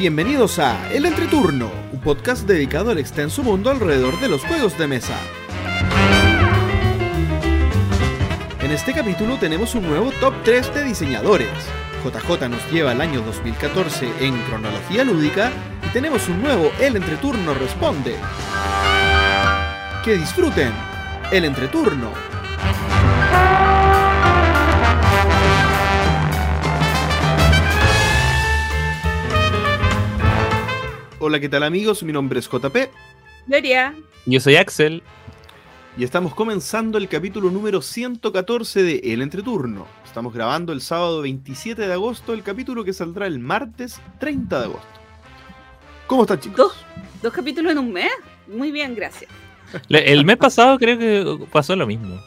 [0.00, 4.86] Bienvenidos a El Entreturno, un podcast dedicado al extenso mundo alrededor de los juegos de
[4.86, 5.14] mesa.
[8.62, 11.50] En este capítulo tenemos un nuevo top 3 de diseñadores.
[12.02, 15.52] JJ nos lleva al año 2014 en cronología lúdica
[15.86, 18.16] y tenemos un nuevo El Entreturno Responde.
[20.02, 20.72] Que disfruten
[21.30, 22.29] El Entreturno.
[31.20, 32.02] Hola, ¿qué tal amigos?
[32.02, 32.76] Mi nombre es JP
[33.46, 33.94] Gloria.
[34.26, 35.02] Yo soy Axel.
[35.96, 39.86] y estamos comenzando el capítulo número 114 de El Entreturno.
[40.04, 44.64] Estamos grabando el sábado 27 de agosto, el capítulo que saldrá el martes 30 de
[44.66, 44.86] agosto.
[46.06, 46.56] ¿Cómo están chicos?
[46.56, 46.76] Dos,
[47.22, 48.10] dos capítulos en un mes.
[48.48, 49.30] Muy bien, gracias.
[49.88, 52.18] Le- El mes pasado creo que pasó lo mismo.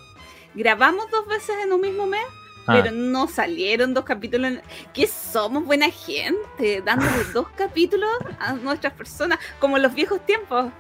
[0.55, 2.21] Grabamos dos veces en un mismo mes,
[2.65, 4.51] Ah, pero no salieron dos capítulos.
[4.51, 4.61] En...
[4.93, 10.71] Que somos buena gente, dándole dos capítulos a nuestras personas, como en los viejos tiempos,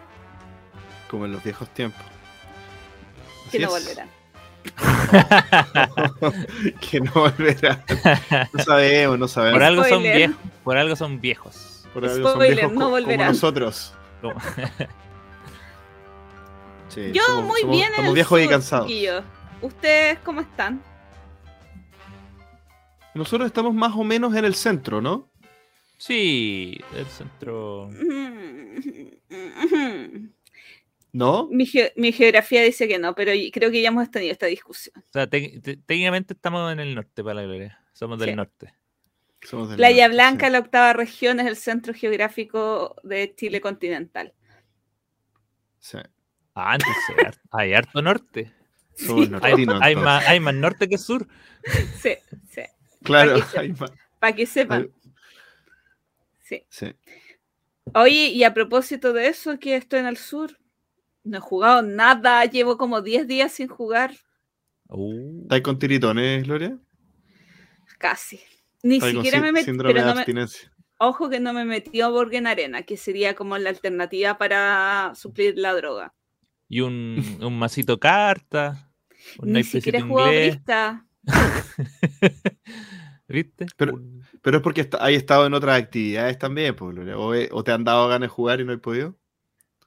[1.09, 2.01] Como en los viejos tiempos.
[3.51, 3.83] que no es.
[3.83, 4.09] volverán.
[6.79, 7.83] que no volverán.
[8.53, 9.55] No sabemos, no sabemos.
[9.57, 11.85] por, algo son viejos, por algo son viejos.
[11.93, 13.27] Por algo son viejos no co- como volverán.
[13.27, 13.93] nosotros.
[14.21, 14.39] Como-
[16.89, 18.91] Sí, Yo somos- muy somos- bien el viejos y cansados.
[19.61, 20.81] ¿Ustedes cómo están?
[23.15, 25.31] Nosotros estamos más o menos en el centro, ¿no?
[25.97, 27.89] Sí, el centro.
[31.11, 31.47] ¿No?
[31.51, 34.95] Mi, ge- mi geografía dice que no, pero creo que ya hemos tenido esta discusión.
[34.97, 37.79] O sea, te- te- técnicamente estamos en el norte, para la gloria.
[37.93, 38.35] Somos del Sí.
[38.35, 38.73] norte.
[39.43, 40.51] Somos del Playa norte, Blanca, sí.
[40.53, 44.33] la octava región, es el centro geográfico de Chile continental.
[45.79, 45.99] Sí.
[46.55, 48.51] Ah, entonces hay harto norte.
[48.95, 49.05] Sí,
[49.41, 49.95] Hay entonces.
[49.97, 51.27] más, hay más norte que sur.
[52.01, 52.15] sí,
[52.49, 52.61] sí.
[53.03, 53.35] Claro.
[54.19, 54.89] Para que sepan.
[56.39, 56.63] Sí.
[56.69, 56.93] Sí.
[57.95, 60.57] Oye, y a propósito de eso, que estoy en el sur,
[61.23, 64.13] no he jugado nada, llevo como 10 días sin jugar,
[64.95, 66.77] Uh, ¿Estáis con tiritones, Gloria?
[67.97, 68.39] casi.
[68.83, 70.71] Ni ¿Estáis con siquiera me metí, síndrome pero de no me, abstinencia?
[70.97, 75.73] ojo que no me metió Borgen Arena, que sería como la alternativa para suplir la
[75.73, 76.13] droga.
[76.69, 78.91] y un, un masito carta.
[79.39, 80.55] Un Ni siquiera he jugado inglés.
[80.55, 81.07] Brista.
[83.27, 83.65] ¿Viste?
[83.77, 86.95] Pero- Un- Pero es porque hay estado en otras actividades también, pues.
[87.15, 89.17] O, he- o te han dado ganas de jugar y no he podido.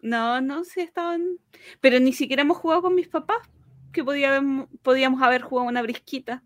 [0.00, 1.38] No, no, sí estaban.
[1.80, 3.38] Pero ni siquiera hemos jugado con mis papás,
[3.92, 6.42] que podía haber- podíamos haber jugado una brisquita.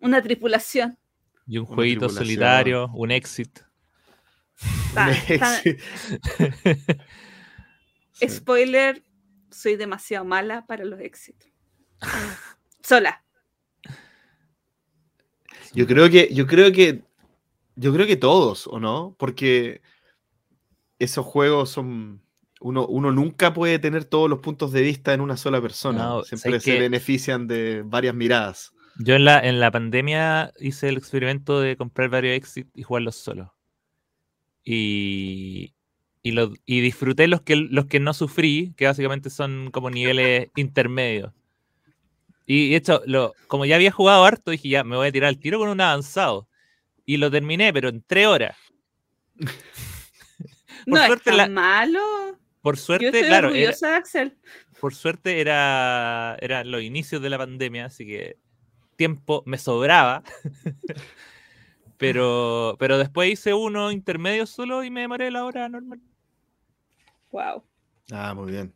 [0.00, 0.98] Una tripulación.
[1.46, 3.60] Y un jueguito solitario, un exit.
[5.62, 5.62] Sí.
[5.62, 5.76] Sí.
[8.28, 9.02] Spoiler,
[9.50, 11.48] soy demasiado mala para los éxitos.
[12.82, 13.24] Sola.
[15.74, 17.02] Yo creo que, yo creo que,
[17.76, 19.14] yo creo que todos, ¿o no?
[19.18, 19.80] Porque
[20.98, 22.20] esos juegos son,
[22.60, 25.98] uno, uno nunca puede tener todos los puntos de vista en una sola persona.
[25.98, 28.72] No, Siempre ¿sabes se benefician de varias miradas.
[28.98, 33.16] Yo en la, en la pandemia hice el experimento de comprar varios exit y jugarlos
[33.16, 33.54] solo.
[34.62, 35.74] Y,
[36.22, 40.48] y, lo- y disfruté los que, los que no sufrí, que básicamente son como niveles
[40.56, 41.32] intermedios.
[42.52, 45.28] Y de hecho, lo, como ya había jugado harto, dije ya, me voy a tirar
[45.28, 46.48] al tiro con un avanzado.
[47.06, 48.56] Y lo terminé, pero en tres horas.
[50.86, 52.00] No es suerte la- malo.
[52.62, 54.36] Por Yo suerte, estoy claro, era- de Axel.
[54.80, 58.36] por suerte era, eran los inicios de la pandemia, así que
[58.96, 60.24] tiempo me sobraba.
[61.98, 66.00] pero, pero después hice uno intermedio solo y me demoré la hora normal.
[67.30, 67.62] Wow.
[68.10, 68.74] Ah, muy bien.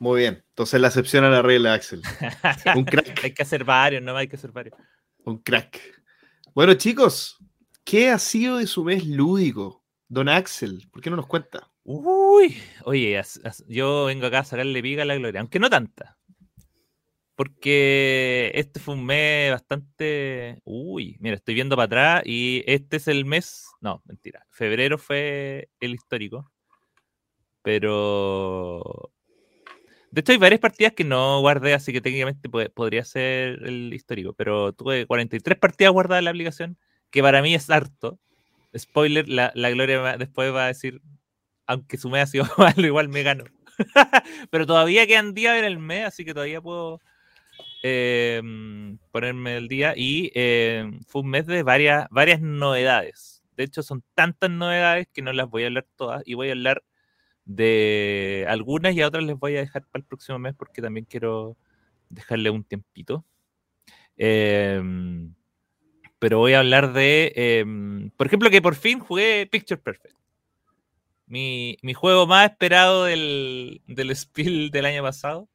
[0.00, 0.42] Muy bien.
[0.48, 2.02] Entonces la excepción a la regla, Axel.
[2.74, 3.22] Un crack.
[3.22, 4.76] hay que hacer varios, no hay que hacer varios.
[5.24, 5.78] Un crack.
[6.54, 7.36] Bueno, chicos,
[7.84, 9.84] ¿qué ha sido de su mes lúdico?
[10.08, 11.70] Don Axel, ¿por qué no nos cuenta?
[11.84, 15.70] Uy, oye, as- as- yo vengo acá a sacarle pica a la gloria, aunque no
[15.70, 16.16] tanta.
[17.36, 20.60] Porque este fue un mes bastante.
[20.64, 23.66] Uy, mira, estoy viendo para atrás y este es el mes.
[23.80, 24.46] No, mentira.
[24.50, 26.50] Febrero fue el histórico.
[27.62, 29.12] Pero.
[30.10, 34.32] De hecho, hay varias partidas que no guardé, así que técnicamente podría ser el histórico.
[34.34, 36.78] Pero tuve 43 partidas guardadas en la aplicación,
[37.10, 38.18] que para mí es harto.
[38.76, 41.00] Spoiler, la, la Gloria después va a decir,
[41.66, 43.44] aunque su mes ha sido malo, igual me gano.
[44.50, 47.00] Pero todavía quedan días en el mes, así que todavía puedo
[47.82, 48.42] eh,
[49.12, 49.94] ponerme el día.
[49.96, 53.42] Y eh, fue un mes de varias, varias novedades.
[53.56, 56.52] De hecho, son tantas novedades que no las voy a hablar todas y voy a
[56.52, 56.82] hablar
[57.56, 61.04] de algunas y a otras les voy a dejar para el próximo mes porque también
[61.06, 61.56] quiero
[62.08, 63.24] dejarle un tiempito.
[64.16, 65.34] Em,
[66.18, 70.16] pero voy a hablar de, em, por ejemplo, que por fin jugué Picture Perfect.
[71.26, 75.48] Mi, mi juego más esperado del, del Spiel del año pasado.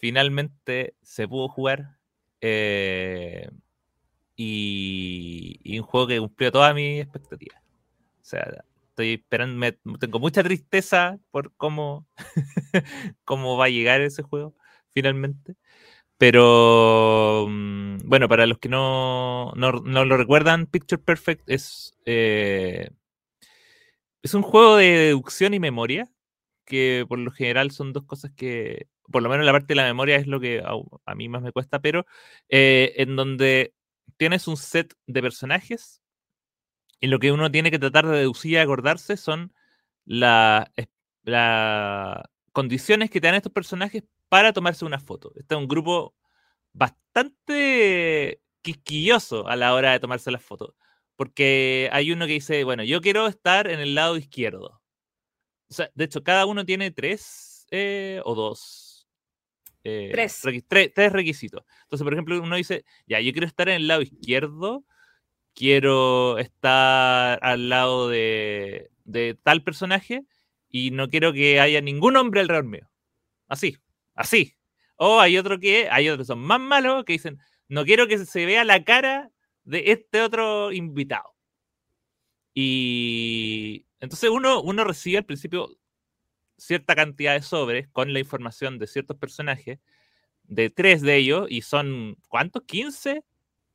[0.00, 1.98] Finalmente se pudo jugar.
[2.40, 3.48] eh,
[4.36, 7.60] y, y un juego que cumplió todas mis expectativas.
[7.62, 8.64] O sea,
[9.00, 12.06] estoy tengo mucha tristeza por cómo,
[13.24, 14.54] cómo va a llegar ese juego
[14.92, 15.56] finalmente.
[16.18, 22.90] Pero mm, bueno, para los que no, no, no lo recuerdan, Picture Perfect es, eh,
[24.22, 26.10] es un juego de deducción y memoria,
[26.66, 29.84] que por lo general son dos cosas que, por lo menos la parte de la
[29.84, 30.72] memoria es lo que a,
[31.06, 32.06] a mí más me cuesta, pero
[32.48, 33.74] eh, en donde
[34.18, 35.99] tienes un set de personajes
[37.00, 39.52] y lo que uno tiene que tratar de deducir y acordarse son
[40.04, 40.70] la-
[41.22, 45.32] las condiciones que te dan estos personajes para tomarse una foto.
[45.36, 46.14] Este es un grupo
[46.72, 50.74] bastante quisquilloso a la hora de tomarse las fotos.
[51.16, 54.80] Porque hay uno que dice, bueno, yo quiero estar en el lado izquierdo.
[55.68, 59.06] O sea, de hecho, cada uno tiene tres eh, o dos.
[59.84, 60.42] eh, Tres.
[60.44, 61.62] requi- tre- tres requisitos.
[61.82, 64.84] Entonces, por ejemplo, uno dice, ya, yo quiero estar en el lado izquierdo,
[65.54, 68.90] quiero estar al lado de,
[69.42, 70.24] tal personaje
[70.68, 72.90] y no quiero que haya ningún hombre alrededor mío.
[73.48, 73.76] Así,
[74.14, 74.56] así.
[74.96, 77.38] O hay otro que, hay otros que son más malos que dicen,
[77.68, 79.30] no quiero que se vea la cara
[79.64, 81.34] de este otro invitado.
[82.54, 85.70] Y entonces uno, uno recibe al principio
[86.56, 89.78] cierta cantidad de sobres con la información de ciertos personajes,
[90.44, 92.62] de tres de ellos, y son, ¿cuántos?
[92.64, 93.22] ¿15?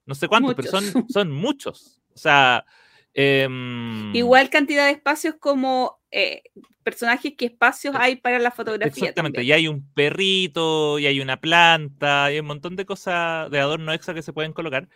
[0.05, 1.03] No sé cuántos, pero son, Muchos.
[1.11, 2.01] son muchos.
[2.13, 2.65] O sea,
[3.13, 6.43] em, Igual cantidad de espacios como eh,
[6.83, 8.87] personajes que espacios hay para la fotografía.
[8.87, 9.49] Exactamente, también.
[9.49, 13.59] y hay un perrito, y hay una planta, y hay un montón de cosas de
[13.59, 14.87] adorno extra que se pueden colocar.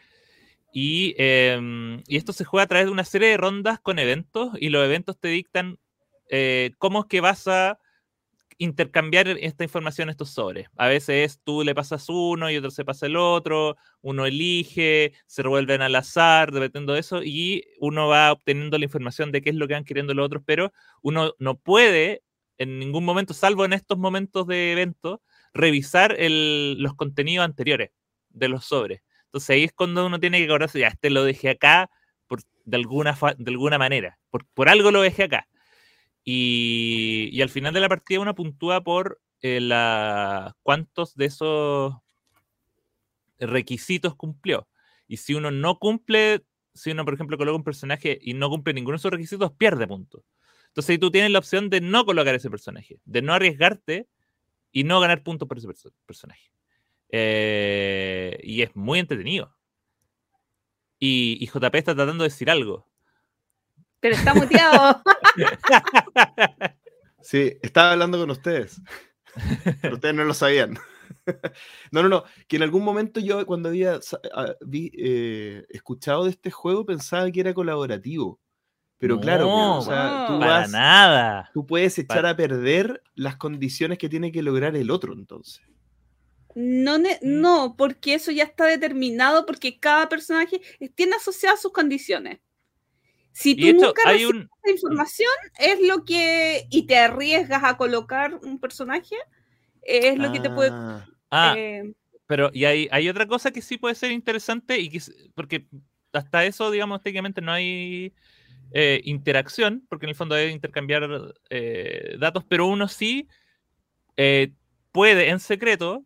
[0.71, 4.51] Y, em, y esto se juega a través de una serie de rondas con eventos,
[4.59, 5.79] y los eventos te dictan
[6.29, 7.79] eh, cómo es que vas a
[8.59, 10.67] intercambiar esta información, estos sobres.
[10.77, 15.41] A veces tú le pasas uno y otro se pasa el otro, uno elige, se
[15.43, 19.55] revuelven al azar, dependiendo de eso, y uno va obteniendo la información de qué es
[19.55, 20.71] lo que van queriendo los otros, pero
[21.01, 22.21] uno no puede
[22.59, 25.21] en ningún momento, salvo en estos momentos de evento,
[25.53, 27.91] revisar el- los contenidos anteriores
[28.29, 29.01] de los sobres.
[29.25, 31.89] Entonces ahí es cuando uno tiene que acordarse, ya, este lo dejé acá
[32.27, 35.47] por, de, alguna de alguna manera, por, por algo lo dejé acá.
[36.23, 41.95] Y, y al final de la partida uno puntúa por eh, la, cuántos de esos
[43.39, 44.67] requisitos cumplió.
[45.07, 46.43] Y si uno no cumple,
[46.73, 49.87] si uno, por ejemplo, coloca un personaje y no cumple ninguno de esos requisitos, pierde
[49.87, 50.23] puntos.
[50.67, 54.07] Entonces ahí tú tienes la opción de no colocar ese personaje, de no arriesgarte
[54.71, 56.51] y no ganar puntos por ese perso- personaje.
[57.11, 59.55] Eh, y es muy entretenido.
[60.99, 62.87] Y, y JP está tratando de decir algo.
[63.99, 65.01] Pero está muteado.
[67.21, 68.81] Sí, estaba hablando con ustedes.
[69.81, 70.77] Pero ustedes no lo sabían.
[71.91, 72.23] No, no, no.
[72.47, 73.99] Que en algún momento yo, cuando había
[74.33, 78.39] ah, vi, eh, escuchado de este juego, pensaba que era colaborativo.
[78.97, 81.49] Pero claro, No, o sea, tú, Para vas- nada.
[81.53, 85.61] tú puedes echar Para- a perder las condiciones que tiene que lograr el otro, entonces.
[86.55, 87.03] No, Mm.
[87.21, 90.61] no, porque eso ya está determinado, porque cada personaje
[90.95, 92.39] tiene asociadas sus condiciones.
[93.39, 94.49] Si tú de hecho, nunca hay recibes un.
[94.63, 96.67] esa información, es lo que.
[96.69, 99.15] y te arriesgas a colocar un personaje,
[99.81, 100.71] es lo que te puede.
[100.73, 101.93] Ah, Ah, eh,
[102.27, 105.01] Pero, y hay, hay otra cosa que sí puede ser interesante, y que,
[105.35, 105.67] porque
[106.13, 108.13] hasta eso, digamos, técnicamente no hay
[108.71, 111.07] eh, interacción, porque en el fondo debe intercambiar
[111.49, 113.27] eh, datos, pero uno sí
[114.17, 114.53] eh,
[114.91, 116.03] puede en secreto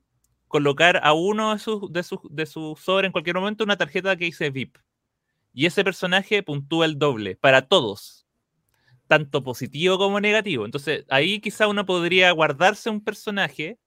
[0.47, 4.15] colocar a uno de sus, de sus, de sus sobres en cualquier momento una tarjeta
[4.15, 4.77] que dice VIP.
[5.53, 8.25] Y ese personaje puntúa el doble para todos,
[9.07, 10.65] tanto positivo como negativo.
[10.65, 13.77] Entonces, ahí quizá uno podría guardarse un personaje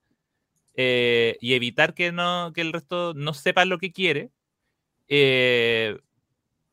[0.74, 4.30] eh, y evitar que, no, que el resto no sepa lo que quiere
[5.08, 5.98] eh,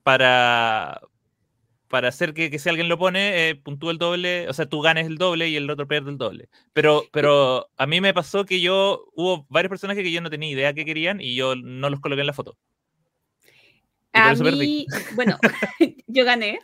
[0.04, 1.02] para,
[1.88, 4.82] para hacer que, que si alguien lo pone, eh, puntúe el doble, o sea, tú
[4.82, 6.50] ganes el doble y el otro pierde el doble.
[6.74, 10.50] Pero, pero a mí me pasó que yo, hubo varios personajes que yo no tenía
[10.52, 12.58] idea que querían y yo no los coloqué en la foto.
[14.14, 15.40] Y a mí, bueno,
[16.08, 16.60] yo gané,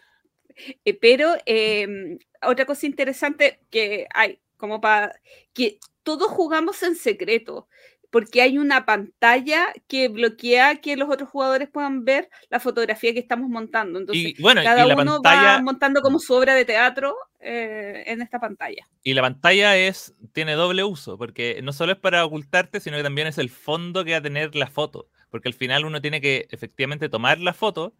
[0.85, 5.19] eh, pero eh, otra cosa interesante que hay, como para
[5.53, 7.67] que todos jugamos en secreto,
[8.09, 13.19] porque hay una pantalla que bloquea que los otros jugadores puedan ver la fotografía que
[13.19, 13.99] estamos montando.
[13.99, 17.15] Entonces, Y bueno, y cada la uno pantalla, va montando como su obra de teatro
[17.39, 18.87] eh, en esta pantalla.
[19.03, 23.03] y la pantalla es, tiene doble uso, porque no solo es para ocultarte, sino que
[23.03, 25.07] también es el fondo que va a tener la foto.
[25.29, 27.93] Porque al final uno tiene que efectivamente tomar la foto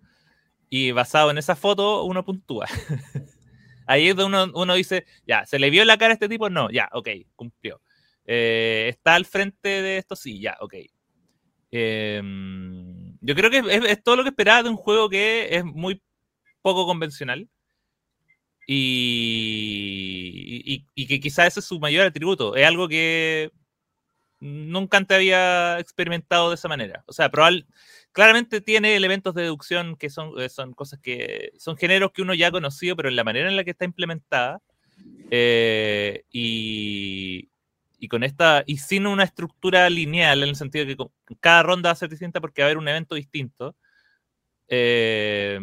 [0.69, 2.67] y basado en esa foto uno puntúa.
[3.87, 6.49] Ahí es donde uno, dice, ya, ¿se le vio la cara a este tipo?
[6.49, 7.81] No, ya, ok, cumplió.
[8.25, 10.15] Eh, ¿Está al frente de esto?
[10.15, 10.75] Sí, ya, ok.
[11.71, 16.03] Em, yo creo que es, todo lo que esperaba de un juego que es muy
[16.61, 17.49] poco convencional.
[18.67, 19.65] Y,
[20.93, 22.55] y, que quizás ese es su mayor atributo.
[22.55, 23.51] Es algo que
[24.39, 27.03] nunca antes había experimentado de esa manera.
[27.07, 27.65] O sea, probable,
[28.11, 32.33] claramente tiene elementos de deducción que son, eh, son cosas que son géneros que uno
[32.33, 34.61] ya ha conocido, pero en la manera en la que está implementada
[35.29, 37.49] eh, y,
[37.99, 41.89] y con esta, y sin una estructura lineal, en el sentido de que cada ronda
[41.89, 43.75] va a ser distinta porque va a haber un evento distinto,
[44.69, 45.59] eh,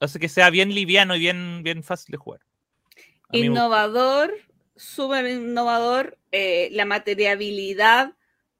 [0.00, 2.40] hace que sea bien liviano y bien, bien fácil de jugar.
[3.32, 4.32] Innovador,
[4.76, 8.14] súper innovador, eh, la materiabilidad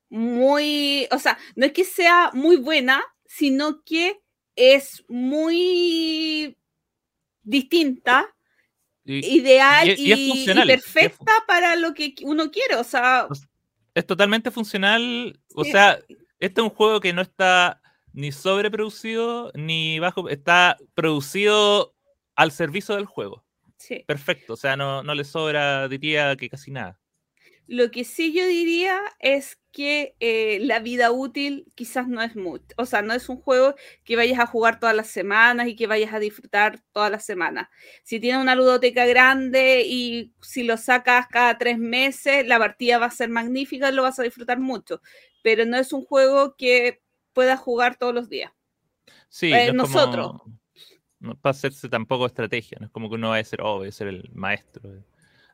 [0.08, 4.20] muy, o sea, no es que sea muy buena, sino que
[4.54, 6.56] es muy
[7.42, 8.32] distinta
[9.04, 13.26] ideal y, perfecta para lo que uno quiere, o sea...
[13.94, 15.98] Es totalmente funcional, o sea,
[16.40, 17.80] este es un juego que no está
[18.12, 21.94] ni sobreproducido ni bajo, está producido
[22.34, 23.43] al servicio del juego.
[23.86, 24.02] Sí.
[24.06, 26.98] Perfecto, o sea, no, no le sobra, diría que casi nada.
[27.66, 32.64] Lo que sí yo diría es que eh, la vida útil quizás no es mucho,
[32.78, 33.74] o sea, no es un juego
[34.04, 37.68] que vayas a jugar todas las semanas y que vayas a disfrutar todas las semanas.
[38.04, 43.06] Si tiene una ludoteca grande y si lo sacas cada tres meses, la partida va
[43.06, 45.02] a ser magnífica y lo vas a disfrutar mucho,
[45.42, 47.02] pero no es un juego que
[47.34, 48.50] puedas jugar todos los días.
[49.28, 50.40] Sí, eh, nosotros.
[51.24, 53.78] No va a hacerse tampoco estrategia, no es como que uno va a ser, oh,
[53.78, 54.82] voy a ser el maestro,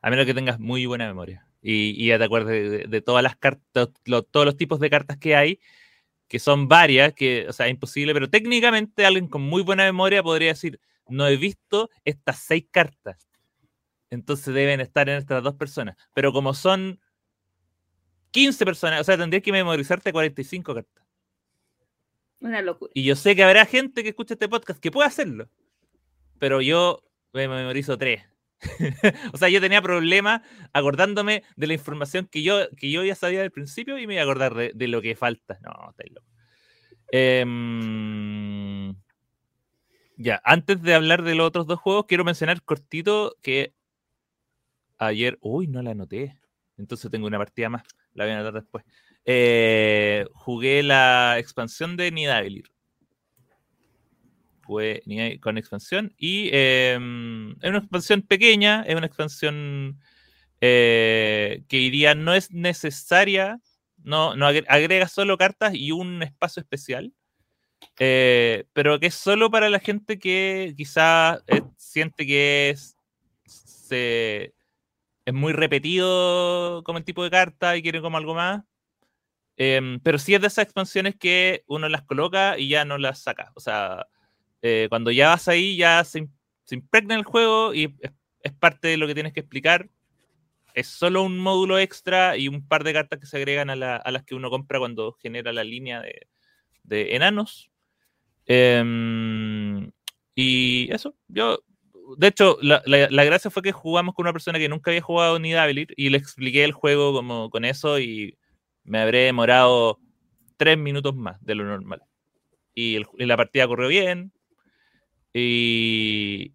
[0.01, 3.89] a menos que tengas muy buena memoria y, ya te acuerdas de, todas las cartas,
[4.03, 5.59] todos los tipos de cartas que hay,
[6.27, 10.23] que son varias, que, o sea, es imposible, pero técnicamente alguien con muy buena memoria
[10.23, 13.27] podría decir, no he visto estas seis cartas.
[14.09, 15.95] Entonces deben estar en estas dos personas.
[16.13, 16.99] Pero como son
[18.31, 21.05] 15 personas, o sea, tendrías que memorizarte 45 cartas.
[22.39, 22.91] Una locura.
[22.95, 25.49] Y yo sé que habrá gente que escuche este podcast que puede hacerlo.
[26.41, 28.23] Pero yo me memorizo tres.
[29.31, 30.41] o sea, yo tenía problemas
[30.73, 34.23] acordándome de la información que yo, que yo ya sabía del principio y me iba
[34.23, 35.59] a acordar de, lo que falta.
[35.61, 36.25] No, está loco.
[37.11, 38.95] Em,
[40.17, 43.75] ya, antes de hablar de los otros dos juegos, quiero mencionar cortito que
[44.97, 46.39] ayer, uy, no la anoté.
[46.75, 47.83] Entonces tengo una partida más,
[48.13, 48.83] la voy a anotar después.
[49.25, 52.71] Eh, jugué la expansión de Nidavellir
[55.39, 56.13] con expansión.
[56.17, 59.99] Y em, es una expansión pequeña, es una expansión
[60.61, 63.59] eh, que iría, no es necesaria,
[64.03, 67.13] no, no agrega solo cartas y un espacio especial.
[67.99, 72.95] Eh, pero que es solo para la gente que quizá eh, siente que es,
[75.25, 78.63] es muy repetido como el tipo de carta y quiere como algo más.
[79.57, 83.19] Em, pero sí es de esas expansiones que uno las coloca y ya no las
[83.19, 83.51] saca.
[83.55, 84.07] O sea,
[84.61, 86.27] eh, cuando ya vas ahí, ya se,
[86.69, 87.95] impregna el juego y
[88.41, 89.89] es, parte de lo que tienes que explicar.
[90.73, 94.23] Es solo un módulo extra y un par de cartas que se agregan a, las
[94.23, 96.01] que uno compra cuando genera la línea
[96.83, 97.71] de, enanos.
[98.45, 99.91] Em,
[100.35, 101.59] y eso, yo,
[102.17, 102.81] de hecho, la,
[103.25, 106.17] gracia fue que jugamos con una persona que nunca había jugado ni Davilir y le
[106.17, 108.37] expliqué el juego como con eso y
[108.83, 109.99] me habré demorado
[110.57, 112.03] tres minutos más de lo normal.
[112.73, 114.31] y la partida corrió bien,
[115.33, 116.53] y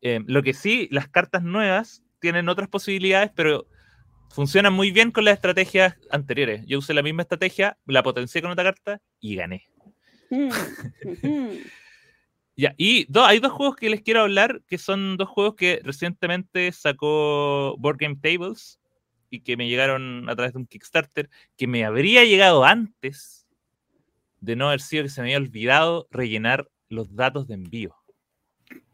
[0.00, 3.66] em, lo que sí, las cartas nuevas tienen otras posibilidades, pero
[4.30, 6.64] funcionan muy bien con las estrategias anteriores.
[6.66, 9.66] Yo usé la misma estrategia, la potencié con otra carta y gané.
[10.30, 10.48] Mm,
[12.56, 16.72] ya, y hay dos juegos que les quiero hablar, que son dos juegos que recientemente
[16.72, 18.80] sacó Board Game Tables
[19.28, 23.46] y que me llegaron a través de un Kickstarter, que me habría llegado antes
[24.40, 27.94] de no haber sido que se me había olvidado rellenar los datos de envío.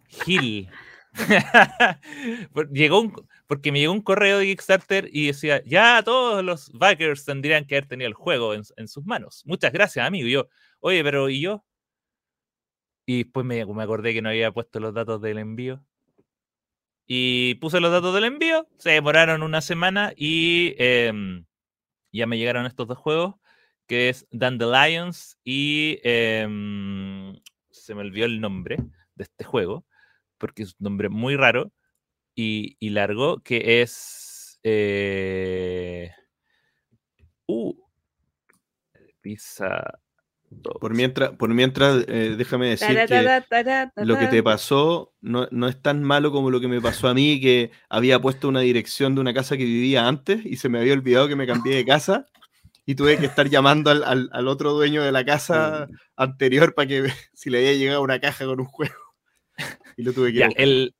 [0.08, 0.68] Gil.
[2.72, 7.24] llegó un, porque me llegó un correo de Kickstarter y decía, ya todos los backers
[7.24, 9.42] tendrían que haber tenido el juego en, sus manos.
[9.46, 10.28] Muchas gracias, amigo.
[10.28, 10.48] Y yo,
[10.80, 11.64] oye, pero ¿y yo?
[13.06, 15.82] Y después me, me, acordé que no había puesto los datos del envío.
[17.06, 21.46] Y puse los datos del envío, se demoraron una semana y em,
[22.12, 23.36] ya me llegaron estos dos juegos,
[23.86, 27.34] que es Dandelions y em,
[27.70, 28.76] se me olvidó el nombre
[29.14, 29.86] de este juego
[30.38, 31.72] porque es un nombre muy raro
[32.34, 34.60] y, largo, que es...
[34.64, 36.10] Eh,
[37.48, 37.72] uh,
[39.20, 40.00] Pizza
[40.80, 43.14] Por mientras, por mientras eh, déjame decir que
[44.06, 47.14] lo que te pasó no, no es tan malo como lo que me pasó a
[47.14, 50.78] mí, que había puesto una dirección de una casa que vivía antes y se me
[50.78, 52.26] había olvidado que me cambié de casa
[52.86, 56.88] y tuve que estar llamando al, al- al otro dueño de la casa anterior para
[56.88, 58.94] que si le había llegado una caja con un juego.
[59.98, 60.94] Y lo tuve que Ya, el,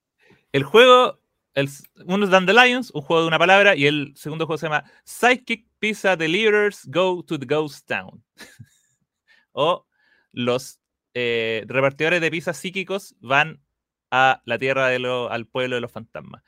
[0.53, 1.21] el juego,
[1.55, 1.71] el,
[2.05, 5.67] uno es Dandelions, un juego de una palabra, y el segundo juego se llama Psychic
[5.79, 8.25] Pizza Deliverers Go to the Ghost Town.
[9.53, 9.87] o
[10.33, 10.81] los
[11.15, 13.63] eh, repartidores de pizzas psíquicos van
[14.11, 16.43] a la tierra de lo- al pueblo de los fantasmas.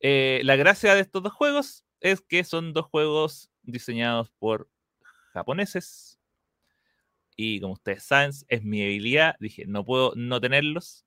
[0.00, 4.70] Eh, la gracia de estos dos juegos es que son dos juegos diseñados por
[5.34, 6.18] japoneses.
[7.36, 9.36] Y como ustedes saben, es mi habilidad.
[9.38, 11.04] Dije, no puedo no tenerlos.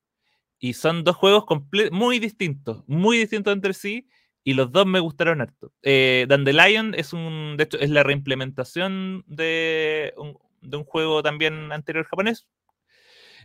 [0.63, 1.43] Y son dos juegos
[1.91, 4.07] muy distintos, muy distintos entre sí.
[4.45, 5.73] Y los dos me gustaron harto.
[5.81, 11.69] Eh, Dandelion es un, de hecho, es la reimplementación de un, de un juego también
[11.73, 12.47] anterior japonés.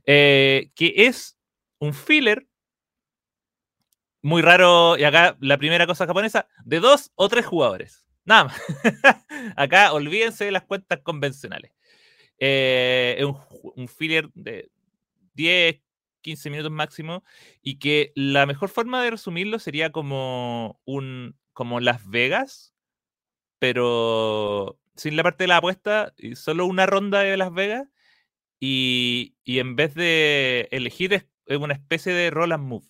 [0.07, 1.37] eh, que es
[1.79, 2.47] un filler
[4.23, 4.97] muy raro.
[4.99, 8.07] Y acá la primera cosa japonesa, de dos o tres jugadores.
[8.25, 8.61] Nada más.
[9.57, 11.73] acá olvídense de las cuentas convencionales.
[12.39, 13.37] Eh, es un,
[13.77, 14.71] un filler de
[15.35, 15.81] 10,
[16.29, 17.25] 15 minutos máximo
[17.63, 22.75] y que la mejor forma de resumirlo sería como un como Las Vegas,
[23.59, 27.89] pero sin la parte de la apuesta, y solo una ronda de Las Vegas
[28.61, 31.27] y, y en vez de elegir es,
[31.59, 32.87] una especie de roll and move.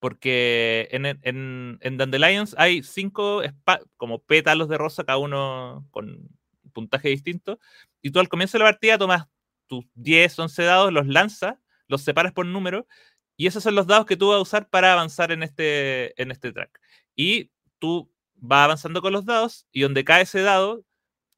[0.00, 3.42] Porque en, en, en- Dandelions hay cinco
[3.96, 6.28] como pétalos de rosa, cada uno con
[6.72, 7.58] puntaje distinto.
[8.02, 9.26] Y tú al comienzo de la partida tomas
[9.66, 11.56] tus 10, 11 dados, los lanzas,
[11.88, 12.86] los separas por número,
[13.36, 16.30] y esos son los dados que tú vas a usar para avanzar en este, en
[16.30, 16.80] este track.
[17.16, 20.84] Y tú vas avanzando con los dados, y donde cae ese dado,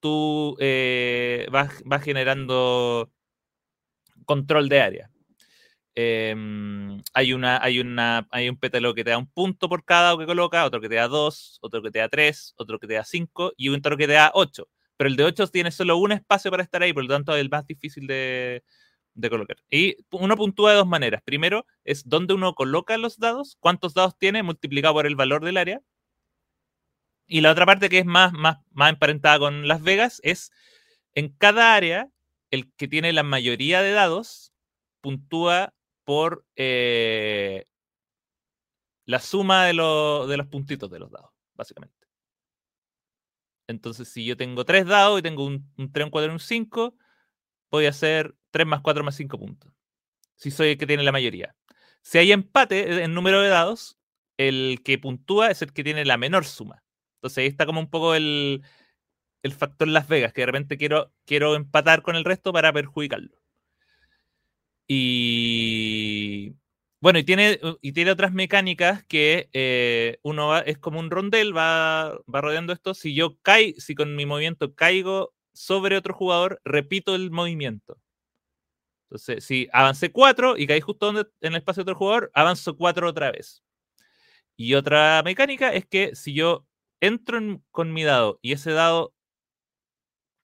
[0.01, 3.11] tú eh, vas, vas generando
[4.27, 5.11] control de área.
[5.99, 10.03] Em, hay, una, hay, una, hay un pétalo que te da un punto por cada
[10.03, 12.87] dado que coloca, otro que te da dos, otro que te da tres, otro que
[12.87, 14.69] te da cinco y otro que te da ocho.
[14.99, 17.41] Pero el de ocho tiene solo un espacio para estar ahí, por lo tanto es
[17.41, 18.63] el más difícil de,
[19.17, 19.57] de colocar.
[19.71, 21.23] Y uno puntúa de dos maneras.
[21.25, 25.57] Primero es dónde uno coloca los dados, cuántos dados tiene multiplicado por el valor del
[25.59, 25.81] área.
[27.27, 30.51] Y la otra parte que es más, más, más emparentada con Las Vegas es
[31.15, 32.11] en cada área,
[32.51, 34.53] el que tiene la mayoría de dados
[35.01, 35.75] puntúa
[36.05, 37.67] por eh,
[39.07, 42.07] la suma de, lo- de los puntitos de los dados, básicamente.
[43.69, 46.41] Entonces, si yo tengo tres dados y tengo un, un 3, un 4 y un
[46.41, 46.95] 5,
[47.71, 49.73] voy a hacer 3 más 4 más 5 puntos.
[50.37, 51.55] Si soy el que tiene la mayoría.
[52.03, 53.99] Si hay empate en número de dados,
[54.39, 56.83] el que puntúa es el que tiene la menor suma.
[57.19, 58.63] Entonces ahí está como un poco el,
[59.43, 63.39] el factor Las Vegas, que de repente quiero, quiero empatar con el resto para perjudicarlo.
[64.89, 66.55] Y
[67.01, 71.57] bueno, y tiene, y tiene otras mecánicas que eh, uno va- es como un rondel,
[71.57, 72.95] va, va rodeando esto.
[72.95, 77.99] Si yo caigo, si con mi movimiento caigo sobre otro jugador, repito el movimiento.
[79.07, 83.09] Entonces, si avancé 4 y caí justo en el espacio de otro jugador, avanzo 4
[83.09, 83.63] otra vez.
[84.57, 86.67] Y otra mecánica es que si yo
[87.01, 89.15] entro en- con mi dado y ese dado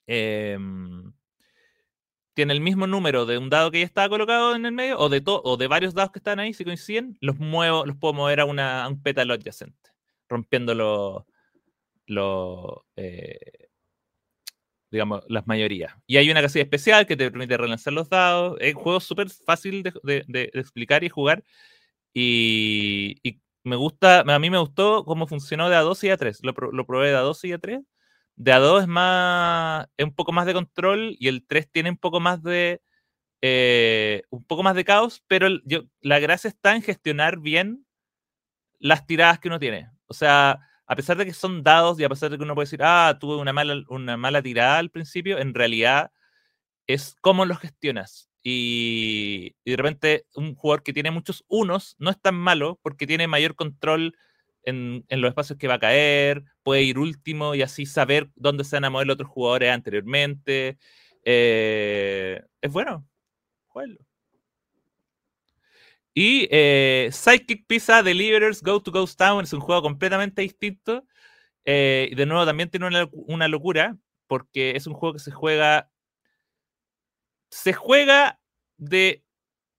[0.07, 1.13] em,
[2.35, 5.09] tiene el mismo número de un dado que ya estaba colocado en el medio o
[5.09, 8.41] de, o de varios dados que están ahí, si coinciden, los muevo, los puedo mover
[8.41, 8.47] a,
[8.89, 9.91] un pétalo adyacente,
[10.29, 11.25] rompiendo los,
[12.07, 13.69] los, eh,
[14.93, 15.95] digamos, las mayorías.
[16.07, 18.59] Y hay una casilla especial que te permite relanzar los dados.
[18.61, 21.45] Es un juego súper fácil de, de- de- explicar y jugar.
[22.15, 26.41] Y, y me gusta, a mí me gustó cómo funcionó de A2 y A3.
[26.43, 27.83] Lo, lo probé de A2 y A3.
[28.37, 31.97] De A2 es más, es un poco más de control y el 3 tiene un
[31.99, 32.81] poco más de,
[33.43, 37.87] eh, un poco más de caos, pero el- yo, la gracia está en gestionar bien
[38.79, 39.91] las tiradas que uno tiene.
[40.07, 40.61] O sea,
[40.93, 43.17] a pesar de que son dados y a pesar de que uno puede decir, ah,
[43.19, 46.13] tuve una mala, una mala tirada al principio, en realidad
[46.87, 48.31] es cómo los gestionas.
[48.43, 53.27] Y, de repente un jugador que tiene muchos unos no es tan malo porque tiene
[53.27, 54.19] mayor control
[54.65, 58.65] en, en los espacios que va a caer, puede ir último y así saber dónde
[58.65, 60.79] se van a mover los otros jugadores anteriormente.
[61.25, 63.07] Eh, es bueno,
[63.69, 64.01] jueguenlo.
[66.15, 71.05] Y eh, Psychic Pizza Deliverers Go to Ghost Town es un juego completamente distinto.
[71.67, 73.97] Eh, y de nuevo también tiene una, una locura
[74.29, 75.91] porque es un juego que se juega.
[77.51, 78.41] Se juega
[78.79, 79.25] de,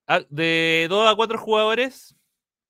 [0.08, 2.16] a- de 2 a 4 jugadores,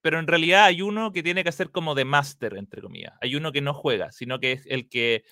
[0.02, 3.14] pero en realidad hay uno que tiene que hacer como de master, entre comillas.
[3.22, 5.24] Hay uno que no juega, sino que es el que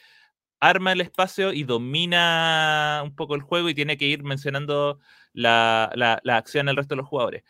[0.61, 5.01] arma el espacio y domina un poco el juego y tiene que ir mencionando
[5.33, 7.45] la, la, acción al resto de los jugadores.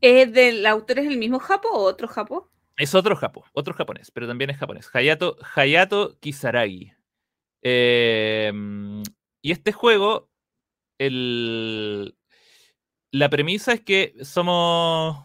[0.00, 2.50] ¿Es del autor es el mismo Japo o otro Japo?
[2.76, 4.90] Es otro Japo, otro japonés, pero también es japonés.
[4.92, 6.92] Hayato, Hayato Kisaragi.
[7.62, 9.02] Em,
[9.42, 10.30] y este juego,
[10.98, 12.16] el,
[13.10, 15.24] la premisa es que somos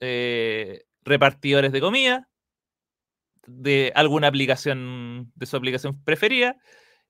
[0.00, 2.28] eh, repartidores de comida
[3.46, 6.56] de alguna aplicación, de su aplicación preferida,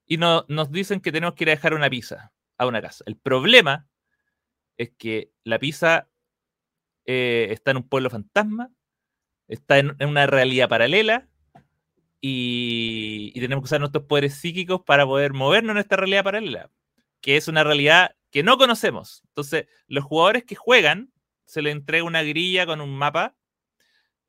[0.06, 3.04] y no, nos dicen que tenemos que ir a dejar una pizza a una casa.
[3.06, 3.88] El problema
[4.76, 6.08] es que la pizza
[7.06, 8.70] eh, está en un pueblo fantasma,
[9.48, 11.28] está en, una realidad paralela,
[12.20, 16.70] y, tenemos que usar nuestros poderes psíquicos para poder movernos en esta realidad paralela,
[17.20, 19.22] que es una realidad que no conocemos.
[19.28, 21.12] Entonces, los jugadores que juegan
[21.44, 23.36] se les entrega una grilla con un mapa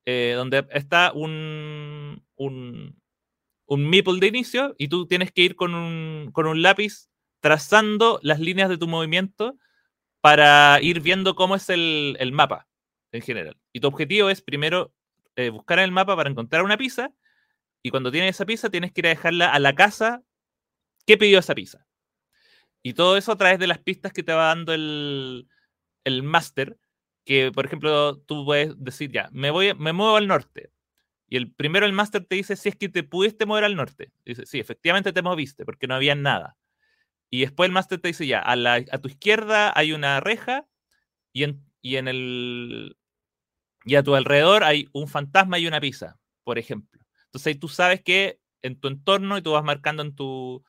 [0.05, 3.01] eh, donde está un, un,
[3.65, 7.09] un meeple de inicio y tú tienes que ir con un, con un lápiz
[7.45, 9.55] trazando las líneas de tu movimiento
[10.19, 12.67] para ir viendo cómo es el, mapa
[13.11, 13.55] en general.
[13.71, 14.95] Y tu objetivo es primero
[15.35, 17.11] eh, buscar en el mapa para encontrar una pizza
[17.83, 20.23] y cuando tienes esa pizza tienes que ir a dejarla a la casa
[21.05, 21.85] que pidió esa pizza.
[22.81, 25.47] Y todo eso a través de las pistas que te va dando el,
[26.03, 26.79] el máster
[27.25, 30.71] que, por ejemplo, tú puedes decir, ya, me, voy, me muevo al norte.
[31.29, 34.11] Y el primero el máster te dice si es que te pudiste mover al norte.
[34.25, 36.57] Dice, sí, efectivamente te moviste porque no había nada.
[37.35, 40.65] Y después el máster te dice, ya, a, la, a tu izquierda hay una reja
[41.33, 42.97] y en, y en el...
[43.83, 47.01] Y a tu alrededor hay un fantasma y una pizza, por ejemplo.
[47.25, 50.63] Entonces ahí tú sabes que en tu entorno y tú vas marcando en tu,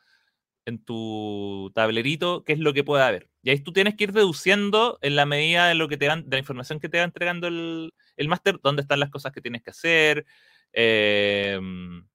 [0.65, 3.31] en tu tablerito qué es lo que puede haber.
[3.43, 6.29] Y ahí tú tienes que ir deduciendo en la medida de lo que te van,
[6.29, 9.41] de la información que te va entregando el, el máster, dónde están las cosas que
[9.41, 10.27] tienes que hacer.
[10.73, 12.09] Em,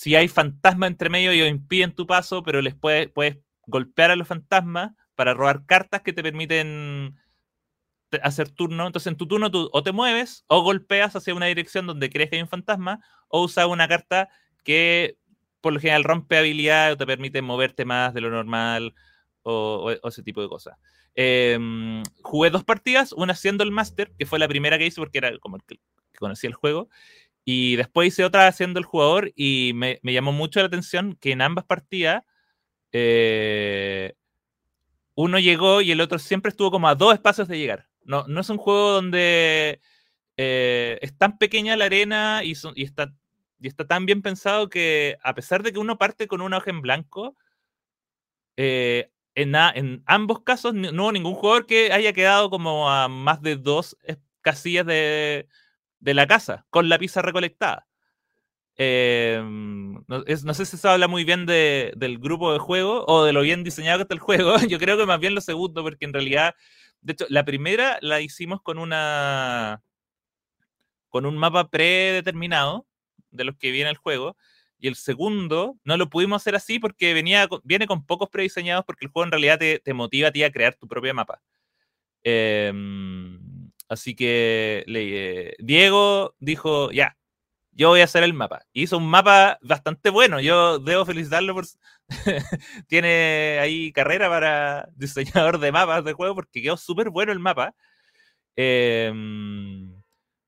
[0.00, 3.36] si hay fantasmas entre medio, ellos impiden tu paso, pero les puedes, puedes
[3.66, 7.18] golpear a los fantasmas para robar cartas que te permiten
[8.22, 8.86] hacer turno.
[8.86, 12.30] Entonces, en tu turno tú o te mueves o golpeas hacia una dirección donde crees
[12.30, 14.30] que hay un fantasma, o usas una carta
[14.64, 15.18] que
[15.60, 18.94] por lo general rompe habilidad o te permite moverte más de lo normal
[19.42, 20.78] o, ese tipo de cosas.
[21.14, 25.18] Em, jugué dos partidas, una haciendo el Master, que fue la primera que hice porque
[25.18, 25.78] era como el que,
[26.18, 26.88] conocía el juego,
[27.44, 31.42] y después hice otra haciendo el jugador y me, llamó mucho la atención que en
[31.42, 32.22] ambas partidas
[32.92, 34.14] eh,
[35.14, 37.88] uno llegó y el otro siempre estuvo como a dos espacios de llegar.
[38.04, 39.80] No, no es un juego donde
[40.36, 43.12] eh, es tan pequeña la arena y, y, está,
[43.60, 46.70] y está tan bien pensado que a pesar de que uno parte con una hoja
[46.70, 47.36] en blanco,
[48.56, 53.56] eh, en, ambos casos no hubo ningún jugador que haya quedado como a más de
[53.56, 53.96] dos
[54.42, 55.48] casillas de,
[56.00, 57.86] la casa con la pizza recolectada.
[58.76, 63.42] Em, no, sé si se habla muy bien del grupo de juego o de lo
[63.42, 64.54] bien diseñado que está el juego.
[64.68, 66.54] Yo creo que más bien lo segundo, porque en realidad,
[67.02, 69.82] de hecho, la primera la hicimos con una
[71.10, 72.86] con un mapa predeterminado
[73.30, 74.36] de los que viene el juego
[74.78, 79.04] y el segundo no lo pudimos hacer así porque venía, viene con pocos prediseñados porque
[79.04, 81.42] el juego en realidad te, motiva a ti a crear tu propia mapa.
[82.22, 83.38] Em,
[83.90, 87.18] así que le, Diego dijo, ya,
[87.72, 88.62] yo voy a hacer el mapa.
[88.72, 90.40] Hizo un mapa bastante bueno.
[90.40, 91.66] Yo debo felicitarlo por...
[92.88, 97.74] Tiene ahí carrera para diseñador de mapas de juego porque quedó súper bueno el mapa.
[98.56, 99.12] Eh,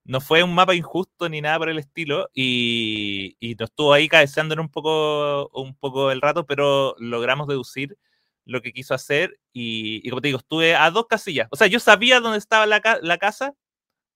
[0.04, 4.08] no fue un mapa injusto ni nada por el estilo y, y nos estuvo ahí
[4.08, 7.96] cabeceando un poco, un poco el rato, pero logramos deducir
[8.44, 11.48] lo que quiso hacer y, como te digo, estuve a dos casillas.
[11.50, 13.54] O sea, yo sabía dónde estaba la, la casa,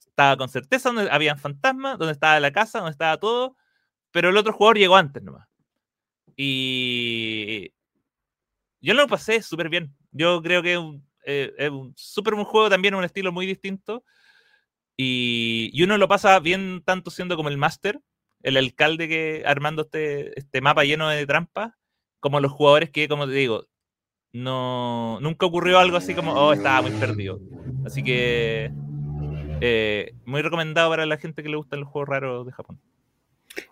[0.00, 3.56] estaba con certeza dónde había fantasmas, dónde estaba la casa, dónde estaba todo,
[4.10, 5.48] pero el otro jugador llegó antes nomás.
[6.36, 7.72] Y
[8.80, 9.96] yo lo pasé súper bien.
[10.10, 14.04] Yo creo que es un, eh, un súper buen juego también, un estilo muy distinto.
[14.96, 18.00] Y, uno lo pasa bien tanto siendo como el máster,
[18.42, 21.74] el alcalde que armando este, este mapa lleno de trampas,
[22.20, 23.66] como los jugadores que, como te digo,
[24.36, 27.40] no nunca ocurrió algo así como, oh, estaba muy perdido.
[27.84, 28.70] Así que
[29.60, 32.78] eh, muy recomendado para la gente que le gustan los juegos raros de Japón.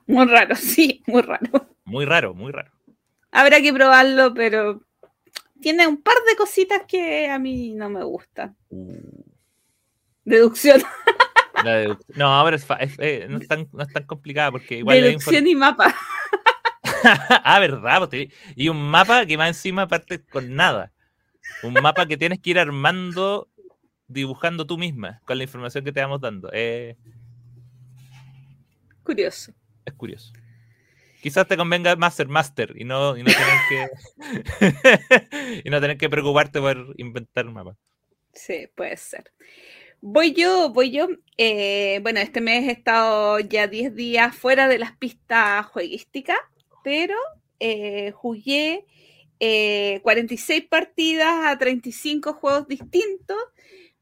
[0.06, 1.68] Muy raro, sí, muy raro.
[1.84, 2.72] Muy raro, muy raro.
[3.30, 4.80] Habrá que probarlo, pero
[5.60, 8.56] tiene un par de cositas que a mí no me gustan.
[8.70, 9.22] Uh.
[10.24, 10.82] Deducción.
[12.14, 12.66] No, ahora es,
[12.98, 15.00] eh, no, es tan, no, es tan, complicada porque igual.
[15.00, 15.94] Deducción y mapa.
[17.44, 18.08] ah, verdad.
[18.08, 20.92] Pues, y un mapa que va encima parte con nada.
[21.62, 23.48] Un mapa que tienes que ir armando,
[24.08, 26.50] dibujando tú misma con la información que te vamos dando.
[29.02, 29.52] curioso.
[29.84, 30.32] Es curioso.
[31.22, 35.96] Quizás te convenga más ser master y no, y no tener que y no tener
[35.96, 37.76] que preocuparte por inventar un mapa.
[38.34, 39.32] Sí, puede ser.
[40.02, 41.08] Voy yo, voy yo.
[41.38, 46.36] Eh, bueno, este mes he estado ya 10 días fuera de las pistas jueguísticas,
[46.84, 47.16] pero
[47.58, 48.86] eh, jugué
[49.40, 53.38] 46 eh, partidas a 35 juegos distintos,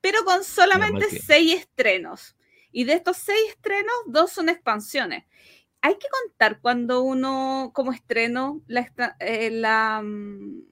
[0.01, 2.37] pero con solamente 6 estrenos.
[2.73, 5.25] Y de estos 6 estrenos, dos son expansiones.
[5.81, 10.63] Hay que contar cuando uno, como estreno, la, mm,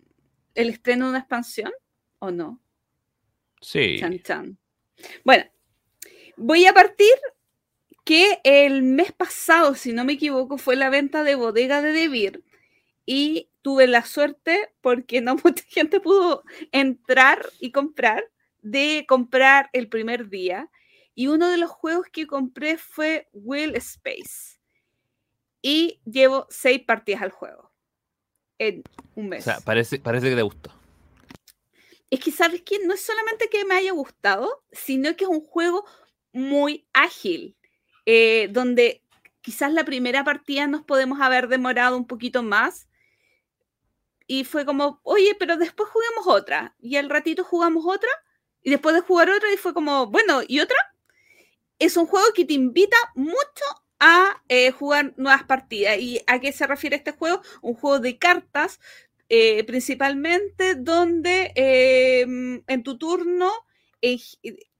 [0.54, 1.72] el estreno de una expansión,
[2.18, 2.60] ¿o no?
[3.60, 3.96] Sí.
[3.98, 4.58] Chan, chan.
[5.24, 5.44] Bueno,
[6.36, 7.14] voy a partir
[8.04, 12.44] que el mes pasado, si no me equivoco, fue la venta de bodega de Debir
[13.06, 18.24] y tuve la suerte porque no mucha gente pudo entrar y comprar
[18.62, 20.70] de comprar el primer día
[21.14, 24.58] y uno de los juegos que compré fue Will Space
[25.62, 27.72] y llevo seis partidas al juego
[28.58, 28.82] en
[29.14, 29.40] un mes.
[29.40, 30.80] O sea, parece, parece que te gustó
[32.10, 32.80] es que, ¿sabes qué?
[32.84, 35.84] No es solamente que me haya gustado, sino que es un juego
[36.32, 37.56] muy ágil,
[38.12, 39.04] eh, donde
[39.40, 42.88] quizás la primera partida nos podemos haber demorado un poquito más.
[44.26, 46.74] Y fue como, oye, pero después juguemos otra.
[46.80, 48.10] Y al ratito jugamos otra.
[48.62, 50.76] Y después de jugar otra, y fue como, bueno, ¿y otra?
[51.78, 53.64] Es un juego que te invita mucho
[54.00, 55.96] a eh, jugar nuevas partidas.
[55.98, 57.42] ¿Y a qué se refiere este juego?
[57.62, 58.80] Un juego de cartas
[59.28, 63.52] eh, principalmente donde em, en tu turno
[64.02, 64.18] eh,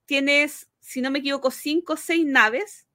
[0.05, 2.89] tienes, si no me equivoco, cinco o seis naves,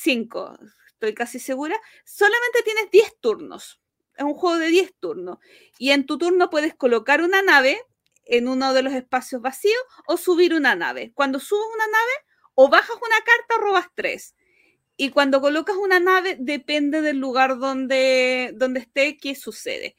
[0.00, 3.80] cinco, estoy casi segura, solamente tienes 10 turnos.
[4.16, 5.38] Es un juego de 10 turnos.
[5.78, 7.82] Y en tu turno puedes colocar una nave
[8.24, 11.12] en uno de los espacios vacíos o subir una nave.
[11.14, 12.12] Cuando subes una nave,
[12.54, 14.34] o bajas una carta o robas tres.
[14.96, 19.96] Y cuando colocas una nave, depende del lugar donde, donde esté, qué sucede.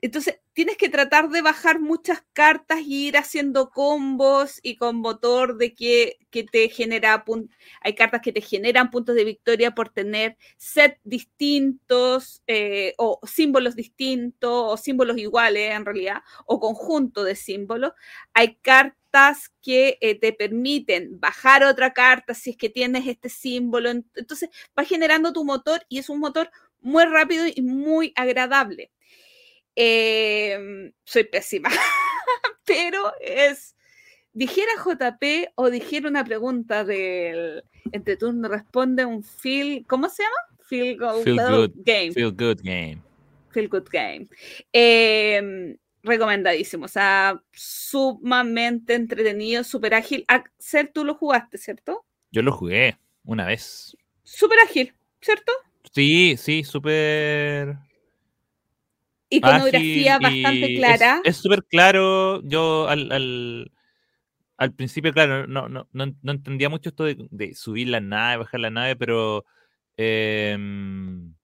[0.00, 5.58] Entonces, tienes que tratar de bajar muchas cartas y ir haciendo combos y con motor
[5.58, 6.16] de que,
[6.50, 7.24] te genera
[7.82, 13.76] hay cartas que te generan puntos de victoria por tener set distintos eh, o símbolos
[13.76, 17.92] distintos o símbolos iguales en realidad o conjunto de símbolos.
[18.32, 23.90] Hay cartas que eh, te permiten bajar otra carta si es que tienes este símbolo.
[23.90, 28.90] Entonces, va generando tu motor y es un motor muy rápido y muy agradable.
[29.78, 31.68] Em, soy pésima,
[32.64, 33.76] pero es,
[34.32, 37.62] dijera JP o dijera una pregunta del
[37.92, 40.36] entre turno responde un feel, ¿cómo se llama?
[40.66, 42.12] Feel, good, game.
[42.12, 43.02] Feel good game.
[43.50, 44.26] Feel good game.
[44.72, 50.24] Em, recomendadísimo, o sea, sumamente entretenido, súper ágil.
[50.26, 52.04] Axel, tú lo jugaste, ¿cierto?
[52.32, 53.94] Yo lo jugué una vez.
[54.22, 55.52] Súper ágil, ¿cierto?
[55.92, 57.76] Sí, sí, súper
[59.30, 61.20] iconografía bastante clara.
[61.24, 62.42] Es súper claro.
[62.44, 63.70] Yo al,
[64.56, 68.70] al, principio, claro, no, no, no, entendía mucho esto de, subir la nave, bajar la
[68.70, 69.44] nave, pero.
[69.96, 71.34] Em,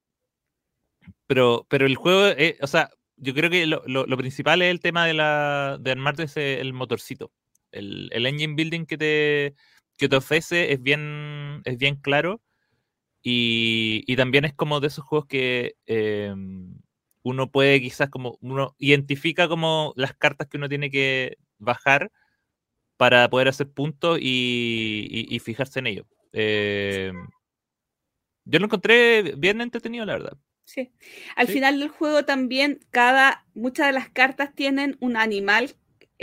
[1.26, 4.80] pero, pero el juego, eh, o sea, yo creo que lo, lo, principal es el
[4.80, 7.32] tema de, la, de armarte ese, el motorcito.
[7.70, 9.54] El, el, engine building que te,
[9.96, 12.42] que te ofrece es bien, es bien claro.
[13.22, 16.81] Y, y también es como de esos juegos que em,
[17.22, 22.10] uno puede quizás como, uno identifica como las cartas que uno tiene que bajar
[22.96, 26.06] para poder hacer puntos y, fijarse en ello.
[26.32, 27.12] Eh,
[28.44, 30.38] yo lo encontré bien entretenido, la verdad.
[30.64, 30.92] Sí.
[31.36, 35.74] Al final del juego también cada, muchas de las cartas tienen un animal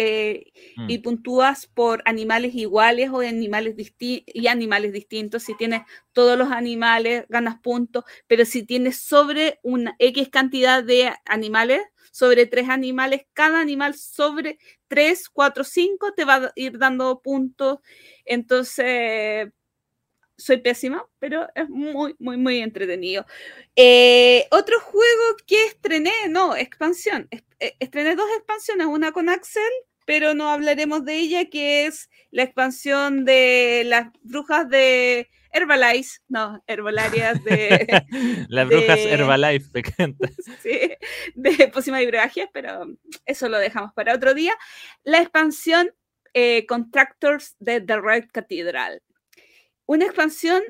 [0.02, 0.54] eh,
[0.88, 1.02] y mm.
[1.02, 5.44] puntúas por animales iguales o animales y animales distintos.
[5.44, 5.82] Si tienes
[6.14, 11.82] todos los animales, ganas puntos, pero si tienes sobre una X cantidad de animales,
[12.12, 14.58] sobre tres animales, cada animal sobre
[14.88, 17.80] tres, cuatro, cinco te va a ir dando puntos.
[18.24, 19.50] Entonces,
[20.38, 23.26] soy pésima, pero es muy, muy, muy entretenido.
[23.76, 27.28] Eh, otro juego que estrené, no, expansión.
[27.60, 29.62] Eh, estrené dos expansiones, una con Axel
[30.10, 36.63] pero no hablaremos de ella, que es la expansión de las brujas de Herbalife, no,
[36.65, 37.86] herbolarias de...
[38.50, 39.84] las brujas Herbalife,
[40.63, 40.80] sí,
[41.36, 42.88] de pócimas y brebajes, pero
[43.24, 44.56] eso lo dejamos para otro día.
[45.04, 45.93] La expansión
[46.34, 49.04] eh, Contractors de The Red Cathedral.
[49.86, 50.63] Una expansión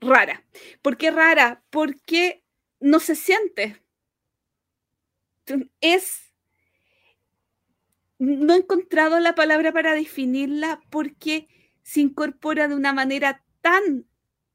[0.00, 0.44] rara.
[0.80, 1.64] ¿Por qué rara?
[1.70, 2.44] Porque
[2.78, 3.82] no se siente
[5.80, 6.32] es,
[8.18, 11.48] no he encontrado la palabra para definirla porque
[11.82, 14.06] se incorpora de una manera tan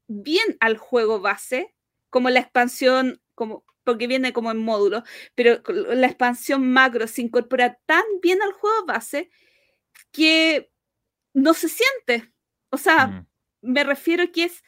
[0.06, 1.74] bien al juego base,
[2.10, 5.02] como la expansión, como, porque viene como en módulo,
[5.34, 9.30] pero la expansión macro se incorpora tan bien al juego base
[10.12, 10.70] que
[11.34, 12.32] no se siente.
[12.70, 13.26] O sea, Mm.
[13.62, 14.62] me refiero que es,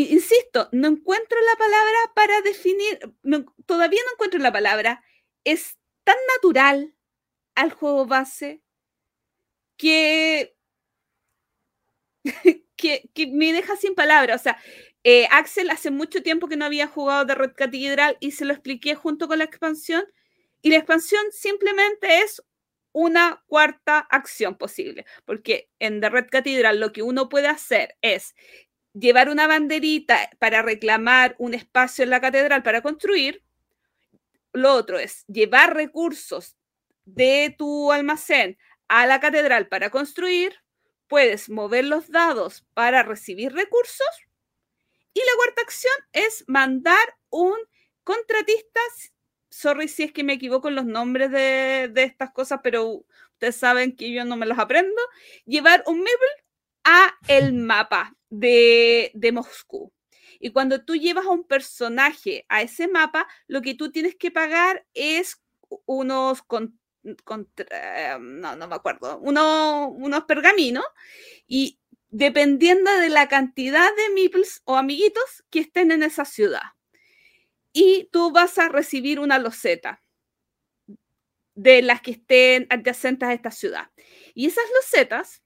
[0.00, 5.02] insisto, no encuentro la palabra para definir, no- todavía no encuentro la palabra,
[5.44, 6.94] es tan natural
[7.54, 8.62] al juego base
[9.76, 10.54] que,
[12.76, 14.40] que, me deja sin palabras.
[14.40, 14.58] O sea,
[15.04, 18.52] eh, Axel hace mucho tiempo que no había jugado de Red Cathedral y se lo
[18.52, 20.04] expliqué junto con la expansión.
[20.62, 22.42] Y la expansión simplemente es
[22.92, 28.34] una cuarta acción posible, porque en The Red Cathedral lo que uno puede hacer es
[28.94, 33.42] llevar una banderita para reclamar un espacio en la catedral para construir.
[34.52, 36.56] Lo otro es llevar recursos
[37.04, 38.56] de tu almacén
[38.88, 40.54] a la catedral para construir.
[41.08, 44.06] Puedes mover los dados para recibir recursos.
[45.12, 47.56] Y la cuarta acción es mandar un
[48.04, 48.80] contratista.
[49.50, 53.56] Sorry si es que me equivoco en los nombres de, de estas cosas, pero ustedes
[53.56, 55.00] saben que yo no me los aprendo.
[55.44, 56.44] Llevar un Meeple
[56.84, 59.92] a el mapa de, de Moscú.
[60.40, 64.30] Y cuando tú llevas a un personaje a ese mapa, lo que tú tienes que
[64.30, 65.40] pagar es
[65.86, 66.78] unos con,
[67.24, 70.84] contra, no, no me acuerdo, uno, unos pergaminos
[71.46, 71.78] y
[72.10, 76.62] dependiendo de la cantidad de meeples o amiguitos que estén en esa ciudad.
[77.72, 80.02] Y tú vas a recibir una loseta
[81.54, 83.90] de las que estén adyacentes a esta ciudad.
[84.34, 85.43] Y esas losetas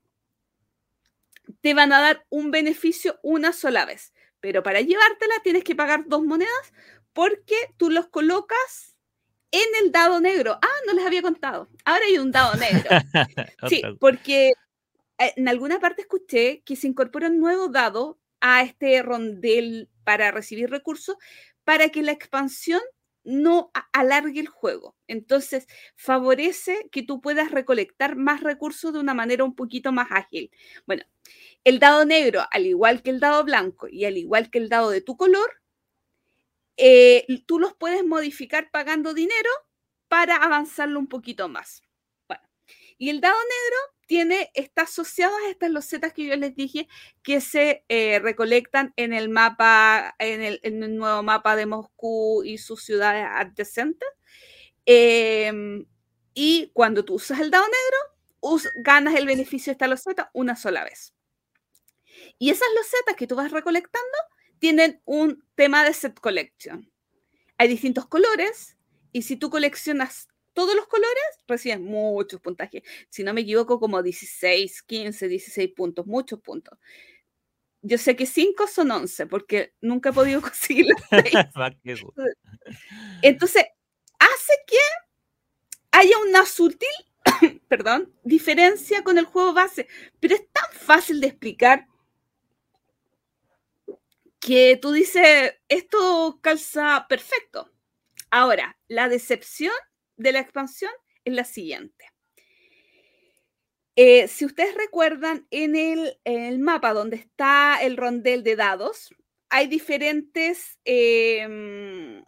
[1.61, 4.12] te van a dar un beneficio una sola vez.
[4.40, 6.73] Pero para llevártela tienes que pagar dos monedas
[7.12, 8.97] porque tú los colocas
[9.51, 10.59] en el dado negro.
[10.62, 11.68] Ah, no les había contado.
[11.85, 12.88] Ahora hay un dado negro.
[13.68, 14.53] sí, porque
[15.18, 20.31] eh, en alguna parte escuché que se incorpora un nuevo dado a este rondel para
[20.31, 21.16] recibir recursos
[21.64, 22.81] para que la expansión
[23.25, 24.97] no alargue el juego.
[25.07, 25.66] Entonces,
[25.97, 30.51] favorece que tú puedas recolectar más recursos de una manera un poquito más ágil.
[30.87, 31.05] Bueno,
[31.68, 34.90] el dado negro, al igual que el dado blanco y al igual que el dado
[34.90, 35.61] de tu color,
[36.76, 39.50] eh, tú los puedes modificar pagando dinero
[40.09, 41.83] para avanzarlo un poquito más.
[42.26, 42.42] Bueno,
[42.96, 46.88] y el dado negro tiene, está asociado a estas losetas que yo les dije
[47.22, 52.83] que se eh, recolectan en el mapa, en el, nuevo mapa de Moscú y sus
[52.83, 54.09] ciudades adyacentes.
[54.87, 55.85] Eh,
[56.33, 60.85] y cuando tú usas el dado negro, ganas el beneficio de esta loseta una sola
[60.85, 61.12] vez.
[62.38, 64.18] Y esas losetas que tú vas recolectando
[64.59, 66.90] tienen un tema de set collection.
[67.57, 68.77] Hay distintos colores
[69.12, 72.83] y si tú coleccionas todos los colores, recibes muchos puntajes.
[73.11, 76.79] Si no me equivoco, como 16, 15, 16 puntos, muchos puntos.
[77.81, 81.35] Yo sé que 5 son 11 porque nunca he podido conseguir los 6.
[83.22, 83.66] Entonces,
[84.18, 84.77] hace que
[85.92, 86.88] haya una sutil,
[87.68, 89.87] perdón, diferencia con el juego base,
[90.20, 91.87] pero es tan fácil de explicar
[94.48, 97.70] que tú dices, esto calza perfecto.
[98.30, 99.74] Ahora, la decepción
[100.16, 100.90] de la expansión
[101.26, 102.06] es la siguiente.
[103.94, 109.14] Eh, si ustedes recuerdan, en el, en el, mapa donde está el rondel de dados,
[109.50, 112.22] hay diferentes, eh,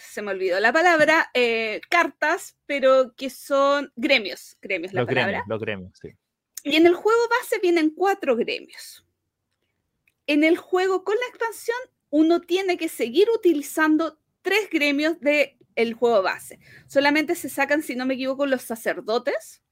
[0.00, 5.32] se me olvidó la palabra, eh, cartas, pero que son gremios, gremios la los palabra.
[5.32, 6.08] Gremios, los gremios, sí.
[6.64, 9.04] Y en el juego base vienen cuatro gremios.
[10.28, 11.78] En el juego con la expansión,
[12.10, 16.58] uno tiene que seguir utilizando tres gremios del el juego base.
[16.86, 19.62] Solamente se sacan, si no me equivoco, los sacerdotes.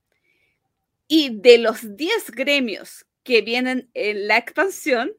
[1.09, 5.13] Y de los 10 gremios que vienen en la expansión,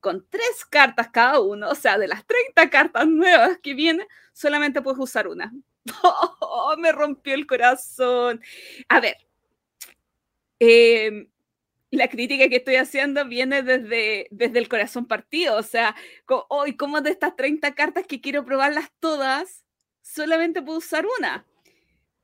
[0.00, 4.80] con tres cartas cada uno, o sea, de las 30 cartas nuevas que vienen, solamente
[4.80, 5.52] puedes usar una.
[6.44, 8.40] Oh, me rompió el corazón.
[8.88, 9.16] A ver,
[10.60, 11.26] eh,
[11.92, 15.94] la crítica que estoy haciendo viene desde, desde el corazón partido, o sea,
[16.48, 19.66] hoy como de estas 30 cartas que quiero probarlas todas,
[20.00, 21.46] solamente puedo usar una.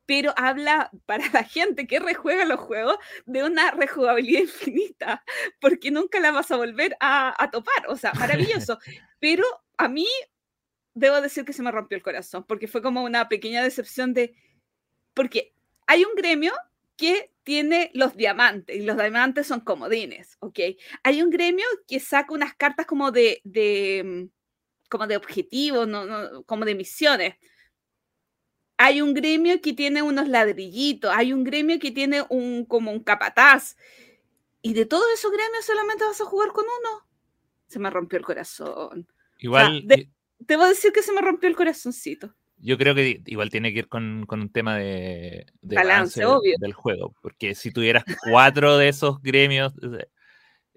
[0.07, 2.97] Pero habla para la gente que rejuega los juegos
[3.27, 5.23] de una rejugabilidad infinita,
[5.61, 7.89] porque nunca la vas a volver a, a topar.
[7.89, 8.79] O sea, maravilloso.
[9.21, 9.45] Pero
[9.77, 10.07] a mí,
[10.95, 14.35] debo decir que se me rompió el corazón, porque fue como una pequeña decepción de.
[15.13, 15.55] Porque
[15.87, 16.55] hay un gremio
[16.99, 20.59] que tiene los diamantes, y los diamantes son comodines, ¿ok?
[21.05, 24.29] Hay un gremio que saca unas cartas como de, de
[24.91, 27.37] como de objetivos, no, no, como de misiones.
[28.77, 33.03] Hay un gremio que tiene unos ladrillitos, hay un gremio que tiene un como un
[33.03, 33.77] capataz.
[34.61, 37.07] Y de todos esos gremios solamente vas a jugar con uno.
[37.69, 39.07] se me rompió el corazón.
[39.39, 39.87] Igual,
[40.39, 42.35] debo decir que se me rompió el corazoncito.
[42.61, 46.57] Yo creo que igual tiene que ir con, un tema de, balance, obvio.
[46.59, 49.75] del juego, porque si tuvieras cuatro de esos gremios,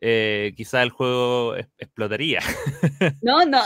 [0.03, 2.39] eh, quizá el juego explotaría.
[3.23, 3.61] No, no,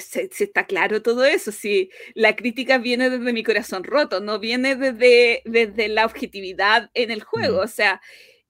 [0.00, 1.52] se, está claro todo eso.
[1.52, 7.10] Si la crítica viene desde mi corazón roto, no viene desde, desde la objetividad en
[7.10, 7.58] el juego.
[7.58, 7.64] Mm.
[7.64, 8.00] O sea,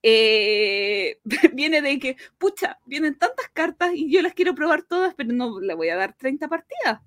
[0.03, 1.19] eh,
[1.55, 5.61] viene de que, pucha, vienen tantas cartas y yo las quiero probar todas, pero no
[5.61, 7.01] le voy a dar 30 partidas.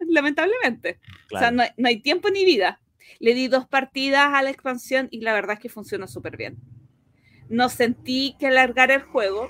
[0.08, 1.00] Lamentablemente.
[1.32, 2.80] O sea, no, hay tiempo ni vida.
[3.18, 6.58] Le di dos partidas a la expansión y la verdad es que funciona súper bien.
[7.48, 9.48] No sentí que alargar el juego.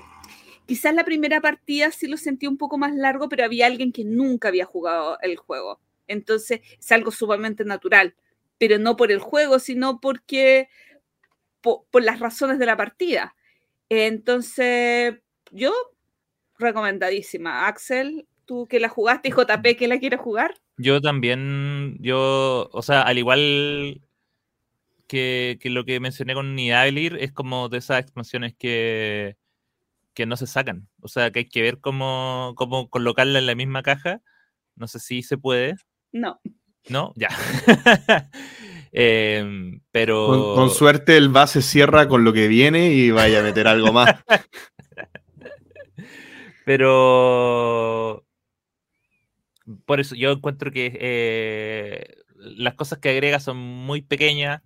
[0.67, 4.05] Quizás la primera partida sí lo sentí un poco más largo, pero había alguien que
[4.05, 5.81] nunca había jugado el juego.
[6.07, 8.15] Entonces es algo sumamente natural,
[8.59, 10.69] pero no por el juego, sino porque
[11.61, 13.35] por, las razones de la partida.
[13.89, 15.17] Entonces,
[15.51, 15.73] yo
[16.59, 17.67] recomendadísima.
[17.67, 20.55] Axel, tú que la jugaste y JP que la quiere jugar.
[20.79, 24.01] Yo también, yo, o sea, al igual
[25.07, 29.37] que, lo que mencioné con Nidavellir, es como de esas expansiones que,
[30.15, 30.89] que no se sacan.
[31.03, 34.23] O sea, que hay que ver cómo, cómo colocarla en la misma caja.
[34.75, 35.77] No sé si se puede.
[36.11, 36.41] No.
[36.89, 37.29] No, ya.
[38.91, 40.55] Em, pero.
[40.55, 44.15] Con, suerte el base cierra con lo que viene y vaya a meter algo más.
[46.65, 48.25] pero.
[49.87, 54.63] Por eso yo encuentro que eh, las cosas que agrega son muy pequeñas,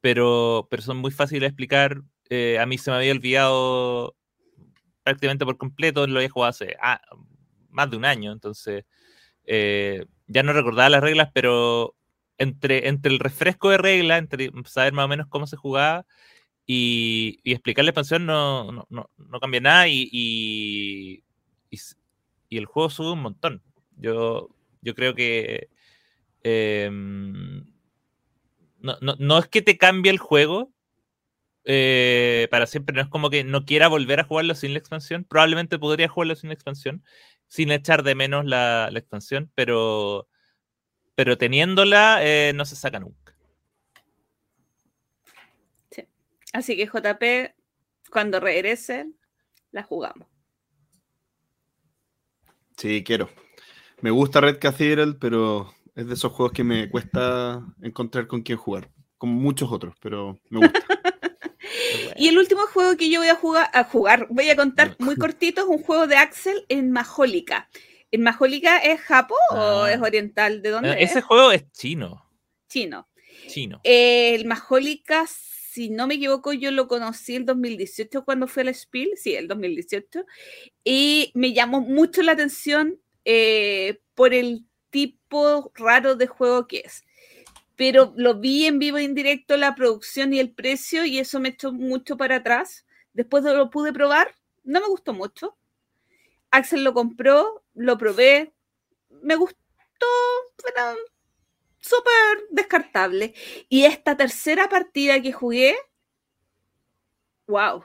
[0.00, 2.02] pero, pero son muy fáciles de explicar.
[2.30, 4.16] Eh, a mí se me había olvidado
[5.02, 7.00] prácticamente por completo, lo había jugado hace ah,
[7.70, 8.84] más de un año, entonces
[9.44, 11.94] eh, ya no recordaba las reglas, pero
[12.38, 16.06] entre, entre el refresco de regla, entre saber más o menos cómo se jugaba
[16.66, 21.22] y, explicar la expansión no, no, no, cambia nada y, y,
[22.50, 23.62] el juego sube un montón.
[23.96, 24.50] Yo,
[24.82, 25.68] yo creo que
[26.42, 27.64] em,
[28.80, 30.70] no, es que te cambie el juego
[31.64, 35.24] eh, para siempre, no es como que no quiera volver a jugarlo sin la expansión.
[35.24, 37.02] Probablemente podría jugarlo sin la expansión,
[37.48, 40.28] sin echar de menos la, la expansión, pero
[41.14, 43.36] pero teniéndola eh, no se saca nunca.
[45.90, 46.06] Sí.
[46.52, 47.54] Así que JP,
[48.10, 49.06] cuando regrese,
[49.70, 50.28] la jugamos.
[52.76, 53.30] Sí, quiero.
[54.04, 58.58] Me gusta Red Cathedral, pero es de esos juegos que me cuesta encontrar con quién
[58.58, 58.90] jugar.
[59.16, 60.78] Como muchos otros, pero me gusta.
[62.16, 65.16] y el último juego que yo voy a jugar, a jugar, voy a contar muy
[65.16, 67.70] cortito, es un juego de Axel en Majólica.
[68.10, 69.90] ¿El Majólica es Japón o ah.
[69.90, 70.60] es oriental?
[70.60, 72.30] ¿De dónde Ese juego es chino.
[72.68, 73.08] Chino.
[73.46, 73.80] Chino.
[73.84, 79.12] el Majólica, si no me equivoco, yo lo conocí el 2018 cuando fue al Spiel,
[79.16, 80.26] sí, el 2018,
[80.84, 87.04] y me llamó mucho la atención eh, por el tipo raro de juego que es.
[87.76, 91.50] Pero lo vi en vivo e indirecto, la producción y el precio, y eso me
[91.50, 92.86] echó mucho para atrás.
[93.12, 95.56] Después de lo pude probar, no me gustó mucho.
[96.50, 98.54] Axel lo compró, lo probé,
[99.22, 99.58] me gustó,
[100.62, 100.96] pero
[101.80, 103.34] súper descartable.
[103.68, 105.76] Y esta tercera partida que jugué,
[107.46, 107.84] wow.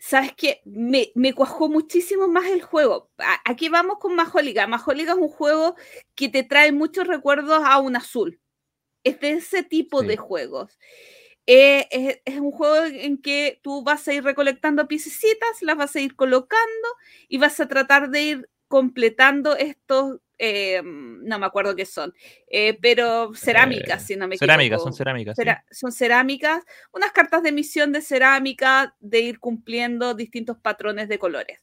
[0.00, 0.62] ¿Sabes qué?
[0.64, 3.10] Me, me, cuajó muchísimo más el juego.
[3.44, 4.66] Aquí vamos con Majólica.
[4.66, 5.76] Majólica es un juego
[6.14, 8.40] que te trae muchos recuerdos a un azul.
[9.04, 10.78] Es de ese tipo de juegos.
[11.46, 16.00] Eh, es, un juego en que tú vas a ir recolectando piececitas, las vas a
[16.00, 16.88] ir colocando
[17.28, 22.14] y vas a tratar de ir completando estos, eh, no me acuerdo qué son,
[22.46, 25.36] eh, pero cerámicas, si no me cerámicas, son cerámicas.
[25.70, 31.60] Son cerámicas, unas cartas de misión de cerámica, de ir cumpliendo distintos patrones de colores.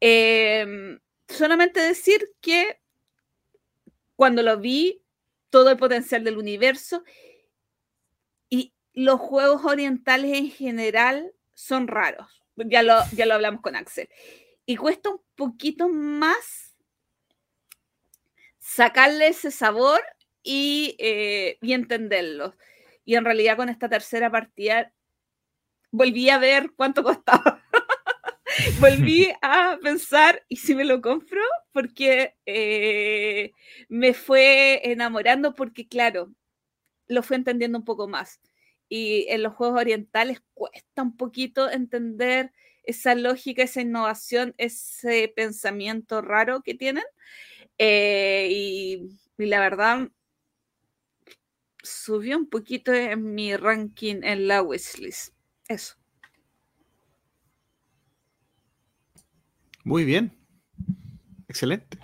[0.00, 2.80] Em, solamente decir que
[4.16, 5.02] cuando lo vi,
[5.50, 7.04] todo el potencial del universo
[8.94, 12.42] los juegos orientales en general son raros.
[12.56, 14.08] Ya lo, ya lo hablamos con Axel.
[14.66, 16.71] Y cuesta un poquito más
[18.62, 20.00] sacarle ese sabor
[20.42, 22.56] y, eh, y entenderlo.
[23.04, 24.92] Y en realidad con esta tercera partida
[25.90, 27.62] volví a ver cuánto costaba.
[28.80, 31.40] volví a pensar, ¿y si me lo compro?
[31.72, 33.52] Porque eh,
[33.88, 36.32] me fue enamorando, porque claro,
[37.08, 38.40] lo fue entendiendo un poco más.
[38.88, 42.52] Y en los juegos orientales cuesta un poquito entender
[42.84, 47.04] esa lógica, esa innovación, ese pensamiento raro que tienen.
[47.84, 50.08] Eh, y, la verdad,
[51.82, 55.34] subió un poquito en mi ranking en la wishlist.
[55.66, 55.96] Eso.
[59.82, 60.32] Muy bien.
[61.48, 61.98] Excelente.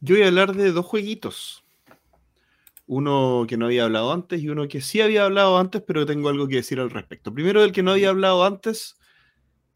[0.00, 1.64] Yo voy a hablar de dos jueguitos.
[2.86, 6.28] Uno que no había hablado antes y uno que sí había hablado antes, pero tengo
[6.28, 7.32] algo que decir al respecto.
[7.32, 8.98] Primero del que no había hablado antes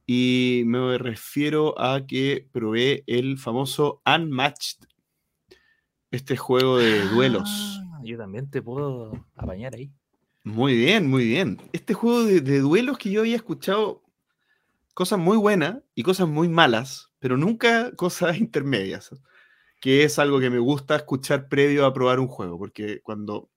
[0.06, 4.86] y me refiero a que probé el famoso Unmatched.
[6.12, 7.50] Este juego de duelos.
[7.92, 9.90] Ah, yo también te puedo apañar ahí.
[10.44, 11.60] Muy bien, muy bien.
[11.72, 14.04] Este juego de, de duelos que yo había escuchado
[14.94, 19.10] cosas muy buenas y cosas muy malas, pero nunca cosas intermedias,
[19.80, 23.50] que es algo que me gusta escuchar previo a probar un juego, porque cuando,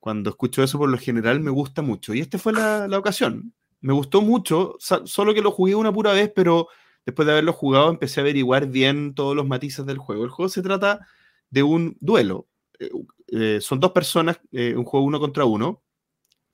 [0.00, 2.14] cuando escucho eso por lo general me gusta mucho.
[2.14, 3.52] Y esta fue la, la ocasión.
[3.84, 6.68] Me gustó mucho, solo que lo jugué una pura vez, pero
[7.04, 10.24] después de haberlo jugado empecé a averiguar bien todos los matices del juego.
[10.24, 11.06] El juego se trata
[11.50, 12.48] de un duelo.
[12.78, 12.88] Eh,
[13.28, 15.82] eh, son dos personas, eh, un juego uno contra uno.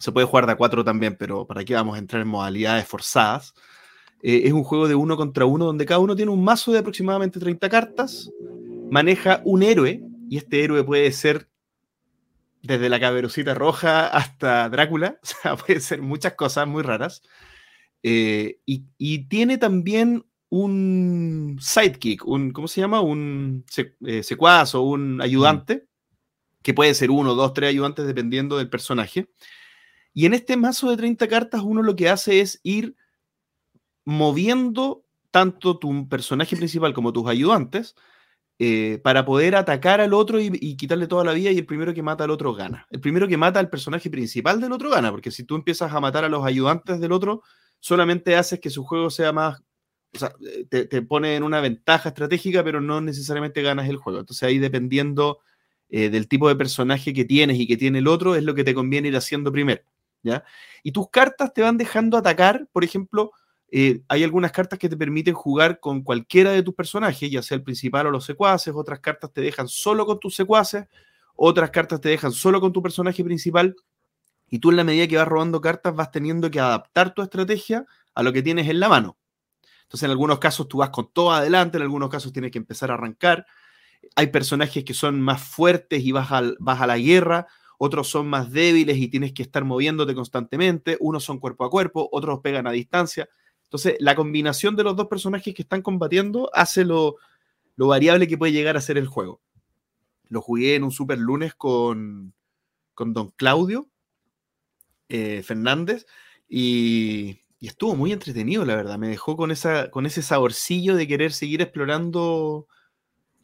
[0.01, 2.89] Se puede jugar de a cuatro también, pero para qué vamos a entrar en modalidades
[2.89, 3.55] forzadas.
[4.23, 7.39] Es un juego de uno contra uno donde cada uno tiene un mazo de aproximadamente
[7.39, 8.29] 30 cartas,
[8.91, 11.49] maneja un héroe, y este héroe puede ser
[12.63, 17.23] desde la caberucita roja hasta Drácula, o sea, puede ser muchas cosas muy raras.
[18.03, 23.01] Eh, y, y tiene también un sidekick, un, ¿cómo se llama?
[23.01, 23.65] Un
[24.07, 25.87] eh, secuaz o un ayudante,
[26.63, 29.31] que puede ser uno, dos, tres ayudantes dependiendo del personaje.
[30.13, 32.97] Y en este mazo de 30 cartas uno lo que hace es ir
[34.05, 37.95] moviendo tanto tu personaje principal como tus ayudantes
[38.63, 42.03] eh, para poder atacar al otro y, quitarle toda la vida y el primero que
[42.03, 42.87] mata al otro gana.
[42.91, 45.99] El primero que mata al personaje principal del otro gana, porque si tú empiezas a
[45.99, 47.43] matar a los ayudantes del otro,
[47.79, 49.63] solamente haces que su juego sea más,
[50.15, 53.97] o sea, eh, te, te pone en una ventaja estratégica, pero no necesariamente ganas el
[53.97, 54.21] juego.
[54.21, 55.39] Entonces ahí dependiendo
[55.89, 58.63] eh, del tipo de personaje que tienes y que tiene el otro, es lo que
[58.63, 59.81] te conviene ir haciendo primero.
[60.23, 60.45] ¿ya?
[60.83, 63.33] Y tus cartas te van dejando atacar, por ejemplo,
[63.71, 67.57] eh, hay algunas cartas que te permiten jugar con cualquiera de tus personajes, ya sea
[67.57, 70.87] el principal o los secuaces, otras cartas te dejan solo con tus secuaces,
[71.37, 73.77] otras cartas te dejan solo con tu personaje principal,
[74.49, 77.87] y tú en la medida que vas robando cartas vas teniendo que adaptar tu estrategia
[78.15, 79.17] a lo que tienes en la mano.
[79.83, 82.91] Entonces en algunos casos tú vas con todo adelante, en algunos casos tienes que empezar
[82.91, 83.47] a arrancar.
[84.17, 87.47] Hay personajes que son más fuertes y vas, al, vas a la guerra,
[87.79, 92.09] otros son más débiles y tienes que estar moviéndote constantemente, unos son cuerpo a cuerpo,
[92.13, 93.29] otros pegan a distancia.
[93.71, 97.19] Entonces, la combinación de los dos personajes que están combatiendo hace lo,
[97.77, 99.41] lo variable que puede llegar a ser el juego.
[100.29, 102.35] Lo jugué en un super lunes con,
[102.95, 103.89] con don Claudio
[105.09, 106.05] eh, Fernández
[106.49, 108.99] y, y estuvo muy entretenido, la verdad.
[108.99, 112.67] Me dejó con, esa, con ese saborcillo de querer seguir explorando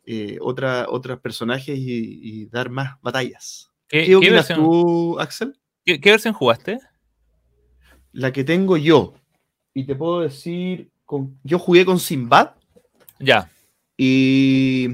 [0.06, 3.70] eh, otra, otros personajes y, y dar más batallas.
[3.86, 5.56] ¿Qué, ¿Qué, qué opinas versión, tú, Axel?
[5.84, 6.80] qué- qué versión jugaste?
[8.10, 9.14] La que tengo yo.
[9.76, 12.52] Y te puedo decir, con, yo jugué con Sinbad
[13.18, 13.50] Ya.
[13.94, 14.88] y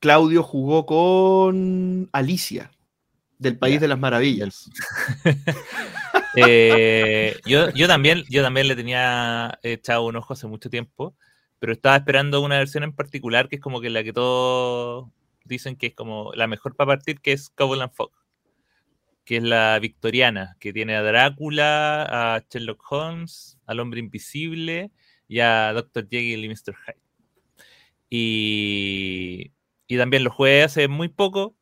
[0.00, 2.72] Claudio jugó con Alicia,
[3.38, 3.80] del País Ya.
[3.82, 4.68] de las Maravillas.
[6.36, 11.16] Eh, yo, yo, también, yo también le tenía echado un ojo hace mucho tiempo,
[11.58, 15.08] pero estaba esperando una versión en particular que es como que la que todos
[15.44, 18.12] dicen que es como la mejor para partir, que es Covenant Fog,
[19.24, 24.90] que es la victoriana, que tiene a Drácula, a Sherlock Holmes, al hombre invisible
[25.28, 26.08] y a Dr.
[26.08, 26.74] Jekyll y Mr.
[26.74, 27.00] Hyde.
[28.10, 29.52] Y,
[29.86, 31.54] y también lo jugué hace muy poco.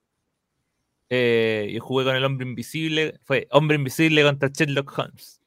[1.10, 3.18] Eh, yo jugué con el hombre invisible.
[3.24, 5.40] Fue hombre invisible contra Sherlock Holmes.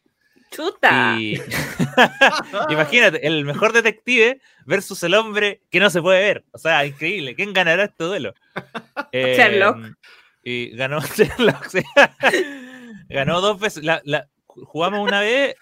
[0.52, 1.16] Chuta.
[1.18, 1.40] Y
[2.70, 6.46] imagínate, el mejor detective versus el hombre que no se puede ver.
[6.52, 7.36] O sea, increíble.
[7.36, 8.34] ¿Quién ganará este duelo?
[9.12, 9.78] Eh, Sherlock.
[10.44, 11.00] Y ganó
[13.10, 13.84] ganó dos veces.
[14.48, 15.56] Jugamos una vez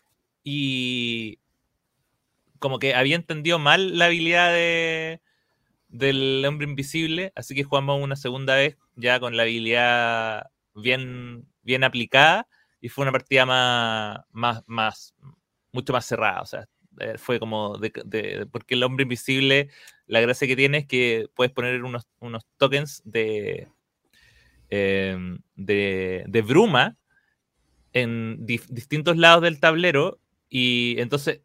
[0.43, 1.37] y
[2.59, 5.21] como que había entendido mal la habilidad de,
[5.89, 11.83] del hombre invisible, así que jugamos una segunda vez ya con la habilidad bien, bien
[11.83, 12.47] aplicada
[12.81, 15.13] y fue una partida más, más, más
[15.73, 16.65] mucho más cerrada, o sea,
[16.99, 19.69] eh, fue como de- porque el hombre invisible,
[20.07, 23.69] la gracia que tiene es que puedes poner unos, unos tokens de,
[24.69, 26.97] em, de, de bruma
[27.93, 31.41] en distintos lados del tablero y entonces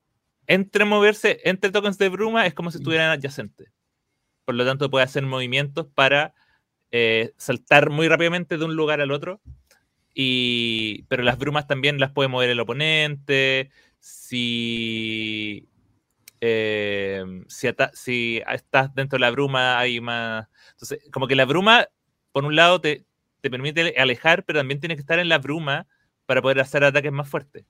[0.47, 3.73] entre moverse entre tokens de bruma es como si estuvieran adyacentes.
[4.45, 6.35] Por lo tanto, puede hacer movimientos para
[6.91, 9.41] eh, saltar muy rápidamente de un lugar al otro.
[10.15, 13.71] Y, pero las brumas también las puede mover el oponente.
[14.01, 15.67] Si,
[16.41, 20.47] eh, si, si estás dentro de la bruma, hay más.
[20.73, 21.89] Entonces, como que la bruma,
[22.33, 23.07] por un lado, te,
[23.45, 25.87] te permite alejar, pero también tienes que estar en la bruma
[26.25, 27.67] para poder hacer ataques más fuertes.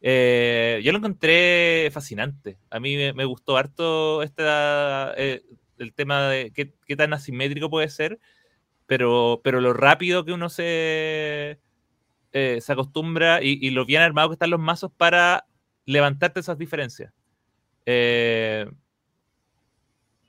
[0.00, 2.56] Eh, yo lo encontré fascinante.
[2.70, 5.42] A mí me, gustó harto esta, eh,
[5.76, 8.18] el tema de qué, tan asimétrico puede ser,
[8.86, 11.60] pero, pero lo rápido que uno se,
[12.32, 15.46] eh, se acostumbra y, lo bien armado que están los mazos para
[15.84, 17.12] levantarte esas diferencias.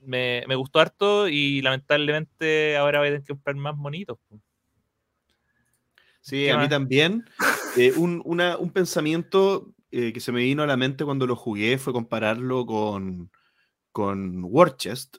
[0.02, 4.18] Me, me, gustó harto y lamentablemente ahora voy a tener que comprar más bonitos.
[6.20, 7.24] Sí, a mí también.
[7.76, 11.92] Eh, un, pensamiento eh, que se me vino a la mente cuando lo jugué fue
[11.92, 13.30] compararlo con,
[13.92, 15.18] con Warchest.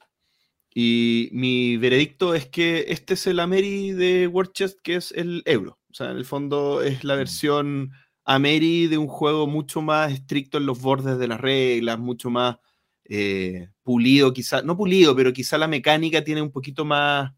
[0.74, 5.80] Y mi veredicto es que este es el Ameri de Warchest, que es el euro.
[5.90, 7.18] O sea, en el fondo es la mm.
[7.18, 7.92] versión
[8.26, 12.58] Ameri de un juego mucho más estricto en los bordes de las reglas, mucho más
[13.06, 17.32] eh, pulido, quizá, no pulido, pero quizá la mecánica tiene un poquito más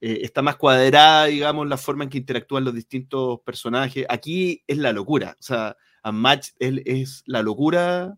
[0.00, 4.06] eh, está más cuadrada, digamos, la forma en que interactúan los distintos personajes.
[4.08, 8.16] Aquí es la locura, o sea, a Match es, es la locura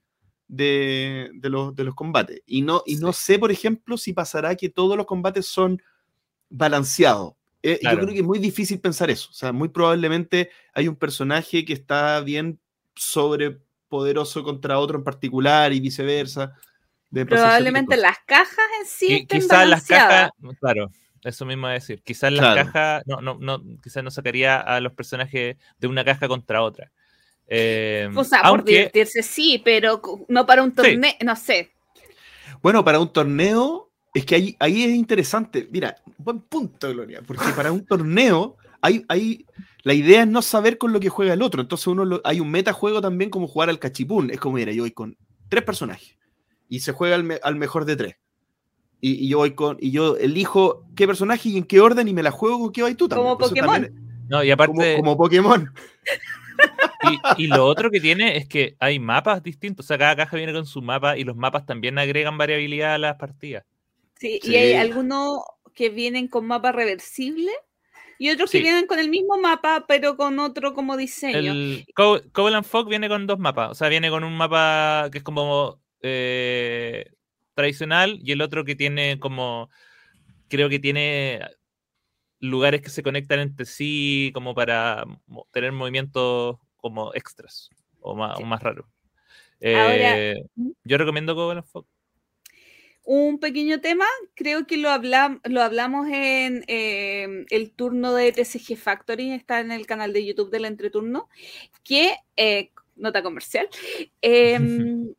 [0.51, 2.43] de, los, combates.
[2.47, 5.81] Y no, y no sé, por ejemplo, si pasará que todos los combates son
[6.49, 7.35] balanceados.
[7.63, 9.29] Eh, yo creo que es muy difícil pensar eso.
[9.31, 12.59] O sea, muy probablemente hay un personaje que está bien
[12.95, 16.55] sobrepoderoso contra otro en particular y viceversa.
[17.11, 19.13] Probablemente las cajas en sí.
[19.15, 20.91] estén quizás las cajas, claro,
[21.25, 22.03] eso mismo a decir.
[22.03, 26.29] Quizás la caja, no, no, no, quizás no sacaría a los personajes de una caja
[26.29, 26.91] contra otra.
[27.47, 31.73] Eh, o sea, por divertirse sí, pero no para un torneo, no sé.
[32.63, 35.69] Bueno, para un torneo, es que ahí, ahí es interesante.
[35.71, 39.47] Mira, buen punto, Gloria, porque para un torneo hay, hay,
[39.83, 41.61] la idea es no saber con lo que juega el otro.
[41.61, 44.31] Entonces uno hay un metajuego también como jugar al cachipún.
[44.31, 45.17] Es como, mira, yo voy con
[45.49, 46.17] tres personajes
[46.69, 48.17] y se juega al mejor de tres
[49.01, 52.23] y, yo voy con y yo elijo qué personaje y en qué orden y me
[52.23, 53.27] la juego con qué vais tú también.
[53.29, 53.91] Como Pokémon.
[54.29, 55.73] no, y aparte como, Pokémon.
[57.39, 60.53] Y, lo otro que tiene es que hay mapas distintos, o sea, cada caja viene
[60.53, 63.65] con su mapa y los mapas también agregan variabilidad a las partidas.
[64.17, 65.41] Sí, y hay algunos
[65.75, 67.51] que vienen con mapa reversible
[68.19, 71.53] y otros que vienen con el mismo mapa, pero con otro como diseño.
[71.53, 71.87] El
[72.33, 75.81] Covenant Fog viene con dos mapas, o sea, viene con un mapa que es como
[76.03, 77.07] eh,
[77.61, 79.71] tradicional y el otro que tiene como,
[80.49, 81.41] creo que tiene
[82.41, 85.05] lugares que se conectan entre sí como para
[85.53, 88.87] tener movimientos como extras o más, más raros.
[89.61, 90.35] Eh,
[90.85, 91.87] yo recomiendo Google Fog.
[93.03, 94.05] Un pequeño tema,
[94.35, 94.91] creo que lo,
[95.45, 100.51] lo hablamos en em, el turno de TCG Factory, está en el canal de YouTube
[100.51, 101.29] del entreturno,
[101.83, 103.69] que, eh, nota comercial,
[104.23, 105.13] em,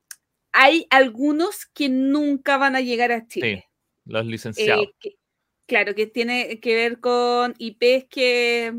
[0.52, 3.66] hay algunos que nunca van a llegar a Chile.
[3.66, 4.88] Sí, los licenciados.
[5.04, 5.18] Eh,
[5.66, 8.74] claro, que tiene que ver con IPs que,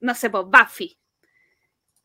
[0.00, 0.98] no sé, pues Buffy.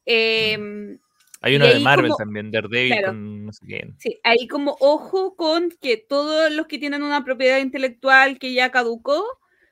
[0.06, 0.98] Em,
[1.42, 3.96] hay uno de Marvel también, Daredevil con no sé quién.
[4.00, 8.72] Sí, ahí como ojo con que todos los que tienen una propiedad intelectual que ya
[8.72, 9.26] caducó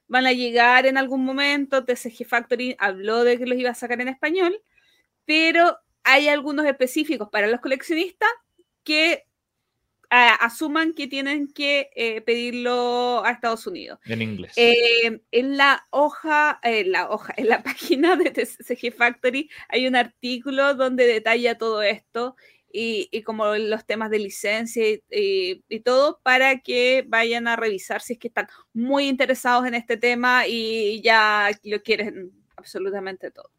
[0.07, 1.83] van a llegar en algún momento.
[1.83, 4.61] TCG Factory habló de que los iba a sacar en español,
[5.25, 8.29] pero hay algunos específicos para los coleccionistas
[8.83, 9.25] que
[10.09, 13.99] asuman que tienen que eh, pedirlo a Estados Unidos.
[14.05, 14.53] En inglés.
[14.55, 19.95] Eh, en la hoja, en la hoja, en la página de TCG Factory hay un
[19.95, 22.35] artículo donde detalla todo esto
[22.71, 25.01] y, como los temas de licencia y,
[25.67, 29.97] y, todo para que vayan a revisar si es que están muy interesados en este
[29.97, 33.49] tema y ya lo quieren absolutamente todo.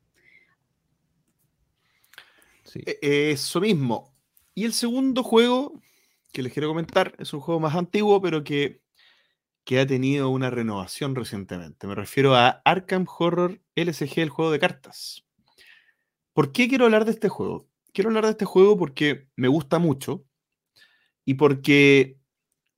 [2.62, 2.80] Sí.
[3.00, 4.14] Eso mismo.
[4.54, 5.80] Y el segundo juego
[6.32, 8.82] que les quiero comentar es un juego más antiguo, pero que,
[9.64, 11.86] que ha tenido una renovación recientemente.
[11.86, 15.24] Me refiero a Arkham Horror LCG, el juego de cartas.
[16.32, 17.68] ¿Por qué quiero hablar de este juego?
[17.92, 20.24] Quiero hablar de este juego porque me gusta mucho
[21.24, 22.18] y porque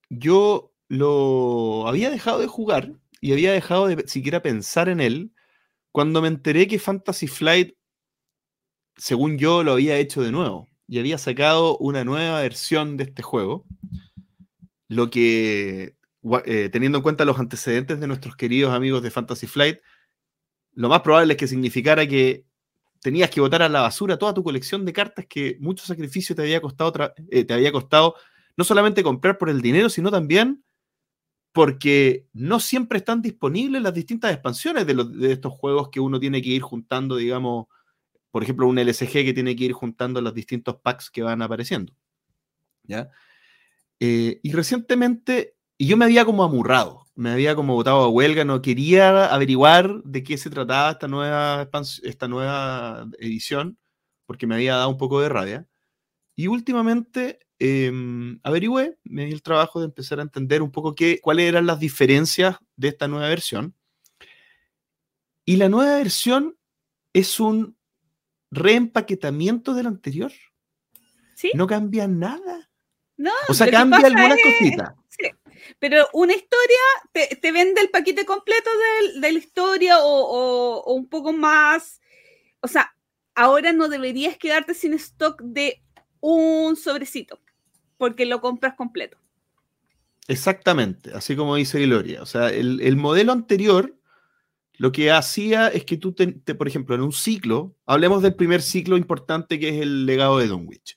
[0.08, 5.32] yo lo había dejado de jugar y había dejado de siquiera pensar en él
[5.92, 7.76] cuando me enteré que Fantasy Flight,
[8.96, 13.22] según yo, lo había hecho de nuevo y había sacado una nueva versión de este
[13.22, 13.64] juego,
[14.88, 15.94] lo que,
[16.44, 19.78] eh, teniendo en cuenta los antecedentes de nuestros queridos amigos de Fantasy Flight,
[20.72, 22.44] lo más probable es que significara que
[23.00, 26.42] tenías que botar a la basura toda tu colección de cartas que mucho sacrificio te
[26.42, 26.92] había costado,
[27.30, 28.16] eh, te había costado
[28.56, 30.64] no solamente comprar por el dinero, sino también
[31.52, 36.42] porque no siempre están disponibles las distintas expansiones de, de estos juegos que uno tiene
[36.42, 37.66] que ir juntando, digamos,
[38.30, 41.92] por ejemplo, un LSG que tiene que ir juntando los distintos packs que van apareciendo.
[42.84, 43.10] ¿Ya?
[43.98, 48.44] Eh, y recientemente, y yo me había como amurrado, me había como votado a huelga,
[48.44, 51.68] no quería averiguar de qué se trataba esta nueva,
[52.02, 53.78] esta nueva edición,
[54.26, 55.68] porque me había dado un poco de rabia.
[56.34, 61.20] Y últimamente em, averigüé, me di el trabajo de empezar a entender un poco qué,
[61.20, 63.74] cuáles eran las diferencias de esta nueva versión.
[65.44, 66.56] Y la nueva versión
[67.12, 67.76] es un
[68.50, 70.32] reempaquetamiento del anterior.
[71.34, 71.52] ¿Sí?
[71.54, 72.70] No cambia nada.
[73.16, 74.94] No, O sea, cambia pasa algunas es- cositas.
[75.08, 75.30] sí,
[75.78, 76.78] Pero una historia
[77.12, 78.70] te, te vende el paquete completo
[79.02, 82.00] del- de, la historia o, o- o un poco más.
[82.60, 82.94] O sea,
[83.34, 85.82] ahora no deberías quedarte sin stock de
[86.20, 87.40] un sobrecito,
[87.98, 89.18] porque lo compras completo.
[90.28, 92.22] Exactamente, así como dice Gloria.
[92.22, 93.96] O sea, el, el modelo anterior
[94.80, 98.62] lo que hacía es que tú, te, por ejemplo, en un ciclo, hablemos del primer
[98.62, 100.96] ciclo importante que es el legado de Dunwich.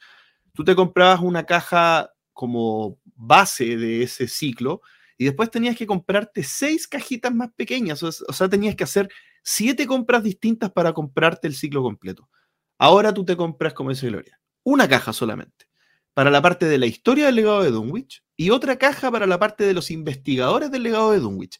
[0.53, 4.79] Tú te comprabas una caja como base de ese ciclo
[5.17, 8.01] y después tenías que comprarte seis cajitas más pequeñas.
[8.03, 9.09] O, o sea, tenías que hacer
[9.43, 12.29] siete compras distintas para comprarte el ciclo completo.
[12.77, 15.67] Ahora tú te compras, como dice Gloria, una caja solamente
[16.13, 19.39] para la parte de la historia del legado de Dunwich y otra caja para la
[19.39, 21.59] parte de los investigadores del legado de Dunwich.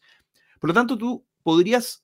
[0.61, 2.03] Por lo tanto, tú podrías,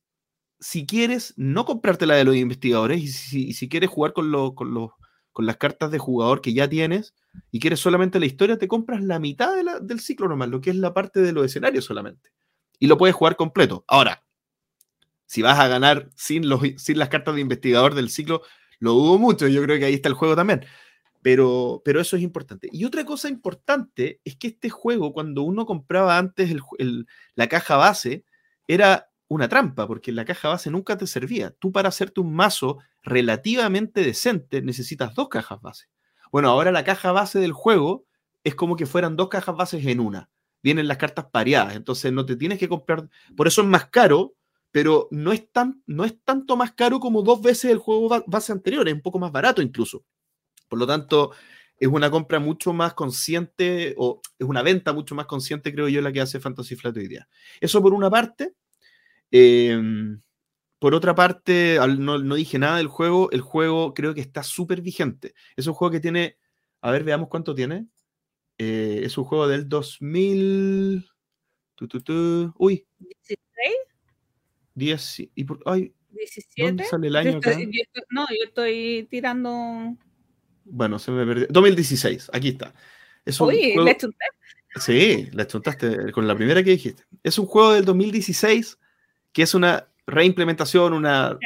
[0.59, 3.01] si quieres, no comprarte la de los investigadores
[3.33, 4.89] y si, quieres jugar con, lo- con,
[5.31, 7.13] con las cartas de jugador que ya tienes
[7.51, 10.61] y quieres solamente la historia, te compras la mitad de la- del ciclo normal, lo
[10.61, 12.31] que es la parte de los escenarios solamente.
[12.79, 13.83] Y lo puedes jugar completo.
[13.87, 14.23] Ahora,
[15.25, 18.41] si vas a ganar sin, los, sin las cartas de investigador del ciclo,
[18.79, 19.47] lo dudo mucho.
[19.47, 20.65] Yo creo que ahí está el juego también.
[21.23, 22.69] Pero, pero eso es importante.
[22.71, 27.47] Y otra cosa importante es que este juego, cuando uno compraba antes el el- la
[27.49, 28.25] caja base,
[28.67, 31.51] era una trampa, porque la caja base nunca te servía.
[31.51, 35.85] Tú para hacerte un mazo relativamente decente necesitas dos cajas base.
[36.31, 38.05] Bueno, ahora la caja base del juego
[38.43, 40.29] es como que fueran dos cajas bases en una.
[40.61, 43.07] Vienen las cartas pareadas, entonces no te tienes que comprar.
[43.37, 44.35] Por eso es más caro,
[44.71, 48.23] pero no es, tan, no es tanto más caro como dos veces el juego ba-
[48.27, 50.03] base anterior, es un poco más barato incluso.
[50.67, 51.31] Por lo tanto,
[51.77, 56.01] es una compra mucho más consciente, o es una venta mucho más consciente, creo yo,
[56.01, 57.27] la que hace Fantasy Flight hoy día.
[57.61, 58.55] Eso por una parte.
[59.31, 60.21] Em,
[60.79, 63.29] por otra parte, no, no dije nada del juego.
[63.31, 65.33] El juego creo que está súper vigente.
[65.55, 66.37] Es un juego que tiene.
[66.81, 67.87] A ver, veamos cuánto tiene.
[68.57, 71.05] Eh, es un juego del 2000.
[71.75, 73.39] tu, tu, tu, uy, 16,
[74.75, 75.19] 10.
[75.35, 76.63] y por- ay, 17.
[76.67, 77.61] ¿Dónde sale el Yo año estoy- acá?
[77.61, 79.95] yo estoy- no, yo estoy tirando.
[80.65, 81.47] Bueno, se me perdió.
[81.49, 82.73] 2016, aquí está.
[83.25, 84.25] Es un Oye, juego- le chunté.
[84.75, 87.03] Sí, la chuntaste con la primera que dijiste.
[87.23, 88.77] Es un juego del 2016
[89.33, 91.37] que es una reimplementación, una,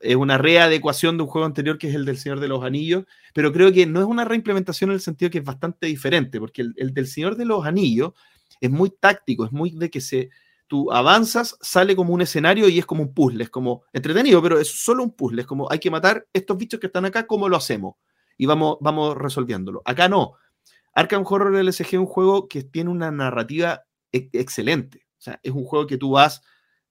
[0.00, 3.04] es una readecuación de un juego anterior que es el del Señor de los Anillos,
[3.34, 6.62] pero creo que no es una reimplementación en el sentido que es bastante diferente, porque
[6.62, 8.12] el, el del Señor de los Anillos
[8.60, 10.30] es muy táctico, es muy de que se,
[10.68, 14.60] tú avanzas, sale como un escenario y es como un puzzle, es como entretenido, pero
[14.60, 17.48] es solo un puzzle, es como hay que matar estos bichos que están acá, ¿cómo
[17.48, 17.96] lo hacemos?
[18.36, 19.82] Y vamos, vamos resolviéndolo.
[19.84, 20.34] Acá no.
[20.94, 25.06] Arkham Horror LSG es un juego que tiene una narrativa e- excelente.
[25.18, 26.42] O sea, es un juego que tú vas,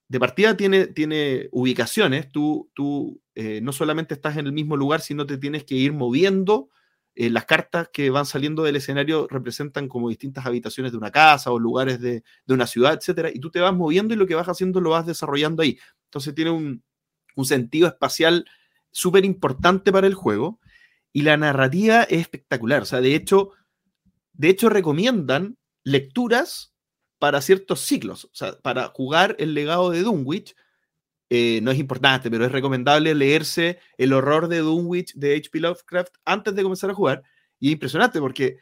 [0.10, 5.02] de partida tiene, tiene ubicaciones, tú, tú eh, no solamente estás en el mismo lugar,
[5.02, 6.70] sino te tienes que ir moviendo.
[7.14, 11.52] Eh, las cartas que van saliendo del escenario representan como distintas habitaciones de una casa
[11.52, 14.36] o lugares de, de una ciudad, etcétera, y tú te vas moviendo y lo que
[14.36, 15.80] vas haciendo lo vas desarrollando ahí.
[16.06, 16.84] Entonces tiene un,
[17.36, 18.46] un sentido espacial
[18.92, 20.60] súper importante para el juego
[21.12, 22.82] y la narrativa es espectacular.
[22.82, 23.52] O sea, de hecho,
[24.34, 26.74] de hecho recomiendan lecturas
[27.20, 28.26] para ciertos ciclos.
[28.26, 30.56] O sea, para jugar el legado de Dunwich,
[31.30, 35.60] eh, no es importante, pero es recomendable leerse El horror de Dunwich de H.P.
[35.60, 37.24] Lovecraft antes de comenzar a jugar.
[37.60, 38.60] Y es impresionante porque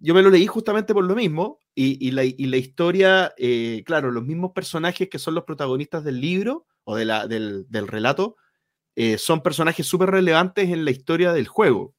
[0.00, 1.58] yo me lo leí justamente por lo mismo.
[1.74, 6.96] Y, la, historia, eh, claro, los mismos personajes que son los protagonistas del libro o
[6.96, 8.36] del relato,
[8.96, 11.94] eh, son personajes súper relevantes en la historia del juego.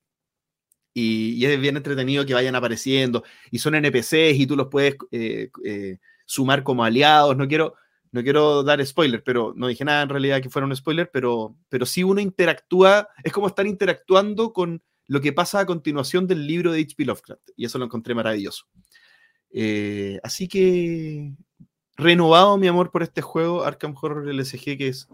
[0.99, 3.23] Y, es bien entretenido que vayan apareciendo.
[3.51, 7.37] Y son NPCs y tú los puedes eh, eh, sumar como aliados.
[7.37, 7.75] No quiero,
[8.11, 11.55] no quiero dar spoiler, pero no dije nada en realidad que fuera un spoiler, pero,
[11.69, 16.45] pero sí uno interactúa, es como estar interactuando con lo que pasa a continuación del
[16.45, 17.05] libro de H.P.
[17.05, 17.49] Lovecraft.
[17.55, 18.65] Y eso lo encontré maravilloso.
[19.51, 21.33] Eh, así que
[21.95, 25.07] renovado mi amor por este juego, Arkham Horror LSG, que es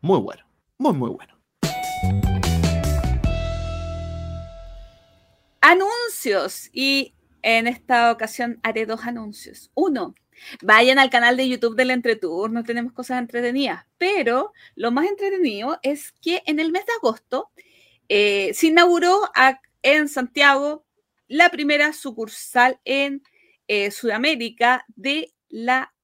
[0.00, 0.44] muy bueno.
[0.78, 2.31] Muy, muy bueno.
[5.62, 6.68] Anuncios.
[6.72, 9.70] Y en esta ocasión haré dos anuncios.
[9.74, 10.14] Uno,
[10.62, 13.86] vayan al canal de YouTube del Entreturno, tenemos cosas entretenidas.
[13.96, 17.50] Pero lo más entretenido es que en el mes de agosto
[18.08, 19.20] eh, se inauguró
[19.82, 20.84] en Santiago
[21.28, 23.22] la primera sucursal en
[23.68, 25.94] eh, Sudamérica de la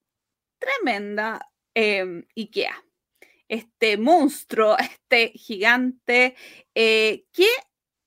[0.59, 2.84] tremenda eh, IKEA.
[3.48, 6.34] este monstruo, este gigante,
[6.74, 7.48] eh, que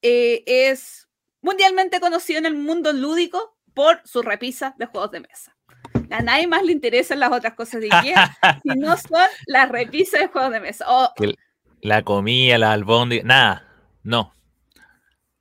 [0.01, 1.07] es
[1.41, 5.55] mundialmente conocido en el mundo lúdico por sus repisas de juegos de mesa.
[6.09, 10.21] A nadie más le interesan las otras cosas de Ikea, si no son las repisas
[10.21, 10.85] de juegos de mesa.
[11.81, 13.67] la comida, la albóndiga, nada,
[14.03, 14.33] no.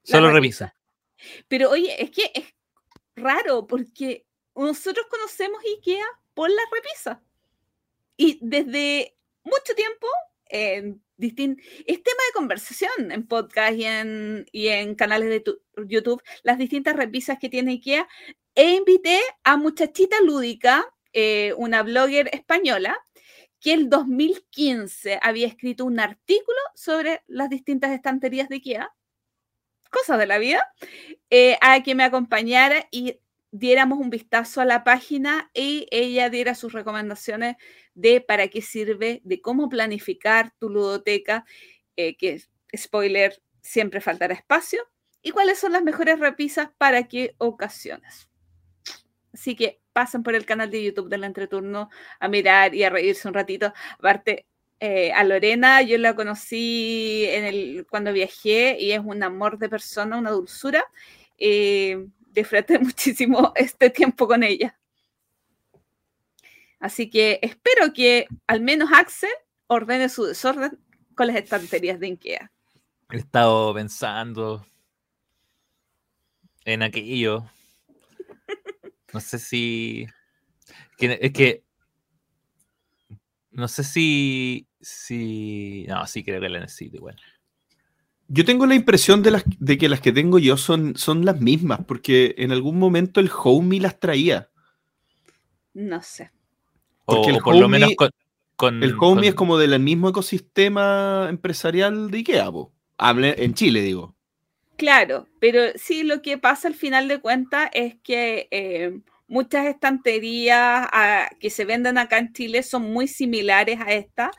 [0.02, 0.74] Solo revisa.
[1.48, 2.54] Pero oye, es que es
[3.16, 7.18] raro porque nosotros conocemos Ikea por las repisas.
[8.16, 10.06] Y desde mucho tiempo,
[10.46, 15.44] en es tema de conversación en podcast y en, canales de
[15.86, 18.08] YouTube, las distintas repisas que tiene IKEA.
[18.54, 22.96] E invité a Muchachita Lúdica, eh, una blogger española,
[23.60, 28.92] que el 2015 había escrito un artículo sobre las distintas estanterías de IKEA,
[29.90, 30.72] cosas de la vida,
[31.28, 33.20] eh, a que me acompañara y
[33.52, 37.56] diéramos un vistazo a la página y ella diera sus recomendaciones
[38.00, 41.44] de para qué sirve, de cómo planificar tu ludoteca,
[41.96, 42.42] eh, que
[42.76, 44.82] spoiler, siempre faltará espacio,
[45.22, 48.30] y cuáles son las mejores repisas para qué ocasiones.
[49.32, 53.28] Así que pasen por el canal de YouTube del entreturno a mirar y a reírse
[53.28, 53.72] un ratito.
[53.98, 54.46] Aparte,
[54.80, 60.16] eh, a Lorena yo la conocí en cuando viajé y es un amor de persona,
[60.16, 60.84] una dulzura.
[61.36, 64.79] Eh, disfruté muchísimo este tiempo con ella.
[66.80, 69.30] Así que espero que al menos Axel
[69.66, 70.78] ordene su desorden
[71.14, 72.50] con las estanterías de Ikea.
[73.10, 74.66] He estado pensando
[76.64, 77.44] en aquello.
[79.12, 80.06] No sé si.
[80.98, 81.64] Es que.
[83.50, 84.68] No sé si.
[84.80, 87.16] si no, sí creo que la necesito igual.
[88.28, 91.40] Yo tengo la impresión de, las, de que las que tengo yo son, son las
[91.40, 94.48] mismas, porque en algún momento el Homey las traía.
[95.74, 96.30] No sé.
[97.16, 97.92] Porque el por lo menos
[98.56, 102.50] con, El Homey es como del mismo ecosistema empresarial de IKEA,
[102.98, 104.14] en Chile, digo.
[104.76, 108.98] Claro, pero sí, lo que pasa al final de cuentas es que eh,
[109.28, 114.30] muchas estanterías ah, que se venden acá en Chile son muy similares a esta,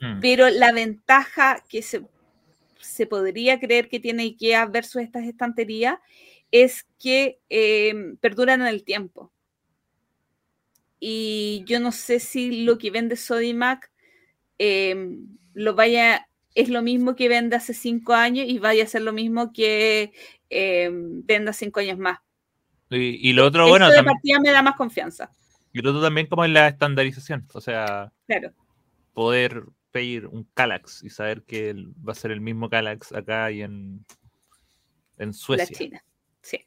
[0.00, 0.20] mm.
[0.20, 2.02] pero la ventaja que se
[2.84, 5.98] se podría creer que tiene IKEA versus estas estanterías
[6.50, 9.32] es que em, perduran en el tiempo.
[11.06, 13.90] Y yo no sé si lo que vende Sodimac
[14.56, 19.02] em, lo vaya, es lo mismo que vende hace cinco años y vaya a ser
[19.02, 20.14] lo mismo que
[20.48, 22.20] em, venda cinco años más.
[22.88, 23.90] Y, lo otro, bueno.
[23.90, 25.30] de partida me da más confianza.
[25.74, 27.46] Y lo otro también como es la estandarización.
[27.52, 28.54] O sea, claro.
[29.12, 33.60] poder pedir un Calax y saber que va a ser el mismo Calax acá y
[33.60, 34.06] en,
[35.18, 35.66] en Suecia.
[35.70, 36.04] La China,
[36.40, 36.64] sí.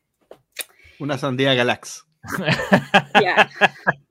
[1.00, 2.06] Una sandía Galax.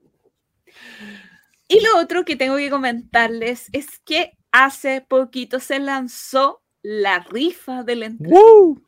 [1.67, 7.83] Y lo otro que tengo que comentarles es que hace poquito se lanzó la rifa
[7.83, 8.81] del entreturno.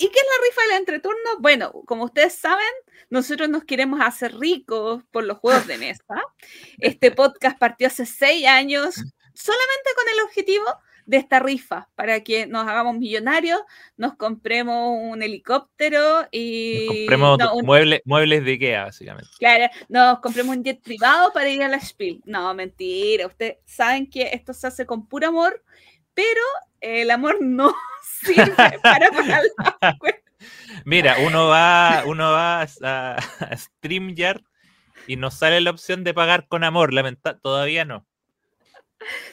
[0.00, 1.30] ¿Y qué es la rifa del entreturno?
[1.40, 2.64] Bueno, como ustedes saben,
[3.10, 6.22] nosotros nos queremos hacer ricos por los juegos de mesa.
[6.78, 8.94] Este podcast partió hace seis años
[9.34, 10.64] solamente con el objetivo
[11.08, 13.58] de esta rifa, para que nos hagamos millonarios,
[13.96, 17.06] nos compremos un helicóptero y...
[17.08, 19.30] Nos compremos muebles, muebles de Ikea, básicamente.
[19.38, 22.20] Claro, nos compremos un jet privado para ir a la Spiel.
[22.26, 25.64] No, mentira, ustedes saben que esto se hace con puro amor,
[26.12, 26.42] pero
[26.82, 27.74] el amor no
[28.22, 29.44] sirve para pagar
[29.80, 29.98] la
[30.84, 33.16] Mira, uno va, uno va a,
[33.56, 34.42] StreamYard
[35.06, 38.06] y nos sale la opción de pagar con amor, lamentablemente todavía no.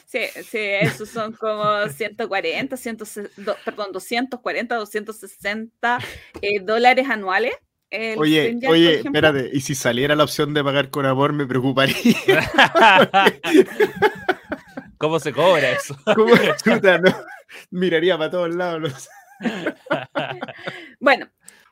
[0.06, 2.96] Sí, sí, esos son como 140, 100,
[3.64, 5.98] perdón, 240, 260
[6.40, 7.52] eh, dólares anuales.
[8.16, 11.94] oye, oye, espérate, y si saliera la opción de pagar con amor, me preocuparía.
[14.98, 15.96] ¿Cómo se cobra eso?
[16.14, 17.14] ¿Cómo chuta, no?
[17.70, 19.08] Miraría para todos lados.
[21.00, 21.28] bueno,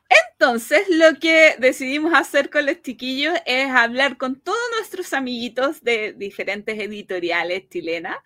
[0.09, 6.13] entonces lo que decidimos hacer con los chiquillos es hablar con todos nuestros amiguitos de
[6.13, 8.17] diferentes editoriales chilenas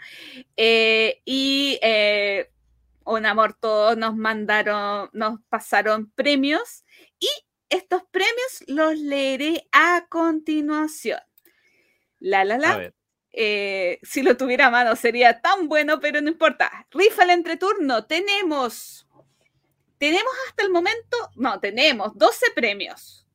[0.58, 2.50] eh, y eh,
[3.06, 6.84] un amor todos nos mandaron, nos pasaron premios
[7.20, 7.28] y
[7.70, 11.20] estos premios los leeré a continuación.
[12.20, 12.92] La, la, la.
[13.32, 16.88] Eh, si lo tuviera a mano sería tan bueno, pero no importa.
[16.92, 18.06] Rifa el entreturno.
[18.06, 19.08] Tenemos,
[20.00, 23.28] tenemos hasta el momento, no, tenemos 12 premios.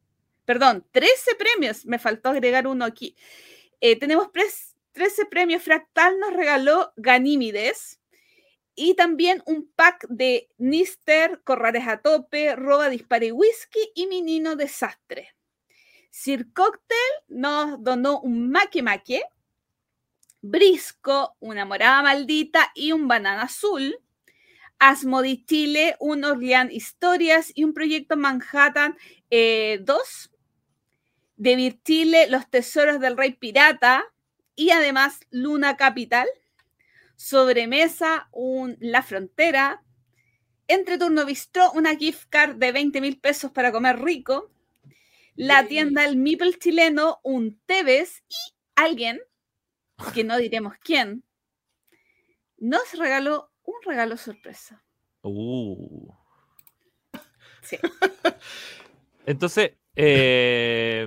[0.45, 1.87] Perdón, 13 premios.
[1.87, 3.17] Me faltó agregar uno aquí.
[3.81, 5.63] Eh, tenemos 13 premios.
[5.63, 8.01] Fractal nos regaló Ganímides.
[8.75, 15.37] Y también un pack de Nister, Corrales a tope, Roba, Dispare Whisky y Menino Desastre.
[16.11, 16.49] Sir
[17.29, 19.23] nos donó un Maque Maque
[20.41, 23.99] Brisco, una morada maldita y un banana azul.
[24.79, 28.99] Asmodi Chile, un Orlean Historias y un proyecto Manhattan 2.
[29.31, 29.85] Eh,
[31.37, 34.05] de Virtile, Los Tesoros del Rey Pirata
[34.55, 36.29] y además Luna Capital.
[37.17, 39.83] Sobremesa, un La Frontera.
[40.67, 44.51] Entre turno Bistro, una gift card de 20 mil pesos para comer rico.
[45.37, 49.21] La tienda El Mipel chileno, un Tevez y alguien,
[50.15, 51.25] que no diremos quién,
[52.57, 54.83] nos regaló un regalo sorpresa.
[55.23, 56.13] Uh.
[57.63, 57.79] Sí.
[59.27, 61.07] Entonces, eh,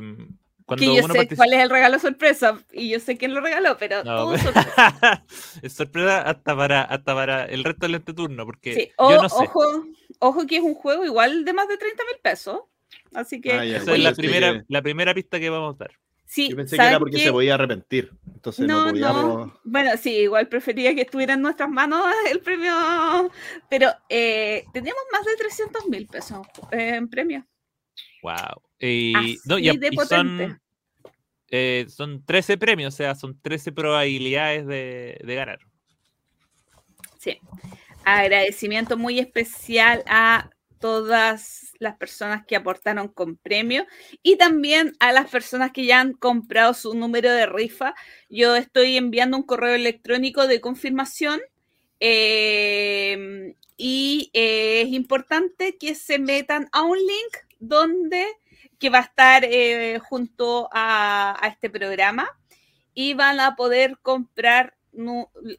[0.65, 3.77] cuando que yo sé cuál es el regalo sorpresa y yo sé quién lo regaló,
[3.77, 5.25] pero sorpresa.
[5.61, 8.91] es sorpresa hasta para, hasta para el resto del turno, porque sí.
[8.97, 9.85] Ojo,
[10.19, 12.59] ojo que es un juego igual de más de 30 mil pesos.
[13.13, 13.53] Así que.
[13.53, 15.91] Ah, esa es la primera, la primera pista que vamos a dar.
[16.27, 18.11] Sí, Yo pensé que era porque se podía arrepentir.
[18.33, 23.31] Entonces no, no Bueno, sí, igual prefería que estuviera en nuestras manos el premio.
[23.69, 27.47] Pero eh, tenemos más de 300 mil pesos en premio.
[28.21, 28.61] Wow.
[28.79, 29.13] Y,
[29.45, 29.71] no, y,
[30.05, 30.61] son,
[31.49, 35.59] eh, son 13 premios, o sea, son 13 probabilidades de, de ganar.
[37.19, 37.39] Sí.
[38.03, 40.49] Agradecimiento muy especial a
[40.79, 43.85] todas las personas que aportaron con premio
[44.23, 47.93] y también a las personas que ya han comprado su número de rifa.
[48.29, 51.39] Yo estoy enviando un correo electrónico de confirmación
[51.99, 58.25] em, y eh, es importante que se metan a un link donde
[58.79, 62.29] que va a estar eh, junto a, este programa
[62.93, 64.75] y van a poder comprar,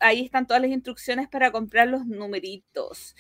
[0.01, 3.15] ahí están todas las instrucciones para comprar los numeritos.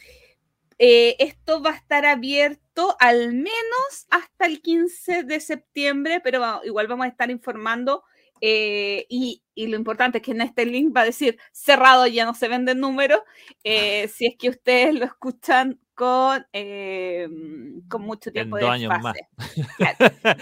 [0.78, 6.86] Eh, esto va a estar abierto al menos hasta el 15 de septiembre, pero igual
[6.86, 8.04] vamos a estar informando.
[8.40, 12.34] Eh, y, lo importante es que en este link va a decir cerrado, ya no
[12.34, 13.20] se venden números.
[13.64, 18.94] si es que ustedes lo escuchan con, em, con mucho tiempo de años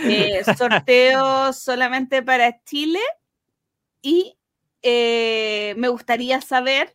[0.05, 3.01] eh, sorteo solamente para Chile
[4.03, 4.37] y
[4.83, 6.95] eh, me gustaría saber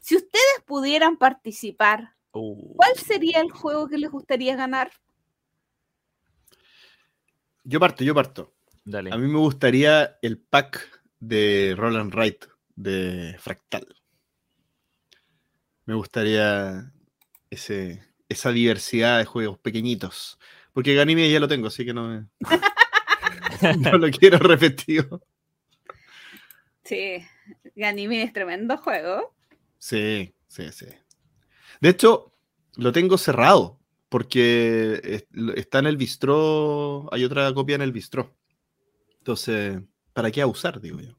[0.00, 2.98] si ustedes pudieran participar, ¿cuál uh.
[2.98, 4.90] sería el juego que les gustaría ganar?
[7.64, 8.54] Yo parto, yo parto.
[8.94, 13.86] A mí me gustaría el pack de Roland Wright de Fractal.
[15.84, 16.92] Me gustaría
[17.50, 20.38] ese, esa diversidad de juegos pequeñitos.
[20.72, 22.28] Porque Ganymede ya lo tengo, así que no,
[23.78, 25.22] no lo quiero repetido.
[26.84, 27.18] Sí,
[27.74, 29.34] Ganymede es tremendo juego.
[29.78, 30.86] Sí, sí, sí.
[31.80, 32.27] De hecho,
[32.78, 33.76] lo tengo cerrado,
[34.08, 35.24] porque
[35.56, 38.36] está en el bistró, hay otra copia en el bistró.
[39.18, 39.80] Entonces,
[40.12, 41.18] ¿para qué abusar, digo yo?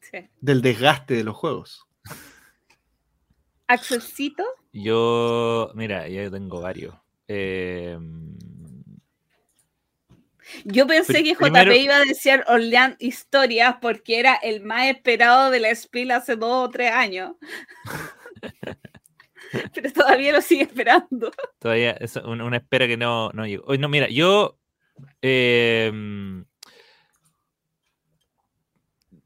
[0.00, 0.30] Sí.
[0.40, 1.88] Del desgaste de los juegos.
[3.66, 4.44] Axelcito.
[4.72, 6.94] Yo, mira, ya tengo varios.
[7.26, 7.98] Eh,
[10.64, 15.58] yo pensé que JP iba a decir Orlean Historias porque era el más esperado de
[15.58, 17.34] la Spiel hace dos o tres años.
[19.74, 21.30] Pero todavía lo sigue esperando.
[21.58, 23.76] Todavía es una, espera que no, no llegó.
[23.76, 24.58] No, mira, yo.
[25.20, 26.44] Em,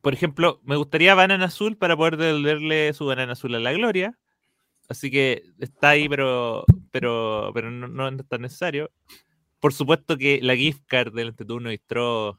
[0.01, 4.18] por ejemplo, me gustaría Banana Azul para poder devolverle su Banana Azul a la Gloria.
[4.89, 8.91] Así que está ahí, pero, pero, pero no, es tan necesario.
[9.59, 12.39] Por supuesto que la gift card del Anteturno Distro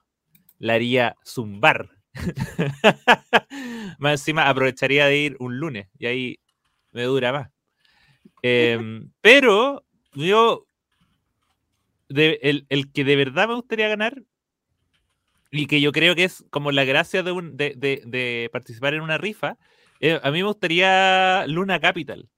[0.59, 1.89] la haría zumbar.
[3.99, 6.39] más encima aprovecharía de ir un lunes y ahí
[6.91, 7.56] me dura más.
[8.41, 9.83] Em, pero
[10.13, 10.65] yo,
[12.09, 14.23] el, que de verdad me gustaría ganar
[15.51, 19.57] y que yo creo que es como la gracia de, de, participar en una rifa,
[19.99, 22.29] eh, a mí me gustaría Luna Capital.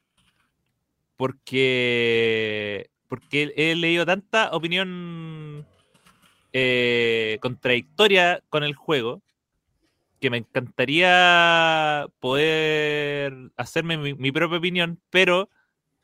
[1.18, 5.68] Porque, porque he leído tanta opinión
[6.54, 9.22] eh, contradictoria con el juego
[10.20, 15.50] que me encantaría poder hacerme mi, propia opinión, pero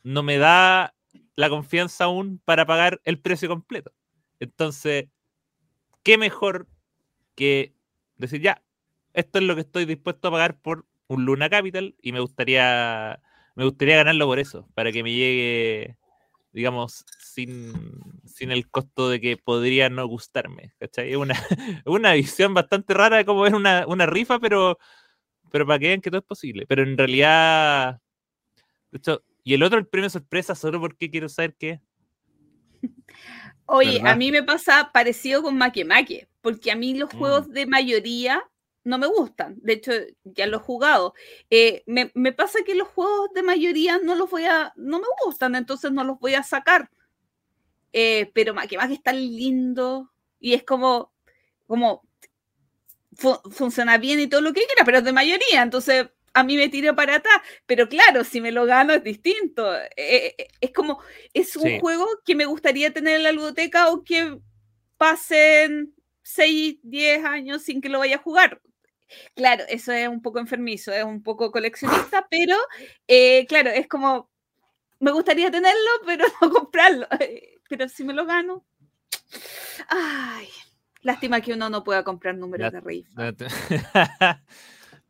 [0.06, 0.96] no me da
[1.36, 3.92] la confianza aún para pagar el precio completo.
[4.40, 5.10] Entonces,
[6.04, 6.68] ¿qué mejor
[7.36, 7.74] que
[8.18, 8.64] decir, ya,
[9.14, 13.20] esto es lo que estoy dispuesto a pagar por un Luna Capital y me gustaría
[13.56, 15.98] me gustaría ganarlo por eso, para que me llegue,
[16.52, 17.74] digamos, sin,
[18.26, 20.74] sin el costo de que podría no gustarme.
[20.78, 21.12] ¿Cachai?
[21.12, 21.36] Es una,
[21.86, 24.78] una visión bastante rara de cómo ver una, una rifa, pero,
[25.52, 26.66] pero para que vean que todo es posible.
[26.68, 28.02] Pero en realidad,
[28.92, 31.80] de hecho, y el otro, el premio sorpresa, solo porque quiero saber qué.
[33.68, 37.18] Oye, a mí me pasa parecido con Make Make, porque a mí los mm.
[37.18, 38.44] juegos de mayoría
[38.84, 39.56] no me gustan.
[39.62, 39.92] De hecho,
[40.24, 41.14] ya lo he jugado.
[41.52, 45.08] Eh, me, me, pasa que los juegos de mayoría no los voy a, no me
[45.24, 46.90] gustan, entonces no los voy a sacar.
[47.94, 51.14] Eh, pero que más que están lindo y es como,
[51.68, 52.02] como
[53.16, 56.70] funciona bien y todo lo que quiera, pero es de mayoría, entonces a mí me
[56.70, 57.38] tiro para atrás.
[57.66, 59.74] Pero claro, si me lo gano es distinto.
[59.96, 61.00] Eh, es como,
[61.34, 64.38] es un juego que me gustaría tener en la ludoteca o que
[64.98, 68.62] pasen 6, 10 años sin que lo vaya a jugar.
[69.34, 72.58] Claro, eso es un poco enfermizo, es un poco coleccionista, pero
[73.08, 74.30] eh, claro, es como,
[75.00, 77.08] me gustaría tenerlo, pero no comprarlo.
[77.70, 78.66] Pero si me lo gano,
[79.88, 80.50] ay,
[81.02, 83.34] lástima que uno no pueda comprar números de rifa.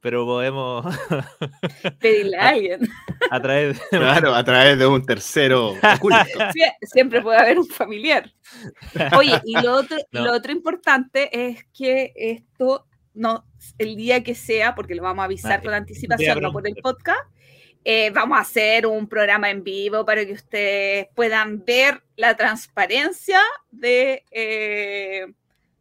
[0.05, 0.85] pero podemos
[1.99, 2.87] pedirle a alguien.
[3.31, 6.19] A través de, claro, a través de un tercero oculto.
[6.93, 8.31] siempre puede haber un familiar.
[9.17, 12.85] Oye, y lo otro, lo otro importante es que esto
[13.15, 13.47] no,
[13.79, 17.27] el día que sea, porque lo vamos a avisar con anticipación, no por el podcast,
[17.83, 23.39] eh, vamos a hacer un programa en vivo para que ustedes puedan ver la transparencia
[23.71, 25.25] de, eh,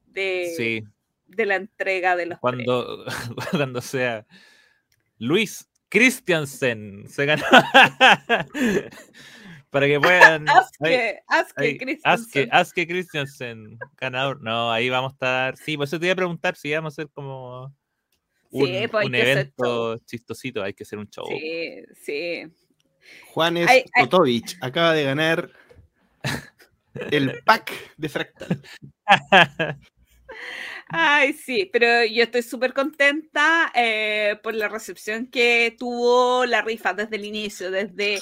[0.07, 0.83] de,
[1.37, 3.05] de, la entrega de los cuando,
[3.51, 4.27] cuando sea
[5.19, 7.45] Luis Christiansen se ganó
[9.71, 10.47] para que puedan.
[12.53, 13.79] Aske, Christiansen.
[13.97, 14.41] ganador.
[14.43, 15.57] No, ahí vamos a estar.
[15.57, 17.75] Sí, por eso te iba a preguntar si íbamos a hacer como
[18.51, 21.27] un, pues evento chistosito, hay que hacer un show.
[21.29, 22.43] Sí, sí.
[23.27, 23.69] Juanes
[23.99, 25.51] Kotovich acaba de ganar
[27.11, 28.63] el pack de Fractal.
[30.89, 36.93] Ay, sí, pero yo estoy súper contenta eh, por la recepción que tuvo la rifa
[36.93, 38.21] desde el inicio, desde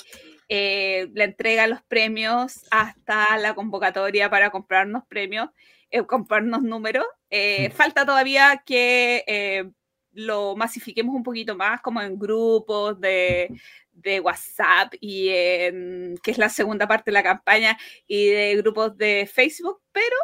[0.48, 5.48] eh, la entrega de los premios hasta la convocatoria para comprarnos premios,
[5.90, 7.06] eh, comprarnos números.
[7.30, 7.72] Eh, mm.
[7.72, 9.72] Falta todavía que
[10.12, 13.48] lo masifiquemos un poquito más, como en grupos de,
[13.92, 18.96] de WhatsApp y en, que es la segunda parte de la campaña y de grupos
[18.96, 20.16] de Facebook, pero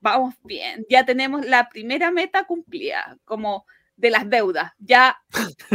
[0.00, 5.18] vamos bien, ya tenemos la primera meta cumplida, como de las deudas, ya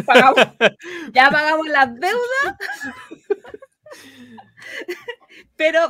[0.06, 0.36] pagamos,
[1.14, 2.58] ya pagamos las deudas
[5.58, 5.90] pero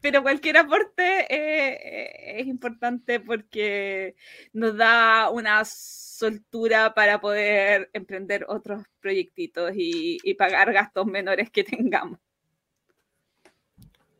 [0.00, 4.16] pero cualquier aporte eh, es importante porque
[4.52, 12.18] nos da una soltura para poder emprender otros proyectitos y, pagar gastos menores que tengamos.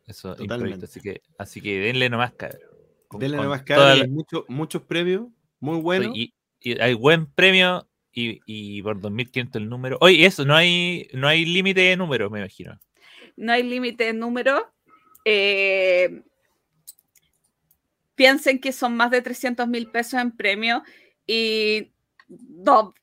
[0.07, 0.35] Eso,
[0.81, 2.72] así que, así que denle nomás cabrón.
[3.19, 5.27] Denle nomás cabrón, muchos premios,
[5.59, 6.15] muy buenos.
[6.15, 6.33] Y,
[6.79, 9.97] hay buen premio y, y por 2.500 el número.
[9.99, 12.79] Oye, eso, no hay, no hay límite de números, me imagino
[13.35, 14.73] no hay límite de número.
[15.25, 16.23] Eh,
[18.15, 20.83] piensen que son más de 300 mil pesos en premio
[21.25, 21.91] y
[22.27, 22.93] no,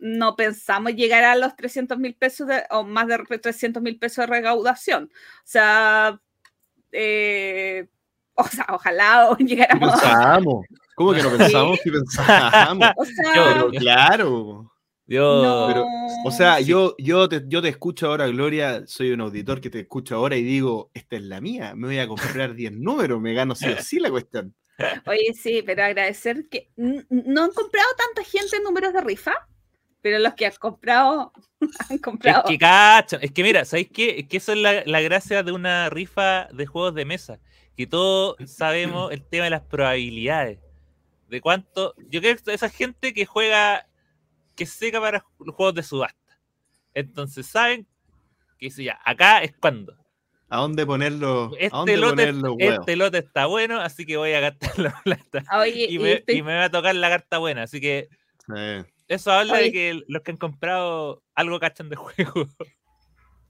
[0.00, 4.26] no, pensamos llegar a los 300 mil pesos o más de 300 mil pesos de
[4.26, 5.04] recaudación.
[5.04, 6.20] O sea,
[6.92, 7.88] eh,
[8.46, 9.92] o sea ojalá llegáramos.
[9.92, 10.66] Pensamos.
[10.94, 11.78] ¿Cómo que no pensamos?
[11.82, 12.88] Sí, pensamos.
[12.96, 14.72] O sea, claro
[15.18, 19.80] o sea, yo, yo, te, yo te escucho ahora, Gloria, soy un auditor que te
[19.80, 23.34] escucho ahora y digo, esta es la mía, me voy a comprar 10 números, me
[23.34, 24.54] gano sí o sí la cuestión.
[25.06, 29.32] Oye, sí, pero agradecer que no han comprado tanta gente números de rifa,
[30.00, 31.32] pero los que han comprado,
[31.88, 32.44] han comprado.
[32.44, 34.20] Es que, cacho, es que mira, ¿sabéis qué?
[34.20, 37.38] Es que eso es la, la gracia de una rifa de juegos de mesa,
[37.76, 40.58] que todos sabemos el tema de las probabilidades.
[41.28, 41.94] De cuánto.
[42.10, 43.86] Yo creo que esa gente que juega
[44.54, 46.40] que seca para los juegos de subasta.
[46.94, 47.86] Entonces saben
[48.58, 49.96] que si ya, acá es cuando.
[50.48, 51.50] ¿A dónde ponerlo?
[51.58, 55.44] Este, lote, este lote está bueno, así que voy a gastar la plata.
[55.66, 58.10] y, me, y, me, va a tocar la carta buena, así que
[59.08, 62.48] eso habla de que los que han comprado algo cachan de juego.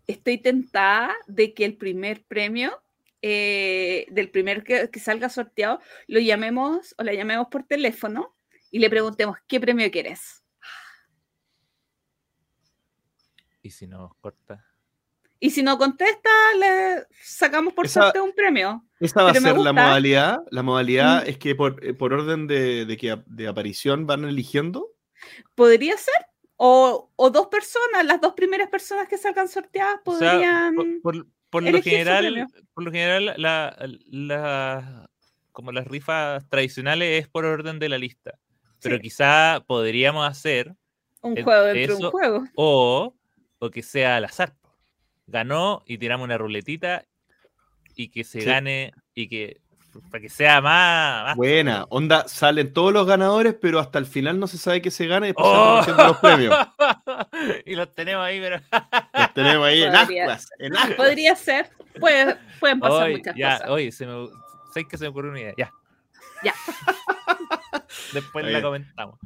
[0.07, 2.81] Estoy tentada de que el primer premio
[3.23, 8.37] eh, del primer que, que, salga sorteado lo llamemos o le llamemos por teléfono
[8.71, 10.45] y le preguntemos qué premio quieres.
[13.63, 14.67] ¿Y si no corta?
[15.39, 18.85] Y si no contesta, le sacamos por suerte un premio.
[19.01, 20.39] Esa va a ser la modalidad.
[20.53, 21.29] La modalidad mm.
[21.29, 24.93] es que por, eh, orden de, que, de aparición van eligiendo.
[25.57, 26.15] Podría ser.
[26.65, 30.77] O, dos personas, las dos primeras personas que salgan sorteadas podrían.
[31.03, 35.11] por, lo general, por lo general, la,
[35.51, 38.39] como las rifas tradicionales es por orden de la lista.
[38.81, 40.75] Pero quizá podríamos hacer
[41.21, 42.45] un juego dentro de un juego.
[42.55, 43.15] O
[43.59, 44.55] o que sea al azar.
[45.27, 47.07] Ganó y tiramos una ruletita
[47.95, 49.62] y que se gane y que
[50.11, 51.25] para que sea más.
[51.25, 54.91] más- Buena, onda, salen todos los ganadores, pero hasta el final no se sabe qué
[54.91, 55.83] se gana y después ¡Oh!
[55.85, 56.57] se van los premios.
[57.67, 58.61] y los tenemos ahí, pero.
[59.15, 60.97] Los tenemos ahí en ascuas, en ascuas.
[60.97, 61.71] Podría ser.
[62.01, 63.71] Puede- pueden pasar Oye, muchas ya, cosas.
[63.71, 64.29] oye, se me,
[64.73, 65.55] sé que se me ocurrió una idea.
[65.57, 65.73] Ya.
[66.45, 66.55] Ya.
[68.13, 68.63] Después la bien.
[68.63, 69.19] comentamos.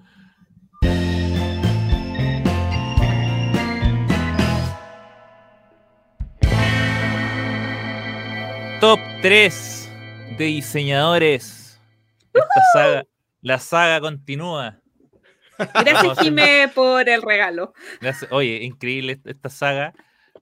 [8.80, 9.85] Top 3
[10.36, 11.80] de diseñadores.
[12.32, 13.04] Esta saga,
[13.40, 14.80] la saga continúa.
[15.58, 17.72] Gracias, Jime, por el regalo.
[18.00, 19.94] Gracias- Oye, increíble esta- saga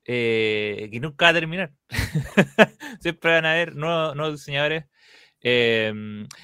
[0.07, 1.71] eh, que nunca va a terminar.
[3.01, 4.85] Siempre van a haber nuevos, nuevos diseñadores.
[5.41, 5.93] eh,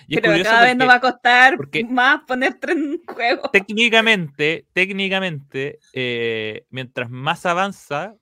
[0.06, 1.58] y es Pero cada vez nos va a costar
[1.88, 3.50] más ponerte en un juego.
[3.50, 8.14] técnicamente, técnicamente, eh, mientras más avanza,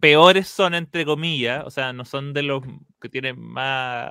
[0.00, 1.62] peores son, entre comillas.
[1.64, 2.62] O sea, no son de los
[3.00, 4.10] que tienen más,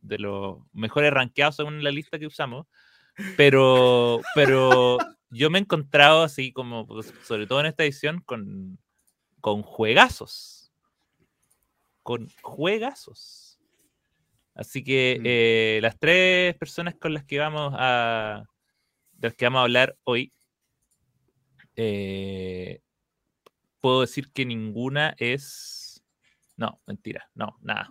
[0.00, 2.66] de los mejores rankeados según la lista que usamos.
[3.36, 4.96] Pero, pero
[5.30, 8.78] yo me he encontrado así como, pues, sobre todo en esta edición, con,
[9.40, 10.72] con juegazos.
[12.02, 13.58] Con juegazos.
[14.54, 15.22] Así que Mm.
[15.26, 18.44] eh, las tres personas con las que vamos a,
[19.12, 20.32] de las que vamos a hablar hoy,
[21.76, 22.80] eh,
[23.80, 26.02] puedo decir que ninguna es.
[26.56, 27.90] No, mentira, no, nada.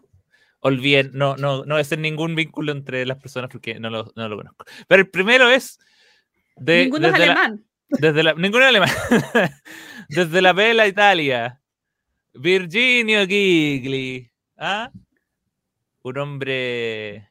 [0.61, 4.11] Olviden, no, no, no voy a hacer ningún vínculo entre las personas porque no lo,
[4.15, 4.65] no lo conozco.
[4.87, 5.79] Pero el primero es.
[6.57, 7.65] De, Ninguno es desde la- alemán.
[7.89, 8.89] desde la, ninguno es alemán.
[10.09, 11.61] Desde la Bella Italia.
[12.33, 14.29] Virginio Gigli.
[14.57, 14.91] ¿Ah?
[16.01, 17.29] Un hombre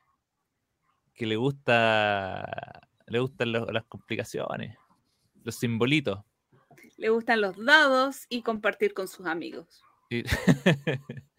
[1.15, 2.81] que le gusta.
[3.09, 4.77] Le gustan lo- las complicaciones.
[5.43, 6.21] Los simbolitos.
[6.97, 9.83] Le gustan los dados y compartir con sus amigos.
[10.09, 10.23] Y-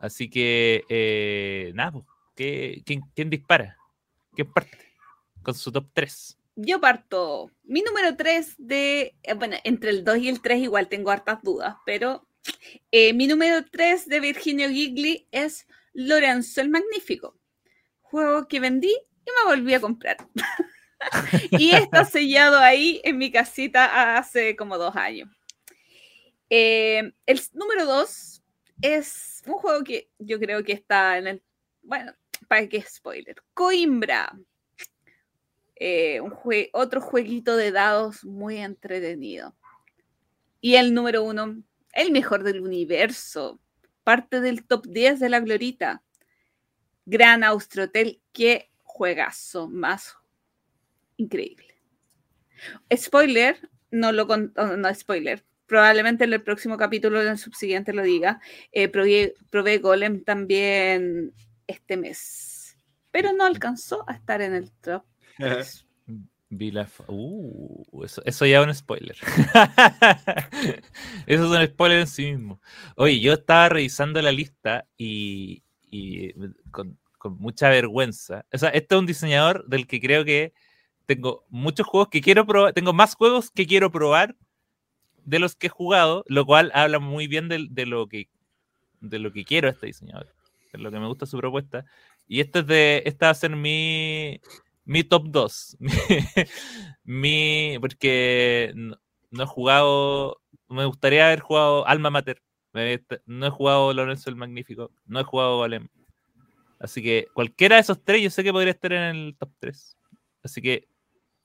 [0.00, 2.00] Así que, eh, nada,
[2.34, 3.76] ¿qué- quién, quién dispara?
[4.34, 4.76] ¿Quién parte?
[5.42, 6.36] Con su top 3.
[6.56, 7.50] Yo parto.
[7.62, 9.14] Mi número 3 de.
[9.22, 12.26] eh, Bueno, entre el 2 y el 3 igual tengo hartas dudas, pero
[12.90, 17.36] eh, mi número 3 de Virginio Gigli es Lorenzo el Magnífico.
[18.00, 20.16] Juego que vendí y me volví a comprar.
[21.52, 25.28] y está sellado ahí en mi casita hace como dos años.
[26.50, 28.39] Eh, el número 2
[28.82, 31.42] es un juego que yo creo que está en el.
[31.82, 32.12] Bueno,
[32.48, 33.36] para que spoiler.
[33.54, 34.32] Coimbra.
[35.76, 39.56] Eh, un jue- otro jueguito de dados muy entretenido.
[40.60, 41.62] Y el número uno,
[41.94, 43.60] el mejor del universo,
[44.04, 46.02] parte del top 10 de la Glorita.
[47.06, 50.16] Gran Austrotel, qué juegazo más
[51.16, 51.66] increíble.
[52.94, 55.44] Spoiler, no lo no spoiler.
[55.70, 58.40] Probablemente en el próximo capítulo, en el subsiguiente lo diga.
[58.72, 61.32] eh, probé, Golem también
[61.68, 62.76] este mes,
[63.12, 65.04] pero no alcanzó a estar en el top.
[66.48, 69.16] Vi la Uh, eso, ya es un spoiler.
[71.28, 72.60] eso es un spoiler en sí mismo.
[72.96, 76.32] Oye, yo estaba revisando la lista y, y
[76.72, 78.44] con, con mucha vergüenza.
[78.52, 80.52] O sea, este es un diseñador del que creo que
[81.06, 82.72] tengo muchos juegos que quiero probar.
[82.72, 84.34] Tengo más juegos que quiero probar
[85.30, 88.28] de los que he jugado, lo cual habla muy bien de, lo que
[89.00, 90.26] de lo que quiero este diseñador,
[90.72, 91.84] de lo que me gusta su propuesta.
[92.26, 94.40] Y este es de, esta va a ser mi,
[94.84, 95.76] mi top 2.
[97.04, 98.96] mi, porque no,
[99.42, 102.42] he jugado, me gustaría haber jugado Alma Mater.
[102.72, 105.88] Me- No he jugado Lorenzo el Magnífico, no he jugado Golem.
[106.80, 109.96] Así que cualquiera de esos tres yo sé que podría estar en el top 3.
[110.42, 110.88] Así que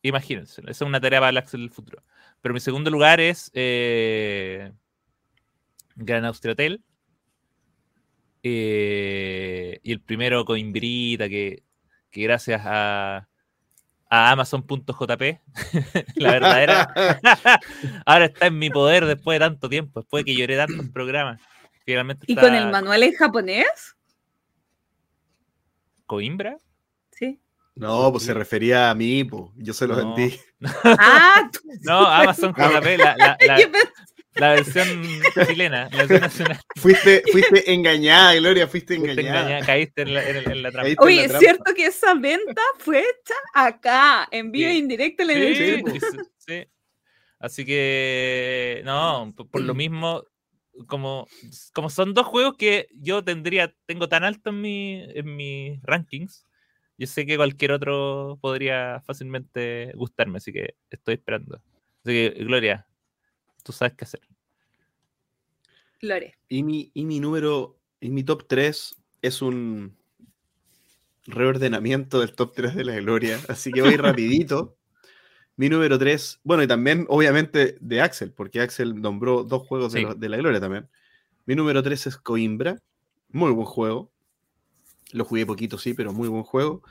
[0.02, 2.02] imagínense, esa es una tarea para el Axel del futuro.
[2.46, 4.72] Pero mi segundo lugar es eh,
[5.96, 6.84] Gran Austria Hotel.
[8.44, 11.64] Eh, y el primero Coimbrita, que,
[12.12, 13.28] que gracias a,
[14.12, 15.42] a Amazon.jp,
[16.18, 16.94] la verdadera,
[18.06, 21.42] ahora está en mi poder después de tanto tiempo, después de que lloré tantos programas.
[21.84, 23.96] Finalmente ¿Y está con el manual en japonés?
[26.06, 26.58] Coimbra.
[27.10, 27.40] Sí.
[27.74, 29.46] No, pues se refería a mí, pues.
[29.56, 30.14] Yo se lo No.
[30.14, 30.40] vendí.
[30.84, 31.50] Ah,
[31.82, 33.92] No, Amazon JP, la, la- la- yo pensé-
[34.38, 36.60] la versión chilena, la versión nacional.
[36.76, 39.66] Fuiste, fuiste engañada, Gloria, fuiste Fuiste engañada.
[39.66, 40.84] caíste en la, en en la trampa.
[40.84, 41.40] Caíste en Oye, es trampa.
[41.40, 44.76] cierto que esa venta fue hecha acá, en vivo Sí.
[44.76, 45.90] e indirecto en el Sí, equipo.
[45.92, 46.68] sí, sí, sí.
[47.40, 50.24] Así que, no, por, por lo mismo,
[50.88, 51.28] como,
[51.74, 56.46] como son dos juegos que yo tendría, tengo tan alto en, mi, en mis rankings,
[56.98, 61.62] yo sé que cualquier otro podría fácilmente gustarme, así que estoy esperando.
[62.04, 62.88] Así que, Gloria,
[63.64, 64.22] tú sabes qué hacer.
[66.02, 66.38] Lore.
[66.50, 69.98] Y mi, y mi número, y mi top 3 es un,
[71.28, 74.78] reordenamiento del top 3 de la gloria, así que voy rapidito.
[75.58, 80.02] Mi número 3, bueno, y también obviamente de Axel, porque Axel nombró dos juegos de,
[80.02, 80.90] lo- de la gloria también.
[81.46, 82.82] Mi número 3 es Coimbra,
[83.30, 84.12] muy buen juego.
[85.12, 86.82] Lo jugué poquito, sí, pero muy buen juego.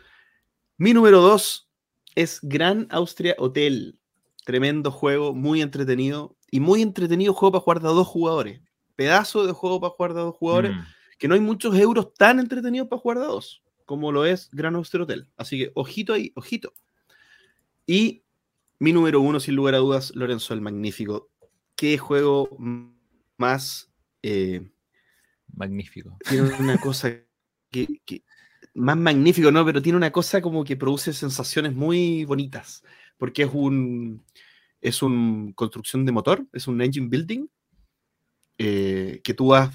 [0.76, 1.68] Mi número 2
[2.14, 3.98] es Gran Austria Hotel,
[4.44, 8.60] tremendo juego, muy entretenido y muy entretenido juego para jugar de a dos jugadores.
[8.96, 10.80] Pedazo de juego para jugar de a dos jugadores Mm.
[11.18, 14.48] que no hay muchos euros tan entretenidos para jugar de a dos, como lo es
[14.52, 15.28] Gran Austria Hotel.
[15.36, 16.72] Así que ojito ahí, ojito.
[17.86, 18.22] Y
[18.78, 21.30] mi número uno, sin lugar a dudas, Lorenzo el Magnífico.
[21.76, 22.48] Qué juego
[23.36, 23.90] más...
[24.22, 24.70] eh,
[25.56, 26.16] Magnífico.
[26.28, 27.14] tiene una cosa
[27.74, 28.22] que, que-
[28.74, 29.64] Más magnífico, ¿no?
[29.64, 32.82] Pero tiene una cosa como que produce sensaciones muy bonitas.
[33.18, 34.22] Porque es un...
[34.80, 37.46] Es una construcción de motor, es un engine building,
[38.58, 39.70] eh, que tú has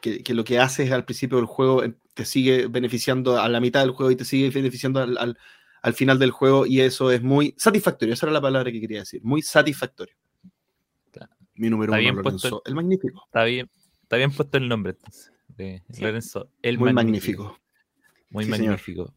[0.00, 3.60] que, que lo que haces al principio del juego eh, te sigue beneficiando a la
[3.60, 5.38] mitad del juego y te sigue beneficiando al, al-
[5.82, 9.00] al final del juego y eso es muy satisfactorio, esa era la palabra que quería
[9.00, 10.16] decir, muy satisfactorio.
[11.12, 11.32] Claro.
[11.54, 13.22] Mi número Está uno, bien puesto Lorenzo, el magnífico.
[13.26, 13.70] Está bien,
[14.02, 15.32] está bien puesto el nombre entonces.
[15.48, 16.02] De Sí.
[16.02, 16.50] Lorenzo.
[16.62, 17.58] El muy magnífico.
[18.30, 18.66] Muy Sí, señor.
[18.72, 19.14] magnífico.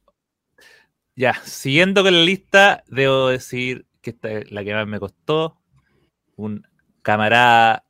[1.16, 5.58] Ya, siguiendo con la lista, debo decir que esta es la que más me costó.
[6.36, 6.66] Un
[7.02, 7.84] camarada,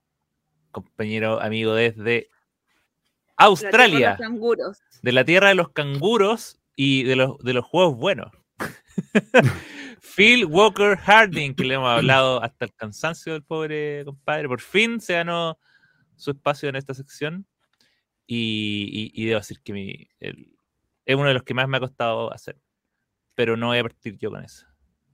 [0.72, 2.30] compañero, amigo desde
[3.38, 4.78] La Australia, tierra de los canguros.
[5.03, 8.32] de la tierra de los canguros y de los, de los juegos buenos.
[10.16, 14.99] Phil Walker Harding, que le hemos hablado hasta el cansancio del pobre compadre, por fin
[14.99, 15.60] se ganó
[16.16, 17.45] su espacio en esta sección.
[18.31, 20.56] Y, y- y debo decir que mi, el-
[21.06, 22.61] es uno de los que más me ha costado hacer.
[23.34, 24.68] Pero no voy a partir yo con eso.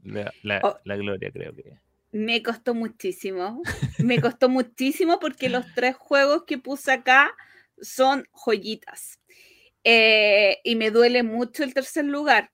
[0.03, 0.77] La, la- Oh.
[0.83, 1.79] la gloria, creo que.
[2.11, 3.61] Me costó muchísimo.
[3.99, 7.31] Me costó muchísimo porque los tres juegos que puse acá
[7.81, 9.19] son joyitas.
[9.83, 12.51] Eh, y me duele mucho el tercer lugar.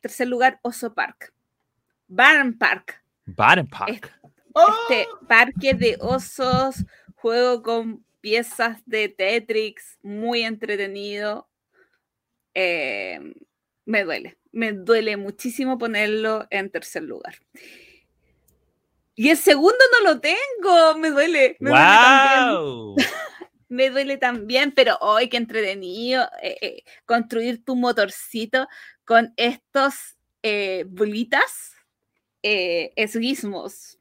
[0.00, 1.32] Tercer lugar, Oso Park.
[2.08, 3.02] Barn Park.
[3.24, 4.12] Baden Park.
[4.88, 6.84] Este parque de osos,
[7.14, 11.50] juego con piezas de Tetris, muy entretenido.
[12.54, 13.20] Eh,
[13.84, 17.34] me duele, me duele muchísimo ponerlo en tercer lugar.
[19.14, 21.56] Y el segundo no lo tengo, me duele.
[21.60, 22.96] Me duele también ¡Wow!
[23.68, 28.68] me duele también, pero hoy qué entretenido eh, eh, construir tu motorcito
[29.04, 31.72] con estos eh, bolitas,
[32.42, 33.98] eh, esguismos.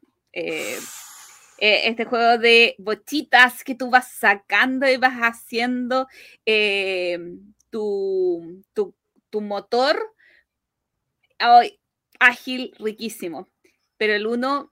[1.62, 6.08] Eh, este juego de bochitas que tú vas sacando y vas haciendo
[6.48, 7.20] eh,
[7.72, 8.96] tu, tu,
[9.32, 9.98] tu motor
[11.40, 11.80] ay,
[12.20, 13.50] ágil, riquísimo.
[13.98, 14.72] Pero el uno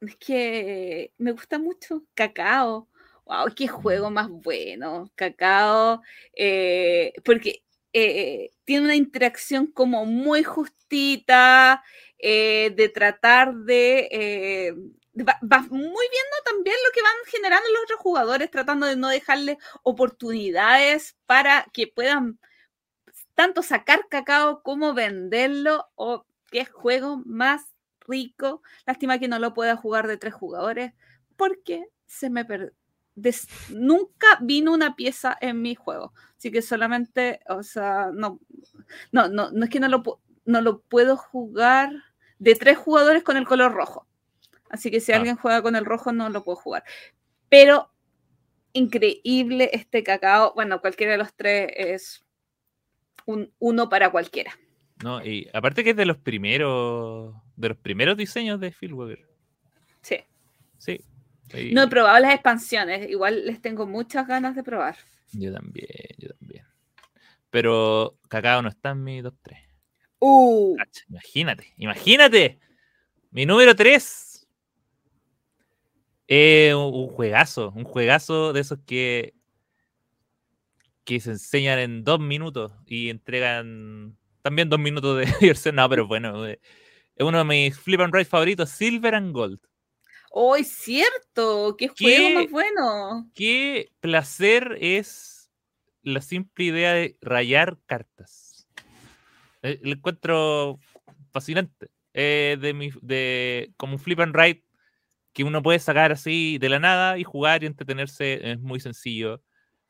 [0.00, 2.04] es que me gusta mucho.
[2.14, 2.88] Cacao.
[3.26, 5.10] Wow, qué juego más bueno.
[5.14, 6.02] Cacao.
[6.34, 7.62] eh, porque
[7.92, 11.82] eh, tiene una interacción como muy justita.
[12.20, 14.74] eh, de tratar de.
[15.24, 19.58] Va, muy viendo también lo que van generando los otros jugadores, tratando de no dejarles
[19.82, 22.38] oportunidades para que puedan
[23.34, 25.86] tanto sacar cacao como venderlo.
[25.94, 27.66] O qué juego más
[28.00, 28.62] rico.
[28.86, 30.92] Lástima que no lo pueda jugar de tres jugadores
[31.36, 32.72] porque se me perdió.
[33.70, 36.12] nunca vino una pieza en mi juego.
[36.36, 38.40] Así que solamente, o sea, no,
[39.12, 41.92] no, no, no es que no lo, no lo puedo jugar
[42.38, 44.07] de tres jugadores con el color rojo.
[44.70, 45.16] Así que si Ah.
[45.16, 46.84] alguien juega con el rojo, no lo puedo jugar.
[47.48, 47.90] Pero
[48.72, 50.52] increíble este cacao.
[50.54, 52.24] Bueno, cualquiera de los tres es
[53.26, 54.52] un uno para cualquiera.
[55.02, 59.20] No, y aparte que es de los primeros, de los primeros diseños de Phil Weber.
[60.02, 60.16] Sí.
[60.78, 61.00] Sí.
[61.54, 63.08] Y No he probado las expansiones.
[63.08, 64.96] Igual les tengo muchas ganas de probar.
[65.32, 65.88] Yo también,
[66.18, 66.64] yo también.
[67.50, 69.58] Pero Cacao no está en mi top 3.
[70.20, 70.76] Uh,
[71.08, 72.58] Imagínate, imagínate.
[73.30, 74.27] Mi número 3.
[76.28, 79.34] Es un un juegazo, un juegazo de esos que
[81.04, 85.76] que se enseñan en dos minutos y entregan también dos minutos de diversión.
[85.76, 86.60] No, pero bueno, eh,
[87.16, 89.58] es uno de mis flip and ride favoritos, Silver and Gold.
[90.30, 91.74] ¡Oh, es cierto!
[91.78, 92.18] ¡Qué ¿Qué?
[92.18, 93.30] juego más bueno!
[93.34, 95.50] Qué placer es
[96.02, 98.68] la simple idea de rayar cartas.
[99.62, 100.78] Eh, Lo encuentro
[101.32, 101.88] fascinante.
[102.12, 104.62] Eh, de mi, de, como un flip and ride
[105.38, 108.50] que uno puede sacar así de la nada y jugar y entretenerse.
[108.50, 109.40] Es muy sencillo.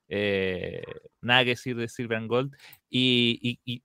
[0.06, 0.82] Eh,
[1.22, 2.54] nada que decir de Silver and Gold.
[2.90, 3.82] Y, y- y-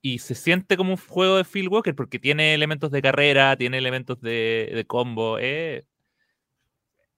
[0.00, 3.78] y se siente como un juego de Phil Walker porque tiene elementos de carrera, tiene
[3.78, 5.36] elementos de, combo.
[5.40, 5.84] eh,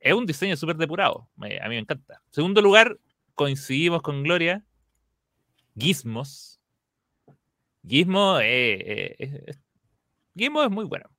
[0.01, 1.29] es un diseño súper depurado.
[1.37, 2.23] a mí me encanta.
[2.31, 2.99] Segundo lugar,
[3.35, 4.65] coincidimos con Gloria.
[5.79, 6.59] Gizmos.
[7.87, 9.55] Gizmo, eh, eh,
[10.35, 11.11] Gizmo es muy bueno.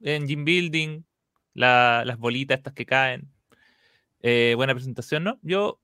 [0.00, 1.02] Engine Building,
[1.54, 3.30] las bolitas estas que caen.
[4.20, 5.38] Eh, buena presentación, ¿no?
[5.42, 5.80] Yo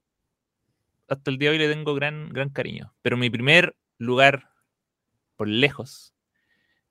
[1.08, 2.94] hasta el día de hoy le tengo gran, gran cariño.
[3.02, 4.50] Pero mi primer lugar,
[5.36, 6.14] por lejos,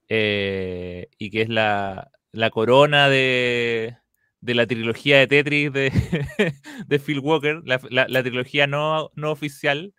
[0.07, 3.97] y que es la, la corona de,
[4.41, 5.91] de la trilogía de Tetris de,
[6.87, 9.93] de Phil Walker, la, la, trilogía no, no, oficial,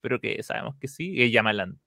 [0.00, 1.78] pero que sabemos que sí, es Yamaland.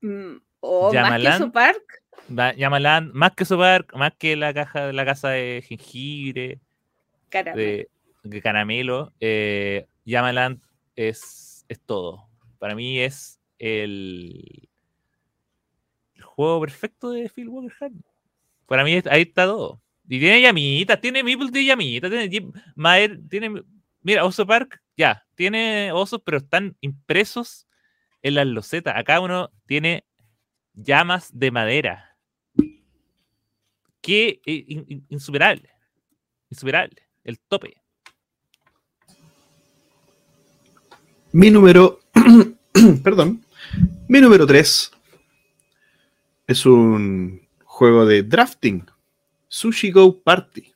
[0.00, 1.99] Mm, o más que su park.
[2.28, 6.60] Yamaland, más que su park, más que la caja la casa de jengibre,
[7.30, 7.88] De,
[8.42, 9.12] caramelo.
[9.20, 10.60] Eh, Yamaland
[10.96, 12.28] es, es todo.
[12.58, 14.68] Para mí es el,
[16.14, 17.92] el juego perfecto de Phil Walker
[18.66, 19.80] Para mí ahí está todo.
[20.08, 23.62] Y tiene llamitas, tiene Meeple de llamitas, tiene Maer, tiene.
[24.02, 27.66] Mira, Oso Park, ya, tiene osos, pero están impresos
[28.22, 28.96] en las losetas.
[28.96, 30.04] Acá uno tiene
[30.74, 32.09] llamas de madera.
[34.00, 34.40] Qué
[35.08, 35.70] insuperable.
[36.48, 37.02] Insuperable.
[37.24, 37.74] El tope.
[41.32, 42.00] Mi número.
[43.04, 43.44] perdón.
[44.08, 44.90] Mi número 3
[46.46, 48.84] es un juego de drafting
[49.48, 50.72] Sushi Go Party.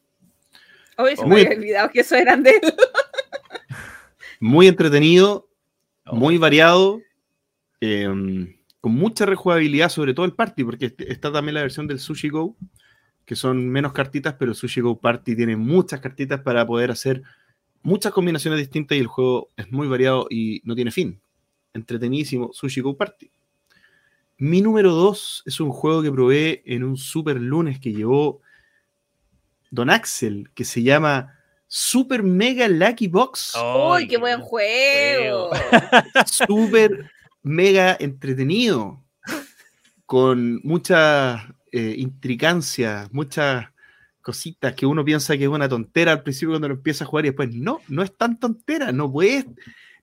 [0.97, 2.61] Hoy se me había olvidado que eso eran de él.
[4.41, 5.49] muy entretenido,
[6.07, 6.17] oh.
[6.17, 7.01] muy variado,
[7.81, 12.29] em, con mucha rejugabilidad, sobre todo el party, porque está también la versión del Sushi
[12.29, 12.57] Go,
[13.25, 17.23] que son menos cartitas, pero Sushi Go Party tiene muchas cartitas para poder hacer
[17.83, 21.21] muchas combinaciones distintas y el juego es muy variado y no tiene fin.
[21.73, 23.31] Entretenidísimo, Sushi Go Party.
[24.39, 28.41] Mi número 2 es un juego que probé en un super lunes que llevó
[29.71, 33.55] Don Axel, que se llama Super Mega Lucky Box.
[33.57, 35.51] ¡Uy, qué buen juego!
[36.27, 37.11] Super
[37.43, 39.03] mega entretenido,
[40.07, 43.67] con mucha eh, intricancia, muchas
[44.21, 47.25] cositas que uno piensa que es una tontera al principio cuando lo empieza a jugar
[47.25, 49.45] y después no, no es tan tontera, no puedes,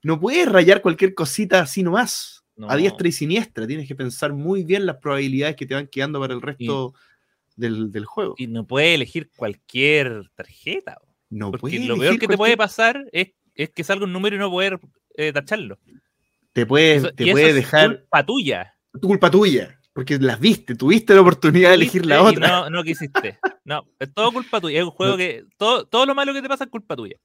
[0.02, 4.64] no puedes rayar cualquier cosita así nomás, a diestra y siniestra, tienes que pensar muy
[4.64, 6.92] bien las probabilidades que te van quedando para el resto
[7.56, 8.34] del, juego.
[8.36, 10.98] Y no puede elegir cualquier tarjeta.
[11.30, 13.30] No Porque lo peor que te puede pasar es,
[13.70, 14.78] que salga un número y no poder
[15.16, 15.78] eh, tacharlo.
[16.52, 18.00] Te puede, te puede dejar.
[18.00, 18.76] Culpa tuya.
[19.00, 19.78] Culpa tuya.
[19.92, 22.48] Porque las viste, tuviste la oportunidad de elegir la otra.
[22.48, 23.38] No, no quisiste.
[23.64, 24.80] No, es todo culpa tuya.
[24.80, 25.44] Es un juego que.
[25.56, 27.16] Todo, todo lo malo que te pasa es culpa tuya.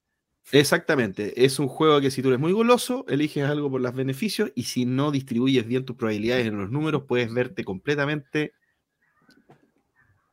[0.52, 1.44] Exactamente.
[1.44, 4.64] Es un juego que si tú eres muy goloso, eliges algo por los beneficios y
[4.64, 8.52] si no distribuyes bien tus probabilidades en los números, puedes verte completamente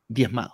[0.08, 0.54] diezmado.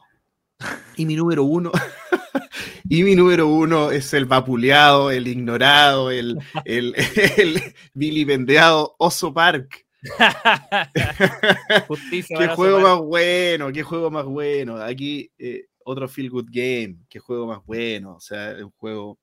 [0.95, 1.71] Y mi número uno,
[2.89, 6.95] y mi número uno es el vapuleado, el ignorado, el, el,
[7.37, 7.61] el
[7.93, 9.85] vilipendiado Oso Park.
[12.27, 14.77] qué juego más bueno, qué juego más bueno.
[14.77, 18.15] Aquí eh, otro feel good game, qué juego más bueno.
[18.15, 19.19] O sea, es un juego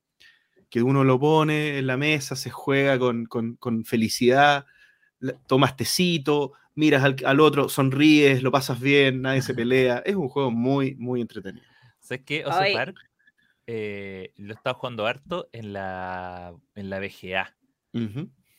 [0.69, 4.65] que uno lo pone en la mesa, se juega con, con, con felicidad,
[5.47, 10.03] tomas tecito, miras al, otro, sonríes, lo pasas bien, nadie se pelea.
[10.05, 11.65] Es un juego muy, muy entretenido.
[11.99, 12.45] ¿Sabes qué?
[12.45, 13.09] Oso Park
[13.71, 17.55] eh, lo he estado jugando harto en la, en la BGA.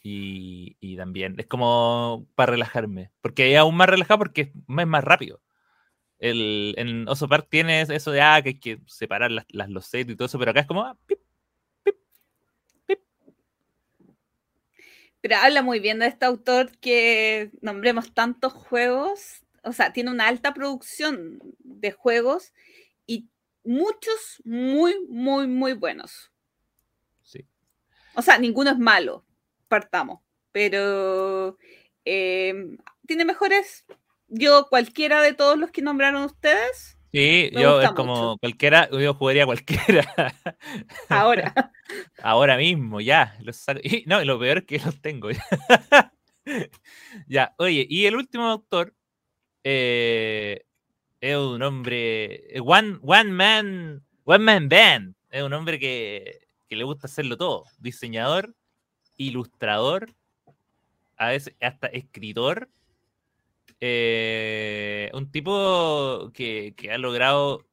[0.02, 5.40] Y, también es como para relajarme, porque es aún más relajado porque es más, rápido.
[6.18, 10.12] El, en Oso Park tienes eso de ah, que hay que separar las, las losetas
[10.12, 10.96] y todo eso, pero acá es como ah,
[15.20, 20.28] Pero habla muy bien de este autor que nombremos tantos juegos, o sea, tiene una
[20.28, 22.54] alta producción de juegos
[23.06, 23.28] y
[23.62, 26.32] muchos muy, muy, muy buenos.
[27.22, 27.46] Sí.
[28.14, 29.26] O sea, ninguno es malo,
[29.70, 30.20] partamos,
[30.52, 31.56] pero
[32.04, 32.76] eh,
[33.06, 33.86] tiene mejores,
[34.28, 39.44] yo cualquiera de todos los que nombraron ustedes, Sí, yo es como cualquiera, yo jugaría
[39.44, 40.04] cualquiera.
[41.08, 41.72] Ahora.
[42.22, 43.36] Ahora mismo, ya.
[44.06, 45.28] no, lo peor es que los tengo.
[47.26, 48.94] ya, oye, y el último autor
[49.64, 50.64] eh,
[51.20, 55.16] es un hombre, eh, one, one man, one man band.
[55.30, 57.64] Es un hombre que, que le gusta hacerlo todo.
[57.78, 58.54] Diseñador,
[59.20, 60.14] ilustrador,
[61.16, 62.70] a veces hasta escritor
[63.82, 67.66] eh, un tipo que, ha logrado,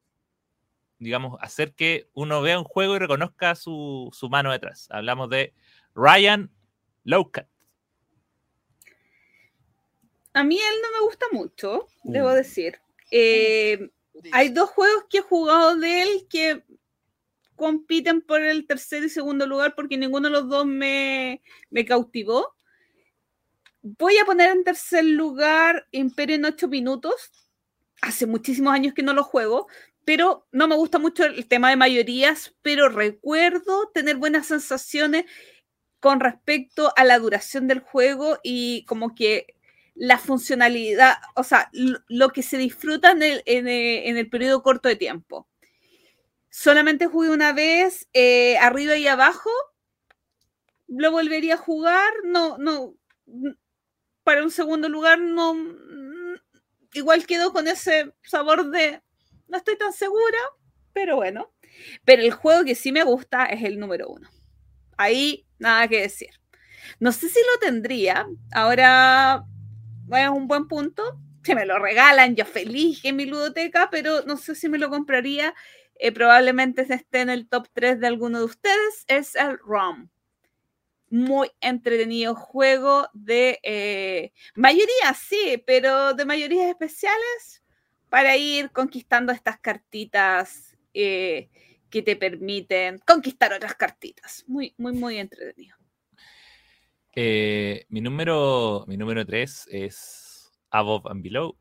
[0.98, 4.88] digamos, hacer que uno vea un juego y reconozca su, mano detrás.
[4.90, 5.54] Hablamos de
[5.94, 6.50] Ryan
[7.04, 7.48] Lowcat.
[10.34, 12.34] A mí él no me gusta mucho, debo uh.
[12.34, 12.78] decir.
[13.10, 13.90] Eh,
[14.32, 16.62] hay dos juegos que he jugado de él que
[17.58, 22.54] compiten por el tercer y segundo lugar porque ninguno de los dos me, me cautivó.
[23.82, 27.30] Voy a poner en tercer lugar Imperio en 8 minutos.
[28.00, 29.66] Hace muchísimos años que no lo juego,
[30.06, 35.26] pero no me gusta mucho el tema de mayorías, pero recuerdo tener buenas sensaciones
[36.00, 39.58] con respecto a la duración del juego y como que
[39.98, 44.96] la funcionalidad, o sea, lo, que se disfruta en el, en el, periodo corto de
[44.96, 45.48] tiempo.
[46.60, 49.48] Solamente jugué una vez, eh, arriba y abajo,
[50.88, 52.96] lo volvería a jugar, no, no,
[54.24, 55.54] para un segundo lugar, no,
[56.94, 59.00] igual quedó con ese sabor de,
[59.46, 60.36] no estoy tan segura,
[60.92, 61.54] pero bueno.
[62.04, 64.28] Pero el juego que sí me gusta es el número uno.
[64.96, 66.30] Ahí nada que decir.
[66.98, 68.26] No sé si lo tendría.
[68.50, 69.44] Ahora
[70.10, 71.20] es un buen punto.
[71.44, 74.90] Si me lo regalan, yo feliz en mi ludoteca, pero no sé si me lo
[74.90, 75.54] compraría.
[75.98, 79.04] Eh, probablemente esté en el top 3 de alguno de ustedes.
[79.08, 80.08] Es el ROM.
[81.10, 87.62] Muy entretenido juego de eh, mayoría, sí, pero de mayorías especiales
[88.10, 91.48] para ir conquistando estas cartitas eh,
[91.90, 94.44] que te permiten conquistar otras cartitas.
[94.46, 95.76] Muy, muy, muy entretenido.
[97.14, 101.56] Eh, mi número mi número 3 es Above and Below.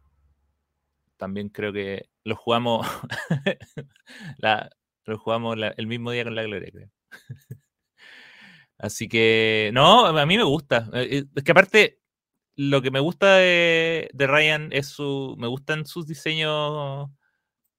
[1.17, 2.85] También creo que lo jugamos
[5.05, 6.89] lo jugamos el mismo día con la Gloria, creo.
[8.77, 10.89] Así que, no, a mí me gusta.
[10.93, 11.99] Eh, eh, es que aparte,
[12.55, 15.35] lo que me gusta de, de Ryan es su.
[15.39, 17.09] Me gustan sus diseños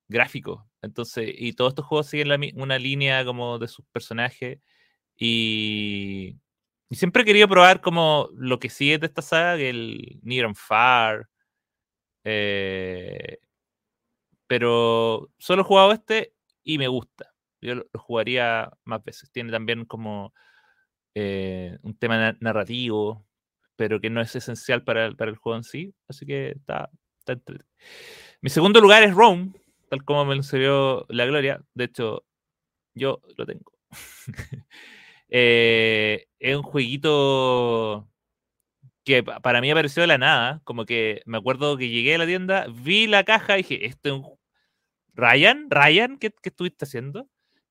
[0.09, 0.65] gráficos.
[0.83, 4.61] Entonces, y todos estos juegos siguen una línea como de sus personajes.
[5.17, 6.39] Y,
[6.91, 10.57] siempre he querido probar como lo que sigue de esta saga, que el Near and
[10.57, 11.29] Far.
[12.25, 13.39] Eh,
[14.49, 16.35] pero solo he jugado este
[16.65, 17.33] y me gusta.
[17.61, 19.31] Yo lo, jugaría más veces.
[19.31, 20.35] Tiene también como
[21.15, 23.25] eh, un tema narrativo,
[23.77, 25.95] pero que no es esencial para, el juego en sí.
[26.09, 26.91] Así que está,
[27.25, 27.41] está
[28.41, 29.53] Mi segundo lugar es Rome
[29.89, 31.63] tal como me enseñó la Gloria.
[31.75, 32.25] De hecho,
[32.95, 33.73] yo lo tengo.
[35.31, 38.09] Eh, es un jueguito
[39.05, 40.63] que para mí apareció de la nada.
[40.65, 44.09] Como que me acuerdo que llegué a la tienda, vi la caja y dije, ¿esto
[44.09, 44.38] es un...
[45.19, 47.29] Ryan, Ryan, ¿qué, estuviste haciendo?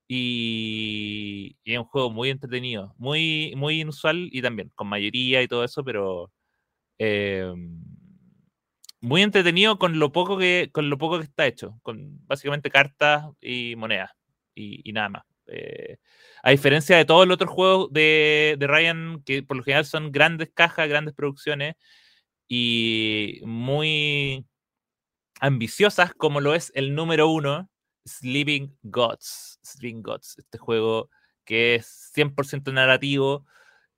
[0.07, 5.63] Y, es un juego muy entretenido, muy, muy inusual y también con mayoría y todo
[5.63, 6.31] eso, pero
[6.97, 7.81] em,
[9.01, 13.25] muy entretenido con lo poco que, con lo poco que está hecho, con básicamente cartas
[13.41, 14.11] y monedas
[14.55, 15.23] y, nada más.
[15.47, 15.97] Eh,
[16.43, 20.11] a diferencia de todos los otros juegos de, de, Ryan, que por lo general son
[20.11, 21.75] grandes cajas, grandes producciones
[22.49, 24.45] y muy
[25.39, 27.69] ambiciosas, como lo es el número uno,
[28.05, 29.59] Sleeping Gods.
[29.63, 31.09] Sleeping Gods, este juego
[31.45, 33.45] que es 100% narrativo,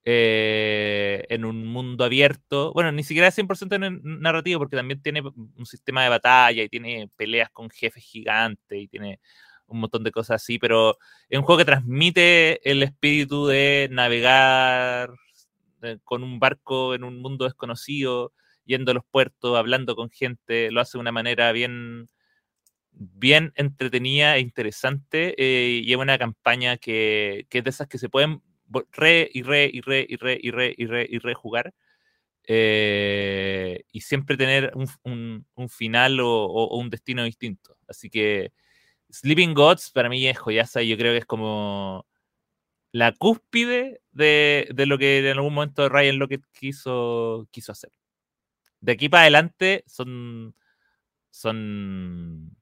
[0.06, 2.74] eh, en un mundo abierto.
[2.74, 7.10] Bueno, ni siquiera es 100% narrativo, porque también tiene un sistema de batalla y tiene
[7.16, 9.20] peleas con jefes gigantes y tiene
[9.68, 10.98] un montón de cosas así, pero
[11.30, 15.11] es un juego que transmite el espíritu de navegar
[16.03, 18.34] con un barco en un mundo desconocido,
[18.69, 22.07] yendo a los puertos, hablando con gente, lo hace de una manera bien
[22.91, 27.97] bien entretenida e interesante eh, y es una campaña que, que, es de esas que
[27.97, 28.41] se pueden
[28.91, 30.75] re y re y re y re y re
[31.09, 31.73] y re y.
[32.51, 37.77] Eh, y siempre tener un, un, final o, un destino distinto.
[37.87, 38.51] Así que
[39.11, 42.07] Sleeping Gods para mí es joyaza y yo creo que es como
[42.91, 47.91] la cúspide de, de, lo que en algún momento Ryan lo que quiso, quiso hacer.
[48.81, 50.56] De aquí para adelante son,
[51.30, 52.56] son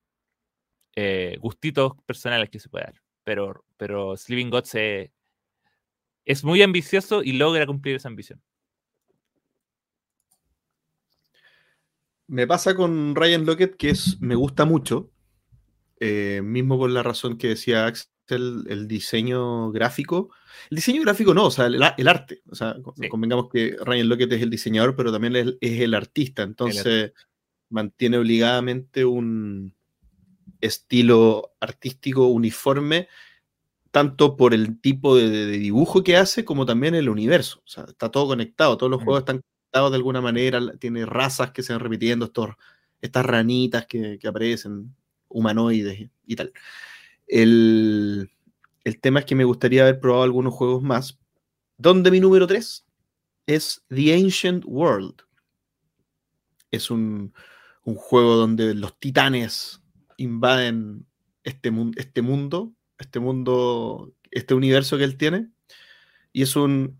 [0.95, 3.02] eh, gustitos personales que se puede dar.
[3.23, 5.11] Pero, pero Sleeping Gods es,
[6.26, 8.41] es muy ambicioso y logra cumplir esa ambición.
[12.27, 15.11] Me pasa con Ryan Lockett que es, me gusta mucho,
[15.99, 20.30] eh, mismo por la razón que decía Axel, el diseño gráfico.
[20.70, 22.41] El diseño gráfico no, o sea, el, arte.
[22.49, 22.76] O sea,
[23.10, 26.44] convengamos que Ryan Lockett es el diseñador, pero también es, el artista.
[26.44, 27.14] Entonces,
[27.70, 29.74] mantiene obligadamente un
[30.60, 33.08] estilo artístico uniforme
[33.91, 37.62] tanto por el tipo de, dibujo que hace como también el universo.
[37.66, 41.52] O sea, está todo conectado, todos los juegos están conectados de alguna manera, tiene razas
[41.52, 42.49] que se van repitiendo, estos,
[43.02, 44.95] estas ranitas que, aparecen,
[45.30, 46.52] humanoides y tal.
[47.28, 48.32] El,
[49.02, 51.20] tema es que me gustaría haber probado algunos juegos más,
[51.78, 52.86] donde mi número 3
[53.48, 55.22] es The Ancient World.
[56.72, 57.34] Es un,
[57.82, 59.82] juego donde los titanes
[60.18, 61.06] invaden
[61.44, 65.49] este, este mundo este mundo, este universo que él tiene.
[66.34, 66.99] Y es un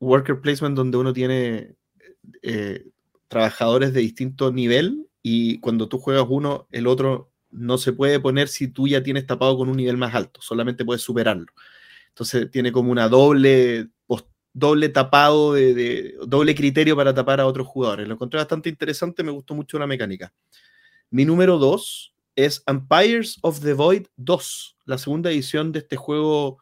[0.00, 1.74] worker placement donde uno tiene
[2.42, 2.86] eh,
[3.28, 8.48] trabajadores de distinto nivel y cuando tú juegas uno, el otro no se puede poner
[8.48, 11.46] si tú ya tienes tapado con un nivel más alto, solamente puedes superarlo.
[12.08, 13.88] Entonces tiene como una doble,
[14.52, 18.08] doble tapado, de, doble criterio para tapar a otros jugadores.
[18.08, 20.32] Lo encontré bastante interesante, me gustó mucho la mecánica.
[21.10, 26.58] Mi número 2 es Empires of the Void 2, la segunda edición de este juego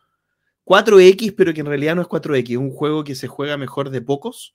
[0.64, 3.90] 4X, pero que en realidad no es 4X, es un juego que se juega mejor
[3.90, 4.54] de pocos,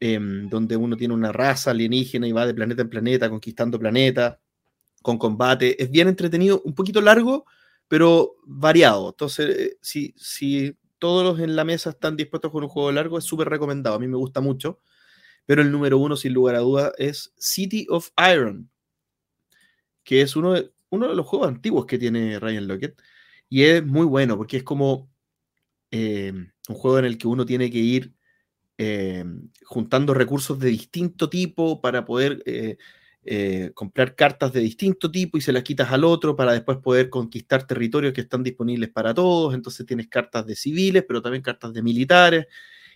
[0.00, 4.38] em, donde uno tiene una raza alienígena y va de planeta en planeta, conquistando planetas,
[5.02, 5.82] con combate.
[5.82, 7.46] Es bien entretenido, un poquito largo,
[7.88, 9.10] pero variado.
[9.10, 13.48] Entonces, eh, si, todos en la mesa están dispuestos con un juego largo, es súper
[13.48, 13.96] recomendado.
[13.96, 14.80] A mí me gusta mucho.
[15.46, 18.70] Pero el número uno, sin lugar a dudas, es City of Iron,
[20.04, 23.00] que es uno de, uno de los juegos antiguos que tiene Ryan Lockett.
[23.48, 25.08] Y es muy bueno porque es como
[25.90, 26.32] eh,
[26.68, 28.12] un juego en el que uno tiene que ir
[28.76, 29.24] eh,
[29.64, 32.42] juntando recursos de distinto tipo para poder
[33.74, 37.66] comprar cartas de distinto tipo y se las quitas al otro para después poder conquistar
[37.66, 39.54] territorios que están disponibles para todos.
[39.54, 42.46] Entonces tienes cartas de civiles, pero también cartas de militares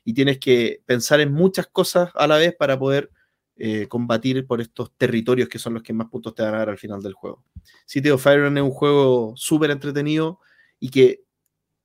[0.04, 3.10] y tienes que pensar en muchas cosas a la vez para poder
[3.56, 6.70] eh, combatir por estos territorios que son los que más puntos te van a dar
[6.70, 7.44] al final del juego.
[7.86, 10.40] City of Iron es un juego súper entretenido
[10.80, 11.22] y que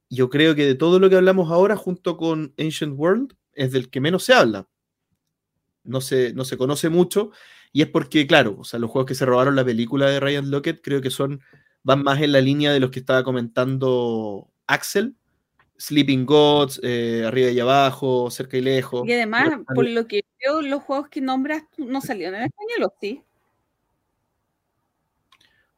[0.10, 3.90] yo creo que de todo lo que hablamos ahora junto con Ancient World es del
[3.90, 4.68] que menos se habla.
[5.84, 7.32] No se, no se conoce mucho
[7.72, 10.50] y es porque, claro, o sea, los juegos que se robaron la película de Ryan
[10.50, 11.42] Lockett creo que son,
[11.84, 15.16] van más en la línea de los que estaba comentando Axel,
[15.78, 19.08] Sleeping Gods, eh, arriba y abajo, cerca y lejos.
[19.08, 22.94] Y además, por lo que veo, los juegos que nombras no salieron en español, ¿o
[23.00, 23.24] sí?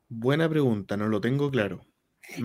[0.08, 1.86] Buena pregunta, no lo tengo claro.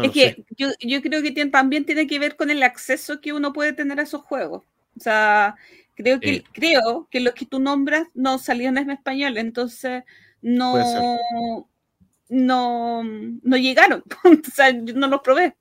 [0.02, 3.52] es que yo, yo, creo que también tiene que ver con el acceso que uno
[3.52, 4.64] puede tener a esos juegos.
[4.96, 5.56] O sea,
[5.94, 10.02] Creo que, eh, creo que los que tú nombras no salieron en español, entonces
[10.42, 11.18] no,
[12.28, 14.02] no, no llegaron.
[14.24, 15.56] o sea, yo no los probé.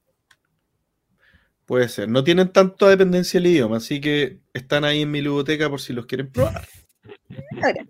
[1.66, 2.10] Puede ser.
[2.10, 5.94] No tienen tanta dependencia del idioma, así que están ahí en mi biblioteca por si
[5.94, 6.68] los quieren probar.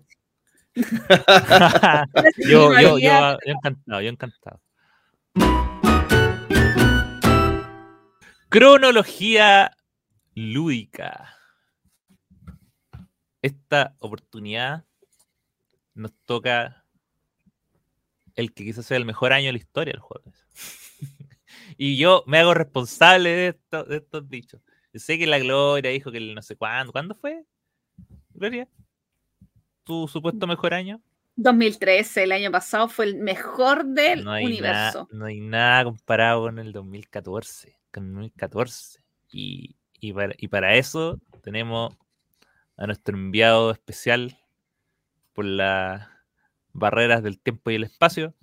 [2.36, 4.60] yo, yo, yo, encantado, yo encantado.
[8.48, 9.76] Cronología
[10.34, 11.33] lúdica
[13.44, 14.84] esta oportunidad
[15.92, 16.82] nos toca
[18.36, 20.32] el que quizás sea el mejor año de la historia del juego.
[21.76, 23.58] y yo me hago responsable de,
[23.90, 24.62] estos dichos.
[24.94, 26.90] Yo sé que la Gloria dijo que el no sé cuándo.
[26.90, 27.44] ¿Cuándo fue?
[28.30, 28.66] Gloria,
[29.84, 31.02] tu supuesto mejor año.
[31.36, 35.06] 2013, el año pasado fue el mejor del universo.
[35.12, 37.76] no hay nada comparado con el 2014.
[37.92, 39.00] Con el 2014.
[39.32, 41.94] Y, y para eso tenemos
[42.76, 44.38] a nuestro enviado especial
[45.32, 46.08] por las
[46.72, 48.34] barreras del tiempo y el espacio,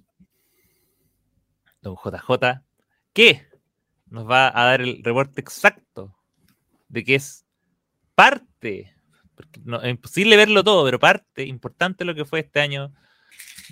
[1.81, 2.61] don JJ,
[3.13, 3.47] que
[4.07, 6.15] nos va a dar el reporte exacto
[6.89, 7.45] de que es
[8.15, 8.93] parte,
[9.83, 12.93] es imposible verlo todo, pero parte importante lo que fue este año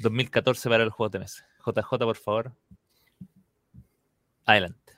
[0.02, 1.48] 2014 para los juegos de mesa.
[1.66, 2.54] JJ, por favor.
[4.46, 4.94] Adelante.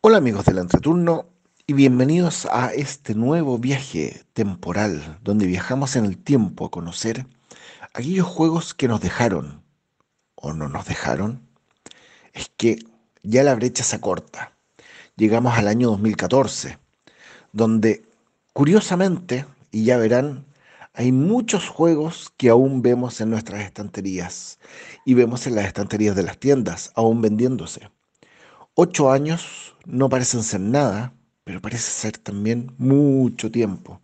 [0.00, 1.28] Hola amigos del entreturno,
[1.70, 7.26] y bienvenidos a este nuevo viaje temporal donde viajamos en el tiempo a conocer
[7.92, 9.62] aquellos juegos que nos dejaron
[10.34, 11.46] o no nos dejaron.
[12.32, 12.78] Es que
[13.22, 14.56] ya la brecha se acorta.
[15.16, 16.78] Llegamos al año 2014,
[17.52, 18.02] donde
[18.54, 20.46] curiosamente, y ya verán,
[20.94, 24.58] hay muchos juegos que aún vemos en nuestras estanterías
[25.04, 27.90] y vemos en las estanterías de las tiendas, aún vendiéndose.
[28.72, 31.12] Ocho años no parecen ser nada,
[31.48, 34.02] pero parece ser también mucho tiempo.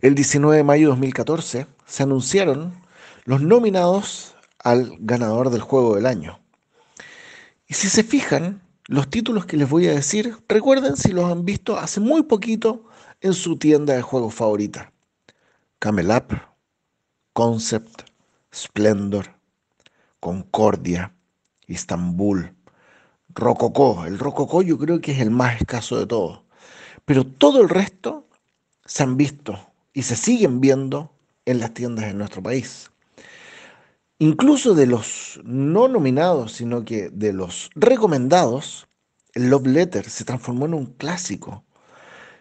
[0.00, 2.72] El 19 de mayo de 2014 se anunciaron
[3.24, 6.38] los nominados al ganador del juego del año.
[7.66, 11.44] Y si se fijan, los títulos que les voy a decir, recuerden si los han
[11.44, 12.84] visto hace muy poquito
[13.20, 14.92] en su tienda de juegos favorita.
[15.80, 16.40] Camel Up,
[17.32, 18.02] Concept,
[18.54, 19.26] Splendor,
[20.20, 21.12] Concordia,
[21.66, 22.54] Istanbul,
[23.34, 24.04] rococó.
[24.06, 26.42] El rococó yo creo que es el más escaso de todos.
[27.04, 28.28] Pero todo el resto
[28.84, 29.58] se han visto
[29.92, 31.12] y se siguen viendo
[31.46, 32.90] en las tiendas de nuestro país.
[34.18, 38.86] Incluso de los no nominados, sino que de los recomendados,
[39.32, 41.64] el Love Letter se transformó en un clásico.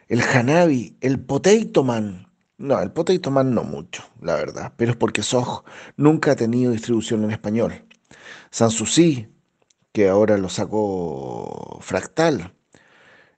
[0.07, 2.27] El Hanabi, el Potato Man.
[2.57, 5.63] No, el Potato Man no mucho, la verdad, pero es porque Sog
[5.95, 7.85] nunca ha tenido distribución en español.
[8.51, 9.29] Sanssouci,
[9.91, 12.53] que ahora lo sacó Fractal.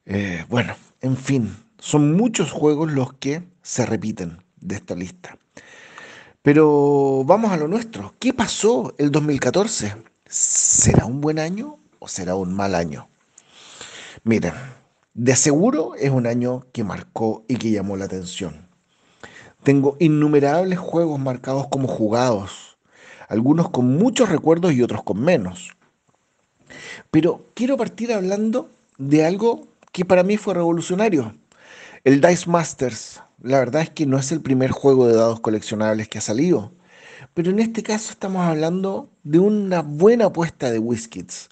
[0.06, 5.38] Eh, bueno, en fin, Son muchos juegos los que se repiten de esta lista.
[6.44, 8.14] Pero vamos a lo nuestro.
[8.20, 9.96] ¿Qué pasó el 2014?
[10.28, 13.10] ¿Será un buen año o será un mal año?
[14.24, 14.54] Miren,
[15.16, 18.68] de seguro es un año que marcó y que llamó la atención.
[19.64, 22.78] Tengo innumerables juegos marcados como jugados,
[23.28, 25.72] algunos con muchos recuerdos y otros con menos.
[27.12, 31.36] Pero quiero partir hablando de algo que para mí fue revolucionario.
[32.06, 36.08] El Dice Masters, la verdad es que no es el primer juego de dados coleccionables
[36.08, 36.72] que ha salido,
[37.34, 41.50] pero en este caso estamos hablando de una buena apuesta de WizKids.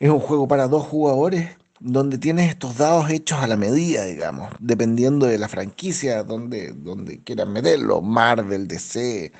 [0.00, 1.50] Es un juego para dos jugadores
[1.80, 7.22] donde tienes estos dados hechos a la medida, digamos, dependiendo de la franquicia donde, donde
[7.22, 9.32] quieran meterlo, Marvel, DC,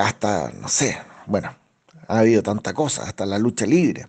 [0.00, 1.54] hasta, no sé, bueno,
[2.08, 4.06] ha habido tanta cosa, hasta la lucha libre.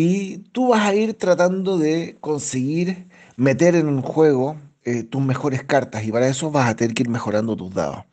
[0.00, 5.64] Y tú vas a ir tratando de conseguir meter en un juego eh, tus mejores
[5.64, 8.04] cartas y para eso vas a tener que ir mejorando tus dados.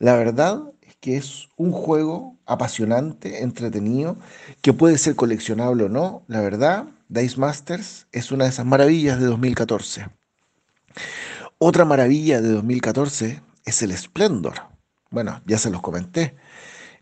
[0.00, 4.16] La verdad es que es un juego apasionante, entretenido,
[4.60, 6.24] que puede ser coleccionable o no.
[6.26, 10.08] La verdad, Dice Masters es una de esas maravillas de 2014.
[11.58, 14.54] Otra maravilla de 2014 es el Splendor.
[15.12, 16.34] Bueno, ya se los comenté.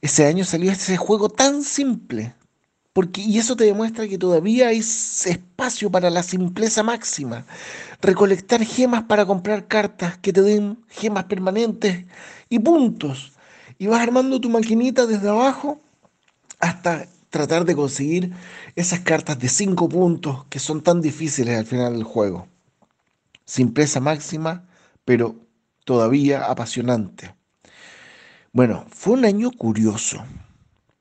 [0.03, 2.35] Ese año salió ese juego tan simple,
[2.93, 7.47] porque, y eso te demuestra que todavía hay espacio para la simpleza máxima.
[8.03, 12.05] Recolectar gemas para comprar cartas que te den gemas permanentes
[12.51, 13.33] y puntos.
[13.79, 15.81] Y vas armando tu maquinita desde abajo
[16.61, 18.33] hasta tratar de conseguir
[18.77, 22.47] esas cartas de 5 puntos que son tan difíciles al final del juego.
[23.47, 24.69] Simpleza máxima,
[25.07, 25.37] pero
[25.85, 27.35] todavía apasionante.
[28.53, 30.23] Bueno, fue un año curioso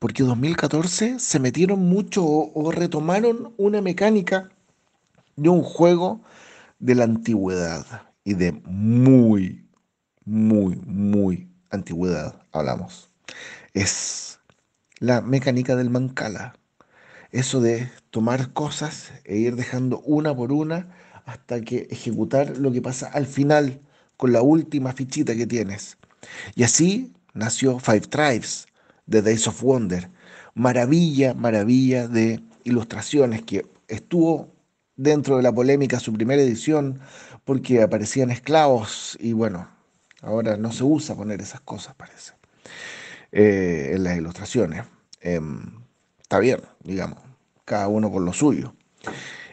[0.02, 4.50] porque 2014 se metieron mucho o, retomaron una mecánica
[5.36, 6.20] de un juego
[6.80, 7.86] de la antigüedad
[8.24, 9.64] y de muy,
[10.24, 13.12] muy, muy antigüedad hablamos.
[13.74, 14.40] Es
[14.98, 16.56] la mecánica del mancala.
[17.30, 20.96] Eso de tomar cosas e ir dejando una por una
[21.26, 23.80] hasta que ejecutar lo que pasa al final
[24.16, 25.96] con la última fichita que tienes.
[26.56, 28.66] Y así nació Five Tribes,
[29.08, 30.10] The Days of Wonder.
[30.54, 34.52] Maravilla, maravilla de ilustraciones que estuvo
[34.96, 37.00] dentro de la polémica su primera edición
[37.44, 39.68] porque aparecían esclavos y bueno,
[40.20, 42.32] ahora no se usa poner esas cosas, parece,
[43.32, 44.84] eh, en las ilustraciones.
[45.20, 45.82] Em,
[46.20, 47.18] está bien, digamos,
[47.64, 48.74] cada uno con lo suyo.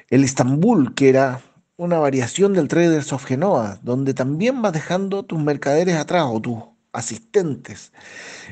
[0.10, 1.42] El Istanbul, que era
[1.78, 6.64] una variación del Traders of Genoa, donde también vas dejando tus mercaderes atrás o tus
[6.91, 7.91] asistentes.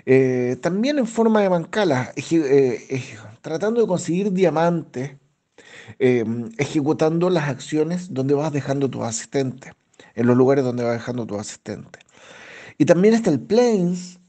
[0.06, 3.04] Eh, también en forma de mancala, eh,
[3.42, 5.18] tratando de conseguir diamantes,
[6.00, 9.74] em, ejecutando las acciones donde vas dejando tus asistentes,
[10.16, 12.04] en los lugares donde vas dejando tus asistentes.
[12.78, 14.20] Y también está el Plains,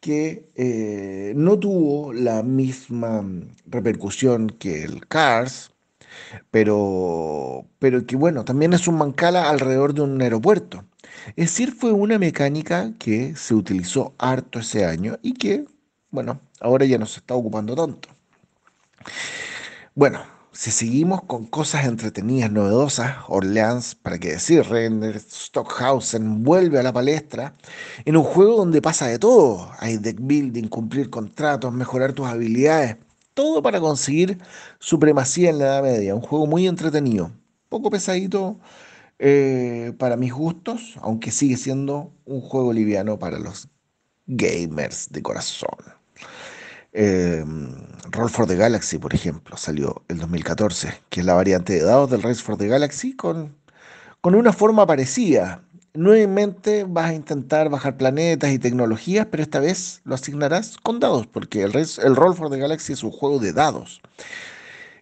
[0.00, 3.24] que eh, no tuvo la misma
[3.66, 5.72] repercusión que el Cars,
[6.50, 10.84] pero, pero que bueno, también es un mancala alrededor de un aeropuerto.
[11.28, 15.64] Es decir, fue una mecánica que se utilizó harto ese año y que,
[16.10, 18.08] bueno, ahora ya no se está ocupando tanto.
[19.94, 20.20] Bueno,
[20.52, 26.92] si seguimos con cosas entretenidas, novedosas, Orleans, para qué decir, Render, Stockhausen vuelve a la
[26.92, 27.54] palestra
[28.04, 29.72] en un juego donde pasa de todo.
[29.80, 32.96] Hay deck building, cumplir contratos, mejorar tus habilidades,
[33.34, 34.38] todo para conseguir
[34.78, 36.14] supremacía en la Edad Media.
[36.14, 37.32] Un juego muy entretenido,
[37.68, 38.56] poco pesadito,
[39.18, 43.68] eh, para mis gustos, aunque sigue siendo un juego liviano para los
[44.26, 45.78] gamers de corazón.
[46.92, 47.44] Eh,
[48.10, 52.10] Roll for the Galaxy, por ejemplo, salió el 2014, que es la variante de dados
[52.10, 53.54] del Race for the Galaxy con,
[54.20, 55.62] con una forma parecida.
[55.94, 61.26] Nuevamente vas a intentar bajar planetas y tecnologías, pero esta vez lo asignarás con dados,
[61.26, 64.00] porque el, el Roll for the Galaxy es un juego de dados.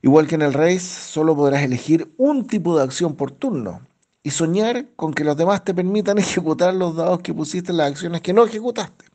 [0.02, 3.80] Igual que en el Race, solo podrás elegir un tipo de acción por turno
[4.22, 8.20] y soñar con que los demás te permitan ejecutar los dados que pusiste las acciones
[8.20, 9.06] que no ejecutaste.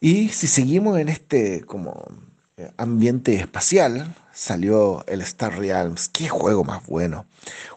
[0.00, 2.04] Y si seguimos en este como
[2.56, 6.08] eh, ambiente espacial, salió el Star Realms.
[6.08, 7.26] Qué juego más bueno.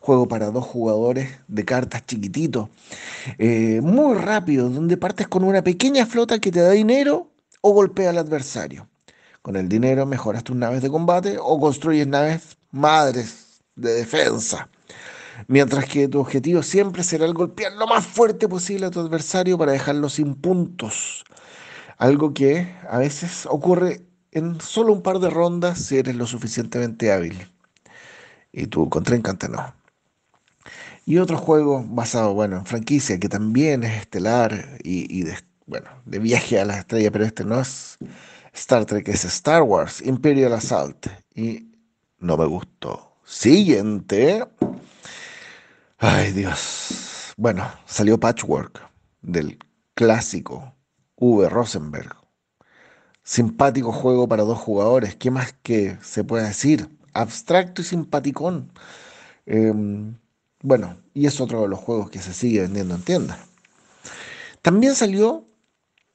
[0.01, 2.69] Juego para dos jugadores de cartas chiquititos.
[3.37, 7.29] Eh, muy rápido, donde partes con una pequeña flota que te da dinero
[7.61, 8.87] o golpea al adversario.
[9.41, 14.67] Con el dinero mejoras tus naves de combate o construyes naves madres de defensa.
[15.47, 19.57] Mientras que tu objetivo siempre será el golpear lo más fuerte posible a tu adversario
[19.57, 21.23] para dejarlo sin puntos.
[21.97, 24.01] Algo que a veces ocurre
[24.31, 27.49] en solo un par de rondas si eres lo suficientemente hábil.
[28.51, 29.73] Y tu contraencante no.
[31.05, 35.37] Y otro juego basado, bueno, en franquicia que también es estelar y, de,
[35.67, 37.97] bueno, de viaje a las estrellas, pero este no es
[38.53, 41.07] Star Trek, es Star Wars, Imperial Assault.
[41.35, 41.71] Y
[42.19, 43.17] no me gustó.
[43.23, 44.43] Siguiente.
[46.07, 47.33] Ay, Dios.
[47.35, 48.79] Bueno, salió Patchwork
[49.23, 49.57] del
[49.95, 50.75] clásico
[51.15, 51.49] V.
[51.49, 52.15] Rosenberg.
[53.23, 55.15] Simpático juego para dos jugadores.
[55.15, 56.87] ¿Qué más que se puede decir?
[57.13, 58.71] Abstracto y simpaticón.
[59.47, 60.15] Em,
[60.61, 63.39] bueno, y es otro de los juegos que se sigue vendiendo en tiendas.
[64.61, 65.47] También salió,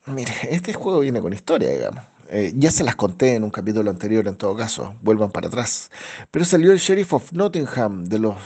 [0.06, 2.04] mire, este juego viene con historia, digamos.
[2.28, 5.90] Eh, ya se las conté en un capítulo anterior, en todo caso, vuelvan para atrás.
[6.30, 8.36] Pero salió el Sheriff of Nottingham de los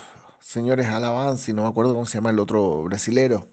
[0.44, 3.48] señores Alabanza, y no me acuerdo cómo se llama el otro brasilero,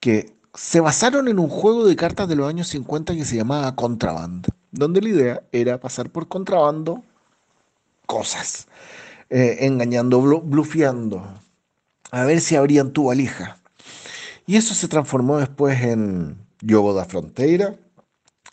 [0.00, 3.74] que se basaron en un juego de cartas de los años 50 que se llamaba
[3.74, 7.02] Contraband, donde la idea era pasar por contrabando
[8.06, 8.68] cosas,
[9.30, 11.26] eh, engañando, blufeando,
[12.10, 13.58] a ver si abrían tu valija.
[14.46, 17.74] Y eso se transformó después en Yogo da Fronteira,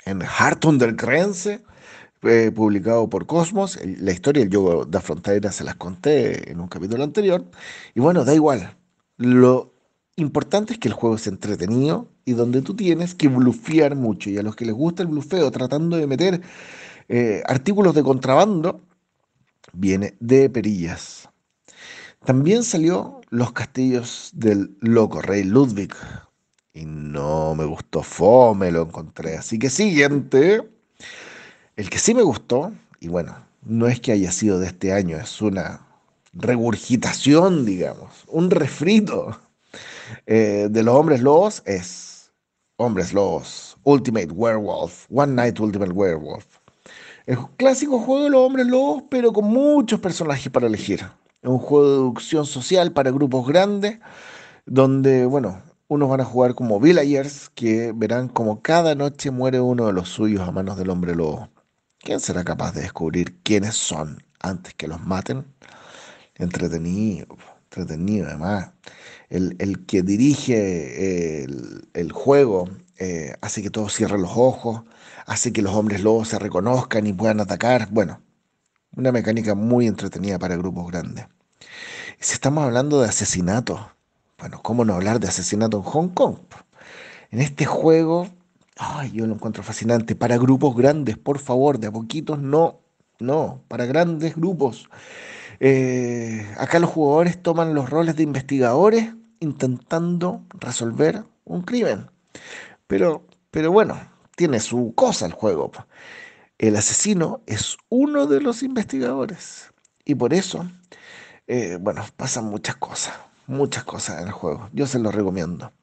[0.05, 0.95] en Heart Under
[2.21, 3.79] publicado por Cosmos.
[3.83, 7.43] La historia del Yogo da Fronteira se las conté en un capítulo anterior.
[7.95, 8.77] Y bueno, da igual.
[9.17, 9.73] Lo
[10.15, 14.29] importante es que el juego es entretenido y donde tú tienes que blufear mucho.
[14.29, 16.41] Y a los que les gusta el blufeo, tratando de meter
[17.09, 18.81] eh, artículos de contrabando,
[19.73, 21.29] viene de perillas.
[22.23, 25.93] También salió Los castillos del loco rey Ludwig.
[26.73, 29.37] Y no me gustó fome, lo encontré.
[29.37, 30.69] Así que siguiente.
[31.81, 35.17] El que sí me gustó, y bueno, no es que haya sido de este año,
[35.17, 35.81] es una
[36.31, 39.35] regurgitación, digamos, un refrito
[40.27, 42.31] eh, de los hombres lobos, es
[42.75, 46.45] Hombres Lobos, Ultimate Werewolf, One Night Ultimate Werewolf.
[47.25, 50.99] El clásico juego de los hombres lobos, pero con muchos personajes para elegir.
[51.41, 53.97] Es un juego de deducción social para grupos grandes,
[54.67, 59.87] donde, bueno, unos van a jugar como villagers, que verán como cada noche muere uno
[59.87, 61.49] de los suyos a manos del hombre lobo.
[62.03, 65.45] ¿Quién será capaz de descubrir quiénes son antes que los maten?
[66.33, 67.27] Entretenido,
[67.65, 68.71] entretenido además.
[69.29, 74.81] El, que dirige el, juego eh, hace que todos cierren los ojos,
[75.27, 77.87] hace que los hombres lobos se reconozcan y puedan atacar.
[77.91, 78.19] Bueno,
[78.95, 81.27] una mecánica muy entretenida para grupos grandes.
[82.19, 83.91] Si estamos hablando de asesinato,
[84.39, 86.37] bueno, ¿cómo no hablar de asesinato en Hong Kong?
[87.29, 88.27] En este juego,
[88.77, 90.15] ay, yo lo encuentro fascinante.
[90.15, 92.81] Para grupos grandes, por favor, de a poquitos no,
[93.19, 94.89] no, para grandes grupos.
[95.59, 102.09] Eh, acá los jugadores toman los roles de investigadores intentando resolver un crimen.
[102.87, 103.99] Pero, pero bueno,
[104.35, 105.71] tiene su cosa el juego
[106.61, 109.73] el asesino es uno de los investigadores.
[110.05, 110.69] Y por eso,
[111.47, 113.15] eh, bueno, pasan muchas cosas,
[113.47, 114.69] muchas cosas en el juego.
[114.71, 115.73] Yo se lo recomiendo.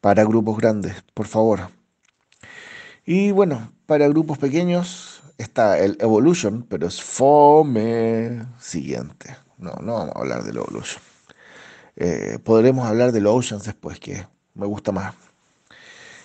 [0.00, 1.70] Para grupos grandes, por favor.
[3.10, 8.44] Y bueno, para grupos pequeños está el Evolution, pero es fome.
[8.58, 9.34] Siguiente.
[9.56, 11.00] No, no vamos a hablar del Evolution.
[11.96, 15.14] Eh, podremos hablar del Oceans después, que me gusta más.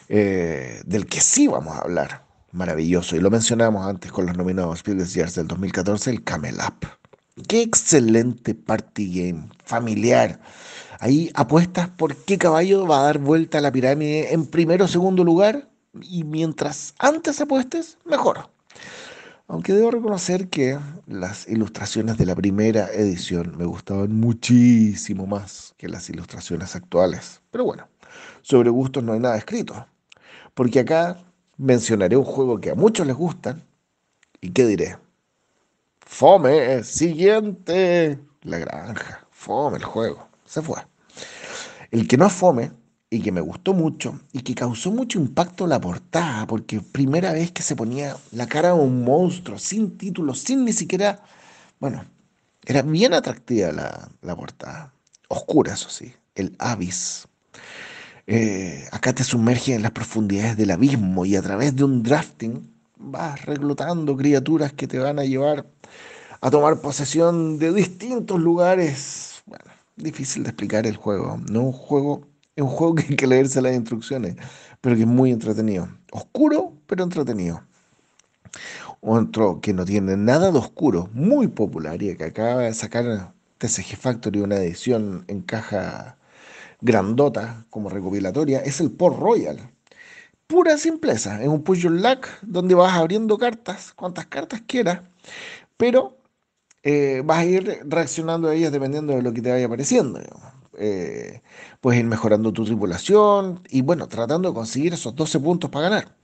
[0.10, 3.16] Eh, del que sí vamos a hablar maravilloso.
[3.16, 6.86] Y lo mencionamos antes con los nominados Spielberg Years del 2014, el Camel Up.
[7.48, 10.38] Qué excelente party game, familiar.
[11.00, 14.90] Ahí apuestas por qué caballo va a dar vuelta a la pirámide en primero o
[14.90, 15.70] segundo lugar.
[16.02, 18.50] Y mientras antes apuestes, mejor.
[19.48, 25.90] Aunque debo reconocer que las ilustraciones de la primera edición me gustaban muchísimo más que
[25.90, 27.42] las ilustraciones actuales.
[27.52, 27.88] Pero bueno,
[28.42, 29.86] sobre gustos no hay nada escrito.
[30.54, 31.18] Porque acá
[31.58, 33.58] mencionaré un juego que a muchos les gusta.
[34.42, 34.98] ¿Y qué diré?
[36.00, 38.20] Fome, siguiente.
[38.42, 39.26] La granja.
[39.30, 40.28] Fome el juego.
[40.46, 40.80] Se fue.
[41.92, 42.72] El que no es fome
[43.14, 47.52] y que me gustó mucho y que causó mucho impacto la portada, porque primera vez
[47.52, 51.22] que se ponía la cara de un monstruo, sin título, sin ni siquiera.
[51.80, 52.06] Bueno,
[52.66, 54.92] era bien atractiva la, la portada.
[55.28, 56.12] Oscura, eso sí.
[56.34, 57.28] El Abyss.
[58.26, 62.68] Eh, acá te sumerges en las profundidades del abismo y a través de un drafting
[62.98, 65.68] vas reclutando criaturas que te van a llevar
[66.42, 69.44] a tomar posesión de distintos lugares.
[69.46, 69.66] Bueno,
[69.98, 71.40] difícil de explicar el juego.
[71.52, 74.36] No un juego, es un juego que hay que leerse las instrucciones,
[74.82, 75.88] pero que es muy entretenido.
[76.12, 77.64] Oscuro, pero entretenido.
[79.02, 83.98] Otro que no tiene nada de oscuro, muy popular y que acaba de sacar TCG
[83.98, 86.18] Factory una edición en caja
[86.82, 89.58] grandota como recopilatoria es el Port Royal.
[90.48, 95.02] Pura simpleza, es un push your luck donde vas abriendo cartas, cuantas cartas quieras,
[95.78, 96.18] pero
[96.84, 100.22] eh, vas a ir reaccionando a ellas dependiendo de lo que te vaya apareciendo.
[100.78, 101.42] Eh,
[101.82, 106.16] puedes ir mejorando tu tripulación y bueno, tratando de conseguir esos 12 puntos para ganar.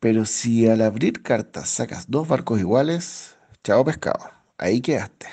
[0.00, 5.26] Pero si al abrir cartas sacas dos barcos iguales, chao pescado, ahí quedaste.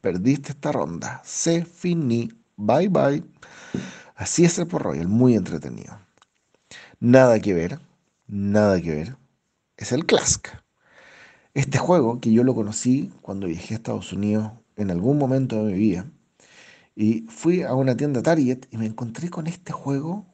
[0.00, 1.22] Perdiste esta ronda.
[1.24, 2.30] Se finí.
[2.56, 3.24] Bye bye.
[4.16, 5.98] Así es el Port Royal, muy entretenido.
[7.00, 7.78] Nada que ver,
[8.26, 9.16] nada que ver.
[9.76, 10.48] Es el Clask.
[11.54, 15.72] Este juego que yo lo conocí cuando viajé a Estados Unidos en algún momento de
[15.72, 16.06] mi vida.
[17.00, 20.26] Y fui a una tienda Target y me encontré con este juego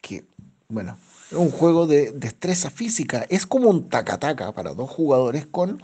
[0.00, 0.24] que,
[0.68, 0.98] bueno,
[1.30, 3.24] es un juego de destreza física.
[3.28, 5.80] Es como un taca-taca para dos jugadores con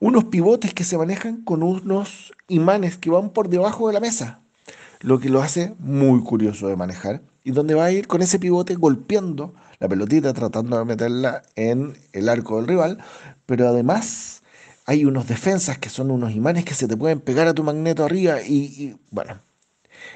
[0.00, 4.40] unos pivotes que se manejan con unos imanes que van por debajo de la mesa.
[4.98, 7.22] Lo que lo hace muy curioso de manejar.
[7.44, 11.96] Y donde va a ir con ese pivote golpeando la pelotita, tratando de meterla en
[12.12, 12.98] el arco del rival.
[13.46, 14.35] Pero además
[14.86, 18.04] hay unos defensas que son unos imanes que se te pueden pegar a tu magneto
[18.04, 18.40] arriba.
[18.42, 19.40] Y, bueno,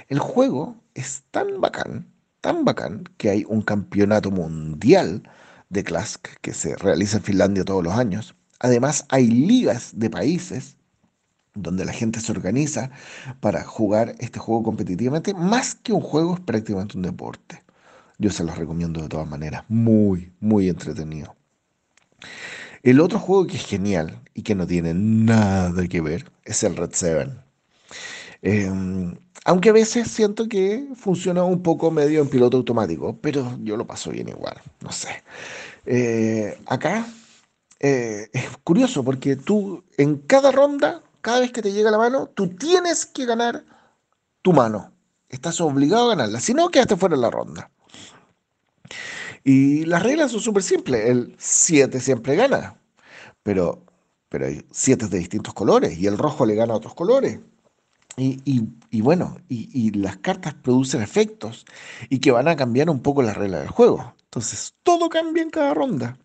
[0.09, 2.07] el juego es tan bacán
[2.41, 5.23] tan bacán que hay un campeonato mundial
[5.69, 8.35] de Clask que se realiza en Finlandia todos los años.
[8.59, 10.77] Además, hay ligas de países
[11.55, 12.91] donde la gente se organiza
[13.41, 15.35] para jugar este juego competitivamente.
[15.35, 17.63] Más que un juego, es prácticamente un deporte.
[18.19, 19.65] Yo se los recomiendo de todas maneras.
[19.69, 21.35] Muy, muy entretenido.
[22.83, 26.75] El otro juego que es genial y que no tiene nada que ver es el
[26.75, 27.39] Red Seven.
[28.41, 29.15] Em,
[29.45, 33.87] aunque a veces siento que funciona un poco medio en piloto automático, pero yo lo
[33.87, 35.23] paso bien igual, no sé.
[35.85, 37.07] Eh, acá
[37.81, 42.27] eh, es curioso porque tú en cada ronda, cada vez que te llega la mano,
[42.29, 43.65] tú tienes que ganar
[44.41, 44.91] tu mano.
[45.29, 47.71] Estás obligado a ganarla, si no, quedaste fuera de la ronda.
[49.45, 51.07] Y las reglas son súper simples.
[51.11, 52.81] El 7 siempre gana,
[53.43, 53.85] pero,
[54.31, 57.41] pero hay 7 de distintos colores y el rojo le gana a otros colores.
[58.17, 61.65] Y, bueno, y, las cartas producen efectos
[62.09, 64.15] y que van a cambiar un poco la regla del juego.
[64.25, 66.17] Entonces, todo cambia en cada ronda.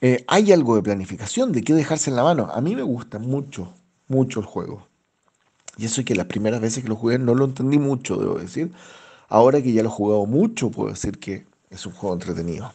[0.00, 2.48] Eh, hay algo de planificación, de qué dejarse en la mano.
[2.52, 3.72] A mí me gusta mucho,
[4.08, 4.86] mucho el juego.
[5.76, 8.38] Y eso es que las primeras veces que lo jugué no lo entendí mucho, debo
[8.38, 8.72] decir.
[9.28, 12.72] Ahora que ya lo he jugado mucho, puedo decir que es un juego entretenido.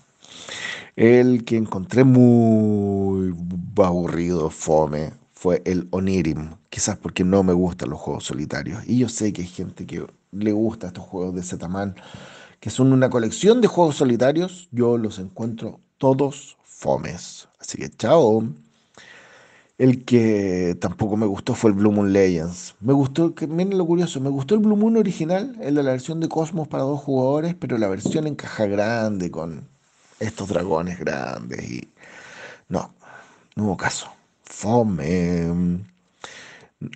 [0.96, 3.34] El que encontré muy
[3.78, 8.82] aburrido, fome, fue el Onirim, quizás porque no me gustan los juegos solitarios.
[8.88, 11.96] Y yo sé que hay gente que le gusta estos juegos de Zetaman,
[12.62, 14.70] que son una colección de juegos solitarios.
[14.72, 17.50] Yo los encuentro todos fomes.
[17.60, 18.46] Así que chao.
[19.78, 22.76] El que tampoco me gustó fue el Blue Moon Legends.
[22.80, 25.92] Me gustó, que miren lo curioso, me gustó el Blue Moon original, el de la
[25.92, 29.75] versión de Cosmos para dos jugadores, pero la versión en caja grande con
[30.20, 31.90] estos dragones grandes y
[32.70, 32.94] no,
[33.56, 34.16] no hubo caso
[34.46, 35.84] fome.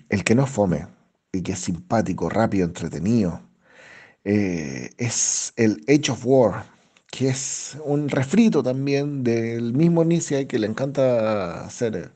[0.08, 0.86] El que no fome
[1.32, 3.40] y que es simpático, rápido, entretenido,
[4.24, 6.64] eh, es el Age of War,
[7.10, 12.12] que es un refrito también del mismo Inicia que le encanta hacer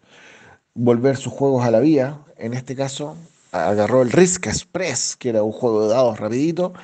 [0.74, 2.18] volver sus juegos a la vía.
[2.36, 3.16] En este caso,
[3.52, 6.74] agarró el Risk Express, que era un juego de dados rapidito,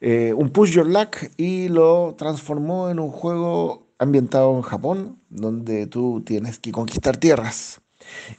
[0.00, 5.86] eh, un Push Your Luck y lo transformó en un juego ambientado en Japón, donde
[5.86, 7.80] tú tienes que conquistar tierras.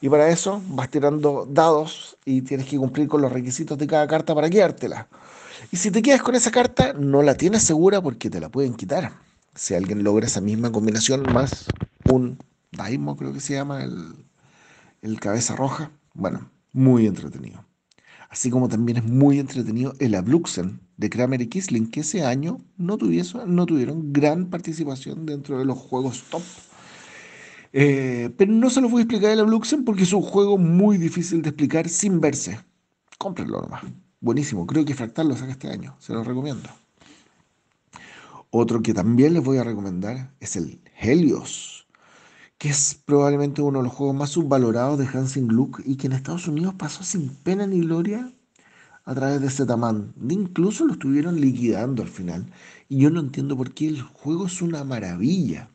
[0.01, 4.07] Y para eso vas tirando dados y tienes que cumplir con los requisitos de cada
[4.07, 5.07] carta para quedártela.
[5.71, 8.75] Y si te quedas con esa carta, no la tienes segura porque te la pueden
[8.75, 9.13] quitar.
[9.55, 11.65] Si alguien logra esa misma combinación más
[12.09, 12.38] un
[12.71, 14.13] Daimo, creo que se llama, el,
[15.01, 17.66] el cabeza roja, bueno, muy entretenido.
[18.29, 22.61] Así como también es muy entretenido el Abluxen de Kramer y Kisling, que ese año
[22.77, 26.41] no, tuvieron gran participación dentro de los juegos top
[27.73, 30.57] eh, pero no se lo voy a explicar en la Bluxen porque es un juego
[30.57, 32.59] muy difícil de explicar sin verse.
[33.17, 33.83] Cómprenlo nomás.
[34.19, 34.65] Buenísimo.
[34.65, 35.95] Creo que Fractal lo saca este año.
[35.99, 36.69] Se lo recomiendo.
[38.49, 41.76] Otro que también les voy a recomendar es el Helios,
[42.57, 46.13] que es probablemente uno de los juegos más subvalorados de Hansing Gluck y que en
[46.13, 48.31] Estados Unidos pasó sin pena ni gloria
[49.05, 50.13] a través de Zetaman.
[50.29, 52.45] Incluso lo estuvieron liquidando al final.
[52.89, 55.69] Y yo no entiendo por qué el juego es una maravilla.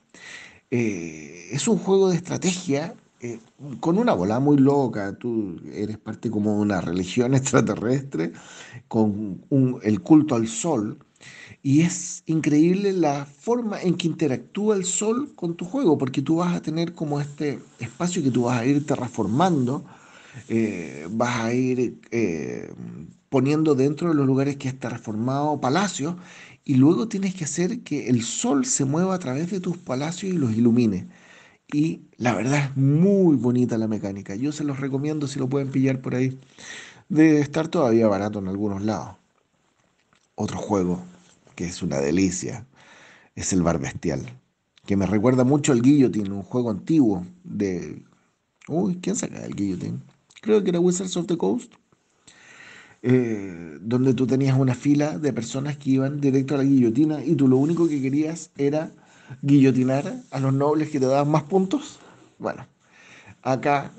[0.71, 3.39] Eh, es un juego de estrategia eh,
[3.81, 5.17] con una bola muy loca.
[5.17, 8.33] Tú eres parte como de una religión extraterrestre
[8.89, 9.41] con
[9.83, 10.99] el culto al sol.
[11.63, 16.37] Y es increíble la forma en que interactúa el sol con tu juego, porque tú
[16.37, 19.85] vas a tener como este espacio que tú vas a ir terraformando,
[20.49, 22.01] eh, vas a ir
[23.29, 26.17] poniendo dentro de los lugares que está reformado palacios
[26.65, 30.33] y luego tienes que hacer que el sol se mueva a través de tus palacios
[30.35, 31.09] y los ilumine.
[31.73, 34.35] Y la verdad es muy bonita la mecánica.
[34.37, 36.39] Yo se los recomiendo si lo pueden pillar por ahí.
[37.09, 39.17] Debe estar todavía barato en algunos lados.
[40.35, 41.12] otro juego
[41.55, 42.67] que es una delicia,
[43.35, 44.27] es el Bar Bestial,
[44.87, 48.03] que me recuerda mucho al Guillotine, un juego antiguo de...
[48.69, 49.99] Uy, ¿quién saca el Guillotine?
[50.41, 51.73] Creo que era Wizards of the Coast.
[53.05, 57.35] Eh, donde tú tenías una fila de personas que iban directo a la guillotina y
[57.35, 58.93] tú lo único que querías era
[59.41, 61.99] guillotinar a los nobles que te daban más puntos.
[62.39, 62.65] Bueno,
[63.43, 63.91] acá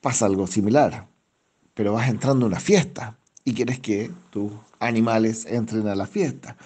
[0.00, 1.08] pasa algo similar,
[1.74, 6.56] pero vas entrando a una fiesta y quieres que tus animales entren a la fiesta.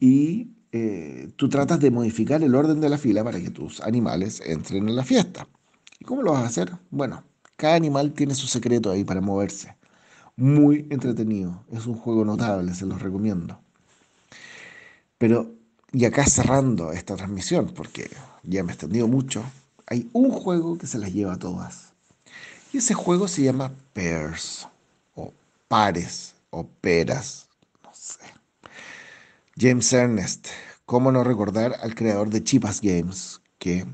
[0.00, 4.42] Y eh, tú tratas de modificar el orden de la fila para que tus animales
[4.44, 5.46] entren en la fiesta.
[6.00, 6.72] ¿Y cómo lo vas a hacer?
[6.90, 7.22] Bueno,
[7.56, 9.76] cada animal tiene su secreto ahí para moverse.
[10.36, 11.64] Muy entretenido.
[11.70, 13.58] Es un juego notable, se los recomiendo.
[15.18, 15.52] Pero,
[15.92, 18.10] y acá cerrando esta transmisión, porque
[18.42, 19.44] ya me he extendido mucho,
[19.86, 21.92] hay un juego que se las lleva a todas.
[22.72, 24.66] Y ese juego se llama Pairs,
[25.14, 25.32] o
[25.68, 27.48] pares, o peras,
[27.82, 28.24] no sé.
[29.56, 30.48] James Ernest,
[30.84, 33.86] cómo no recordar al creador de Chipas Games, que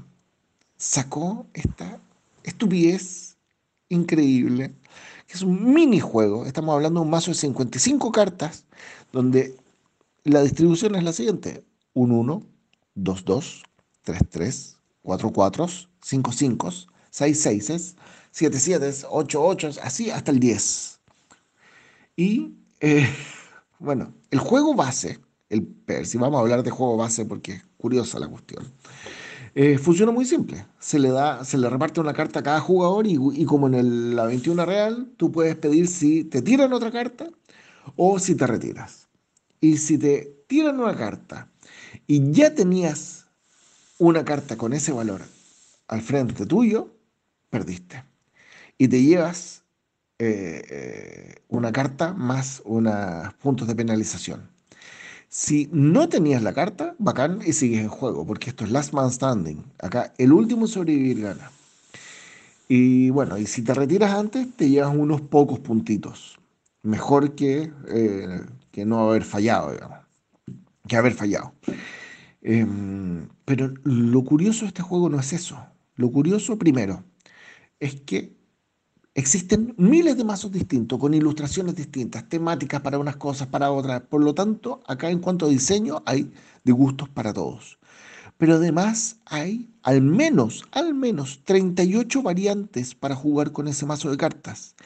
[0.78, 2.01] sacó esta
[2.45, 3.37] estupidez
[3.91, 4.74] increíble,
[5.27, 6.47] que es un minijuego.
[6.47, 8.65] Estamos hablando de un mazo de 55 cartas,
[9.12, 9.55] donde
[10.24, 11.62] la distribución es la siguiente:
[11.93, 12.43] 1, 1,
[12.95, 13.62] 2, 2,
[14.03, 15.66] 3, 3, 4, 4,
[16.01, 16.70] 5, 5,
[17.11, 17.97] 6, 6,
[18.31, 21.01] 7, 7, 8, 8, así hasta el 10.
[22.16, 23.07] Y eh,
[23.78, 25.20] bueno, el juego base,
[25.51, 25.68] el
[26.05, 28.64] si vamos a hablar de juego base porque es curiosa la cuestión.
[29.55, 30.64] Eh, funciona muy simple.
[30.78, 33.74] Se le, da, se le reparte una carta a cada jugador y, y como en
[33.74, 37.28] el, la 21 real, tú puedes pedir si te tiran otra carta
[37.97, 39.09] o si te retiras.
[39.60, 41.51] Y si te tiran una carta
[42.06, 43.27] y ya tenías
[43.98, 45.20] una carta con ese valor
[45.89, 46.94] al frente tuyo,
[47.51, 48.05] perdiste.
[48.78, 49.64] Y te llevas
[50.18, 54.48] eh, eh, una carta más unos puntos de penalización.
[55.32, 59.12] Si no tenías la carta, bacán y sigues en juego, porque esto es Last Man
[59.12, 59.65] Standing.
[59.78, 61.52] Acá el último sobrevivir gana.
[62.66, 66.40] Y bueno, y si te retiras antes, te llevas unos pocos puntitos.
[66.82, 68.40] Mejor que, eh,
[68.73, 69.98] que no haber fallado, digamos.
[70.89, 71.52] Que haber fallado.
[72.43, 75.65] Em, pero lo curioso de este juego no es eso.
[75.94, 77.05] Lo curioso, primero,
[77.78, 78.36] es que
[79.15, 84.03] Existen miles de mazos distintos, con ilustraciones distintas, temáticas para unas cosas, para otras.
[84.03, 86.31] Por lo tanto, acá en cuanto a diseño hay
[86.62, 87.78] de gustos para todos.
[88.39, 94.16] Pero además hay al menos, al menos 38 variantes para jugar con ese mazo de
[94.16, 94.77] cartas.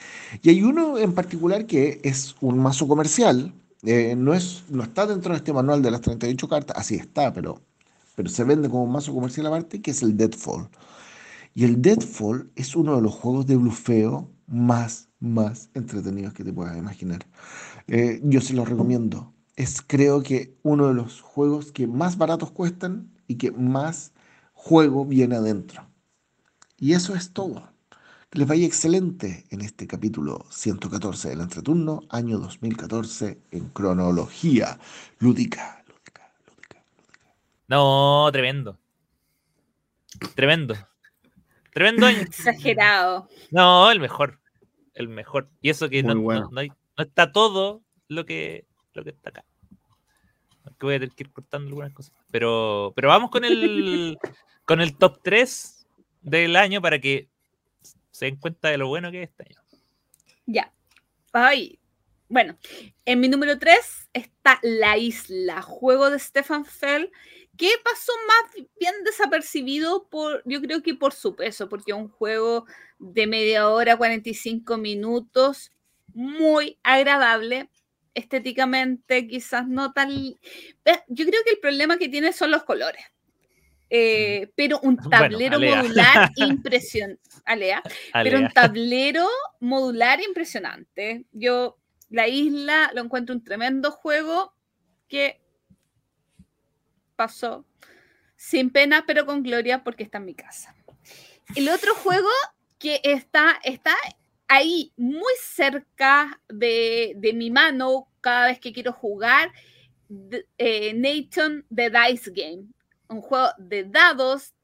[0.42, 3.52] Y hay uno en particular que es un mazo comercial.
[3.82, 7.32] Eh, no, es, no está dentro de este manual de las 38 cartas, así está,
[7.34, 7.60] pero,
[8.16, 10.68] pero se vende como un mazo comercial aparte, que es el Deadfall.
[11.55, 16.52] Y el Deadfall es uno de los juegos de blufeo más, más entretenidos que te
[16.52, 17.24] puedas imaginar.
[17.86, 19.32] Eh, yo se los recomiendo.
[19.55, 24.12] Es creo que uno de los juegos que más baratos cuestan y que más
[24.52, 25.86] juego viene adentro.
[26.76, 27.72] Y eso es todo.
[28.31, 34.81] Que les vaya excelente en este capítulo 114 del entreturno, año 2014, en cronología
[35.20, 37.35] lúdica, lúdica, lúdica, lúdica.
[37.68, 38.76] No, tremendo.
[40.35, 40.74] Tremendo.
[41.74, 42.20] Tremendo año.
[42.22, 43.28] Exagerado.
[43.51, 44.40] No, el mejor.
[44.94, 45.51] El mejor.
[45.60, 46.42] Y eso que no, bueno.
[46.42, 48.64] no- no hay- no está todo lo que,
[48.94, 49.44] lo que está acá.
[50.64, 52.14] Aunque voy a tener que ir cortando algunas cosas.
[52.30, 54.16] Pero, pero vamos con el,
[54.64, 55.86] con el top 3
[56.22, 57.28] del año para que
[58.10, 59.60] se den cuenta de lo bueno que es este año.
[60.46, 60.72] Ya.
[61.32, 61.78] Ay.
[62.35, 62.59] Bueno,
[63.05, 67.12] en mi número 3 está La Isla, juego de Stefan Fell,
[67.56, 72.09] que pasó más bien desapercibido por, yo creo que por su peso, porque es un
[72.09, 72.66] juego
[72.98, 75.70] de media hora, 45 minutos,
[76.12, 77.70] muy agradable,
[78.15, 80.11] estéticamente quizás no tan...
[80.11, 83.05] Yo creo que el problema que tiene son los colores.
[83.90, 87.23] Eh, pero un tablero modular impresionante.
[87.44, 87.81] Alea,
[88.12, 89.28] pero un tablero
[89.61, 91.27] modular impresionante.
[91.31, 91.78] Yo,
[92.10, 94.55] la isla, lo encuentro un tremendo juego
[95.09, 95.40] que
[97.16, 97.64] pasó
[98.36, 100.74] sin pena, pero con gloria, porque está en mi casa.
[101.55, 102.28] El otro juego
[102.78, 103.94] que está, está
[104.48, 109.52] ahí muy cerca de, de mi mano cada vez que quiero jugar,
[110.59, 112.66] eh, Nathan The Dice Game,
[113.09, 114.55] un juego de dados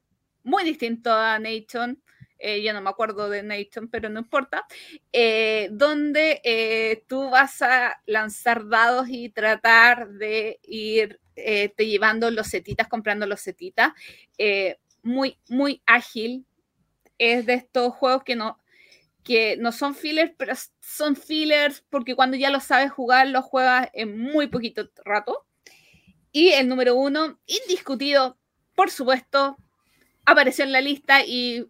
[0.43, 2.01] muy distinto a Nathan.
[2.41, 4.65] Eh, yo no me acuerdo de Nathan, pero no importa,
[5.13, 12.29] eh, donde eh, tú vas a lanzar dados y tratar de ir eh, te llevando
[12.31, 13.93] los setitas, comprando los setitas.
[15.03, 16.45] muy, muy ágil.
[17.17, 18.59] Es de estos juegos que no,
[19.23, 23.89] que no son fillers, pero son fillers porque cuando ya lo sabes jugar, los juegas
[23.93, 25.45] en muy poquito rato.
[26.31, 28.37] Y el número uno, indiscutido,
[28.75, 29.57] por supuesto,
[30.25, 31.67] apareció en la lista y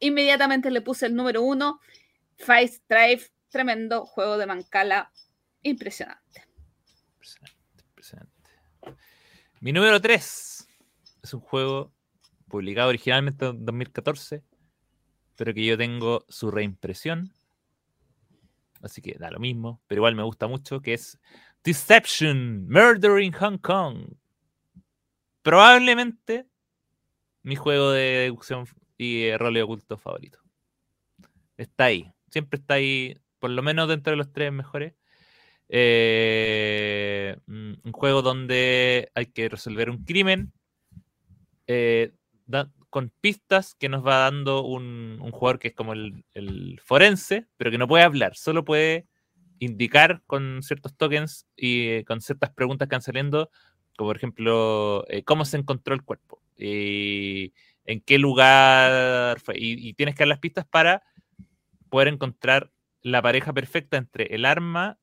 [0.00, 1.80] inmediatamente le puse el número uno,
[2.36, 5.12] Five Drive, tremendo juego de Mancala,
[5.62, 6.46] impresionante.
[7.12, 8.50] Impresionante, impresionante.
[9.60, 10.68] Mi número 3
[11.22, 11.92] es un juego
[12.48, 14.42] publicado originalmente en 2014,
[15.36, 17.32] pero que yo tengo su reimpresión.
[18.82, 21.18] Así que da lo mismo, pero igual me gusta mucho, que es
[21.62, 24.14] Deception, Murder in Hong Kong.
[25.42, 26.46] Probablemente
[27.42, 28.66] mi juego de deducción
[29.00, 30.38] y rol oculto favorito.
[31.56, 34.92] Está ahí, siempre está ahí, por lo menos dentro de los tres mejores.
[35.70, 40.52] Eh, mm, un juego donde hay que resolver un crimen
[41.66, 42.12] eh,
[42.90, 47.78] con pistas que nos va dando un, jugador que es como el, forense, pero que
[47.78, 49.06] no puede hablar, solo puede
[49.60, 53.50] indicar con ciertos tokens y eh, con ciertas preguntas que van saliendo,
[53.96, 57.54] como por ejemplo, cómo se encontró el cuerpo y
[57.84, 59.38] en qué lugar.
[59.54, 61.02] Y, tienes que dar las pistas para
[61.88, 62.70] poder encontrar
[63.02, 64.98] la pareja perfecta entre el arma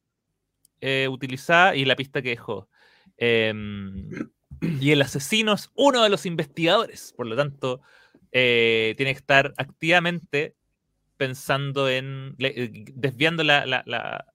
[0.82, 2.70] eh, utilizada y la pista que dejó.
[3.18, 4.10] Em,
[4.62, 7.82] y el asesino es uno de los investigadores, por lo tanto,
[8.32, 10.56] eh, tiene que estar activamente
[11.18, 14.26] pensando en eh, desviando la,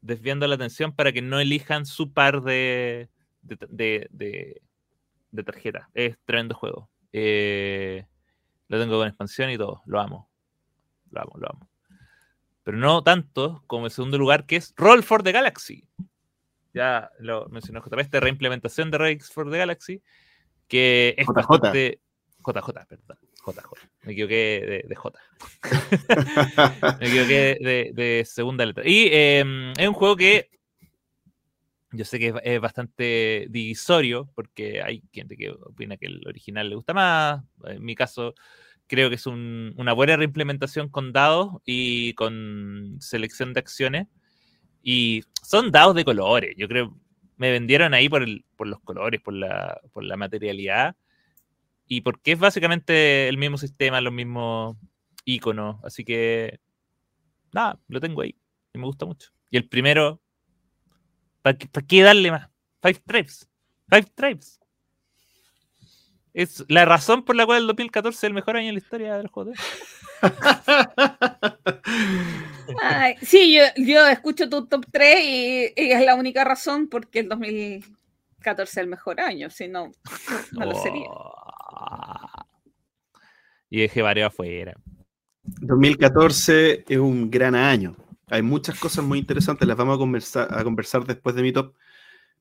[0.00, 3.08] desviando la atención para que no elijan su par de,
[3.42, 5.88] de, de, tarjeta.
[5.94, 6.91] Es tremendo juego.
[7.12, 9.82] Lo tengo con expansión y todo.
[9.86, 10.28] Lo amo.
[11.10, 11.72] Lo amo, lo amo
[12.64, 15.84] pero no tanto como el segundo lugar, que es Roll for the Galaxy.
[16.74, 20.02] Ya lo mencionó JP, esta reimplementación de Rolls for the Galaxy,
[20.68, 21.34] que es JJ.
[21.34, 22.00] bastante...
[22.44, 23.18] JJ, perdón.
[23.44, 23.88] JJ.
[24.02, 25.18] Me equivoqué de, J.
[27.00, 28.82] Me equivoqué de, segunda letra.
[28.86, 30.50] Y em, es un juego que
[31.92, 36.76] yo sé que es, bastante divisorio, porque hay gente que opina que el original le
[36.76, 37.42] gusta más.
[37.64, 38.34] En mi caso,
[38.86, 44.08] creo que es una buena reimplementación con dados y con selección de acciones.
[44.82, 46.54] Y son dados de colores.
[46.56, 46.96] Yo creo
[47.42, 48.24] me vendieron ahí por,
[48.54, 50.94] por los colores, por la, por la materialidad.
[51.88, 54.76] Y porque es básicamente el mismo sistema, los mismos
[55.24, 55.82] iconos.
[55.82, 56.60] Así que,
[57.52, 58.36] nada, lo tengo ahí.
[58.72, 59.32] Y me gusta mucho.
[59.50, 60.21] Y el primero,
[61.42, 62.48] ¿para qué, darle más?
[62.80, 63.46] Five Tribes.
[63.88, 64.60] Five Tribes.
[66.32, 69.18] Es la razón por la cual el 2014 es el mejor año en la historia
[69.18, 69.52] del juego.
[73.20, 78.76] sí, yo, escucho tu top 3 y, es la única razón porque el 2014 es
[78.78, 79.92] el mejor año, si no,
[80.52, 81.08] no lo sería.
[81.10, 82.46] Oh.
[83.68, 84.74] Y dejé varios afuera.
[85.42, 87.94] 2014 es un gran año.
[88.32, 91.74] Hay muchas cosas muy interesantes, las vamos a conversar, a conversar después de mi top,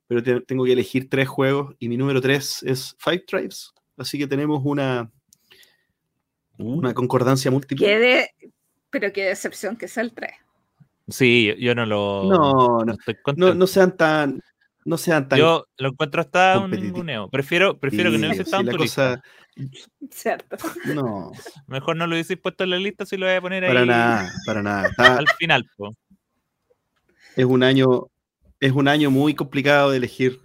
[0.07, 3.73] pero tengo que elegir tres juegos y mi número tres es Five Tribes.
[3.97, 5.11] Así que tenemos una,
[6.57, 6.93] una uh.
[6.93, 8.29] concordancia múltiple.
[8.89, 10.31] pero qué decepción que sea el 3.
[11.09, 12.23] Sí, yo, no lo.
[12.23, 12.85] No,
[13.35, 14.41] no, no, sean tan.
[14.83, 15.37] No sean tan.
[15.39, 17.29] Yo lo encuentro hasta un ninguneo.
[17.29, 19.21] Prefiero, prefiero que no hubiese estado en cosa...
[20.09, 20.57] Cierto.
[20.85, 21.31] No.
[21.67, 23.87] Mejor no lo hubiese puesto en la lista si lo voy a poner para ahí.
[23.87, 25.17] Para nada, para nada.
[25.17, 25.69] Al final,
[27.35, 28.07] Es un año.
[28.59, 30.39] Es un año muy complicado de elegir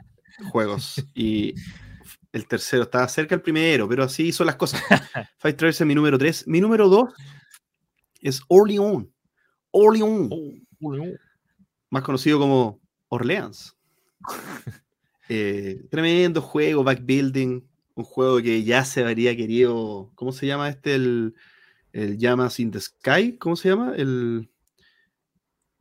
[0.50, 1.04] juegos.
[1.14, 1.54] Y
[2.32, 4.82] el tercero estaba cerca el primero, pero así hizo las cosas.
[5.38, 6.46] Five Tribes es mi número 3.
[6.48, 7.12] Mi número 2
[8.22, 9.06] es Orleans.
[9.70, 10.30] Orleans.
[10.32, 10.94] Oh,
[11.90, 13.76] Más conocido como Orleans.
[15.28, 17.68] Eh, tremendo juego, backbuilding.
[17.96, 20.12] Un juego que ya se habría querido.
[20.14, 20.94] ¿Cómo se llama este?
[20.94, 21.34] El,
[21.92, 23.36] el Llamas in the Sky.
[23.36, 23.94] ¿Cómo se llama?
[23.96, 24.48] El,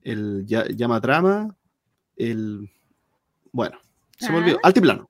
[0.01, 1.55] el Llama Trama.
[2.15, 2.71] El.
[3.51, 3.77] Bueno,
[4.17, 4.57] se me olvidó.
[4.63, 4.67] Ah.
[4.67, 5.09] Altiplano.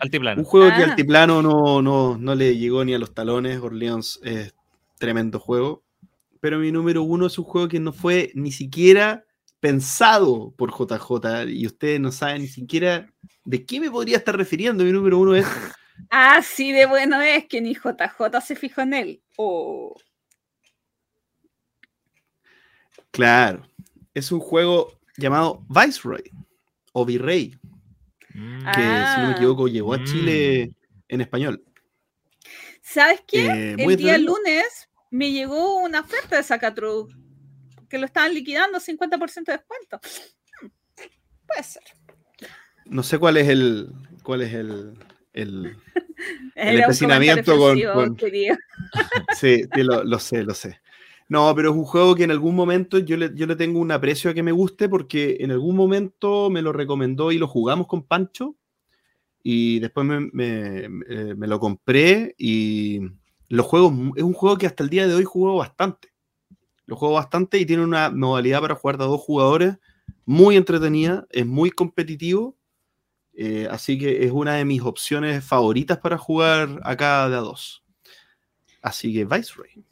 [0.00, 0.40] Altiplano.
[0.40, 0.90] Un juego que ah.
[0.90, 3.60] Altiplano no, no, no le llegó ni a los talones.
[3.60, 4.54] Orleans es
[4.98, 5.84] tremendo juego.
[6.40, 9.24] Pero mi número uno es un juego que no fue ni siquiera
[9.64, 11.48] pensado por JJ.
[11.48, 13.10] Y ustedes no saben ni siquiera
[13.46, 14.84] de qué me podría estar refiriendo.
[14.84, 15.46] Mi número uno es.
[16.10, 19.22] Ah, sí, de bueno es que ni JJ se fijó en él.
[19.36, 19.94] Oh.
[23.12, 23.62] Claro.
[24.12, 26.24] Es un juego llamado Viceroy
[26.92, 27.56] o Virrey
[28.32, 31.00] que si no me equivoco llegó a Chile mm.
[31.10, 31.64] en español.
[32.82, 33.46] ¿Sabes qué?
[33.46, 37.08] Eh, el día lunes me llegó una oferta de Sacatru
[37.94, 40.00] que lo estaban liquidando 50% de descuento.
[40.60, 40.66] Hmm,
[41.46, 41.82] puede ser.
[42.86, 43.88] No sé cuál es el
[44.24, 44.98] cuál es el
[45.32, 45.76] el,
[46.56, 48.16] el empecinamiento con,
[49.30, 50.80] Sí, lo, sé, lo sé.
[51.28, 53.92] No, pero es un juego que en algún momento yo le, yo le tengo un
[53.92, 57.86] aprecio a que me guste porque en algún momento me lo recomendó y lo jugamos
[57.86, 58.56] con Pancho
[59.40, 63.02] y después me, me- me- me lo compré y
[63.50, 66.08] los juegos, es un juego que hasta el día de hoy juego bastante.
[66.86, 69.76] Lo juego bastante y tiene una modalidad para jugar de a dos jugadores
[70.26, 72.56] muy entretenida, es muy competitivo,
[73.34, 77.84] eh, así que es una de mis opciones favoritas para jugar acá de a dos.
[78.82, 79.84] Así que Viceroy.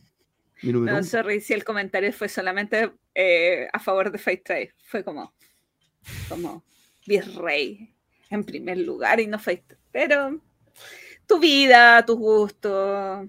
[0.62, 4.48] No, sorry si el comentario fue solamente eh, a favor de Fight.
[4.84, 5.34] Fue como,
[6.28, 6.62] como
[7.06, 7.92] Virrey
[8.30, 9.74] en primer lugar y no Fight.
[9.90, 10.40] Pero
[11.26, 13.28] tu vida, tus gustos,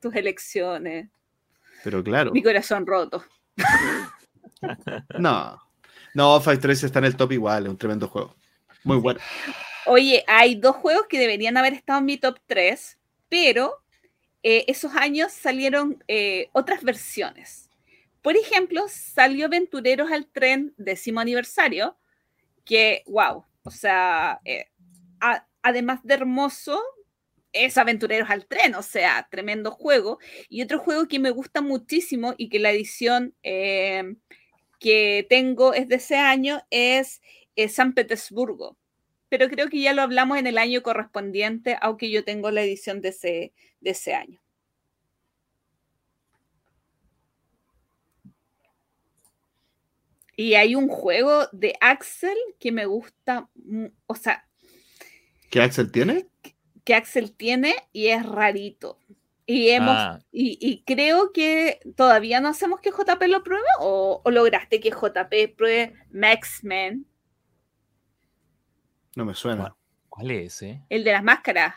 [0.00, 1.08] tus elecciones,
[1.84, 2.30] Pero claro.
[2.32, 3.24] mi corazón roto.
[5.18, 5.58] No.
[6.14, 8.36] No, Five Trace está en el top igual, es un tremendo juego.
[8.84, 9.20] Muy bueno.
[9.86, 12.98] Oye, hay dos juegos que deberían haber estado en mi top 3,
[13.28, 13.82] pero
[14.42, 17.70] eh, esos años salieron eh, otras versiones.
[18.20, 21.96] Por ejemplo, salió Aventureros al Tren décimo aniversario,
[22.64, 24.66] que, wow, o sea, eh,
[25.20, 26.80] a- además de hermoso,
[27.52, 30.18] es Aventureros al Tren, o sea, tremendo juego.
[30.48, 34.16] Y otro juego que me gusta muchísimo y que la edición eh,
[34.78, 37.20] que tengo es de ese año es
[37.56, 38.76] eh, San Petersburgo
[39.32, 43.00] pero creo que ya lo hablamos en el año correspondiente, aunque yo tengo la edición
[43.00, 44.42] de ese, de ese año.
[50.36, 53.48] Y hay un juego de Axel que me gusta,
[54.06, 54.46] o sea,
[55.50, 56.26] ¿Qué Axel tiene?
[56.88, 58.98] Axel tiene y es rarito.
[59.46, 60.18] Y, hemos, Ah.
[60.30, 64.90] y, y creo que todavía no hacemos que JP lo pruebe o, o lograste que
[64.90, 67.06] JP pruebe Max-Men,
[69.16, 69.74] No me suena.
[70.08, 70.82] ¿Cuál es ese?
[70.88, 71.74] el de las máscaras.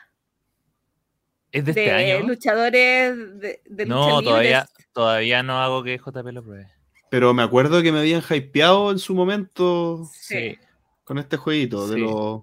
[1.51, 2.27] ¿Es de de este año?
[2.27, 6.71] luchadores de, de No, todavía, todavía no hago que JP lo pruebe.
[7.09, 10.57] Pero me acuerdo que me habían hypeado en su momento Sí.
[11.03, 12.41] con este jueguito de los.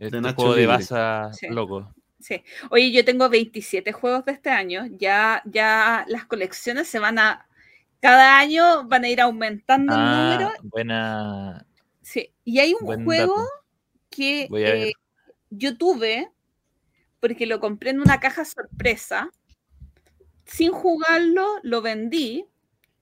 [0.00, 1.46] Este Nacho juego de baza Sí.
[1.48, 1.94] loco.
[2.18, 2.42] Sí.
[2.70, 4.84] Oye, yo tengo 27 juegos de este año.
[4.98, 7.46] Ya, ya las colecciones se van a.
[8.00, 10.52] Cada año van a ir aumentando el Ah, número.
[10.62, 11.66] buena.
[12.02, 12.32] Sí.
[12.44, 13.48] Y hay un Buen juego dato.
[14.10, 14.92] que eh,
[15.50, 16.30] yo tuve
[17.20, 19.30] porque lo compré en una caja sorpresa.
[20.46, 22.46] Sin jugarlo, lo vendí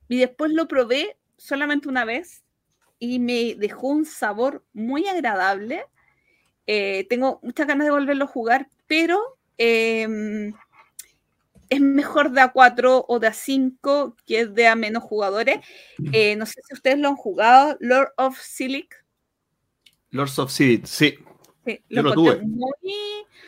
[0.08, 2.42] y después lo probé solamente una vez
[2.98, 5.84] y me dejó un sabor muy agradable.
[6.70, 10.52] Eh, tengo muchas ganas de volverlo a jugar, pero em,
[11.70, 15.60] es mejor de A4 o de A5 que de a menos jugadores.
[16.12, 19.02] Eh, no sé si ustedes lo han jugado, Lord of Silic.
[20.10, 21.14] Lords of Seed, sí.
[21.88, 22.46] Lo, lo encontré tuve.
[22.46, 22.94] muy,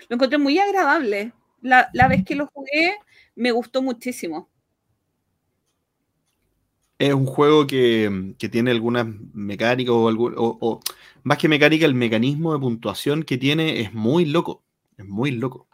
[0.08, 1.34] lo encontré muy agradable.
[1.60, 2.96] La, la vez que lo jugué
[3.34, 4.48] me gustó muchísimo.
[7.00, 10.80] Es un juego que, que tiene algunas mecánicas o, algún- o-
[11.24, 14.62] más que mecánica, el mecanismo de puntuación que tiene es muy loco.
[14.96, 15.68] Es muy loco.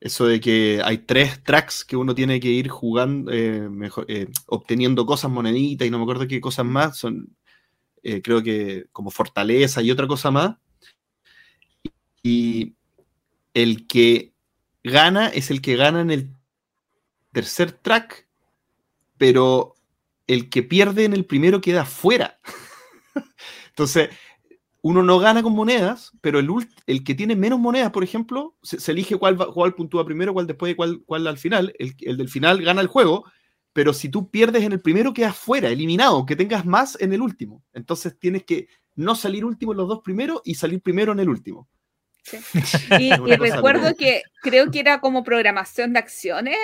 [0.00, 4.28] Eso de que hay tres tracks que uno tiene que ir jugando, eh, mejor- eh,
[4.46, 7.36] obteniendo cosas, moneditas y no me acuerdo qué cosas más, son
[8.04, 10.56] eh, creo que como fortaleza y otra cosa más.
[12.22, 12.74] Y
[13.54, 14.32] el que
[14.84, 16.30] gana es el que gana en el
[17.32, 18.26] tercer track,
[19.18, 19.76] pero
[20.28, 22.38] el que pierde en el primero queda fuera.
[23.70, 24.10] Entonces,
[24.82, 26.48] uno no gana con monedas, pero el,
[26.86, 30.32] el que tiene menos monedas, por ejemplo, se, se elige cuál, va- cuál puntúa primero,
[30.32, 31.74] cuál después y cuál, cuál al final.
[31.78, 33.24] El, el del final gana el juego,
[33.72, 37.22] pero si tú pierdes en el primero, quedas fuera, eliminado, aunque tengas más en el
[37.22, 37.64] último.
[37.72, 41.28] Entonces tienes que no salir último en los dos primeros y salir primero en el
[41.28, 41.68] último.
[43.00, 46.58] Y, recuerdo que creo que era como programación de acciones,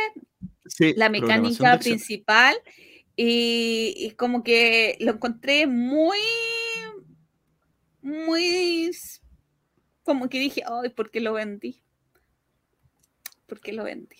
[0.67, 1.99] Sí, la mecánica acción.
[3.17, 6.19] Y, y como que lo encontré muy,
[8.03, 8.91] muy,
[10.03, 11.83] como que dije, ay, ¿por qué lo vendí?
[13.47, 14.17] ¿Por qué lo vendí?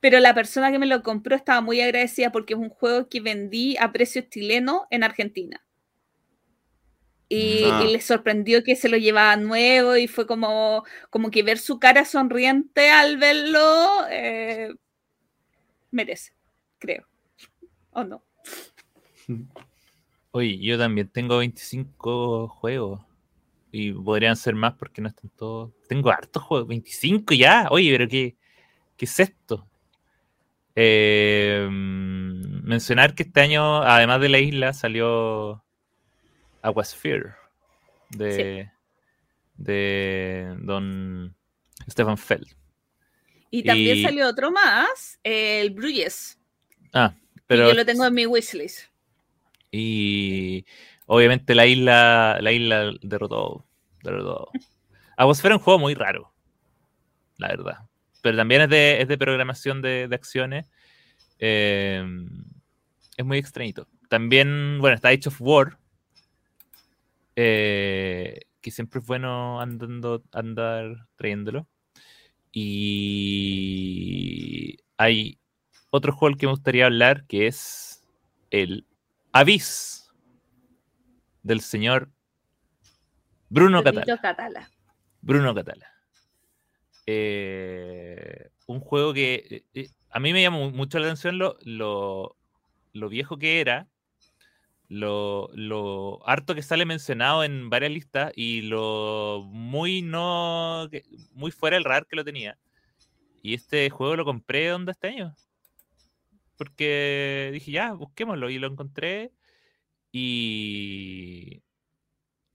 [0.00, 3.20] Pero la persona que me lo compró estaba muy agradecida porque es un juego que
[3.20, 5.64] vendí a precio chileno en Argentina.
[7.28, 7.84] Y, Ah.
[7.86, 11.78] y le sorprendió que se lo llevaba nuevo y fue como, como que ver su
[11.78, 13.60] cara sonriente al verlo
[14.10, 14.70] eh,
[15.90, 16.32] merece,
[16.78, 17.06] creo.
[17.92, 18.24] ¿O no?
[20.32, 23.00] Oye, yo también tengo 25 juegos.
[23.72, 25.70] Y podrían ser más porque no están todos.
[25.88, 27.68] Tengo hartos juegos, 25 ya.
[27.70, 28.36] Oye, pero ¿qué,
[28.96, 29.66] qué es esto?
[30.74, 35.62] Eh, mm, mencionar que este año, además de la isla, salió
[36.62, 37.30] Aquasphere
[38.10, 38.70] de,
[39.56, 41.34] de Don
[41.88, 42.48] Stefan Feld.
[43.50, 46.38] Y también Y- salió otro más, el Bruyes.
[46.92, 47.68] Ah, Y pero.
[47.68, 48.89] yo lo tengo en mi wishlist.
[49.72, 50.64] Y
[51.06, 53.66] obviamente la isla, la isla derrotó.
[54.02, 54.50] derrotó.
[55.16, 56.32] Atmosfera es un juego muy raro,
[57.38, 57.78] la verdad.
[58.22, 60.70] Pero también es de, es de programación de, de acciones.
[61.38, 62.04] Eh,
[63.16, 63.86] es muy extrañito.
[64.08, 65.78] También, bueno, está Age of War.
[67.36, 71.66] eh, que siempre es bueno andando, andar trayéndolo.
[72.52, 75.38] Y hay
[75.90, 78.02] otro juego del que me gustaría hablar que es
[78.50, 78.86] el
[79.32, 80.12] Avis
[81.42, 82.10] del señor
[83.48, 84.18] Bruno Catala.
[84.20, 84.70] Catala.
[85.20, 85.86] Bruno Catala.
[87.06, 92.36] Eh, un juego que eh, eh, a mí me llamó mucho la atención lo, lo,
[92.92, 93.88] lo viejo que era,
[94.88, 100.88] lo, lo harto que sale mencionado en varias listas y lo muy no
[101.32, 102.58] muy fuera del radar que lo tenía.
[103.42, 105.34] Y este juego lo compré donde este año.
[106.60, 108.50] Porque dije, ya, busquémoslo.
[108.50, 109.32] Y lo encontré.
[110.12, 111.62] Y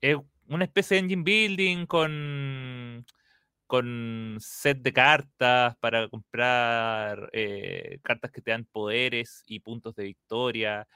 [0.02, 0.18] es
[0.48, 3.06] una especie de engine building con,
[3.68, 10.06] con set de cartas para comprar eh, cartas que te dan poderes y puntos de
[10.06, 10.88] victoria.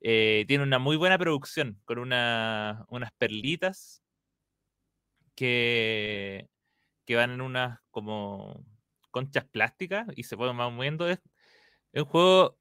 [0.00, 4.02] Eh, tiene una muy buena producción con una- unas perlitas
[5.34, 6.48] que,
[7.06, 8.64] que van en unas como
[9.10, 11.06] conchas plásticas y se pueden moviendo.
[11.94, 12.58] Es un juego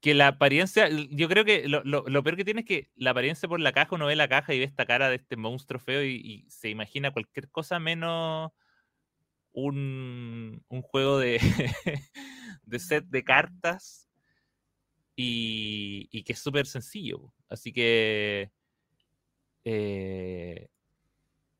[0.00, 3.10] que la apariencia, yo creo que lo, lo- lo peor que tiene es que la
[3.10, 5.80] apariencia por la caja, uno ve la caja y ve esta cara de este monstruo
[5.80, 8.52] feo y, y se imagina cualquier cosa menos
[9.52, 11.38] un, un juego de,
[12.64, 14.08] de set de cartas
[15.16, 17.32] y, y que es súper sencillo.
[17.48, 18.50] Así que
[19.64, 20.68] eh,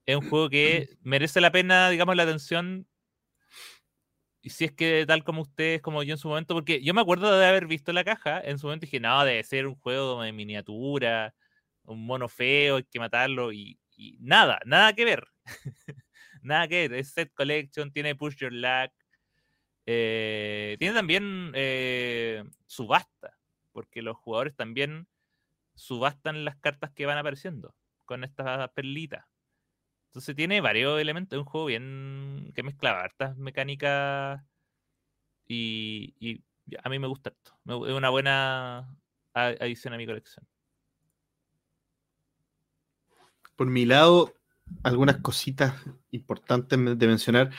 [0.06, 2.86] es un juego que merece la pena, digamos, la atención.
[4.44, 7.00] Y si es que tal como ustedes, como yo en su momento, porque yo me
[7.00, 10.20] acuerdo de haber visto la caja, en su momento dije, no, debe ser un juego
[10.20, 11.34] de miniatura,
[11.84, 13.78] un mono feo, hay que matarlo, y,
[14.20, 15.26] nada, nada que ver.
[16.42, 18.92] nada que ver, es set collection, tiene push your luck,
[19.86, 23.38] eh, tiene también eh, subasta,
[23.72, 25.08] porque los jugadores también
[25.74, 29.24] subastan las cartas que van apareciendo con estas perlitas.
[30.14, 34.40] Entonces tiene varios elementos, es un juego bien que mezcla hartas mecánicas
[35.48, 36.40] y, y
[36.84, 37.58] a mí me gusta esto.
[37.88, 38.96] Es una buena
[39.34, 40.46] adición a mi colección.
[43.56, 44.32] Por mi lado,
[44.84, 45.74] algunas cositas
[46.12, 47.50] importantes de mencionar.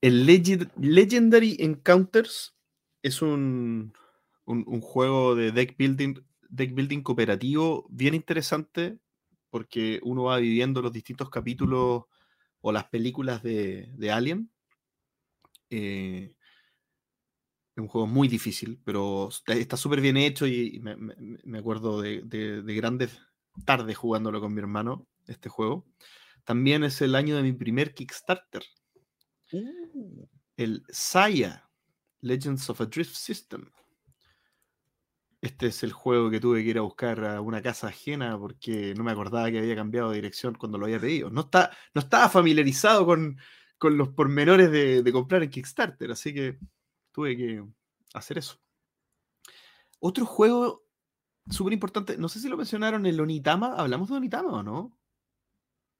[0.00, 2.56] El Legend- Legendary Encounters
[3.02, 3.92] es un,
[4.46, 6.14] un- un juego de deck building,
[6.48, 8.98] deck building cooperativo bien interesante
[9.50, 12.04] porque uno va viviendo los distintos capítulos
[12.60, 14.50] o las películas de, de Alien.
[15.70, 16.34] Eh,
[17.74, 21.14] es un juego muy difícil, pero está- está súper bien hecho y, y me, me-
[21.44, 23.18] me acuerdo de, de- de grandes
[23.64, 25.86] tardes jugándolo con mi hermano, este juego.
[26.44, 28.62] También es el año de mi primer Kickstarter,
[30.56, 31.68] el Saya
[32.20, 33.68] Legends of a Drift System.
[35.46, 38.94] Este es el juego que tuve que ir a buscar a una casa ajena porque
[38.96, 41.30] no me acordaba que había cambiado de dirección cuando lo había pedido.
[41.30, 43.38] No, está, no estaba familiarizado con,
[43.78, 46.58] con los pormenores de, de comprar en Kickstarter, así que
[47.12, 47.64] tuve que
[48.14, 48.58] hacer eso.
[50.00, 50.82] Otro juego
[51.48, 53.74] súper importante, no sé si lo mencionaron, el Onitama.
[53.76, 54.98] ¿Hablamos de Onitama o no?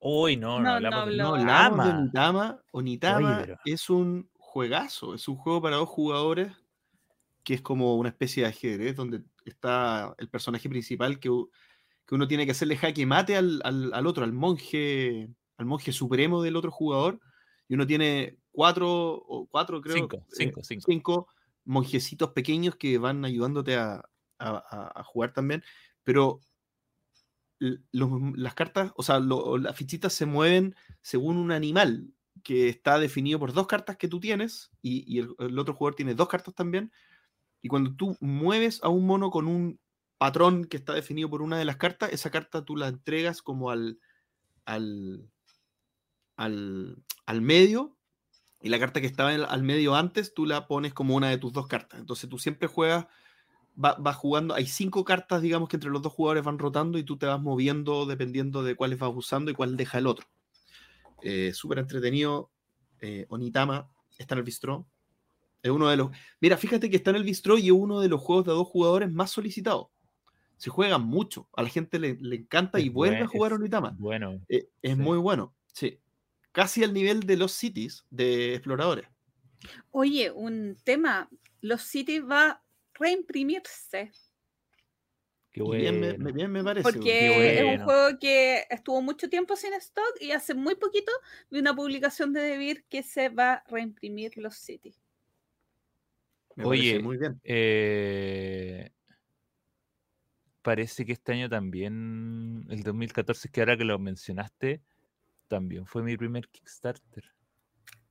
[0.01, 1.99] Uy, no, no, No, hablamos no de hablamos de Ama.
[2.01, 2.63] Onitama.
[2.73, 6.53] Onitama pero- es un juegazo, es un juego para dos jugadores
[7.45, 11.29] que es como una especie de ajedrez donde está el personaje principal que,
[12.07, 15.93] que uno tiene que hacerle jaque mate al, al- al otro, al monje, al monje
[15.93, 17.21] supremo del otro jugador,
[17.69, 21.29] y uno tiene cuatro, o cuatro creo, Cinco, eh, cinco, cinco.
[21.65, 24.05] monjecitos pequeños que van ayudándote a,
[24.39, 25.65] a- jugar también,
[26.05, 26.41] pero
[27.59, 32.09] los- las cartas, o sea, lo- las fichitas se mueven según un animal
[32.43, 35.95] que está definido por dos cartas que tú tienes y, y el, el otro jugador
[35.97, 36.93] tiene dos cartas también.
[37.67, 39.81] Y cuando tú mueves a un mono con un
[40.19, 43.73] patrón que está definido por una de las cartas, esa carta tú la entregas como
[43.73, 43.99] al,
[44.67, 45.29] al,
[46.37, 47.97] al, al medio
[48.63, 51.53] y la carta que estaba al medio antes tú la pones como una de tus
[51.53, 51.99] dos cartas.
[51.99, 53.09] Entonces tú siempre juegas,
[53.77, 57.03] va- vas jugando, hay cinco cartas, digamos, que entre los dos jugadores van rotando y
[57.03, 60.29] tú te vas moviendo dependiendo de cuáles vas usando y cuál deja el otro.
[61.21, 62.53] Eh, Súper entretenido.
[63.01, 64.87] eh, Onitama está en el bistró.
[65.67, 66.11] Es uno de los.
[66.41, 68.69] Mira, fíjate que está en el bistró y es uno de los juegos de dos
[68.69, 69.89] jugadores más solicitados.
[70.57, 71.49] Se juegan mucho.
[71.55, 73.95] A la gente le, le encanta y vuelve a jugar Onitama.
[73.99, 74.97] Bueno, Eh, es sí.
[74.97, 75.55] muy bueno.
[75.73, 76.01] Sí.
[76.53, 79.07] Casi al nivel de los cities de exploradores.
[79.91, 81.29] Oye, un tema.
[81.61, 82.63] Los cities va
[82.95, 84.13] reimprimirse.
[85.53, 86.33] Qué Y bien, me, bueno.
[86.33, 86.83] bien me parece.
[86.83, 91.11] Porque es un juego que estuvo mucho tiempo sin stock y hace muy poquito
[91.51, 94.95] vi una publicación de Devir que se va a reimprimir los City.
[96.57, 97.41] Me parece Oye, muy bien.
[97.45, 98.91] Eh,
[100.63, 104.83] parece que este año también, el 2014, que ahora que lo mencionaste,
[105.49, 107.25] también fue mi primer Kickstarter.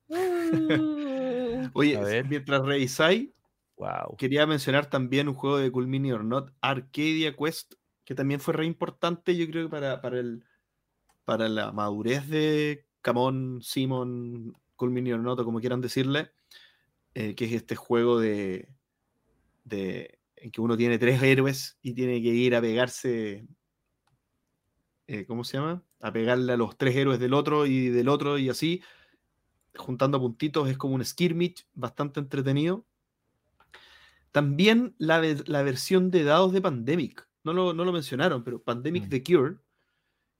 [0.08, 2.26] Uh, Oye, a ver.
[2.26, 3.28] mientras revisáis,
[3.76, 4.16] Wow.
[4.16, 7.74] quería mencionar también un juego de Cool Mini or Not, Arcadia Quest,
[8.06, 10.44] que también fue re importante, yo creo, para, para, el,
[11.26, 16.30] para la madurez de Camón, Simon, Cool Mini or Not, o como quieran decirle,
[17.18, 18.68] eh, que es este juego de,
[19.64, 23.46] de en que uno tiene tres héroes y tiene que ir a pegarse,
[25.06, 25.82] eh, ¿cómo se llama?
[26.00, 28.82] A pegarle a los tres héroes del otro y del otro y así,
[29.76, 32.84] juntando puntitos, es como un skirmish bastante entretenido.
[34.30, 37.26] También la, la versión de dados de Pandemic.
[37.44, 39.08] No lo, no lo mencionaron, pero Pandemic Mm.
[39.08, 39.56] The Cure,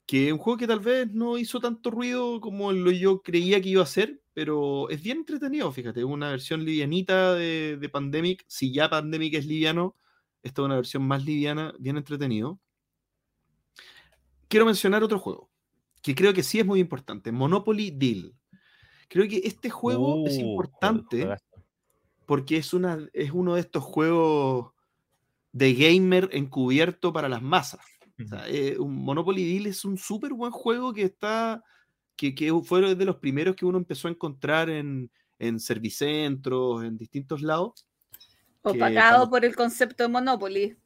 [0.07, 3.61] que es un juego que tal vez no hizo tanto ruido como lo yo creía
[3.61, 8.45] que iba a hacer, pero es bien entretenido, fíjate, una versión livianita de, de Pandemic.
[8.47, 9.95] Si ya Pandemic es liviano,
[10.43, 12.57] esta es una versión más liviana, bien entretenido.
[14.47, 15.49] Quiero mencionar otro juego,
[16.01, 18.33] que creo que sí es muy importante, Monopoly Deal.
[19.09, 21.27] Creo que este juego es Uh, importante
[22.25, 24.71] porque es, una, es uno de estos juegos
[25.51, 27.81] de gamer encubierto para las masas.
[28.23, 31.63] O sea, eh, un Monopoly Deal es un súper buen juego que está,
[32.15, 36.97] que, que fue de los primeros que uno empezó a encontrar en, en servicentros, en
[36.97, 37.85] distintos lados.
[38.63, 40.77] opacado cuando- por el concepto de Monopoly.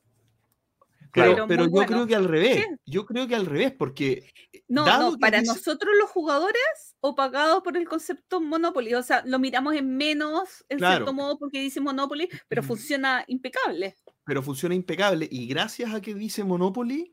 [1.11, 1.87] Claro, Pero yo bueno.
[1.87, 2.57] creo que al revés.
[2.63, 2.75] Sí.
[2.85, 4.31] Yo creo que al revés, porque
[4.69, 8.93] No, Dado no, que para dice- nosotros los jugadores, opacado por el concepto Monopoly.
[8.93, 10.95] O sea, lo miramos en menos, en Claro.
[10.97, 13.95] cierto modo, porque dice Monopoly, pero funciona impecable.
[14.23, 15.27] pero funciona impecable.
[15.29, 17.11] Y gracias a que dice Monopoly,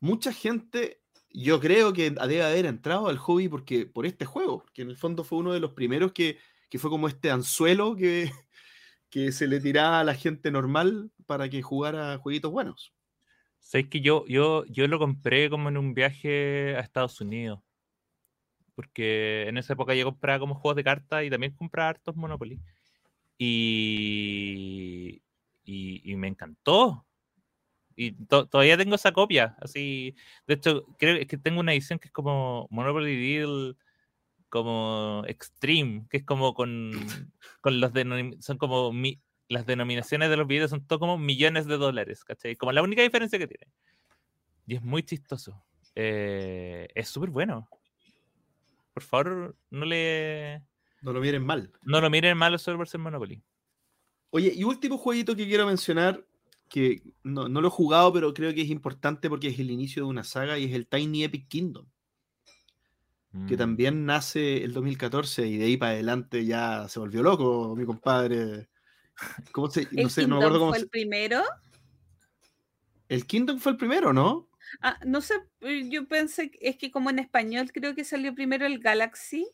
[0.00, 4.82] mucha gente, yo creo que debe haber entrado al hobby porque, por este juego, que
[4.82, 6.38] en el fondo fue uno de los primeros que,
[6.70, 8.30] que fue como este anzuelo que,
[9.10, 12.94] que se le tiraba a la gente normal para que jugara jueguitos buenos.
[13.60, 17.60] Sabes que yo, yo, yo lo compré como en un viaje a Estados Unidos.
[18.74, 22.60] Porque en esa época yo compraba como juegos de cartas y también compraba hartos Monopoly.
[23.36, 25.20] Y,
[25.64, 27.07] y me encantó.
[28.00, 29.56] Y to- todavía tengo esa copia.
[29.60, 30.14] Así,
[30.46, 33.76] de hecho, creo que tengo una edición que es como Monopoly Deal
[34.48, 36.92] como Extreme, que es como con,
[37.60, 37.90] con los
[38.38, 42.54] son como mi- las denominaciones de los videos son todo como millones de dólares, ¿cachai?
[42.54, 43.72] Como la única diferencia que tiene.
[44.68, 45.60] Y es muy chistoso.
[45.96, 47.68] Eh, es súper bueno.
[48.94, 50.62] Por favor, no le
[51.02, 51.72] No lo miren mal.
[51.82, 53.42] no lo miren malo solo por ser Monopoly.
[54.30, 56.24] Oye, y último jueguito que quiero mencionar,
[56.68, 60.04] que no, no lo he jugado, pero creo que es importante porque es el inicio
[60.04, 61.86] de una saga y es el Tiny Epic Kingdom.
[63.46, 63.58] que Mm.
[63.58, 68.68] también nace el 2014 y de ahí para adelante ya se volvió loco, mi compadre.
[69.52, 71.42] ¿Cómo se, no el sé, no me Kingdom acuerdo cómo fue se- el primero.
[73.08, 74.48] El Kingdom fue el primero, ¿no?
[74.80, 78.34] Ah, no sé, eh, yo pensé, que- es que como en español creo que salió
[78.34, 79.46] primero el Galaxy.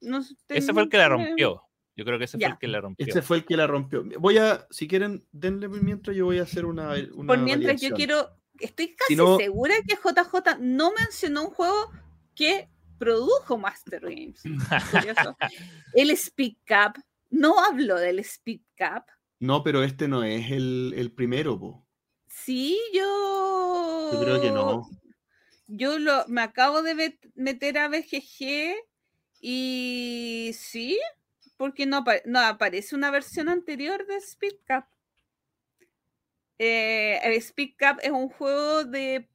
[0.00, 1.62] No Ese fue el que la rompió.
[1.96, 3.06] Yo creo que ese fue el que la rompió.
[3.06, 4.04] Ese fue el que la rompió.
[4.18, 6.94] Voy a, si quieren, denle mientras yo voy a hacer una.
[7.14, 11.90] una Por mientras yo quiero, estoy casi no- segura que JJ no mencionó un juego
[12.34, 12.68] que
[12.98, 14.42] produjo Master Games.
[14.90, 15.36] Curioso.
[15.94, 17.00] el Speed Cup.
[17.30, 19.04] No hablo del Speed Cup.
[19.40, 21.86] No, pero este no es el, el primero, po.
[22.28, 24.10] Sí, yo.
[24.12, 24.88] Yo creo que no.
[25.66, 28.74] Yo lo, me acabo de meter a BGG
[29.40, 30.98] y sí,
[31.64, 34.84] porque no, apa- no aparece una versión anterior de Speed Cup.
[36.58, 39.30] Eh, el Speed Cup es un juego de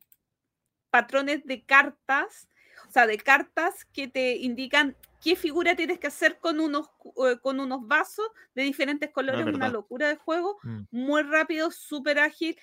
[0.91, 2.47] patrones de cartas,
[2.87, 6.91] o sea, de cartas que te indican qué figura tienes que hacer con unos,
[7.27, 9.71] eh, con unos vasos de diferentes colores, una verdad.
[9.71, 12.55] locura de juego, Mm, muy rápido, súper ágil.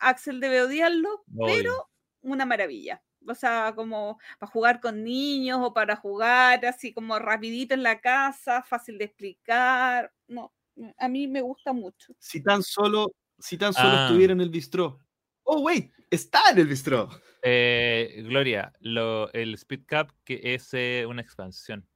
[0.00, 1.46] Axel debe odiarlo, obvio.
[1.46, 1.90] pero
[2.20, 3.02] una maravilla.
[3.26, 8.00] O sea, como para jugar con niños o para jugar así como rapidito en la
[8.00, 10.12] casa, fácil de explicar.
[10.28, 10.52] No,
[10.98, 12.14] a mí me gusta mucho.
[12.18, 14.06] Si tan solo, si tan solo Ah.
[14.06, 15.00] estuviera en el bistró.
[15.44, 17.08] Oh, wait, está en el bistró.
[17.42, 21.86] Eh, Gloria, lo, el Speed Cup que es eh, una expansión.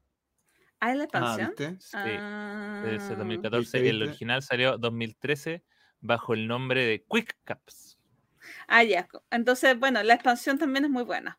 [0.80, 1.06] Ah, ¿es la Ah,
[1.36, 1.48] expansión?
[1.56, 1.76] ¿viste?
[1.80, 3.78] Sí, Ah, Desde 2014.
[3.80, 4.10] ¿Viste, El viste?
[4.10, 5.64] original salió 2013
[6.00, 7.97] bajo el nombre de Quick Cups.
[8.66, 9.08] Ah, ya.
[9.30, 11.38] Entonces, bueno, la expansión también es muy buena.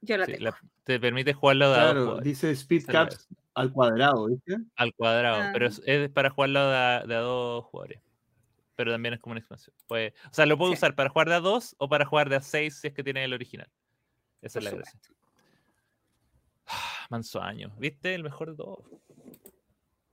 [0.00, 0.44] Yo la Sí, tengo.
[0.44, 4.56] la- te permite jugarlo de a dos Claro, dice Speed Caps al cuadrado, ¿viste?
[4.76, 5.68] al cuadrado, pero Ah.
[5.68, 8.00] es, es para jugarlo de a, de a dos jugadores.
[8.76, 9.74] pero también es como una expansión.
[9.86, 10.76] Pues, o sea, lo puedo Sí.
[10.76, 13.02] usar para jugar de a 2 o para jugar de a 6 si es que
[13.02, 13.70] tiene el original.
[14.42, 15.00] Esa Por es la gracia.
[17.08, 17.74] Manso año.
[17.78, 18.14] ¿Viste?
[18.14, 18.80] El mejor de todos.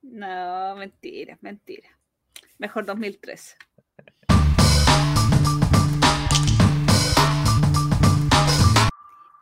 [0.00, 1.90] No, mentira, mentira.
[2.58, 3.56] Mejor 2013.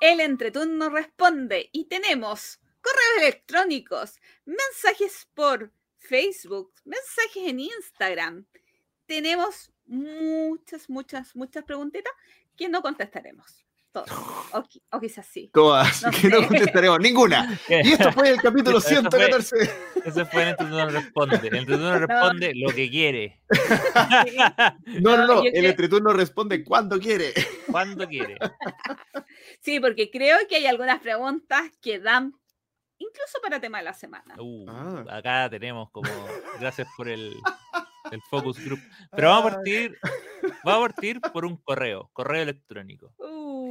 [0.03, 8.45] El entreturno responde y tenemos correos electrónicos, mensajes por Facebook, mensajes en Instagram.
[9.07, 12.13] Tenemos muchas, muchas, muchas preguntitas
[12.57, 13.65] que no contestaremos.
[13.93, 14.11] Todas.
[14.55, 15.51] O, qui- o quizás sí.
[15.55, 17.59] Todas, No que no contestaremos ninguna.
[17.71, 19.57] Y esto fue el capítulo Eso fue- 114.
[20.05, 21.37] Ese fue el entreturno responde.
[21.37, 23.41] El entreturno responde lo que quiere.
[25.01, 25.43] No, no, no.
[25.45, 27.33] El creo- entreturno responde cuando quiere.
[27.71, 28.37] Cuando quiere.
[29.61, 32.35] Sí, porque creo que hay algunas preguntas que dan
[32.99, 34.35] incluso para tema de la semana.
[34.39, 35.05] Uh, Ah.
[35.17, 36.11] Acá tenemos como.
[36.61, 37.35] Gracias por el,
[38.11, 38.81] el focus group.
[39.13, 39.99] Pero vamos a partir.
[40.65, 43.15] Vamos a partir por un correo, correo electrónico.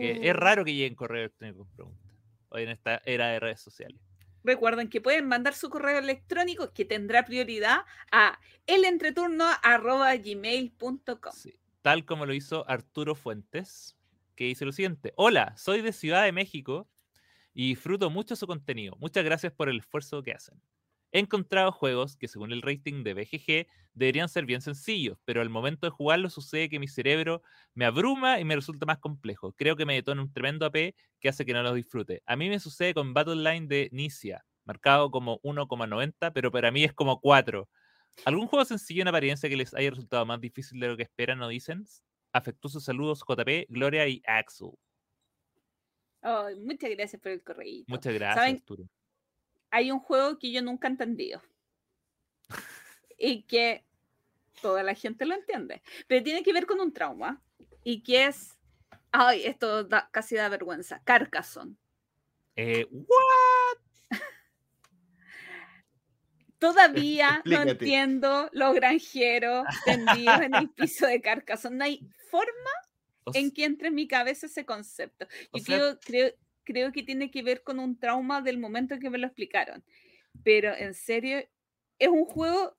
[0.02, 2.12] Que es raro que lleguen correo electrónico con preguntas.
[2.50, 4.02] Hoy en esta era de redes sociales.
[4.44, 11.34] Recuerden que pueden mandar su correo electrónico que tendrá prioridad a elentreturno.gmail.com.
[11.34, 13.98] Sí, Tal como lo hizo Arturo Fuentes,
[14.36, 15.14] que dice lo siguiente.
[15.16, 16.90] Hola, soy de Ciudad de México
[17.54, 18.96] y disfruto mucho su contenido.
[19.00, 20.60] Muchas gracias por el esfuerzo que hacen.
[21.12, 25.50] He encontrado juegos que según el rating de BGG deberían ser bien sencillos, pero al
[25.50, 27.42] momento de jugarlo sucede que mi cerebro
[27.74, 29.54] me abruma y me resulta más complejo.
[29.54, 32.24] Creo que me detona un tremendo AP que hace que no los disfrute.
[32.26, 36.84] A mí me sucede con Battle Line de Nicia, marcado como 1,90, pero para mí
[36.84, 37.70] es como 4.
[38.26, 41.42] ¿Algún juego sencillo en apariencia que les haya resultado más difícil de lo que esperan
[41.42, 41.86] o dicen?
[42.34, 44.72] Afectuosos saludos JP, Gloria y Axel.
[46.22, 47.86] Ay, muchas gracias por el correo.
[47.88, 48.56] Muchas gracias, ¿Saben?
[48.58, 48.90] Arturo.
[49.72, 51.42] Hay un juego que yo nunca he entendido
[53.18, 53.84] y que
[54.62, 57.42] toda la gente lo entiende, pero tiene que ver con un trauma
[57.84, 58.58] y que es,
[59.12, 61.76] ay, esto da- casi da vergüenza, Carcassonne.
[62.56, 63.78] Eh, ¿what?
[66.60, 71.78] Todavía no entiendo los granjeros tendidos en el piso de Carcassonne.
[71.78, 72.70] No hay forma
[73.24, 75.28] O en que entre en mi cabeza ese concepto.
[75.54, 76.34] Yo sea- creo,
[76.64, 79.84] creo, que tiene que ver con un trauma del momento en que me lo explicaron.
[80.44, 81.40] Pero en serio,
[82.00, 82.78] es un juego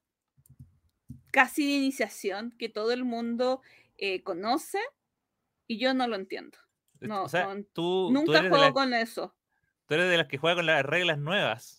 [1.30, 3.62] casi de iniciación que todo el mundo
[3.96, 4.78] eh, conoce
[5.66, 6.58] y yo no lo entiendo.
[7.00, 9.34] no, o sea, no, tú, Nunca juego la- con eso.
[9.86, 11.78] tú eres de las que juega con las reglas nuevas.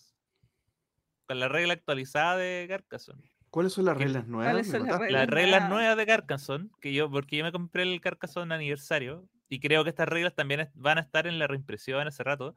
[1.26, 3.30] Con la regla actualizada de Carcassonne.
[3.50, 4.52] ¿Cuáles son las ¿Qué- reglas nuevas?
[4.52, 5.12] cuáles ¿Me son las reglas?
[5.22, 5.68] Las reglas nuevas.
[5.70, 9.90] nuevas de Carcassonne, que yo, porque yo me compré el Carcassonne aniversario, y creo que
[9.90, 12.54] estas reglas también van a estar en la reimpresión hace rato,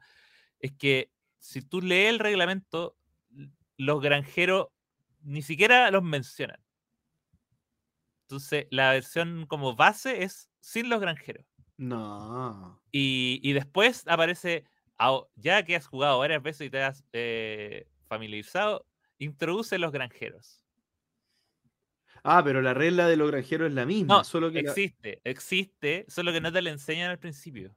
[0.60, 2.96] es que si tú lees el reglamento,
[3.78, 4.68] los granjeros
[5.22, 6.60] ni siquiera los mencionan.
[8.26, 11.46] Entonces, la versión como base es sin los granjeros.
[11.78, 12.82] No.
[12.92, 14.64] Y, y después aparece,
[14.98, 18.86] "Ao- ya que has jugado varias veces y te has eh, familiarizado,
[19.18, 20.64] introduce los granjeros.
[22.24, 24.14] Ah, pero la regla de los granjeros es la misma.
[24.14, 27.74] No, solo que la- existe, existe, solo que no te la enseñan al principio.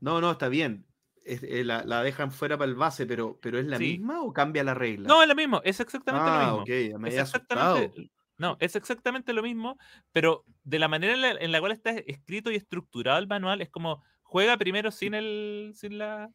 [0.00, 0.86] No, no, está bien.
[1.24, 3.78] Es- eh, la, la dejan fuera para el base, pero, pero ¿es la Sí.
[3.78, 5.08] misma o cambia la regla?
[5.08, 6.62] No, es lo mismo, es exactamente ah, lo mismo.
[6.62, 7.96] ok, me Es había asustado.
[7.96, 9.78] exactamente, no, es exactamente lo mismo,
[10.12, 13.62] pero de la manera en la, en la cual está escrito y estructurado el manual,
[13.62, 16.30] es como juega primero sin el, sin la,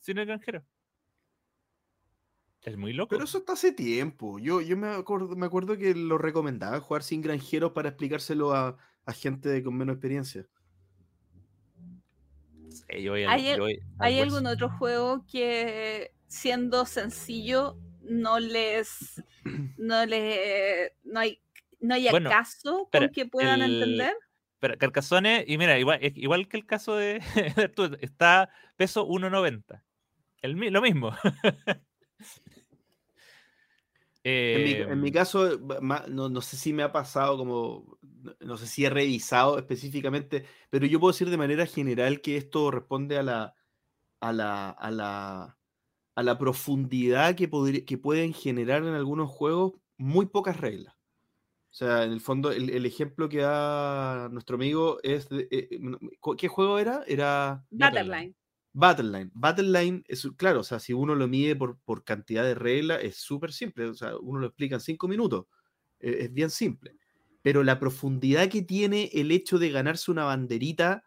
[0.00, 0.64] sin el granjero.
[2.62, 3.08] Es muy loco.
[3.10, 4.38] Pero eso está hace tiempo.
[4.38, 8.76] Yo, yo me, acuerdo, me acuerdo que lo recomendaban jugar sin granjeros para explicárselo a,
[9.06, 10.46] a gente con menos experiencia.
[12.68, 13.66] Sí, yo voy al- ¿Hay el- yo
[13.98, 19.22] ¿Hay algún otro juego que siendo sencillo no les
[19.78, 21.40] no le no hay
[21.80, 24.14] no haya Bueno, caso espera, con que puedan el- entender?
[24.58, 27.20] Pero Carcassonne, y mira, igual, igual que el caso de,
[27.56, 29.82] de está peso 1.90.
[30.42, 31.12] El, mi- lo mismo.
[34.52, 35.58] En mi, en mi Em, caso,
[36.08, 37.98] no, no sé si me ha pasado como,
[38.40, 42.70] no- sé si he revisado específicamente, pero yo puedo decir de manera general que esto
[42.72, 43.54] responde a la,
[44.20, 45.58] a la, a la,
[46.16, 47.50] a la profundidad que,
[47.86, 50.94] que pueden generar en algunos juegos muy pocas reglas.
[51.72, 55.28] O sea, en el fondo, el, el ejemplo que da nuestro amigo es...
[55.30, 55.80] de- eh, eh,
[56.38, 57.04] ¿Qué juego era?
[57.06, 57.66] Era...
[58.72, 59.30] Battleline.
[59.34, 63.16] Battleline es, claro, o sea, si uno lo mide por, por cantidad de reglas, es
[63.16, 63.86] súper simple.
[63.86, 65.46] O sea, uno lo explica en cinco minutos.
[66.00, 66.96] eh, es bien simple.
[67.42, 71.04] Pero la profundidad que tiene el hecho de ganarse una banderita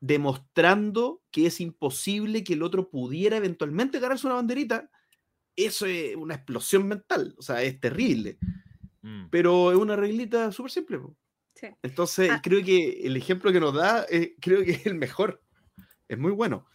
[0.00, 4.90] demostrando que es imposible que el otro pudiera eventualmente ganarse una banderita,
[5.56, 7.34] eso es una explosión mental.
[7.38, 8.38] O sea, es terrible.
[9.02, 9.28] Mm.
[9.30, 11.00] pero es una reglita súper simple.
[11.54, 11.68] Sí.
[11.82, 12.40] Entonces, Ah.
[12.42, 15.42] creo que el ejemplo que nos da, eh, creo que es el mejor.
[16.08, 16.66] Es muy bueno.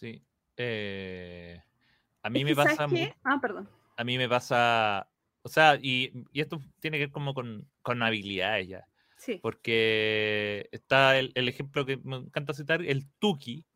[0.00, 0.22] Sí.
[0.56, 1.62] Eh,
[2.22, 2.94] a mí Es me que, ¿sabes pasa.
[2.94, 3.14] qué?
[3.22, 3.68] Ah, perdón.
[3.98, 5.06] A mí me pasa.
[5.42, 8.86] O sea, y, y esto tiene que ver como con, con habilidades ya.
[9.18, 9.38] Sí.
[9.42, 13.66] Porque está el, el ejemplo que me encanta citar, el Tuki,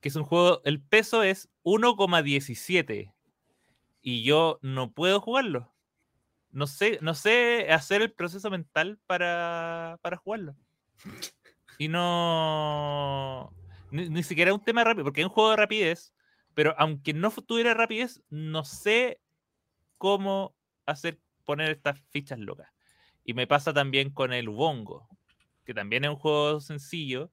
[0.00, 3.12] que es un juego, el peso es 1,17
[4.00, 5.70] y yo no puedo jugarlo.
[6.50, 10.56] No sé, no sé hacer el proceso mental para, para jugarlo.
[11.78, 13.52] Y no...
[13.92, 16.14] Ni, siquiera es un tema rápido, porque es un juego de rapidez,
[16.54, 19.20] pero aunque no tuviera rapidez, no sé
[19.98, 20.54] cómo
[20.86, 22.68] hacer poner estas fichas locas.
[23.24, 25.08] Y me pasa también con el Wongo,
[25.64, 27.30] que también es un juego sencillo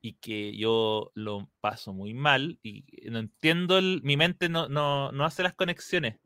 [0.00, 5.24] y que yo lo paso muy mal y no entiendo, mi mente no, no, no
[5.24, 6.16] hace las conexiones.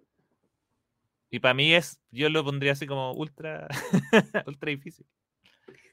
[1.31, 3.67] Y para mí es, yo lo pondría así como ultra,
[4.47, 5.07] ultra difícil.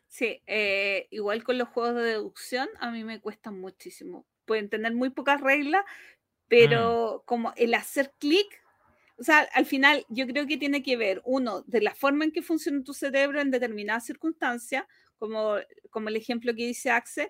[0.09, 4.25] Sí, eh, igual con los juegos de deducción, a mí me cuestan muchísimo.
[4.45, 5.85] Pueden tener muy pocas reglas,
[6.47, 8.47] pero como el hacer clic,
[9.17, 12.31] o sea, al final yo creo que tiene que ver, uno, de la forma en
[12.31, 14.85] que funciona tu cerebro en determinadas circunstancias,
[15.17, 15.55] como,
[15.91, 17.29] como el ejemplo que dice Axel.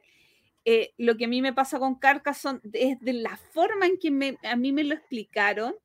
[0.65, 4.11] eh, lo que a mí me pasa con Carcassonne es de la forma en que
[4.11, 5.75] me- a mí me lo explicaron,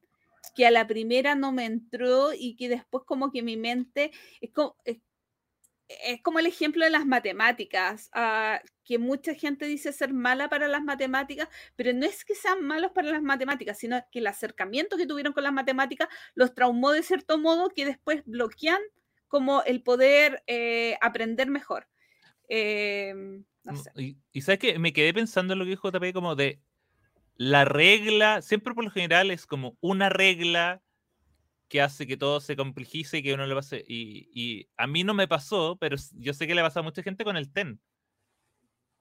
[0.55, 4.51] que a la primera no me entró y que después como que mi mente es
[4.53, 4.99] como, es
[5.89, 10.69] es como el ejemplo de las matemáticas, ah, que mucha gente dice ser mala para
[10.69, 14.97] las matemáticas, pero no es que sean malos para las matemáticas, sino que el acercamiento
[14.97, 18.81] que tuvieron con las matemáticas los traumó de cierto modo que después bloquean
[19.29, 21.89] como el poder eh, aprender mejor.
[22.49, 23.15] Eh,
[23.65, 23.91] no Mm, sé.
[23.97, 26.61] Y, y sabes que me quedé pensando en lo que dijo JP como de
[27.37, 30.83] la regla, siempre por lo general es como una regla
[31.75, 33.85] que hace que todo se complejice y que uno le pase.
[33.89, 37.03] Y, y a mí no me pasó, pero yo sé que le pasa a mucha
[37.03, 37.81] gente con el TEN.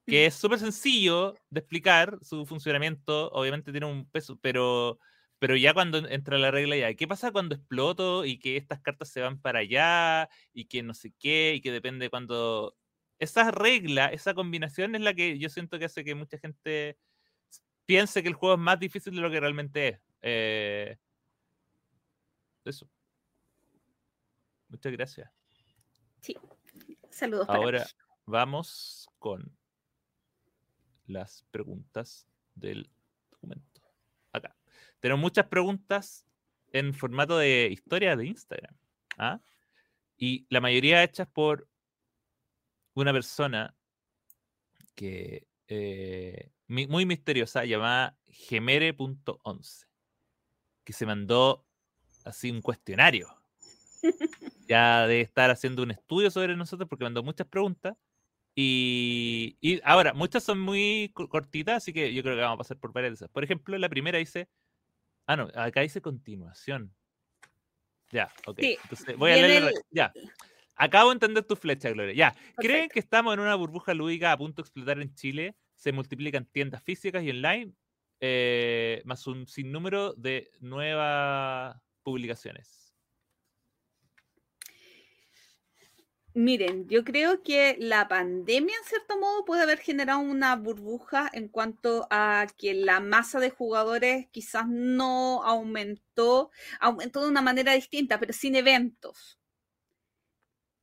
[0.08, 4.98] Que es súper sencillo de explicar su funcionamiento, obviamente tiene un peso, pero,
[5.38, 8.82] pero ya cuando en- entra la regla ya, ¿qué pasa cuando exploto y que estas
[8.82, 12.76] cartas se van para allá y que no sé qué y que depende cuando...
[13.20, 16.98] Esa regla, esa combinación es la que yo siento que hace que mucha gente
[17.86, 20.00] piense que el juego es más difícil de lo que realmente es.
[20.24, 20.98] Eh,
[22.70, 22.90] eso.
[24.70, 25.32] Muchas gracias.
[26.22, 26.38] Sí.
[27.10, 27.86] Saludos Ahora
[28.26, 29.56] vamos con
[31.06, 32.90] las preguntas del
[33.30, 33.82] documento.
[34.32, 34.56] Acá.
[35.00, 36.26] Tenemos muchas preguntas
[36.72, 38.76] en formato de historia de Instagram.
[39.18, 39.42] ¿ah?
[40.18, 41.68] Y la mayoría hechas por
[42.94, 43.76] una persona
[44.96, 49.86] que eh, muy misteriosa llamada gemere.11
[50.84, 51.66] que se mandó
[52.26, 53.28] así un cuestionario
[54.68, 57.96] ya de estar haciendo un estudio sobre nosotros porque mandó muchas preguntas.
[58.56, 62.58] Y, y ahora, muchas son muy co- cortitas, así que yo creo que vamos a
[62.60, 63.30] pasar por varias de esas.
[63.30, 64.48] Por ejemplo, la primera dice.
[65.26, 66.94] Ah, no, acá dice continuación.
[68.12, 68.60] Ya, ok.
[68.60, 69.70] Sí, Entonces voy a leerle.
[69.70, 70.14] el- Ya.
[70.76, 72.14] Acabo de entender tu flecha, Gloria.
[72.14, 72.36] Ya.
[72.58, 75.56] ¿Creen que estamos en una burbuja lúdica a punto de explotar en Chile?
[75.76, 77.74] Se multiplican tiendas físicas y online,
[78.20, 82.84] eh, más un sinnúmero de nuevas publicaciones.
[86.36, 91.48] Miren, yo creo que la pandemia en cierto modo puede haber generado una burbuja en
[91.48, 96.50] cuanto a que la masa de jugadores quizás no aumentó,
[96.80, 99.40] aumentó de una manera distinta, pero sin eventos.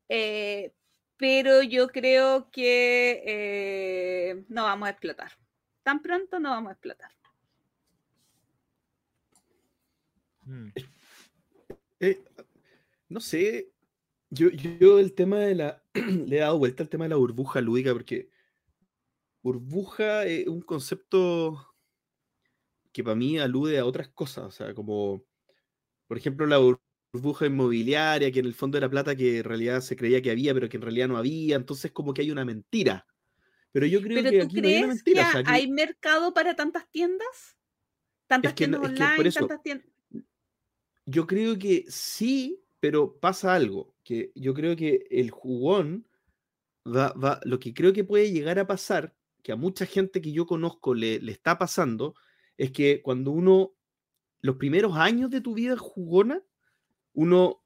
[0.08, 0.72] Eh,
[1.16, 5.32] pero yo creo que eh, no vamos a explotar.
[5.82, 7.10] Tan pronto no vamos a explotar.
[10.44, 10.70] Mm.
[12.00, 12.22] Eh,
[13.08, 13.70] no sé,
[14.30, 15.82] yo, yo el tema de la...
[15.94, 18.30] le he dado vuelta al tema de la burbuja lúdica porque
[19.42, 21.74] burbuja es un concepto
[22.92, 25.24] que para mí alude a otras cosas, o sea, como,
[26.08, 26.80] por ejemplo, la bur-
[27.12, 30.52] burbuja inmobiliaria, que en el fondo era plata que en realidad se creía que había,
[30.54, 33.06] pero que en realidad no había, entonces como que hay una mentira.
[33.72, 35.22] Pero yo creo ¿Pero que tú aquí no hay una crees mentira.
[35.22, 37.56] que o sea, aquí- hay mercado para tantas tiendas?
[38.26, 39.28] ¿Tantas que no- tiendas es que por online?
[39.28, 39.86] eso- ¿Tantas tiendas?
[41.06, 46.06] Yo creo que sí, pero pasa algo, que yo creo que el jugón
[46.86, 50.32] va, va, lo que creo que puede llegar a pasar, que a mucha gente que
[50.32, 52.14] yo conozco le, le está pasando,
[52.56, 53.72] es que cuando uno,
[54.40, 56.42] los primeros años de tu vida jugona,
[57.14, 57.62] uno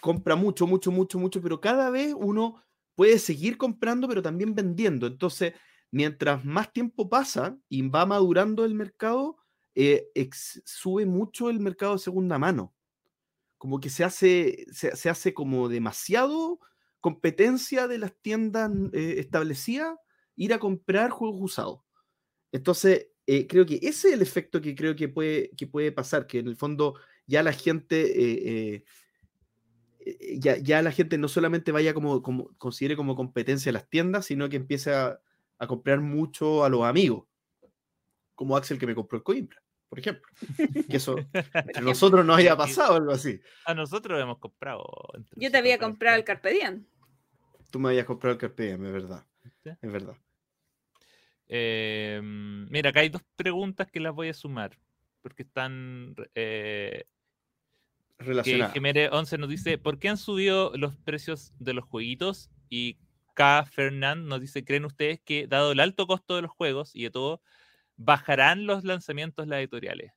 [0.00, 2.62] compra mucho, mucho, mucho, mucho, pero cada vez uno
[2.94, 5.06] puede seguir comprando, pero también vendiendo.
[5.06, 5.54] Entonces,
[5.90, 9.36] mientras más tiempo pasa y va madurando el mercado,
[9.74, 10.10] eh,
[10.64, 12.74] sube mucho el mercado de segunda mano.
[13.58, 16.60] como que se hace, se, hace como demasiado
[17.00, 19.96] competencia de las tiendas eh, establecidas
[20.36, 21.80] ir a comprar juegos usados.
[22.52, 26.26] Entonces, eh, creo que ese es el efecto que creo que puede, que puede pasar,
[26.26, 26.94] que en el fondo
[27.26, 28.84] ya la gente,
[30.38, 34.48] ya, ya, la gente no solamente vaya como, como, considere como competencia las tiendas, sino
[34.48, 35.20] que empiece a,
[35.60, 37.26] a comprar mucho a los amigos,
[38.40, 40.32] como Axel que me compró el Coimbra por ejemplo.
[40.88, 41.16] Que eso
[41.74, 43.40] a nosotros nos haya pasado algo así.
[43.66, 44.88] A nosotros hemos comprado.
[45.34, 46.86] Yo te había comprado el Carpe Diem.
[47.70, 49.26] Tú me habías comprado el Carpe Diem, es verdad.
[49.64, 50.16] Es verdad.
[51.48, 54.78] Em, mira, acá hay dos preguntas que las voy a sumar,
[55.22, 57.06] porque están eh,
[58.18, 58.72] relacionadas.
[58.72, 62.48] Que 11 nos dice, ¿por qué han subido los precios de los jueguitos?
[62.68, 62.96] Y
[63.34, 63.66] K.
[63.66, 67.10] Fernand nos dice, ¿creen ustedes que dado el alto costo de los juegos y de
[67.10, 67.42] todo,
[68.00, 70.12] ¿bajarán los lanzamientos las editoriales?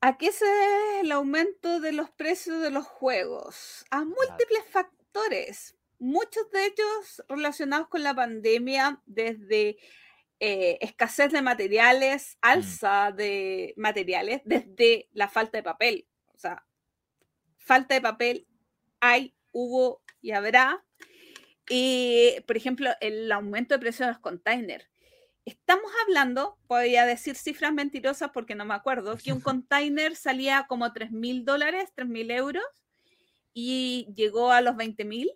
[0.00, 3.84] ¿A qué se debe el aumento de los precios de los juegos?
[3.90, 9.76] A múltiples factores, muchos de ellos relacionados con la pandemia, desde
[10.38, 12.38] eh, escasez de materiales, mm.
[12.46, 16.08] alza de materiales, desde la falta de papel.
[16.34, 16.64] O sea,
[17.58, 18.46] falta de papel
[19.00, 20.84] hay, hubo y habrá.
[21.68, 24.90] Y, por ejemplo, el aumento de precios de los containers.
[25.46, 30.92] Estamos hablando, podría decir cifras mentirosas porque no me acuerdo, que un container salía como
[30.92, 32.64] 3 mil dólares, 3 mil euros,
[33.52, 35.30] y llegó a los 20 mil.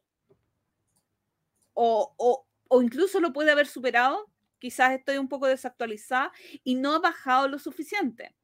[1.73, 2.47] O,
[2.83, 7.58] incluso lo puede haber superado, quizás estoy un poco desactualizada, y no ha bajado lo
[7.58, 8.34] suficiente.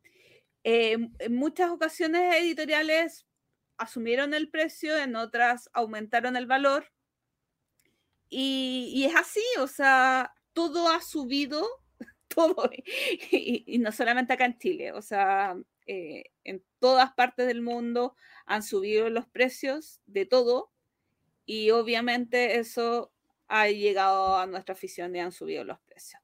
[0.64, 3.26] Eh, en muchas ocasiones editoriales
[3.78, 6.90] asumieron el precio, en otras aumentaron el valor.
[8.28, 11.66] Y, y es así, o sea, todo ha subido,
[12.28, 12.70] todo,
[13.30, 15.56] y, no solamente acá en Chile, o sea,
[15.86, 18.14] eh, en todas partes del mundo
[18.46, 20.70] han subido los precios de todo
[21.46, 23.12] y obviamente eso
[23.48, 26.22] ha llegado a nuestra afición y han subido los precios.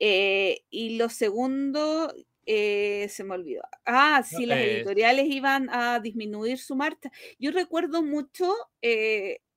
[0.00, 2.12] Eh, y lo segundo,
[2.44, 3.62] eh, se me olvidó.
[3.84, 7.12] Ah, si las editoriales iban a disminuir su marcha.
[7.38, 8.52] Yo recuerdo mucho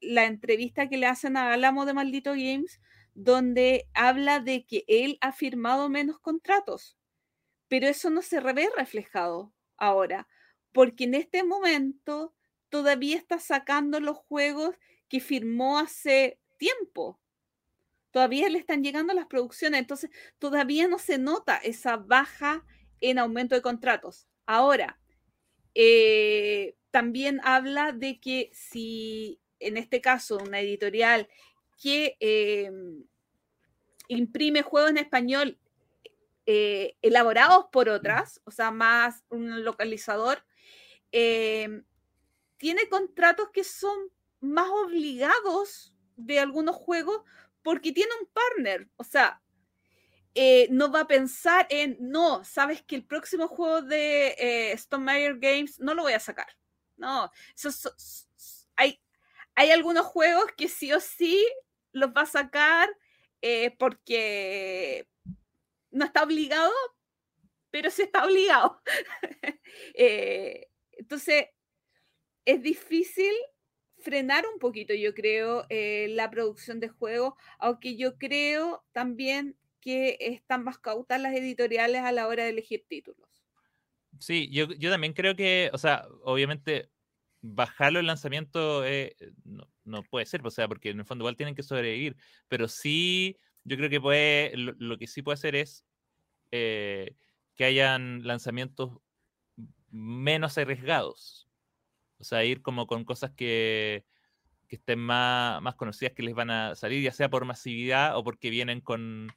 [0.02, 2.80] la entrevista que le hacen a Álamo de Maldito Games,
[3.16, 6.98] donde habla de que él ha firmado menos contratos,
[7.68, 10.28] pero eso no se ve reflejado ahora,
[10.72, 12.36] porque en este momento
[12.70, 14.76] todavía está sacando los juegos
[15.08, 17.20] que firmó hace tiempo.
[18.12, 22.66] Todavía le están llegando las producciones, entonces todavía no se nota esa baja
[23.00, 24.28] en aumento de contratos.
[24.46, 25.00] Ahora,
[25.74, 31.30] eh, también habla de que si en este caso una editorial
[31.78, 33.04] que em,
[34.08, 35.60] imprime juegos en español
[36.46, 40.46] eh, elaborados por otras, o sea, más un localizador,
[41.12, 41.84] em,
[42.58, 47.22] tiene contratos que son más obligados de algunos juegos
[47.64, 49.42] porque tiene un partner, o sea,
[50.36, 55.36] eh, no va a pensar en, no, sabes que el próximo juego de eh, Stone
[55.40, 56.48] Games no lo voy a sacar.
[56.98, 57.32] No,
[58.76, 59.02] hay,
[59.56, 61.46] hay algunos juegos que sí o sí
[61.96, 62.90] los va a sacar
[63.42, 65.08] eh, porque
[65.92, 66.74] no está obligado,
[67.72, 68.82] pero sí está obligado.
[69.94, 71.48] Eh, entonces,
[72.46, 73.34] es difícil
[73.98, 80.18] frenar un poquito, yo creo, eh, la producción de juegos, aunque yo creo también que
[80.22, 83.28] están más cautas las editoriales a la hora de elegir títulos.
[84.20, 86.90] Sí, yo, yo también creo que, o sea, obviamente
[87.42, 88.86] bajarlo el lanzamiento
[90.10, 92.16] puede ser, o sea, porque en el fondo igual tienen que sobrevivir,
[92.48, 95.86] pero sí, yo creo que puede, lo, que sí puede hacer es
[96.52, 97.16] eh,
[97.56, 99.00] que hayan lanzamientos
[99.90, 101.48] menos arriesgados,
[102.18, 104.06] o sea, ir como con cosas que,
[104.70, 108.50] estén más, más conocidas que les van a salir, ya sea por masividad o porque
[108.50, 109.32] vienen con,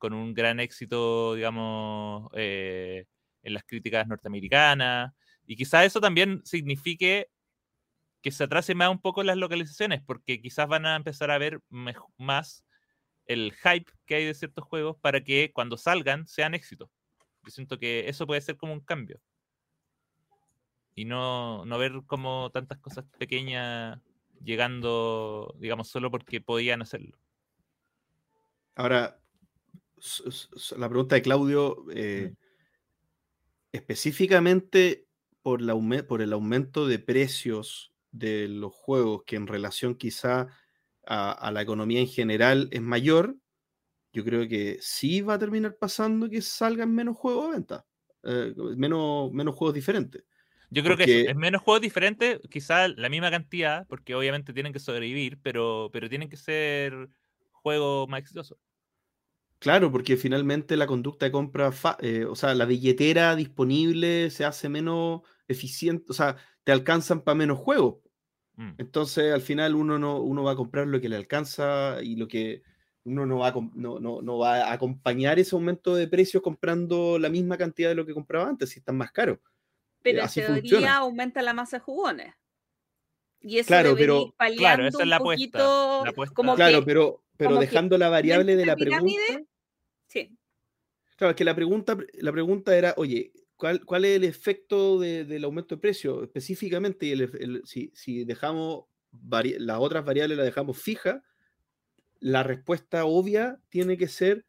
[0.00, 3.06] un gran éxito, digamos, eh,
[3.42, 5.12] en las críticas norteamericanas.
[5.46, 7.28] Y quizás eso también signifique
[8.26, 11.60] que se atrase más un poco las localizaciones, porque quizás van a empezar a ver
[12.18, 12.64] más
[13.26, 16.90] el hype que hay de ciertos juegos para que cuando salgan sean éxitos.
[17.44, 19.20] Yo siento que eso puede ser como un cambio.
[20.96, 24.00] Y no, no ver como tantas cosas pequeñas
[24.42, 27.16] llegando, digamos, solo porque podían hacerlo.
[28.74, 29.20] Ahora,
[30.76, 32.34] la pregunta de Claudio, eh,
[33.70, 35.06] específicamente
[35.42, 35.76] por, la,
[36.08, 40.48] por el aumento de precios de los juegos que en relación quizá
[41.06, 43.36] a, la economía en general es mayor,
[44.12, 47.86] yo creo que sí va a terminar pasando que salgan menos juegos a venta.
[48.24, 50.24] eh, menos, menos juegos diferentes.
[50.70, 54.72] Yo creo que Porque- es menos juegos diferentes, quizá la misma cantidad, porque obviamente tienen
[54.72, 57.08] que sobrevivir, pero, pero tienen que ser
[57.52, 58.58] juegos más exitosos.
[59.58, 64.44] Claro, porque finalmente la conducta de compra, fa- eh, o sea, la billetera disponible se
[64.44, 66.36] hace menos eficiente, o sea,
[66.66, 67.98] te alcanzan para menos juegos.
[68.56, 68.72] Mm.
[68.78, 72.26] Entonces, al final uno no uno va a comprar lo que le alcanza y lo
[72.26, 72.62] que
[73.04, 77.20] uno no va a, no, no- no va a acompañar ese aumento de precios comprando
[77.20, 79.38] la misma cantidad de lo que compraba antes, si están más caros.
[80.02, 80.96] Pero en teoría funciona.
[80.96, 82.34] aumenta la masa de jugones.
[83.40, 86.34] Y eso Claro, debería pero- ir paliando esa es un la apuesta, poquito, la apuesta.
[86.34, 88.96] como Claro, que- pero, pero como que dejando la variable de la dentro de la
[88.98, 89.22] pregunta.
[89.28, 89.46] pirámide,
[90.08, 90.36] sí.
[91.16, 95.24] Claro, es que la pregunta, la pregunta era, oye, ¿cuál, cuál es el efecto de-
[95.24, 97.12] del aumento de precio específicamente?
[97.12, 98.86] El- el- si, si dejamos
[99.30, 101.22] las otras variables las dejamos fijas,
[102.20, 104.46] la respuesta obvia tiene que ser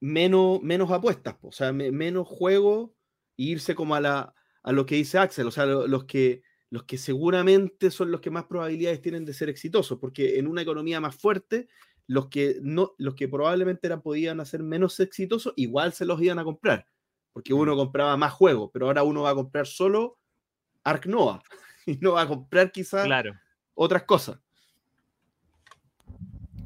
[0.00, 2.94] menos, menos apuestas, o sea, me- menos juego
[3.38, 6.42] e irse como a, la, a lo que dice Axel, o sea, lo- los que,
[6.70, 10.62] los que seguramente son los que más probabilidades tienen de ser exitosos, porque en una
[10.62, 11.68] economía más fuerte,
[12.08, 16.38] los que, no, los que probablemente eran, podían hacer menos exitosos, igual se los iban
[16.40, 16.86] a comprar,
[17.32, 20.18] porque uno compraba más juegos, pero ahora uno va a comprar solo
[20.84, 21.42] Ark Nova
[21.86, 23.34] y no va a comprar quizás Claro.
[23.74, 24.38] otras cosas.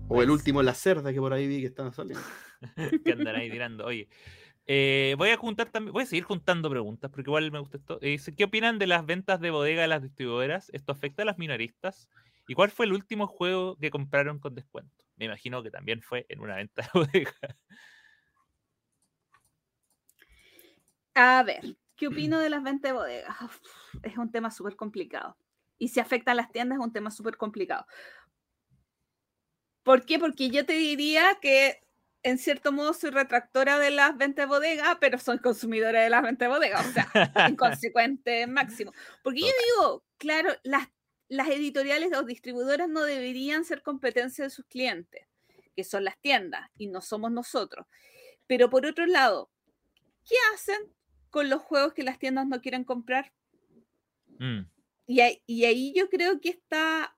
[0.09, 0.41] O el Pues.
[0.41, 2.25] último, la cerda que por ahí vi que estaba saliendo.
[3.05, 3.85] que andan ahí tirando.
[3.87, 4.09] Oye,
[4.67, 7.99] eh, voy a juntar también, voy a seguir juntando preguntas, porque igual me gusta esto.
[8.01, 10.71] Eh, dice, ¿Qué opinan de las ventas de bodega de las distribuidoras?
[10.73, 12.09] ¿Esto afecta a las minoristas?
[12.47, 15.05] ¿Y cuál fue el último juego que compraron con descuento?
[15.17, 17.33] Me imagino que también fue en una venta de bodega.
[21.15, 23.41] A ver, ¿qué opino de las ventas de bodegas?
[23.43, 23.59] Uf,
[24.03, 25.37] Es un tema súper complicado.
[25.79, 27.87] Y si afecta a las tiendas es un tema súper complicado.
[29.83, 30.19] ¿Por qué?
[30.19, 31.85] Porque yo te diría que
[32.23, 36.23] en cierto modo soy retractora de las ventas de bodega, pero soy consumidora de las
[36.23, 37.07] ventas de bodega, o sea,
[37.51, 38.93] inconsecuente máximo.
[39.23, 40.89] Porque yo digo, claro, las,
[41.29, 45.27] las editoriales o distribuidoras no deberían ser competencia de sus clientes,
[45.77, 47.87] que son las tiendas, y no somos nosotros.
[48.47, 49.51] Pero por otro lado,
[50.27, 50.95] ¿qué hacen
[51.35, 53.33] con los juegos que las tiendas no quieren comprar?
[54.39, 54.61] Mm,
[55.09, 57.17] Y ahí, y ahí yo creo que está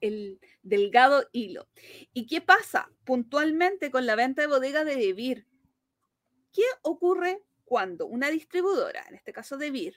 [0.00, 1.68] el delgado hilo.
[2.14, 5.46] ¿Y qué pasa puntualmente con la venta de bodega de Devir?
[6.50, 9.96] ¿Qué ocurre cuando una distribuidora, en este caso Devir,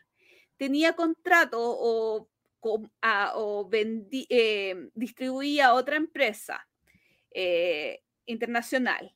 [0.57, 2.27] tenía contrato o,
[2.59, 6.67] com- a- o vendi- eh, distribuía a otra empresa
[7.31, 9.15] eh, internacional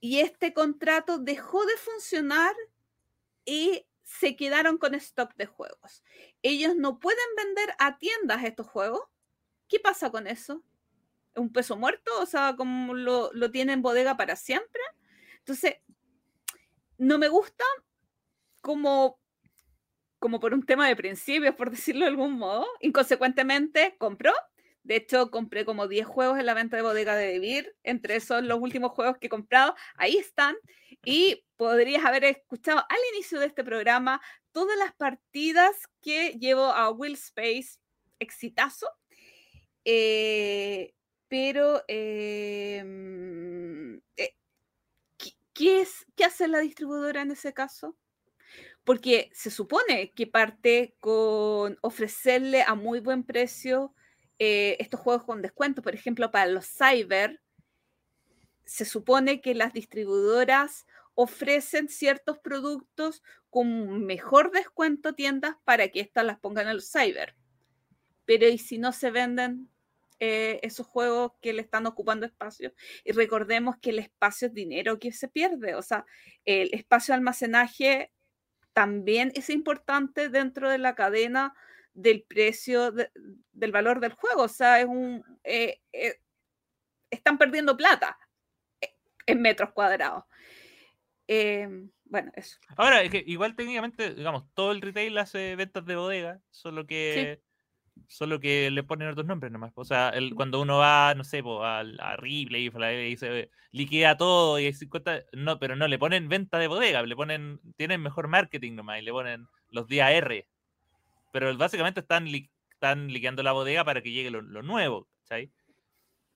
[0.00, 2.54] y este contrato dejó de funcionar
[3.44, 6.02] y se quedaron con stock de juegos?
[6.42, 9.02] Ellos no pueden vender a tiendas estos juegos.
[9.68, 10.62] ¿Qué pasa con eso?
[11.34, 12.10] ¿Es un peso muerto?
[12.20, 14.82] O sea, como lo, lo tienen en bodega para siempre.
[15.38, 15.76] Entonces,
[16.98, 17.64] no me gusta
[18.60, 19.18] como,
[20.18, 22.66] como por un tema de principios, por decirlo de algún modo.
[22.80, 24.32] Inconsecuentemente, compró.
[24.84, 27.76] De hecho, compré como 10 juegos en la venta de bodega de Vivir.
[27.84, 30.56] Entre esos, los últimos juegos que he comprado, ahí están.
[31.04, 34.20] Y podrías haber escuchado al inicio de este programa
[34.50, 37.78] todas las partidas que llevo a Will Space,
[38.18, 38.88] exitazo.
[39.84, 40.94] Eh,
[41.28, 44.34] pero, mm, eh,
[45.16, 47.96] ¿qué, qué es, ¿qué hace la distribuidora en ese caso?
[48.84, 53.94] Porque se supone que parte con ofrecerle a muy buen precio
[54.44, 55.82] eh, estos juegos con descuento.
[55.82, 57.40] Por ejemplo, para los cyber,
[58.64, 66.00] se supone que las distribuidoras ofrecen ciertos productos con mejor descuento a tiendas para que
[66.00, 67.36] éstas las pongan en los cyber.
[68.24, 69.68] Pero ¿y si no se venden
[70.18, 72.74] eh, esos juegos que le están ocupando espacio?
[73.04, 75.76] Y recordemos que el espacio es dinero que se pierde.
[75.76, 76.04] O sea,
[76.44, 78.12] el espacio de almacenaje
[78.72, 81.54] también es importante dentro de la cadena
[81.94, 83.10] del precio de-
[83.52, 84.42] del valor del juego.
[84.44, 86.20] O sea, es un eh, eh,
[87.10, 88.18] están perdiendo plata
[88.80, 88.94] eh,
[89.26, 90.24] en metros cuadrados.
[91.28, 91.68] Eh,
[92.04, 92.58] bueno, eso.
[92.76, 97.40] Ahora, es que igual técnicamente, digamos, todo el retail hace ventas de bodega, solo que
[98.08, 99.72] solo que le ponen otros nombres nomás.
[99.74, 102.70] O sea, el- cuando uno va, no sé, po, al- a, Ripley
[103.10, 107.02] y se liquida todo y hay 50, no, pero no le ponen venta de bodega,
[107.02, 110.46] le ponen, tienen mejor marketing nomás y le ponen los días R.
[111.32, 115.50] Pero básicamente están, están liquidando la bodega para que llegue lo, nuevo, ¿cachai?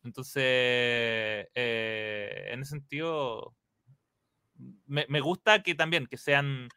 [0.02, 0.42] Entonces,
[1.54, 3.54] eh, en ese sentido,
[4.86, 6.68] me, me gusta que también que sean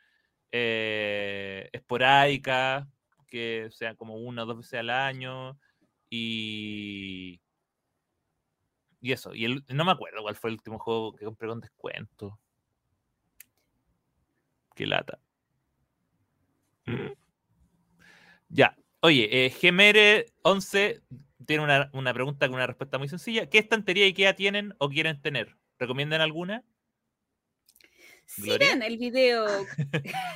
[0.51, 2.87] eh, esporádicas,
[3.27, 5.57] que sean como una o dos veces al año
[6.09, 7.39] y
[9.01, 9.33] y eso.
[9.33, 12.39] Y no me acuerdo cuál fue el último juego que compré con descuento.
[14.75, 15.19] Qué lata.
[18.49, 18.75] Ya.
[19.01, 21.01] Oye, eh, Gemere11
[21.45, 23.49] tiene una, una pregunta con una respuesta muy sencilla.
[23.49, 25.55] ¿Qué estantería IKEA tienen o quieren tener?
[25.77, 26.63] ¿Recomiendan alguna?
[28.25, 29.47] Si ven el video,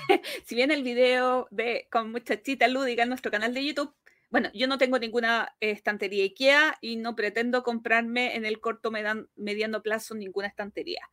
[0.46, 3.94] si ven el video de con muchachita lúdica en nuestro canal de YouTube,
[4.32, 8.92] bueno, yo no tengo ninguna estantería IKEA y no pretendo comprarme en el corto
[9.36, 11.08] mediano plazo ninguna estantería.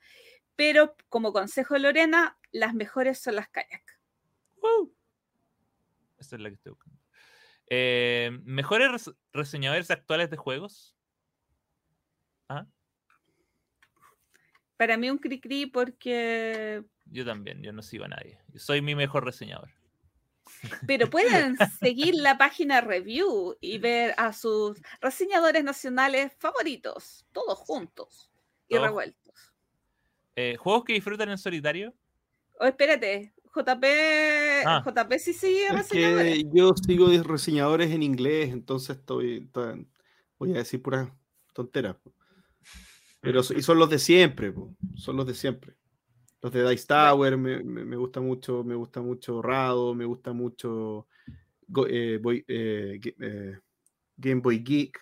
[0.57, 3.99] Pero como consejo de Lorena, las mejores son las kayak.
[4.63, 4.95] ¡Woo!
[6.21, 6.99] Esa es la que estoy buscando.
[7.69, 10.97] Eh, ¿Mejores res- reseñadores actuales de juegos?
[12.49, 12.67] ¿Ah?
[14.77, 16.85] Para mí un cri-cri porque...
[17.07, 18.39] Yo también, yo no sigo a nadie.
[18.49, 19.71] Yo soy mi mejor reseñador.
[20.87, 28.31] Pero pueden seguir la página review y ver a sus reseñadores nacionales favoritos, todos juntos
[28.69, 28.87] y Todos.
[28.89, 29.55] revueltos.
[30.37, 31.95] Eh, ¿Juegos que disfrutan en solitario?
[32.59, 33.85] O espérate, JP,
[34.67, 34.83] Ah.
[34.85, 36.35] JP sí sigue Es reseñadores.
[36.39, 39.49] que yo sigo reseñadores en inglés, entonces estoy.
[40.39, 41.15] Voy a decir pura
[41.53, 41.99] tontera.
[43.21, 45.75] Pero y son los de siempre, po, son los de siempre.
[46.43, 50.33] Los de Dice Tower me, me- me gusta mucho, me gusta mucho Rado, me gusta
[50.33, 51.07] mucho
[51.69, 53.59] Go- eh, Boy- eh, eh,
[54.17, 54.99] Game Boy Geek.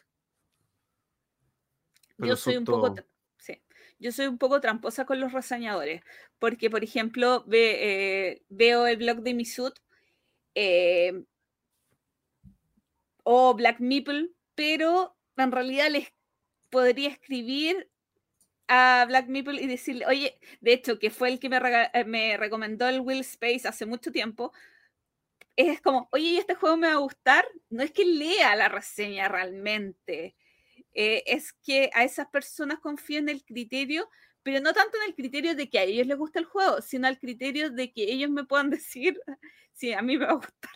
[2.17, 2.97] Pero Yo soy un poco,
[3.99, 6.03] yo soy un poco tramposa con los reseñadores,
[6.39, 9.79] porque por ejemplo eh, veo el blog de Misut
[10.55, 11.25] eh,
[13.25, 16.13] o Black Meeple, pero en realidad les
[16.71, 17.91] podría escribir
[18.69, 21.59] a Black Meeple y decirle, oye, de hecho, que fue el que me,
[21.95, 24.53] eh, me recomendó el Will Space hace mucho tiempo,
[25.57, 27.45] es como, oye, ¿y este juego me va a gustar?
[27.71, 30.37] No es que lea la reseña realmente,
[31.01, 34.11] eh, es que a esas personas confío en el criterio,
[34.43, 37.07] pero no tanto en el criterio de que a ellos les gusta el juego, sino
[37.07, 39.17] al criterio de que ellos me puedan decir
[39.75, 40.73] si a mí me va a gustar.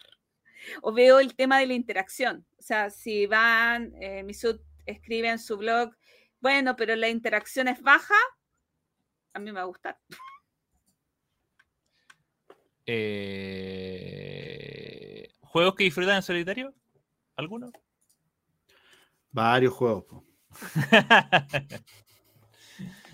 [0.81, 2.47] O veo el tema de la interacción.
[2.57, 5.93] O sea, si van, eh, Misut escribe en su blog,
[6.39, 8.15] bueno, pero la interacción es baja,
[9.33, 9.99] a mí me va a gustar.
[12.87, 13.33] Eh,
[15.41, 16.73] ¿Juegos que disfrutan en solitario?
[17.35, 17.73] ¿Alguno?
[19.33, 20.05] Varios juegos.
[20.05, 20.25] po.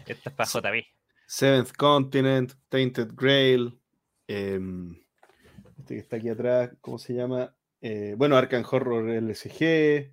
[0.07, 0.85] Esta es para JB.
[1.27, 3.79] Seventh Continent, Tainted Grail,
[4.27, 4.97] em,
[5.79, 7.55] este que está aquí atrás, ¿cómo se llama?
[7.83, 10.11] Eh, bueno, Arkham Horror LSG,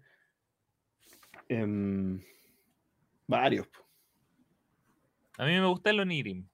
[1.48, 2.22] em,
[3.27, 3.67] varios.
[3.67, 3.85] po.
[5.38, 6.48] A mí me gusta el Onirim.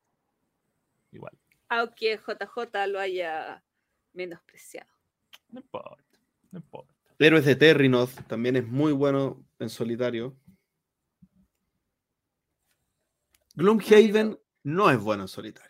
[1.12, 1.38] Igual.
[1.70, 3.64] Aunque JJ lo haya
[4.14, 4.92] menospreciado.
[5.50, 6.20] No importa.
[6.52, 6.94] No importa.
[7.22, 10.36] Héroes de Terrinoth también es muy bueno en solitario.
[13.56, 15.70] Gloomhaven no es bueno en solitario.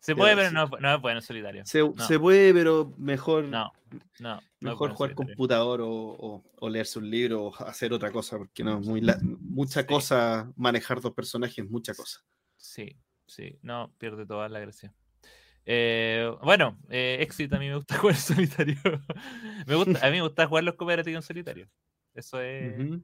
[0.00, 1.62] Se puede, pero no, no es bueno en solitario.
[1.66, 1.94] Se, No.
[1.98, 3.70] se puede, pero mejor, No,
[4.18, 4.40] no.
[4.60, 8.78] mejor jugar computador o, o- o leerse un libro o hacer otra cosa, porque no,
[8.80, 9.86] es muy la- mucha Sí.
[9.86, 12.20] cosa, manejar dos personajes, mucha cosa.
[12.56, 12.96] Sí,
[13.26, 13.58] sí.
[13.62, 14.94] No, pierde toda la gracia.
[15.66, 18.76] Eh, bueno, eh, Exit a mí me gusta jugar en solitario.
[19.66, 21.68] me gusta, a mí me gusta jugar los cooperativos en solitario.
[22.14, 23.02] Eso es Ujú.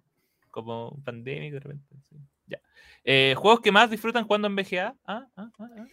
[0.50, 1.96] como un pandémico de repente.
[2.08, 2.16] sí.
[2.46, 2.60] Ya.
[3.04, 4.96] Eh, ¿Juegos que más disfrutan cuando en VGA?
[5.04, 5.86] Ah, ah, ah, ah.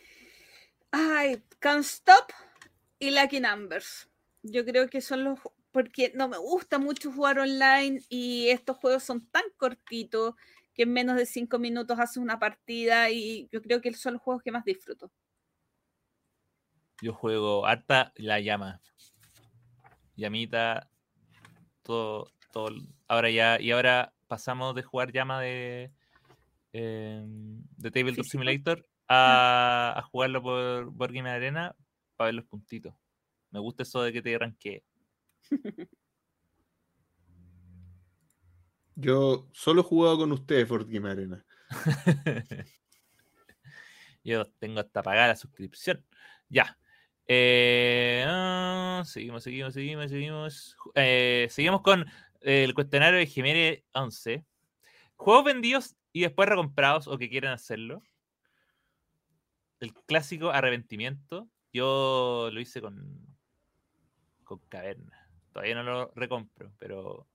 [0.91, 2.31] Ay, Can't Stop
[2.99, 4.09] y Lucky Numbers.
[4.43, 5.39] Yo creo que son los.
[5.71, 10.35] Porque no me gusta mucho jugar online y estos juegos son tan cortitos
[10.75, 14.21] que en menos de cinco minutos haces una partida y yo creo que son los
[14.21, 15.11] juegos que más disfruto.
[17.03, 18.79] Yo juego harta la llama.
[20.15, 20.89] Llamita.
[21.81, 22.69] Todo, todo.
[23.09, 23.59] Ahora ya.
[23.59, 25.91] Y ahora pasamos de jugar llama de.
[26.71, 28.23] eh, de Tabletop.
[28.23, 31.75] Simulator a, a jugarlo por Board Game Arena
[32.15, 32.93] para ver los puntitos.
[33.51, 34.81] Me gusta eso de que te ranquee.
[38.95, 41.43] Yo solo he jugado con ustedes, Fort Game Arena.
[44.23, 46.05] Yo tengo hasta pagar la suscripción.
[46.47, 46.77] Ya.
[47.27, 50.77] Eh, ah, seguimos, seguimos, seguimos, seguimos.
[50.95, 52.05] Eh, seguimos con
[52.41, 54.45] el cuestionario de Gemere 11.
[55.15, 58.03] Juegos vendidos y después recomprados o que quieran hacerlo.
[59.79, 61.47] El clásico arrepentimiento.
[61.71, 63.35] Yo lo hice con,
[64.43, 65.27] con Caverna.
[65.51, 67.27] Todavía no lo recompro, pero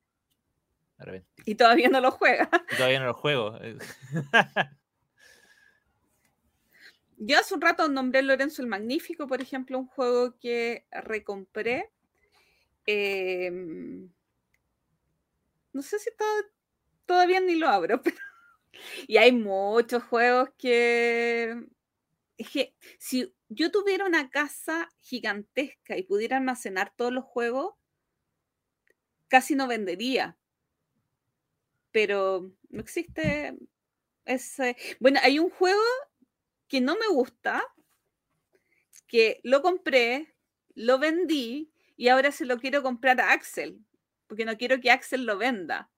[0.99, 1.42] arrepentí.
[1.47, 2.49] Y todavía no lo juega.
[2.73, 3.58] Y Todavía no lo juego.
[7.20, 11.90] Yo hace un rato nombré Lorenzo el Magnífico, por ejemplo, un juego que recompré.
[12.86, 14.08] Em,
[15.72, 16.10] no sé si
[17.06, 18.00] todavía ni lo abro.
[19.08, 21.66] Y hay muchos juegos que.
[22.36, 27.74] Que si yo tuviera una casa gigantesca y pudiera almacenar todos los juegos,
[29.28, 30.36] casi no vendería.
[31.92, 33.56] Pero no existe
[34.24, 34.76] ese.
[35.00, 35.82] Bueno, hay un juego
[36.68, 37.64] que no me gusta,
[39.06, 40.34] que lo compré,
[40.74, 43.84] lo vendí y ahora se lo quiero comprar a Axel,
[44.26, 45.90] porque no quiero que Axel lo venda.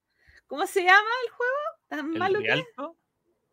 [0.47, 1.55] ¿Cómo se llama el juego?
[1.89, 2.65] ¿Tan ¿El malo que?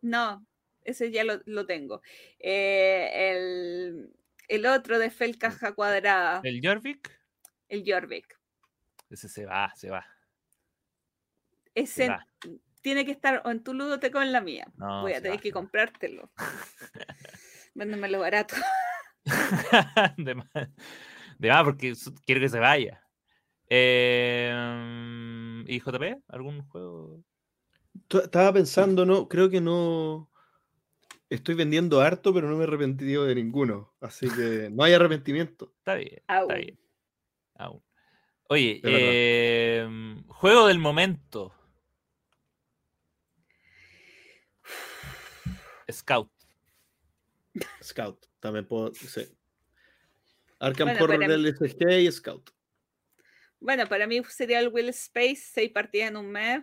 [0.00, 0.46] No,
[0.84, 2.02] ese ya lo, lo tengo.
[2.38, 4.16] Eh, el,
[4.48, 7.20] el otro de Fel Caja Cuadrada, ¿El Jorvik?
[7.68, 8.38] el Jorvik.
[9.10, 10.06] Ese se va, se va.
[11.74, 12.27] Ese va.
[12.88, 14.66] Tiene que estar o en tu ludoteca o en la mía.
[14.78, 16.30] No, Voy a tener que comprártelo.
[17.74, 18.56] Véndemelo barato.
[20.16, 20.48] de más,
[21.38, 21.92] de más, porque
[22.24, 23.04] quiero que se vaya.
[23.68, 24.50] Eh,
[25.66, 26.22] ¿Y JP?
[26.28, 27.22] ¿Algún juego?
[28.08, 30.30] Estaba pensando, no, creo que no.
[31.28, 33.92] Estoy vendiendo harto, pero no me he arrepentido de ninguno.
[34.00, 35.74] Así que no hay arrepentimiento.
[35.76, 36.50] Está bien, Aún.
[36.50, 36.80] está bien.
[37.56, 37.82] Aún.
[38.48, 39.86] Oye, eh,
[40.28, 41.52] juego del momento.
[45.90, 46.30] Scout.
[47.82, 48.92] Scout, también puedo.
[48.94, 49.22] Sí.
[50.60, 52.50] Arkham Bueno, Horror mí- LSG y Scout.
[53.60, 56.62] Bueno, para mí sería el Will Space, seis partidas en un mes.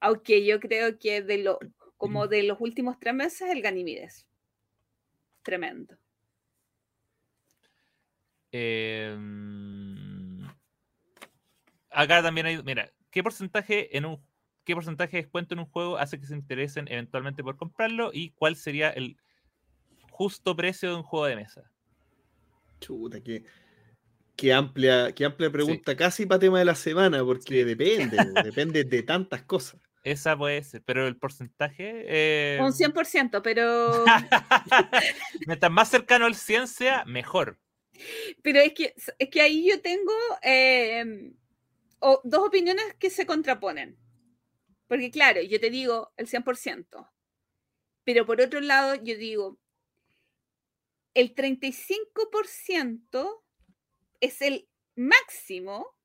[0.00, 1.58] Aunque yo creo que de lo,
[1.96, 4.26] como de los últimos tres meses, el Ganimides.
[5.42, 5.96] Tremendo.
[8.52, 9.16] Eh,
[11.90, 12.62] acá también hay.
[12.62, 14.22] Mira, ¿qué porcentaje en un
[14.70, 18.10] qué porcentaje de descuento en un juego hace que se interesen eventualmente por comprarlo?
[18.12, 19.16] ¿Y cuál sería el
[20.12, 21.68] justo precio de un juego de mesa?
[22.80, 23.42] Chuta, qué,
[24.36, 29.02] qué amplia, qué amplia pregunta, casi para tema de la semana, porque depende, depende de
[29.02, 29.80] tantas cosas.
[30.04, 32.04] Esa puede ser, pero el porcentaje.
[32.06, 34.04] eh, Un 100%, pero,
[35.46, 37.58] Mientras más cercano al ciencia, mejor.
[38.44, 40.12] pero es, que, es que ahí yo tengo
[40.44, 41.32] eh,
[41.98, 43.98] o- dos opiniones que se contraponen.
[44.90, 47.08] Porque claro, yo te digo el 100%,
[48.02, 49.60] pero por otro lado yo digo,
[51.14, 53.44] el 35%
[54.18, 55.96] es el máximo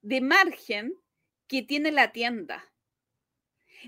[0.00, 0.94] de margen
[1.48, 2.72] que tiene la tienda.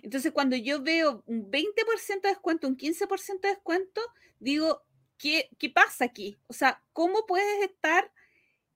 [0.03, 4.01] Entonces, cuando yo veo un 20% de descuento, un 15% de descuento,
[4.41, 4.83] digo,
[5.19, 6.37] ¿qué, ¿qué pasa aquí?
[6.49, 8.13] O sea, ¿cómo puedes estar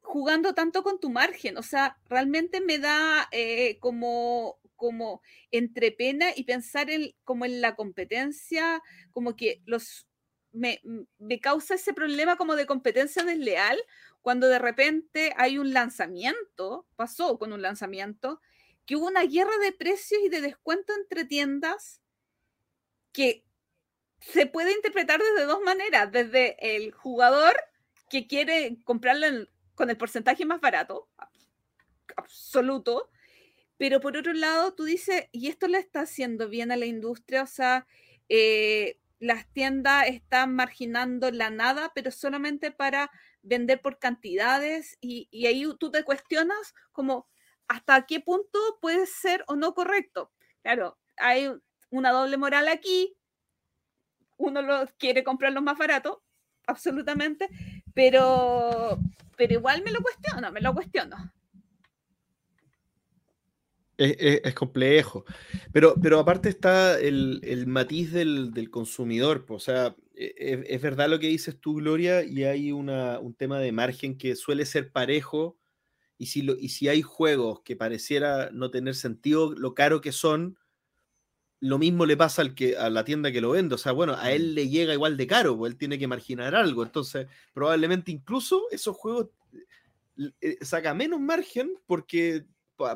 [0.01, 1.59] jugando tanto con tu margen?
[1.59, 7.61] O sea, realmente me da eh, como, como entre pena y pensar en, como en
[7.61, 10.07] la competencia, como que los
[10.53, 10.81] me,
[11.19, 13.79] me causa ese problema como de competencia desleal
[14.23, 18.41] cuando de repente hay un lanzamiento, pasó con un lanzamiento,
[18.87, 22.01] que hubo una guerra de precios y de descuento entre tiendas
[23.13, 23.45] que
[24.21, 27.55] se puede interpretar desde dos maneras, desde el jugador
[28.09, 31.09] que quiere comprarlo con el porcentaje más barato,
[32.17, 33.11] absoluto,
[33.81, 37.45] pero por otro lado tú dices, y esto le está haciendo bien a la industria,
[37.45, 37.87] o sea,
[38.29, 43.11] eh, las tiendas están marginando la nada, pero solamente para
[43.41, 47.27] vender por cantidades y, y ahí tú te cuestionas como
[47.69, 50.31] hasta qué punto puede ser o no correcto.
[50.63, 51.51] Claro, hay
[51.89, 53.17] una doble moral aquí,
[54.37, 56.23] uno lo quiere comprar lo más barato,
[56.67, 57.49] absolutamente,
[57.95, 58.99] pero,
[59.39, 61.33] pero igual me lo cuestiono, me lo cuestiono.
[64.01, 65.25] Es, es- es complejo.
[65.73, 69.45] Pero, pero aparte está el, el matiz del, del consumidor.
[69.51, 73.35] O sea, e- e- es, verdad lo que dices tú, Gloria, y hay una, un
[73.35, 75.59] tema de margen que suele ser parejo.
[76.19, 80.13] Y si, lo, y si hay juegos que pareciera no tener sentido lo caro que
[80.13, 80.59] son,
[81.61, 83.75] lo mismo le pasa al que, a la tienda que lo vende.
[83.75, 86.55] O sea, bueno, a él le llega igual de caro, pues él tiene que marginar
[86.55, 86.83] algo.
[86.85, 89.29] Entonces, probablemente incluso esos juegos
[90.41, 92.45] eh, saca menos margen porque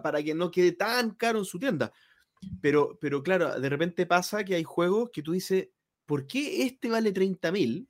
[0.03, 1.93] para que no quede tan caro en su tienda.
[2.61, 5.69] Pero, pero claro, de repente pasa que hay juegos que tú dices,
[6.07, 7.89] ¿por qué este vale 30 mil?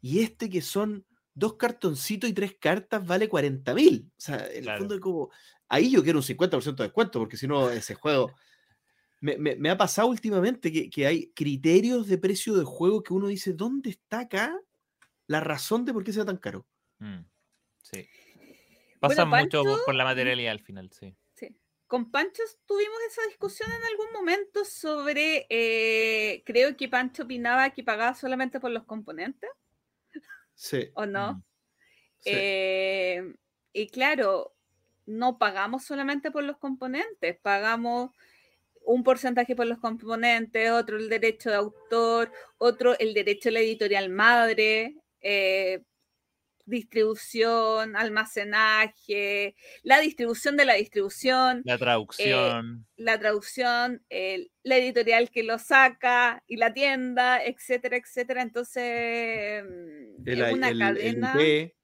[0.00, 1.04] Y este que son
[1.34, 4.10] dos cartoncitos y tres cartas vale 40 mil.
[4.16, 4.76] O sea, en Claro.
[4.76, 5.30] el fondo es como,
[5.68, 8.32] ahí yo quiero un 50% de descuento, porque si no, ese juego...
[9.20, 13.12] Me, me- me ha pasado últimamente que, que hay criterios de precio de juego que
[13.12, 14.56] uno dice, ¿dónde está acá
[15.26, 16.68] la razón de por qué sea tan caro?
[17.00, 17.22] Mm,
[17.82, 18.06] sí.
[19.00, 21.14] Pasa Bueno, mucho por, Pancho- por la materialidad al final, sí.
[21.34, 21.56] Sí.
[21.86, 27.82] Con Pancho tuvimos esa discusión en algún momento sobre, eh, creo que Pancho opinaba que
[27.84, 29.50] pagaba solamente por los componentes,
[30.54, 30.90] Sí.
[30.94, 31.34] ¿o no?
[31.34, 31.42] Mm.
[32.18, 32.30] sí.
[32.34, 33.34] Eh,
[33.72, 34.54] y claro,
[35.06, 38.10] no pagamos solamente por los componentes, pagamos
[38.84, 43.60] un porcentaje por los componentes, otro el derecho de autor, otro el derecho a la
[43.60, 45.84] editorial madre, eh,
[46.68, 52.86] distribución, almacenaje, la distribución de la distribución, La traducción.
[52.96, 58.42] la traducción, el- la editorial que lo saca y la tienda, etcétera, etcétera.
[58.42, 60.88] Entonces, mm, El, es una el- el
[61.20, 61.34] cadena.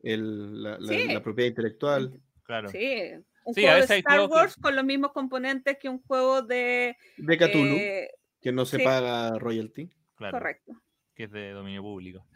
[0.03, 1.09] El- la, la- Sí.
[1.13, 2.69] la propiedad intelectual claro.
[2.69, 3.11] Sí,
[3.45, 6.03] un Sí, a juego de hay Star que- Wars con los mismos componentes que un
[6.03, 6.97] juego de.
[7.17, 8.85] de Cthulhu, eh, que no se sí.
[8.85, 9.91] paga royalty.
[10.17, 10.73] claro, correcto.
[11.15, 12.27] Que es de dominio público.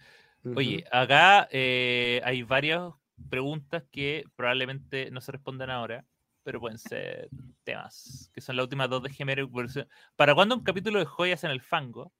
[0.56, 2.92] Oye, acá eh, hay varias
[3.28, 6.04] preguntas que probablemente no se respondan ahora,
[6.42, 7.28] pero pueden ser
[7.64, 9.48] temas, que son las últimas dos de Gemero.
[10.16, 12.12] ¿Para cuándo un capítulo de joyas en el fango?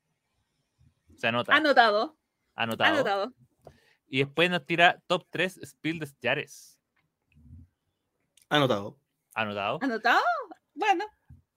[1.17, 1.55] Se anota.
[1.55, 2.19] Anotado,
[2.55, 2.95] anotado.
[2.95, 3.35] anotado.
[4.07, 6.79] Y después nos tira top 3 Spiel des Jahres.
[8.49, 8.99] Anotado.
[9.35, 9.79] Anotado.
[9.83, 10.21] ¿Anotado?
[10.75, 11.05] Bueno,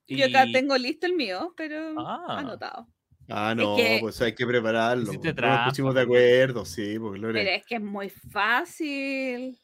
[0.06, 2.38] yo acá tengo listo el mío, pero Ah.
[2.38, 2.86] anotado.
[3.34, 5.12] Ah, no, que- pues hay que prepararlo.
[5.12, 7.42] No trampa, Nos pusimos de acuerdo, sí, porque Lore.
[7.44, 9.58] Pero es que es muy fácil.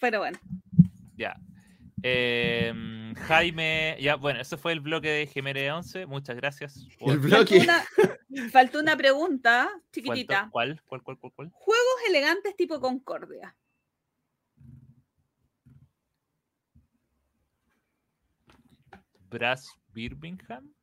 [0.00, 0.38] Pero bueno,
[1.16, 1.34] Ya.
[2.02, 6.04] Em, Jaime, ya, bueno, ese fue el bloque de Gemere 11.
[6.04, 6.86] Muchas gracias.
[6.98, 7.58] por- El faltó bloque.
[7.60, 7.84] una,
[8.52, 10.48] faltó una pregunta ¿Cuál, chiquitita.
[10.50, 10.82] ¿Cuál?
[10.86, 11.02] ¿Cuál?
[11.02, 11.18] ¿Cuál?
[11.18, 11.32] ¿Cuál?
[11.34, 11.50] cuál?
[11.52, 13.56] Juegos elegantes tipo Concordia.
[19.30, 20.73] Brass Birmingham.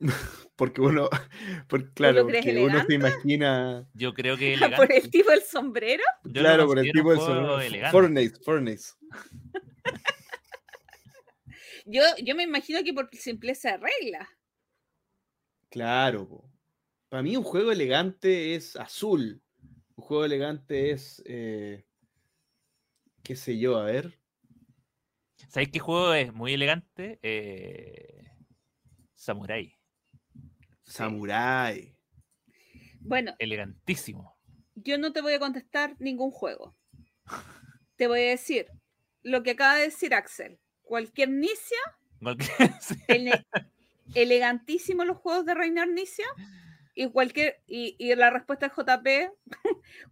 [0.56, 1.08] Porque uno,
[1.68, 2.94] por- claro, porque uno se elegante?
[2.94, 4.96] imagina, Yo creo que Por elegante.
[4.98, 6.02] el tipo del sombrero.
[6.24, 7.60] Yo claro, por el tipo un de juego sonido.
[7.60, 7.92] elegante.
[7.92, 8.82] Fortnite, Fortnite.
[11.86, 14.28] Yo, yo me imagino que por simpleza de regla.
[15.70, 16.44] Claro.
[17.08, 19.42] Para mí un juego elegante es azul.
[19.96, 21.84] Un juego elegante es, eh,
[23.22, 24.18] qué sé yo, a ver.
[25.48, 27.18] ¿Sabéis qué juego es muy elegante?
[27.22, 28.30] Eh,
[29.14, 29.74] Samurai.
[30.90, 31.94] Samurai.
[33.00, 34.36] Bueno, Elegantísimo.
[34.74, 36.76] yo no te voy a contestar ningún juego.
[37.96, 38.66] Te voy a decir
[39.22, 40.58] lo que acaba de decir Axel.
[40.82, 41.78] Cualquier Nicia,
[42.20, 42.74] Cualquier-
[43.08, 43.46] ele-
[44.14, 46.26] elegantísimo los juegos de Reiner Nicia.
[46.94, 49.30] Y cualquier, y, y la respuesta es JP,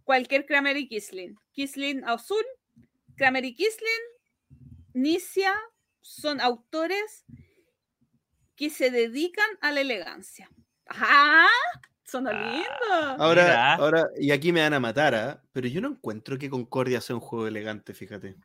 [0.03, 1.35] cualquier Kramer y Kisling.
[1.51, 2.43] Kisling azul,
[3.15, 3.89] Kramer y Kisling,
[4.93, 5.53] Nicia
[6.01, 7.25] son autores
[8.55, 10.49] que se dedican a la elegancia.
[10.89, 11.47] ¡Ah!
[12.03, 12.51] Sonó Ah.
[12.51, 13.23] lindo.
[13.23, 13.75] Ahora, Mira.
[13.75, 15.43] ahora, y aquí me van a matar, ¿ah?
[15.51, 18.35] pero yo no encuentro que Concordia sea un juego elegante, fíjate.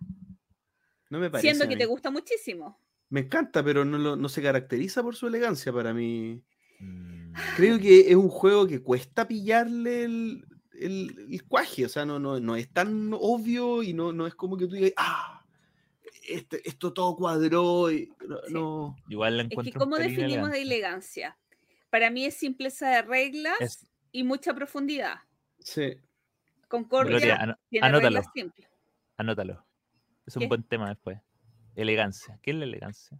[1.10, 1.48] No me parece.
[1.48, 2.78] Siendo que te gusta muchísimo.
[3.08, 6.42] Me encanta, pero no, lo- no se caracteriza por su elegancia para mí.
[6.80, 10.44] Mm, Creo que es un juego que cuesta pillarle el,
[10.78, 14.34] el, el cuaje, o sea, no, no, no es tan obvio y no, no es
[14.34, 15.42] como que tú digas, ah,
[16.28, 17.90] este- esto todo cuadró.
[17.90, 18.52] Y, no, Sí.
[18.52, 18.96] no.
[19.08, 19.78] Igual la Es que, encuentro.
[19.80, 20.60] ¿cómo definimos de elegante.
[20.62, 21.36] elegancia?
[21.94, 25.18] Para mí es simpleza de reglas Es- y mucha profundidad.
[25.60, 25.96] Sí.
[26.66, 28.08] Concordia Gloria, ano- tiene anótalo.
[28.18, 28.68] reglas simples.
[29.16, 29.64] Anótalo.
[30.26, 30.46] Es un ¿Qué?
[30.48, 31.20] buen tema después.
[31.76, 32.36] Elegancia.
[32.42, 33.16] ¿Qué es la elegancia?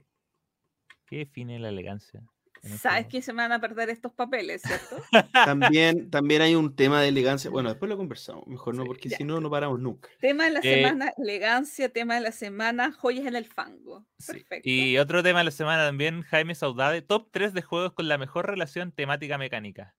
[1.07, 2.21] ¿Qué define la elegancia?
[2.65, 4.97] Un Sabes que se me van a perder estos papeles, ¿cierto?
[5.33, 7.51] También, también hay un tema de elegancia.
[7.51, 10.09] Bueno, después lo conversamos, mejor no, Sí, porque si no, no paramos nunca.
[10.21, 14.07] tema de la Eh, semana, elegancia, tema de la semana, joyas en el fango.
[14.19, 14.33] Sí.
[14.33, 14.69] Perfecto.
[14.69, 18.19] Y otro tema de la semana también, Jaime Saudade, top 3 de juegos con la
[18.19, 19.95] mejor relación temática mecánica.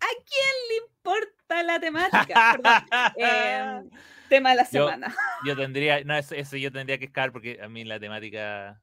[0.00, 2.52] ¿A quién le importa la temática?
[2.52, 2.72] Perdón.
[3.16, 3.82] Eh,
[4.28, 5.14] tema de la Yo- semana.
[5.44, 8.80] Yo tendría, no, ese, ese yo tendría que escalar porque a mí la temática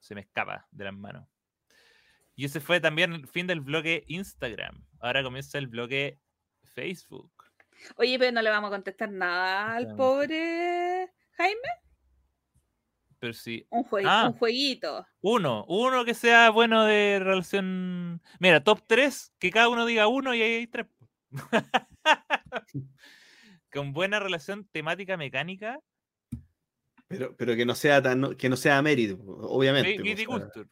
[0.00, 1.26] se me escapa de las manos.
[2.34, 4.84] Y ese fue también el fin del bloque Instagram.
[4.98, 6.18] Ahora comienza el bloque
[6.74, 7.32] Facebook.
[7.96, 11.60] Oye, pero no le vamos a contestar nada al pobre Jaime.
[13.18, 14.28] Pero sí, Un, jue- Ah.
[14.32, 15.06] un jueguito.
[15.20, 18.22] uno, uno que sea bueno de relación.
[18.38, 20.86] Mira, top 3, que cada uno diga uno y ahí hay tres.
[23.72, 25.78] Con buena relación temática mecánica,
[27.10, 29.90] Pero, pero que no sea tan, que no sea mérito, obviamente.
[29.90, 30.70] vi- o sea, Viticulture.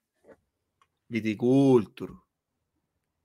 [1.08, 2.12] Viticulture.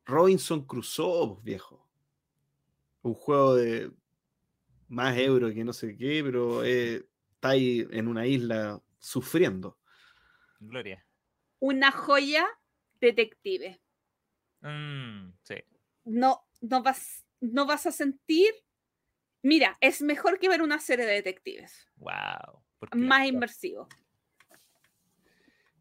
[0.06, 1.88] Robinson Crusoe, viejo.
[3.04, 3.92] Un juego de
[4.88, 9.78] más euro que no sé qué, pero eh, está ahí en una isla sufriendo.
[10.60, 11.06] Gloria.
[11.60, 12.48] Una joya
[13.00, 13.80] detective.
[14.62, 15.56] Mm, sí.
[16.06, 18.52] No, no, vas, no vas a sentir.
[19.44, 21.88] Mira, es mejor que ver una serie de detectives.
[21.98, 22.63] Wow.
[22.96, 23.88] Más inmersivo.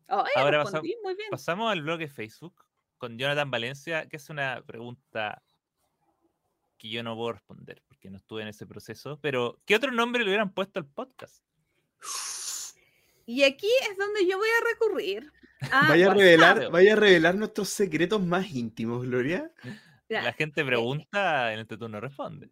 [0.07, 0.65] Ahora
[1.03, 1.31] muy bien.
[1.31, 2.65] Pasamos al blog de Facebook
[2.99, 5.43] con Jonathan Valencia, que es una pregunta
[6.77, 9.19] que yo no puedo responder porque no estuve en ese proceso.
[9.23, 11.43] Pero, ¿qué otro nombre le hubieran puesto al podcast?
[13.25, 15.33] Y aquí es donde yo voy a recurrir
[15.71, 19.51] Ah, vaya, a revelar, vaya a revelar nuestros secretos más íntimos, Gloria.
[20.09, 22.51] La gente pregunta, en este turno responde.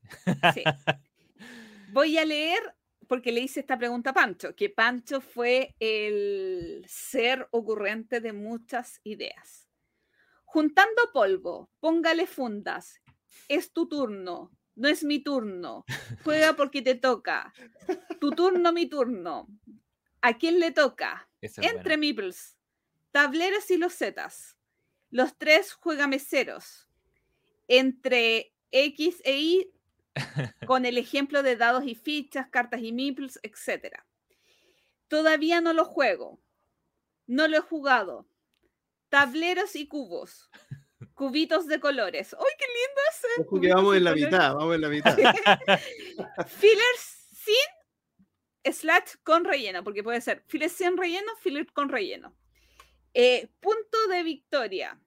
[0.54, 0.62] sí.
[1.92, 2.60] Voy a leer,
[3.10, 9.00] porque le hice esta pregunta a Pancho, que Pancho fue el ser ocurrente de muchas
[9.02, 9.68] ideas.
[10.44, 13.00] Juntando polvo, póngale fundas.
[13.48, 15.84] Es tu turno, no es mi turno.
[16.22, 17.52] Juega porque te toca.
[18.20, 19.48] Tu turno, mi turno.
[20.20, 21.28] ¿A quién le toca?
[21.40, 21.98] Es Entre bueno.
[21.98, 22.58] meeples,
[23.10, 24.56] tableros y los zetas.
[25.10, 26.88] Los tres juegameceros.
[27.66, 29.72] Entre X e Y,
[30.66, 33.96] con el ejemplo de dados y fichas, cartas y meeples, etc.
[35.08, 36.40] Todavía no lo juego.
[37.26, 38.26] No lo he jugado.
[39.08, 40.50] Tableros y cubos.
[41.14, 42.34] Cubitos de colores.
[42.34, 43.42] ¡Ay, qué lindo ese!
[43.42, 45.16] Ojo que vamos en la de mitad, vamos en la mitad.
[46.46, 52.36] Fillers sin slash con relleno, porque puede ser fillers sin relleno, filler con relleno.
[53.14, 55.00] Eh, punto de victoria.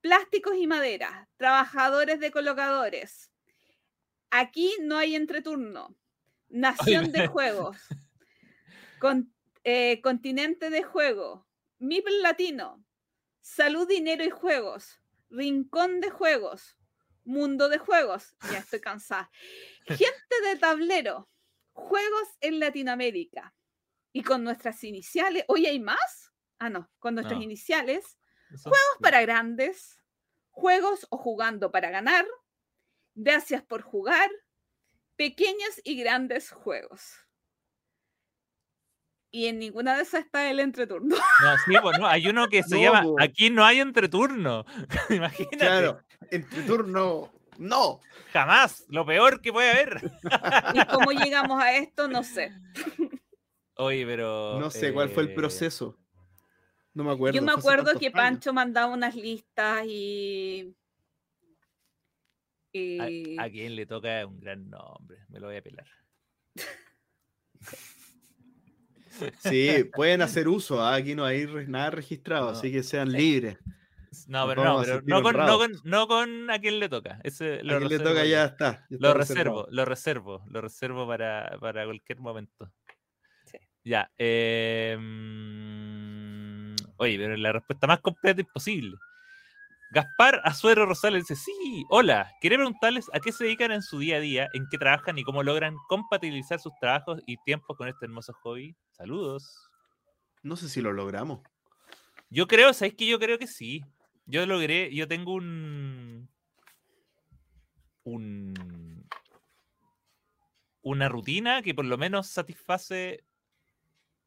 [0.00, 1.28] Plásticos y madera.
[1.36, 3.30] Trabajadores de colocadores.
[4.30, 5.96] Aquí no hay entreturno.
[6.48, 7.76] Nación de juegos.
[9.00, 9.32] Con-
[9.64, 11.46] eh, continente de juego.
[11.78, 12.84] Mipel latino.
[13.40, 15.00] Salud, dinero y juegos.
[15.30, 16.76] Rincón de juegos.
[17.24, 18.34] Mundo de juegos.
[18.50, 19.30] Ya estoy cansada.
[19.86, 21.28] Gente de tablero.
[21.72, 23.54] Juegos en Latinoamérica.
[24.12, 25.44] Y con nuestras iniciales.
[25.48, 26.32] ¿Hoy hay más?
[26.58, 26.90] Ah, no.
[26.98, 27.44] Con nuestras No.
[27.44, 28.18] iniciales.
[28.52, 30.00] Eso- Para grandes.
[30.50, 32.26] Juegos o jugando para ganar.
[33.20, 34.30] Gracias por jugar.
[35.16, 37.16] Pequeños y grandes juegos.
[39.32, 41.16] Y en ninguna de esas está el entreturno.
[41.42, 43.16] No, sí, pues no, hay uno que se No, llama po.
[43.20, 44.64] Aquí no hay entreturno.
[45.10, 45.56] Imagínate.
[45.56, 48.00] Claro, entre turno, no.
[48.32, 48.84] Jamás.
[48.88, 50.12] Lo peor que puede haber.
[50.74, 52.52] Y cómo llegamos a esto, no sé.
[53.74, 54.60] Oye, pero.
[54.60, 55.98] No sé cuál fue el eh, proceso.
[56.94, 57.34] No me acuerdo.
[57.34, 58.16] Yo me acuerdo que años.
[58.16, 60.72] Pancho mandaba unas listas y.
[62.74, 65.18] A, a quien le toca un gran nombre.
[65.28, 65.86] Me lo voy a pelar.
[69.40, 70.80] Sí, pueden hacer uso.
[70.80, 72.58] ah, Aquí no hay re- nada registrado, No.
[72.58, 73.58] así que sean libres.
[74.26, 77.20] No, pero no, pero no con, no, con, no con a quien le toca.
[77.24, 78.86] Ese lo A quien le toca ya está.
[78.88, 79.62] ya está Lo reservado.
[79.64, 82.72] reservo, lo reservo, lo reservo para, para cualquier momento.
[83.44, 83.58] Sí.
[83.84, 84.10] Ya.
[84.18, 88.96] eh, mm, oye, pero la respuesta más completa imposible.
[89.90, 94.16] Gaspar Azuero Rosales dice, sí, hola, quería preguntarles a qué se dedican en su día
[94.16, 98.04] a día, en qué trabajan y cómo logran compatibilizar sus trabajos y tiempos con este
[98.04, 98.76] hermoso hobby.
[98.92, 99.70] Saludos.
[100.42, 101.40] No sé si lo logramos.
[102.28, 103.82] Yo creo, ¿sabéis que yo creo que sí?
[104.26, 106.28] Yo logré, yo tengo un.
[108.04, 109.08] un
[110.82, 113.24] una rutina que por lo menos satisface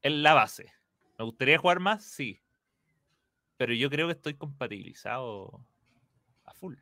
[0.02, 0.72] en la base.
[1.18, 2.04] ¿Me gustaría jugar más?
[2.04, 2.40] Sí.
[3.62, 5.64] Pero yo creo que estoy compatibilizado
[6.46, 6.74] a full.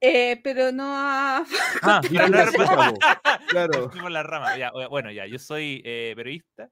[0.00, 1.44] Eh, pero no a-
[1.82, 2.08] Ah, no.
[3.50, 3.90] Claro.
[3.90, 4.56] Fuimos la rama.
[4.56, 6.70] Ya, o- bueno, ya, yo soy eh, periodista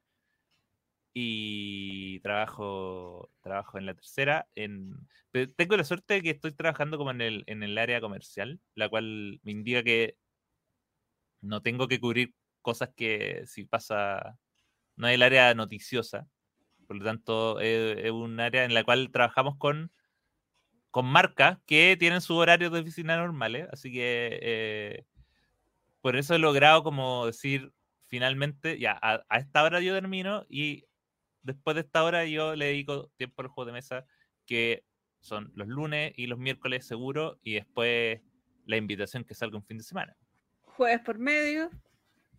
[1.12, 4.48] y trabajo, trabajo en la tercera.
[4.54, 4.94] En,
[5.32, 8.60] pero tengo la suerte de que estoy trabajando como en el, en el área comercial,
[8.74, 10.16] la cual me indica que
[11.42, 14.38] no tengo que cubrir cosas que si pasa,
[14.96, 16.26] no es el área noticiosa.
[16.86, 19.90] Por lo tanto, es, es un área en la cual trabajamos con,
[20.90, 23.68] con marcas que tienen sus horarios de oficina normales.
[23.72, 25.04] Así que eh,
[26.00, 27.72] por eso he logrado como decir,
[28.06, 30.84] finalmente, ya, a, a esta hora yo termino y
[31.42, 34.04] después de esta hora yo le dedico tiempo al juego de mesa,
[34.46, 34.84] que
[35.20, 38.20] son los lunes y los miércoles seguro, y después
[38.64, 40.16] la invitación que salga un fin de semana.
[40.62, 41.70] jueves por medio.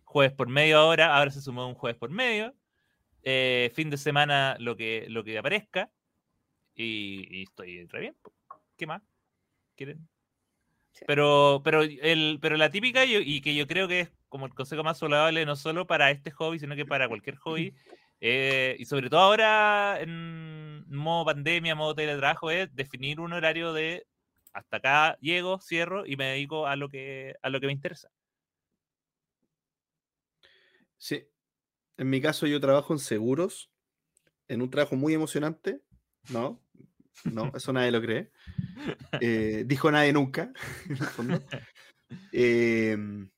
[0.04, 2.54] Jueves por medio ahora, ahora se sumó un jueves por medio.
[3.30, 5.90] Eh, fin de semana lo que, lo que aparezca.
[6.74, 8.16] Y, y estoy re bien.
[8.78, 9.02] ¿Qué más?
[9.76, 10.08] ¿Quieren?
[10.92, 11.04] Sí.
[11.06, 14.54] Pero, pero, el, pero la típica y, y que yo creo que es como el
[14.54, 17.74] consejo más saludable no solo para este hobby, sino que para cualquier hobby.
[18.22, 24.06] eh, y sobre todo ahora en modo pandemia, modo teletrabajo, es definir un horario de
[24.54, 28.10] hasta acá llego, cierro y me dedico a lo que, a lo que me interesa.
[30.96, 31.28] Sí.
[31.98, 33.70] En mi caso, yo trabajo en seguros,
[34.46, 35.82] en un trabajo muy emocionante.
[36.30, 36.62] No,
[37.24, 38.30] no, eso nadie lo cree.
[39.20, 40.52] Eh, dijo nadie nunca,
[40.88, 41.42] en el fondo.
[42.32, 43.30] Em,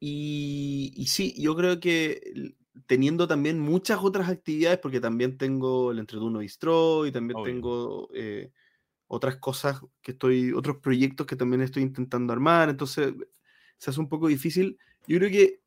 [0.00, 2.54] y, y sí, yo creo que
[2.86, 7.52] teniendo también muchas otras actividades, porque también tengo el Entreturno Bistro y también Obvio.
[7.52, 8.50] tengo eh,
[9.06, 13.14] otras cosas que estoy, otros proyectos que también estoy intentando armar, entonces
[13.78, 14.78] se hace un poco difícil.
[15.06, 15.60] Yo creo que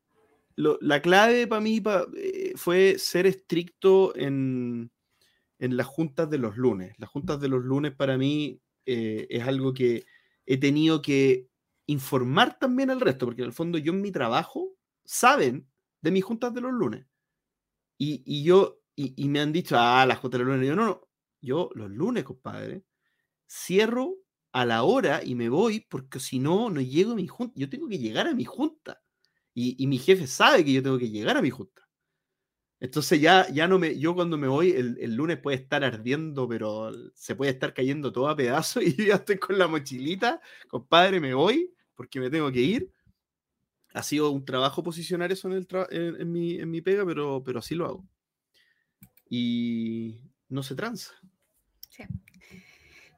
[0.56, 4.90] lo- la clave para mí pa- eh, fue ser estricto en,
[5.58, 6.94] en las juntas de los lunes.
[6.98, 10.04] Las juntas de los lunes para mí eh, es algo que
[10.46, 11.48] he tenido que
[11.86, 14.70] informar también al resto, porque en el fondo yo en mi trabajo
[15.04, 15.68] saben
[16.02, 17.06] de mis juntas de los lunes.
[17.98, 20.66] Y, y yo, y, y me han dicho, ah, las juntas de los lunes.
[20.66, 21.08] Y yo, no, no,
[21.40, 22.84] yo los lunes, compadre,
[23.48, 24.16] cierro
[24.52, 27.54] a la hora y me voy, porque si no, no llego a mi junta.
[27.56, 28.99] Yo tengo que llegar a mi junta.
[29.54, 31.82] Y, y mi jefe sabe que yo tengo que llegar a mi junta.
[32.78, 36.48] Entonces ya, ya no me, yo cuando me voy, el, el lunes puede estar ardiendo,
[36.48, 40.40] pero se puede estar cayendo todo a pedazos y yo ya estoy con la mochilita,
[40.68, 42.90] compadre, me voy porque me tengo que ir.
[43.92, 47.04] Ha sido un trabajo posicionar eso en, el tra- en, en mi, en mi pega,
[47.04, 48.08] pero, pero así lo hago.
[49.28, 51.12] Y no se tranza.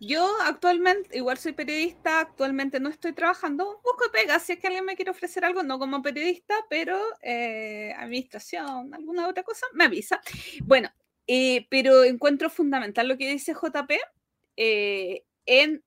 [0.05, 4.85] Yo actualmente, igual soy periodista, actualmente no estoy trabajando, busco pega, si es que alguien
[4.85, 10.21] me quiere ofrecer algo, no como periodista, pero eh, administración, alguna otra cosa, me avisa.
[10.65, 10.91] Bueno,
[11.29, 14.01] eh, pero encuentro fundamental lo que dice JP
[14.57, 15.85] eh, en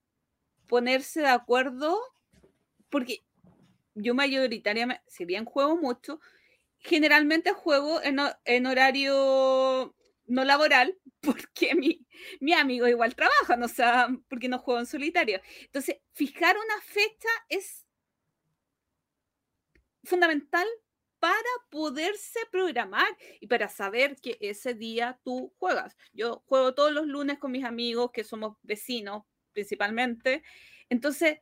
[0.68, 2.00] ponerse de acuerdo,
[2.90, 3.24] porque
[3.96, 6.20] yo mayoritariamente, si bien juego mucho,
[6.80, 9.96] generalmente juego en, ho- en horario
[10.26, 12.06] no laboral, porque mi,
[12.40, 15.42] mi amigo igual trabajan, o sea, porque no juego en solitario.
[15.62, 17.86] Entonces, fijar una fecha es
[20.04, 20.68] fundamental
[21.20, 21.40] para
[21.72, 23.08] poderse programar
[23.40, 25.98] y para saber que ese día tú juegas.
[26.14, 30.44] Yo juego todos los lunes con mis amigos, que somos vecinos principalmente.
[30.90, 31.40] Entonces,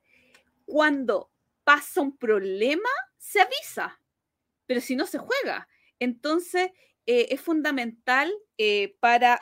[0.65, 1.31] cuando
[1.63, 3.99] pasa un problema, se avisa,
[4.65, 5.67] pero si no se juega.
[5.99, 6.71] Entonces,
[7.05, 9.41] eh, es fundamental eh, para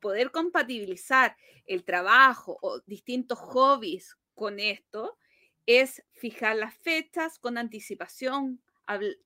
[0.00, 5.18] poder compatibilizar el trabajo o distintos hobbies con esto,
[5.66, 8.60] es fijar las fechas con anticipación,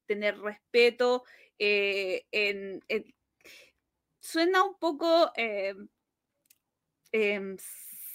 [0.06, 1.24] tener respeto.
[1.58, 3.15] eh, en, en-
[4.20, 5.32] Suena un poco
[7.12, 7.56] em,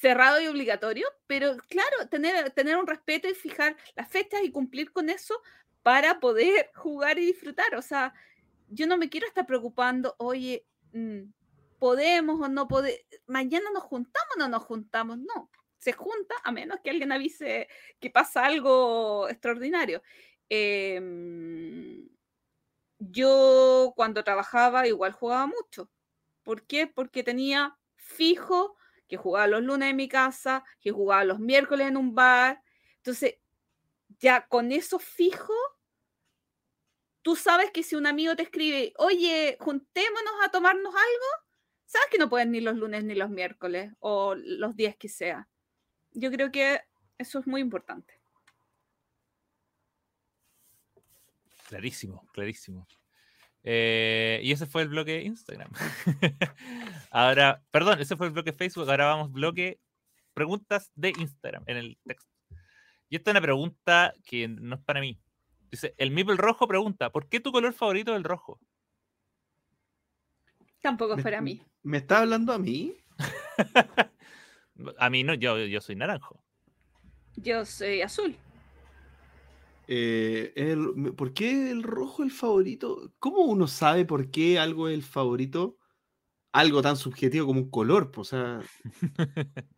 [0.02, 4.92] cerrado y obligatorio, pero claro, tener, tener un respeto y fijar las fechas y cumplir
[4.92, 5.36] con eso
[5.84, 7.76] para poder jugar y disfrutar.
[7.76, 8.14] O sea,
[8.72, 11.24] yo no me quiero estar preocupando, oye, mm,
[11.80, 16.52] podemos o no podemos, mañana nos juntamos o no nos juntamos, no, se junta a
[16.52, 17.68] menos que alguien avise
[18.00, 20.02] que pasa algo extraordinario.
[20.50, 22.08] Em,
[23.00, 25.90] yo cuando trabajaba igual jugaba mucho.
[26.44, 26.88] ¿Por qué?
[26.88, 28.76] Porque tenía fijo
[29.08, 32.62] que jugaba los lunes en mi casa, que jugaba los miércoles en un bar.
[32.98, 33.40] Entonces,
[34.20, 35.54] ya con eso fijo,
[37.22, 41.28] tú sabes que si un amigo te escribe, oye, juntémonos a tomarnos algo,
[41.86, 45.48] sabes que no pueden ni los lunes ni los miércoles o los días que sea.
[46.12, 46.82] Yo creo que
[47.18, 48.20] eso es muy importante.
[51.68, 52.88] Clarísimo, clarísimo.
[53.64, 55.72] Eh, y ese fue el bloque Instagram.
[57.12, 58.90] ahora, perdón, ese fue el bloque Facebook.
[58.90, 59.80] Ahora vamos bloque
[60.34, 62.32] preguntas de Instagram en el texto.
[63.08, 65.21] Y esta es una pregunta que no es para mí.
[65.72, 68.60] Dice, el Mipel Rojo pregunta, ¿por qué tu color favorito es el rojo?
[70.82, 71.62] Tampoco es Me- para mí.
[71.84, 72.98] ¿Me está hablando a mí?
[74.98, 76.44] A mí no, yo, yo soy naranjo.
[77.36, 78.36] Yo soy azul.
[79.88, 83.14] Eh, el- ¿por qué el rojo es el favorito?
[83.20, 85.78] ¿Cómo uno sabe por qué algo es el favorito?
[86.52, 88.62] Algo tan subjetivo como un color, pues, o sea.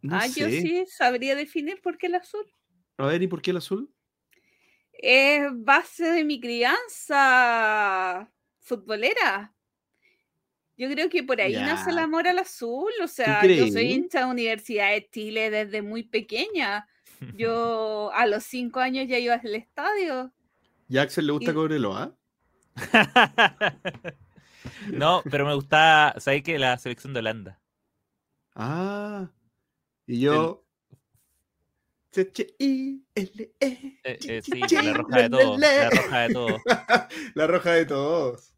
[0.00, 2.44] No ah, yo sí sabría definir por qué el azul.
[2.96, 3.92] A ver, ¿y por qué el azul?
[5.02, 9.52] Es base de mi crianza futbolera.
[10.76, 12.92] Yo creo que por ahí nace el amor al azul.
[13.02, 16.86] O sea, yo soy hincha de Universidad de Chile desde muy pequeña.
[17.36, 20.32] Yo a los cinco años ya iba al estadio.
[20.88, 22.16] ¿Y a Axel le gusta Y- Cobreloa?
[24.92, 26.58] no, pero me gusta, ¿sabes qué?
[26.58, 27.60] La selección de Holanda.
[28.54, 29.30] Ah.
[30.06, 30.64] Y yo.
[32.12, 33.52] C-H-I-L-E.
[34.04, 35.60] Eh, eh, sí, Chi- la roja de todos.
[35.60, 36.62] La roja de todos.
[37.34, 38.54] La roja de todos.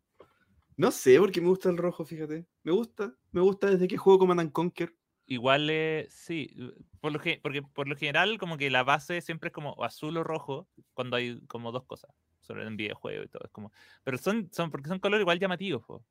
[0.76, 2.46] No sé por qué me gusta el rojo, fíjate.
[2.64, 4.96] Me gusta, me gusta desde que juego Command and Conquer.
[5.26, 6.54] Igual, eh, sí,
[7.00, 10.16] por lo que, porque por lo general como que la base siempre es como azul
[10.16, 12.10] o rojo cuando hay como dos cosas,
[12.40, 15.82] sobre en videojuego y todo, es como, pero son, son porque son colores igual llamativos,
[15.86, 16.04] po.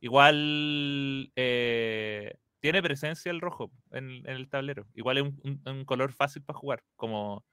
[0.00, 5.84] igual eh, tiene presencia el rojo en, en el tablero, igual es un, un- un
[5.84, 7.44] color fácil para jugar, como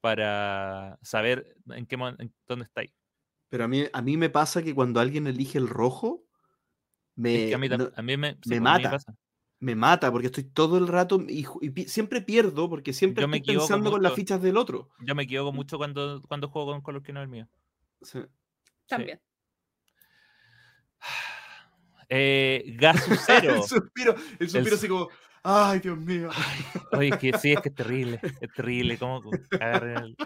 [0.00, 2.92] para saber en qué en dónde estáis.
[3.48, 6.24] Pero a mí, a mí me pasa que cuando alguien elige el rojo,
[7.14, 8.98] me, Es que a mí, tam- no- a mí me, sí, me a mí mata.
[9.58, 13.22] me mata porque estoy todo el rato y, ju- y pi- siempre pierdo porque siempre
[13.22, 14.90] Yo me estoy pensando con las fichas del otro.
[15.00, 17.48] Yo me equivoco mucho cuando, cuando juego con un color que no es el mío.
[18.02, 18.18] Sí.
[18.86, 19.20] También.
[22.08, 23.56] Eh, Gasucero.
[23.56, 25.08] el suspiro, el suspiro El- así como,
[25.42, 26.30] ay, Dios mío,
[26.92, 28.20] Oye, es que sí, es que es terrible.
[28.40, 28.98] Es terrible.
[28.98, 29.20] ¿Cómo
[29.60, 30.16] el-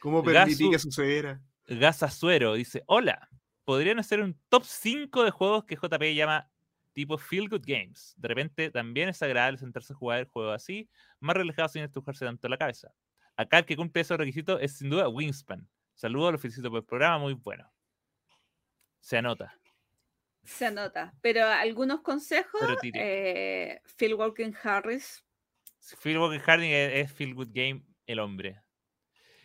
[0.00, 1.40] ¿cómo permití Gasu- que sucediera?
[1.66, 3.28] Gasazuero dice: Hola,
[3.64, 6.48] podrían hacer un top 5 de juegos que JP llama
[6.92, 8.14] tipo Feel Good Games.
[8.18, 12.24] De repente también es agradable sentarse a jugar el juego así, más relajado sin estrujarse
[12.24, 12.92] tanto la cabeza.
[13.36, 15.66] Acá el que cumple esos requisitos es sin duda Wingspan.
[15.94, 17.72] Saludos, los felicito por el programa, muy bueno.
[19.00, 19.56] Se anota.
[20.44, 21.14] Se anota.
[21.20, 25.24] Pero algunos consejos, Pero eh, Phil Walken Harris.
[26.02, 28.60] Phil Walker Harding es, es Feel Good Game el hombre.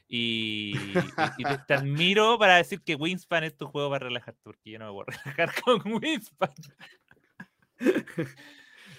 [0.08, 1.04] Y, y-
[1.40, 4.80] y te, te admiro para decir que Wingspan es tu juego para relajarte, porque yo
[4.80, 6.54] no me voy a relajar con Wingspan.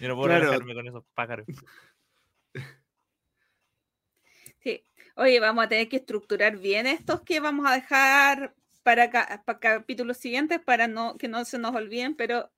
[0.01, 0.45] Yo no puedo Claro.
[0.47, 1.47] relajarme con esos pájaros.
[4.63, 4.83] Sí.
[5.17, 9.59] Oye, vamos a tener que estructurar bien estos que vamos a dejar para, ca- para
[9.59, 12.51] capítulos siguientes para no, que no se nos olviden, pero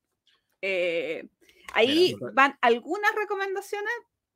[0.62, 1.28] eh,
[1.74, 3.90] ahí Mira, van algunas recomendaciones,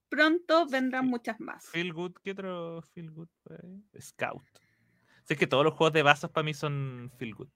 [0.08, 1.10] pronto vendrán Sí.
[1.10, 1.66] muchas más.
[1.66, 3.28] Feel Good, ¿qué otro Feel Good?
[4.00, 4.42] Scout.
[5.24, 7.48] Si es que todos los juegos de vasos para mí son Feel Good.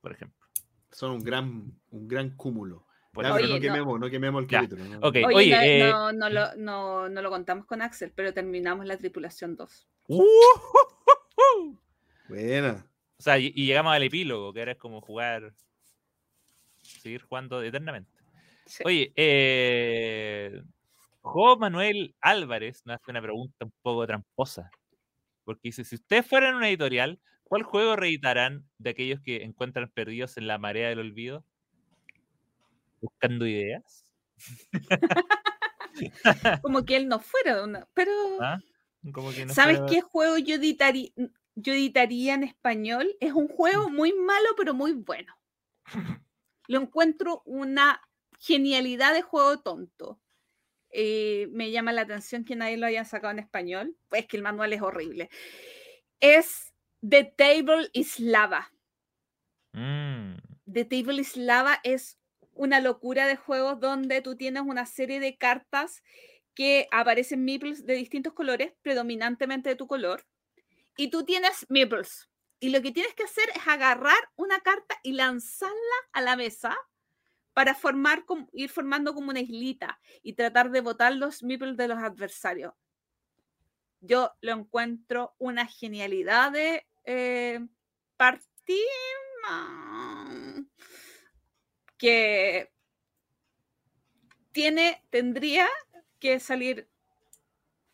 [0.00, 0.46] Por ejemplo.
[0.92, 2.86] Son un gran, un gran cúmulo.
[3.12, 3.72] Por Ya, eso- pero no Oye, no.
[3.74, 4.84] quememos, no quememos el capítulo.
[4.84, 4.98] ¿no?
[4.98, 5.16] ok.
[5.26, 8.86] Oye, Oye, no, eh, no, no lo, no, no lo contamos con Axel, pero terminamos
[8.86, 9.88] la tripulación 2.
[10.08, 10.24] ¡Uh!
[12.30, 12.86] Buena.
[13.18, 15.54] O sea, y, y llegamos al epílogo, que ahora es como jugar.
[16.82, 18.10] Seguir jugando eternamente.
[18.66, 18.82] Sí.
[18.86, 20.62] Oye, eh,
[21.22, 24.70] Jo Manuel Álvarez nos hace una pregunta un poco tramposa.
[25.44, 30.36] Porque dice: si ustedes fueran una editorial, ¿cuál juego reeditarán de aquellos que encuentran perdidos
[30.38, 31.44] en la marea del olvido?
[33.00, 34.04] Buscando ideas.
[36.62, 37.86] Como que él no fuera una.
[37.94, 38.10] Pero,
[38.40, 38.58] ¿Ah?
[39.12, 41.10] Como que no ¿sabes fuera- qué juego yo editaría,
[41.54, 43.16] yo editaría en español?
[43.20, 45.34] Es un juego muy malo, pero muy bueno.
[46.68, 48.00] Lo encuentro una
[48.38, 50.20] genialidad de juego tonto.
[50.90, 53.96] Eh, me llama la atención que nadie lo haya sacado en español.
[54.08, 55.30] Pues que el manual es horrible.
[56.20, 56.72] Es
[57.08, 58.72] The Table is Lava.
[59.72, 60.36] Mm,
[60.70, 62.18] The Table is Lava es
[62.52, 66.02] una locura de juegos donde tú tienes una serie de cartas
[66.54, 70.26] que aparecen meeples de distintos colores, predominantemente de tu color,
[70.96, 72.28] y tú tienes meeples.
[72.58, 75.74] Y lo que tienes que hacer es agarrar una carta y lanzarla
[76.12, 76.76] a la mesa
[77.54, 81.98] para formar, ir formando como una islita y tratar de botar los meeples de los
[81.98, 82.74] adversarios.
[84.00, 87.60] Yo lo encuentro una genialidad de eh,
[91.96, 92.72] que
[94.52, 95.68] tiene, tendría
[96.18, 96.88] que salir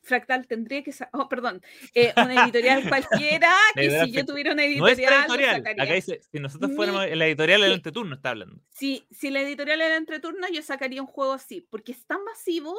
[0.07, 1.61] Fractal tendría que sa- oh perdón
[1.95, 5.57] eh, una editorial cualquiera que si yo tuviera una No editorial, lo editorial.
[5.57, 5.83] sacaría.
[5.85, 7.75] Acá dice: si nosotros fuéramos en la editorial, el Sí.
[7.77, 8.63] entreturno está hablando.
[8.71, 12.75] si, si la editorial era entreturno yo sacaría un juego así porque es tan masivo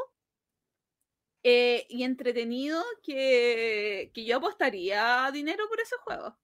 [1.43, 6.37] eh, y entretenido que, que yo apostaría dinero por ese juego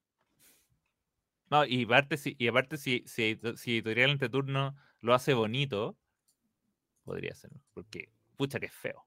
[1.50, 5.98] No, y aparte, si, y aparte si, si, si editorial entre turno lo hace bonito,
[7.03, 7.52] podría ser.
[7.74, 9.06] Porque, pucha, que es feo.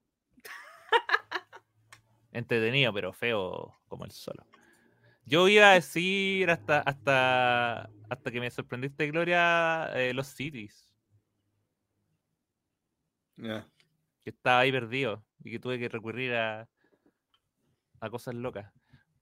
[2.31, 4.45] Entretenido, pero feo como el solo.
[5.25, 10.93] Yo iba a decir hasta, hasta, hasta que me sorprendiste, Gloria, eh, los cities.
[13.35, 13.67] Ya.
[14.23, 16.67] Que estaba ahí perdido y que tuve que recurrir a,
[17.99, 18.71] a cosas locas.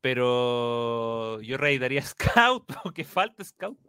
[0.01, 3.79] Pero yo reeditaría Scout, porque falta Scout.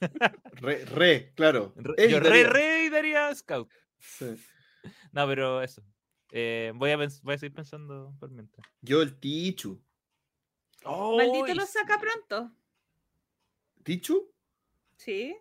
[0.60, 1.72] Re, re, claro.
[1.76, 2.48] Re- Yo re, Editaría.
[2.50, 3.70] reeditaría Scout.
[4.00, 4.34] Sí.
[5.12, 5.82] No, pero eso.
[6.34, 8.66] Eh, voy, a pens- voy a seguir pensando por mientras.
[8.80, 9.78] Yo el Tichu.
[10.84, 12.50] maldito ¡Ay, lo saca pronto
[13.84, 14.32] ¿Tichu?
[14.96, 15.36] sí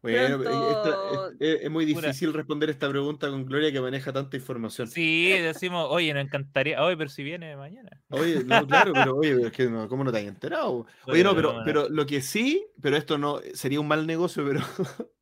[0.00, 3.70] Bueno, Pronto- eh, esta- es, es- es muy Pura- difícil responder esta pregunta con Gloria
[3.72, 4.88] que maneja tanta información.
[4.88, 6.82] Sí, decimos, oye, nos encantaría.
[6.82, 7.90] Oye, pero si viene mañana.
[8.10, 10.86] Oye, no, claro, pero oye, pero es que no, ¿cómo no te has enterado?
[11.06, 14.44] Oye, no, pero, no, pero lo que sí, pero esto no sería un mal negocio,
[14.46, 14.60] pero,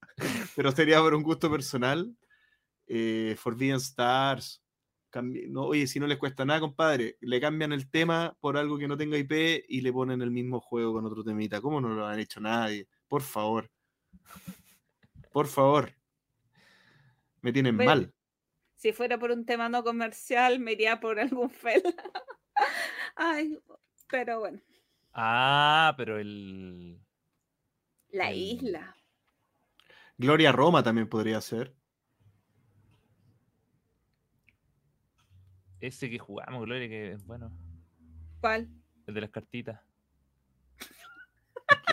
[0.56, 2.16] pero sería por un gusto personal.
[2.92, 4.60] Eh, Forbidden Stars.
[5.48, 8.88] no, oye, si no les cuesta nada, compadre, le cambian el tema por algo que
[8.88, 11.60] no tenga IP y le ponen el mismo juego con otro temita.
[11.60, 12.88] ¿Cómo no lo han hecho nadie?
[13.06, 13.70] Por favor.
[15.32, 15.94] Por favor.
[17.42, 18.14] Me tienen Bueno, mal.
[18.74, 21.82] si fuera por un tema no comercial me iría por algún fel
[23.16, 23.56] ay
[24.08, 24.60] pero bueno
[25.12, 27.00] Ah, pero el.
[28.10, 28.96] la El- isla
[30.18, 31.74] Gloria Roma también podría ser.
[35.80, 37.50] Ese que jugamos, Gloria, que es bueno.
[38.40, 38.68] ¿cuál?
[39.06, 39.80] El de las cartitas.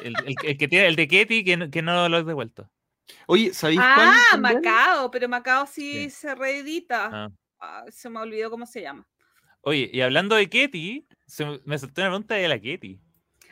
[0.04, 2.70] El, el- el que tiene, el de Ketty que, no- que no lo he devuelto.
[3.28, 4.10] Oye, ¿sabéis cuál?
[4.34, 4.38] Ah?
[4.38, 6.10] Macao, pero Macao sí, Sí.
[6.10, 7.10] se reedita.
[7.12, 7.30] Ah.
[7.60, 9.08] Ah, se me olvidó cómo se llama.
[9.62, 13.00] Oye, y hablando de Ketty, se me- saltó una pregunta de la Ketty,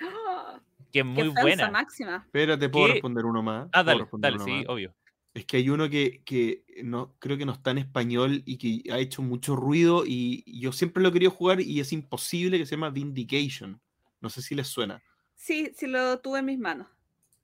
[0.01, 0.59] ¡Ah!
[0.91, 1.71] que es muy buena.
[1.71, 2.23] máxima.
[2.25, 2.93] Espérate, puedo ¿Qué?
[2.93, 3.67] responder uno más.
[3.73, 4.65] Ah, ¿Puedo dale, dale, sí, más?
[4.67, 4.93] obvio.
[5.35, 8.89] Es que hay uno que, que no, creo que no está en español y que
[8.91, 12.65] ha hecho mucho ruido y yo siempre lo he querido jugar y es imposible que
[12.65, 13.81] se llama Vindication.
[14.21, 15.03] No sé si les suena.
[15.35, 16.87] Sí, sí lo tuve en mis manos.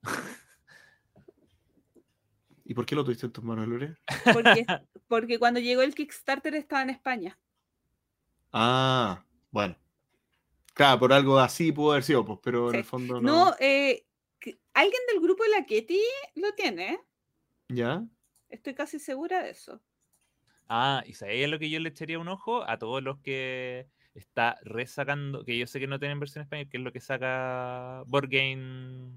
[2.64, 3.98] ¿Y por qué lo tuviste en tus manos, Lore?
[4.32, 4.66] Porque,
[5.10, 7.38] porque cuando llegó el Kickstarter estaba en España.
[8.53, 9.76] Ah, bueno.
[10.74, 13.56] Claro, por algo así pudo haber sido, pues, pero en el fondo No, no.
[13.60, 14.06] eh,
[14.74, 16.00] alguien del grupo de la Ketty
[16.36, 17.02] lo tiene.
[17.74, 18.06] ¿Ya?
[18.50, 19.82] Estoy casi segura de eso.
[20.67, 24.58] Ah, y sabéis lo que yo le echaría un ojo a todos los que está
[24.64, 28.03] resacando, que yo sé que no tienen versión en español, que es lo que saca
[28.08, 29.11] Board Game,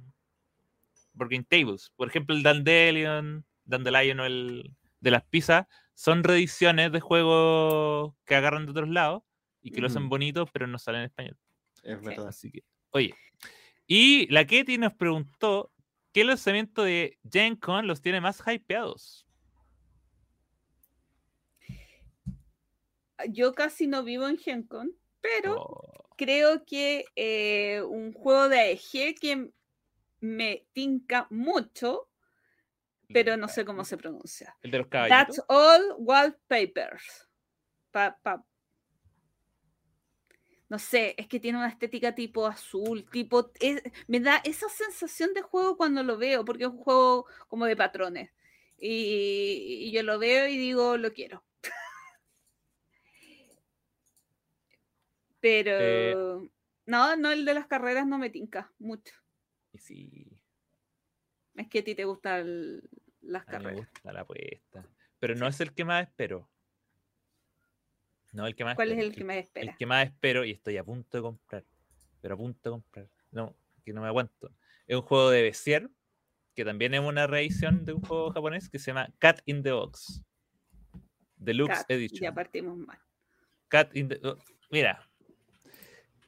[1.13, 1.91] Board Game Tables.
[1.97, 8.35] Por ejemplo, el Dandelion, Dandelion o el de las pizzas, son reediciones de juegos que
[8.35, 9.23] agarran de otros lados
[9.63, 10.11] y que lo hacen Ujú.
[10.11, 11.39] bonitos, pero no salen en español.
[11.83, 12.29] Es verdad.
[12.29, 13.15] Así que, oye.
[13.87, 15.74] Y la Ketty nos preguntó
[16.15, 19.27] qué lanzamiento de Gen Con los tiene más hypeados.
[23.29, 28.59] Yo casi no vivo en Gen Con, pero Oh, creo que eh, un juego de
[28.59, 29.51] AEG que
[30.21, 32.09] me tinca mucho,
[33.13, 34.57] pero no sé cómo se pronuncia.
[34.63, 35.37] El de los caballitos.
[35.37, 37.29] That's all wallpapers.
[37.91, 38.45] Pa- pa-
[40.75, 43.53] No sé, es que tiene una estética tipo azul, tipo.
[43.61, 47.67] es- me da esa sensación de juego cuando lo veo, porque es un juego como
[47.67, 48.33] de patrones.
[48.77, 51.45] Y, y yo lo veo y digo, lo quiero.
[55.41, 56.51] Pero.
[56.87, 59.15] no, no, el de las carreras no me tinca mucho.
[59.73, 60.27] Y sí,
[61.55, 62.83] Es que a ti te gustan
[63.21, 63.89] las a mí me carreras.
[63.93, 64.89] gusta la apuesta.
[65.21, 66.51] Pero no es el que más espero.
[68.35, 69.71] No, el que más ¿Cuál es el que más espera?
[69.71, 71.65] El que más espero y estoy a punto de comprar.
[72.21, 73.09] Pero a punto de comprar.
[73.31, 74.51] No, que no me aguanto.
[74.89, 75.89] Es un juego de Bessier,
[76.55, 79.71] que también es una reedición de un juego japonés que se llama Cat in the
[79.71, 80.21] Box.
[81.37, 82.21] Deluxe Cat, Edition.
[82.21, 82.99] Ya partimos mal.
[83.69, 84.37] Cat in the- oh,
[84.71, 85.09] Mira.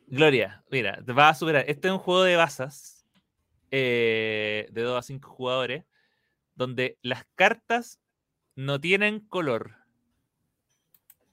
[0.06, 1.64] Gloria, mira, te vas a superar.
[1.66, 3.04] Este es un juego de bazas
[3.72, 5.84] eh, de 2 a 5 jugadores
[6.54, 8.00] donde las cartas
[8.54, 9.74] no tienen color.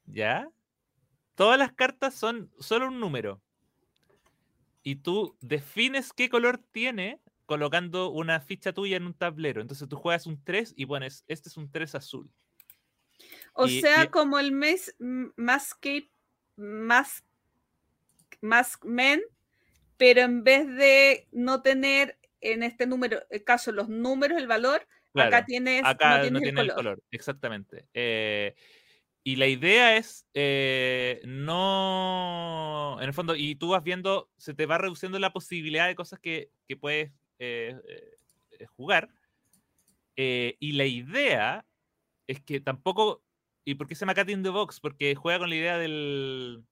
[0.06, 0.50] ¿Ya?
[1.36, 3.42] Todas las cartas son solo un número.
[4.84, 9.62] Y tú defines qué color tiene colocando una ficha tuya en un tablero.
[9.62, 12.30] Entonces tú juegas un 3 y pones, este es un 3 azul.
[13.54, 16.10] O Y- sea, y- como el mes Mascape
[16.56, 17.24] Mas,
[18.42, 19.22] Maskman,
[19.98, 24.88] pero en vez de no tener en este número, el caso, los números, el valor,
[25.14, 25.30] Claro.
[25.30, 26.76] acá tienes, Acá no no tienes tiene el el color.
[26.76, 27.88] color, exactamente.
[27.94, 28.56] Eh,
[29.24, 34.66] y la idea es, eh, no, en el fondo, y tú vas viendo, se te
[34.66, 37.80] va reduciendo la posibilidad de cosas que, que puedes eh,
[38.60, 39.10] eh, jugar.
[40.18, 41.66] Eh, y la idea
[42.28, 43.24] es que tampoco,
[43.64, 44.82] ¿y por qué se llama Cat in the Box?
[44.82, 46.66] Porque juega con la idea del,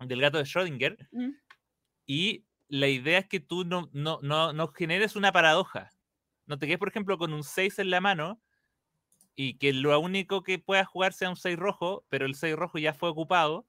[0.00, 1.08] del gato de Schrödinger.
[1.12, 1.32] ¿Mm?
[2.06, 5.90] Y la idea es que tú no, no, no, no generes una paradoja.
[6.46, 8.40] No te quedes, por ejemplo, con un 6 en la mano
[9.36, 12.78] y que lo único que puedas jugar sea un 6 rojo, pero el 6 rojo
[12.78, 13.66] ya fue ocupado.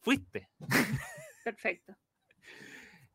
[0.00, 0.48] Fuiste.
[1.44, 1.94] Perfecto.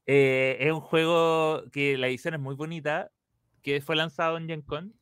[0.07, 3.11] Eh, es un juego que la edición es muy bonita,
[3.61, 4.99] que fue lanzado en Gen Con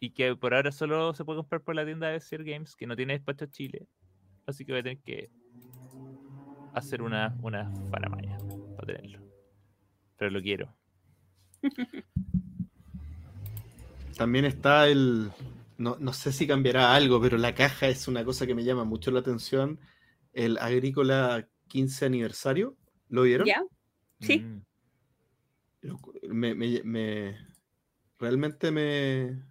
[0.00, 2.88] y que por ahora solo se puede comprar por la tienda de Sir Games, que
[2.88, 3.86] no tiene despacho Chile.
[4.46, 5.30] Así que voy a tener que
[6.74, 8.36] hacer una, una faramaya
[8.76, 9.20] para tenerlo.
[10.16, 10.76] Pero lo quiero.
[14.20, 15.30] También está el.
[15.78, 18.84] No, no sé si cambiará algo, pero la caja es una cosa que me llama
[18.84, 19.80] mucho la atención.
[20.34, 22.76] El Agrícola 15 aniversario.
[23.08, 23.46] ¿Lo vieron?
[23.46, 23.62] ¿Ya?
[24.20, 24.40] Sí.
[24.40, 24.62] Mm.
[26.28, 27.34] Me, me- me-
[28.18, 29.42] realmente me,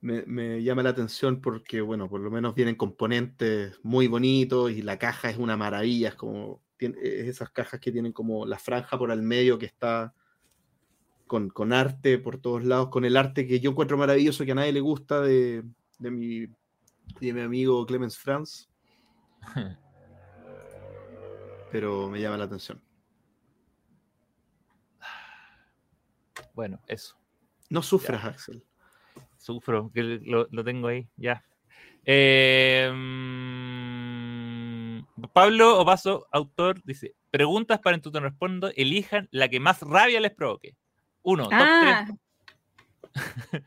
[0.00, 4.82] me, me llama la atención porque, bueno, por lo menos vienen componentes muy bonitos y
[4.82, 6.10] la caja es una maravilla.
[6.10, 10.14] Es como tiene- esas cajas que tienen como la franja por al medio que está
[11.26, 14.56] con, con arte por todos lados, con el arte que yo encuentro maravilloso que a
[14.56, 15.62] nadie le gusta de,
[15.98, 16.46] de mi,
[17.20, 18.68] de mi amigo Clemens Franz,
[21.72, 22.80] pero me llama la atención.
[26.54, 27.16] Bueno, eso.
[27.68, 28.64] No sufras, Axel.
[29.36, 31.44] Sufro, que lo, lo tengo ahí, ya.
[32.04, 39.82] Eh, mm, Pablo Opaso, autor, dice, Preguntas para en tu respondo, elijan la que más
[39.82, 40.74] rabia les provoque.
[41.26, 42.06] Uno, top Ah,
[43.12, 43.14] 3.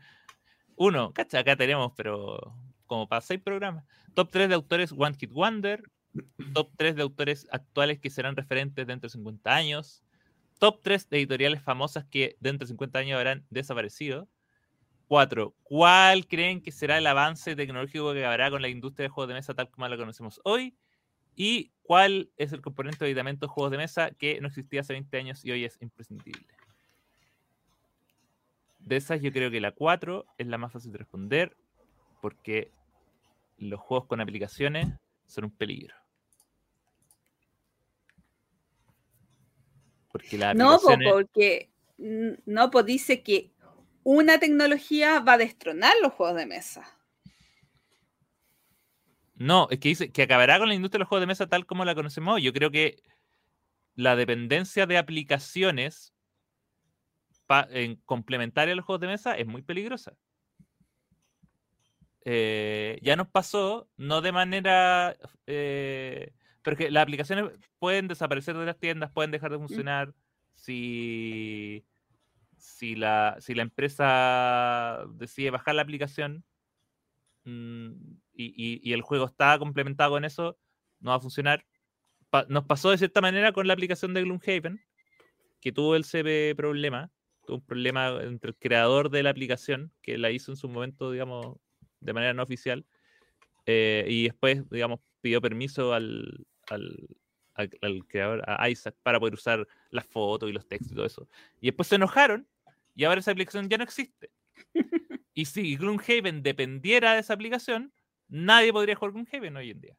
[0.76, 2.54] Uno, cacha, acá tenemos, pero
[2.86, 3.84] como para seis programas.
[4.14, 5.82] Top 3 de autores One Hit Wonder.
[6.54, 10.02] Top 3 de autores actuales que serán referentes dentro de 50 años.
[10.58, 14.26] Top 3 de editoriales famosas que dentro de 50 años habrán desaparecido.
[15.08, 15.54] 4.
[15.62, 19.34] ¿Cuál creen que será el avance tecnológico que habrá con la industria de juegos de
[19.34, 20.78] mesa tal como la conocemos hoy?
[21.36, 24.94] ¿Y cuál es el componente de aditamento de juegos de mesa que no existía hace
[24.94, 26.46] 20 años y hoy es imprescindible?
[28.90, 31.56] De esas yo creo que la 4 es la más fácil de responder
[32.20, 32.72] porque
[33.56, 34.88] los juegos con aplicaciones
[35.28, 35.94] son un peligro.
[40.10, 41.12] Porque no, aplicaciones...
[41.12, 43.52] porque no, pues dice que
[44.02, 46.98] una tecnología va a destronar los juegos de mesa.
[49.36, 51.64] No, es que dice que acabará con la industria de los juegos de mesa tal
[51.64, 52.42] como la conocemos hoy.
[52.42, 53.04] Yo creo que
[53.94, 56.12] la dependencia de aplicaciones
[57.70, 60.14] en complementaria a los juegos de mesa es muy peligrosa.
[62.24, 65.16] Eh, ya nos pasó, no de manera...
[65.46, 67.46] eh, pero que las aplicaciones
[67.78, 70.12] pueden desaparecer de las tiendas, pueden dejar de funcionar
[70.54, 71.86] si,
[72.58, 76.44] si, la, si la empresa decide bajar la aplicación
[77.44, 77.92] mm,
[78.34, 80.58] y, y- y el juego está complementado con eso,
[81.00, 81.64] no va a funcionar.
[82.28, 84.80] Pa- nos pasó de cierta manera con la aplicación de Gloomhaven,
[85.62, 87.10] que tuvo el CP problema,
[87.50, 91.56] un problema entre el creador de la aplicación, que la hizo en su momento, digamos,
[92.00, 92.86] de manera no oficial,
[93.66, 97.08] eh, y después, digamos, pidió permiso al, al,
[97.54, 101.06] al- al creador, a Isaac, para poder usar las fotos y los textos y todo
[101.06, 101.28] eso.
[101.60, 102.46] Y después se enojaron
[102.94, 104.30] y ahora esa aplicación ya no existe.
[105.32, 107.92] Y si Gloomhaven dependiera de esa aplicación,
[108.28, 109.96] nadie podría jugar Gloomhaven hoy en día.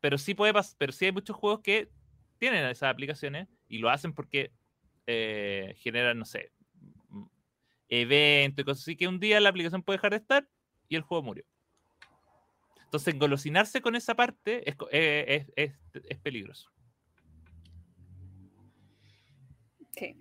[0.00, 1.90] Pero sí puede pero sí hay muchos juegos que
[2.38, 4.52] tienen esas aplicaciones y lo hacen porque
[5.06, 6.50] eh, generan, no sé,
[7.90, 10.48] eventos y cosas así que un día la aplicación puede dejar de estar
[10.88, 11.44] y el juego murió.
[12.84, 16.70] Entonces, engolosinarse con esa parte es, eh, es- es- es peligroso.
[19.96, 20.16] Sí.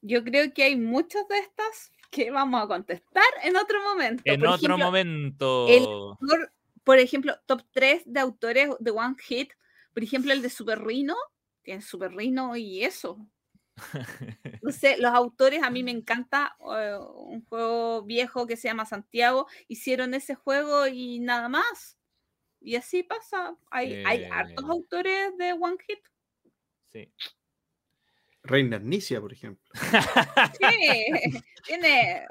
[0.00, 4.22] Yo creo que hay muchas de estas que vamos a contestar en otro momento.
[4.26, 6.16] En Por otro ejemplo, momento.
[6.20, 6.52] por,
[6.84, 9.52] por ejemplo, top 3 de autores de One Hit.
[9.94, 11.14] Por ejemplo, el de Super Rhino.
[11.62, 13.24] Tiene Super Rhino y eso.
[14.62, 18.86] No sé, los autores, a mí me encanta eh, un juego viejo que se llama
[18.86, 19.46] Santiago.
[19.68, 21.98] Hicieron ese juego y nada más.
[22.60, 23.56] Y así pasa.
[23.70, 24.68] Hay, hay hartos Eh.
[24.70, 25.98] autores de One Hit.
[26.92, 27.12] Sí.
[28.44, 29.64] Reina Arnicia, por ejemplo.
[30.60, 31.06] Sí,
[31.66, 32.26] tiene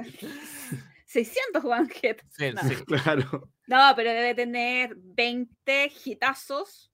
[1.06, 2.22] 600 One Hit.
[2.30, 2.62] Sí, No.
[2.64, 2.76] sí.
[2.86, 3.50] Claro.
[3.68, 6.92] No, pero debe tener 20 hitazos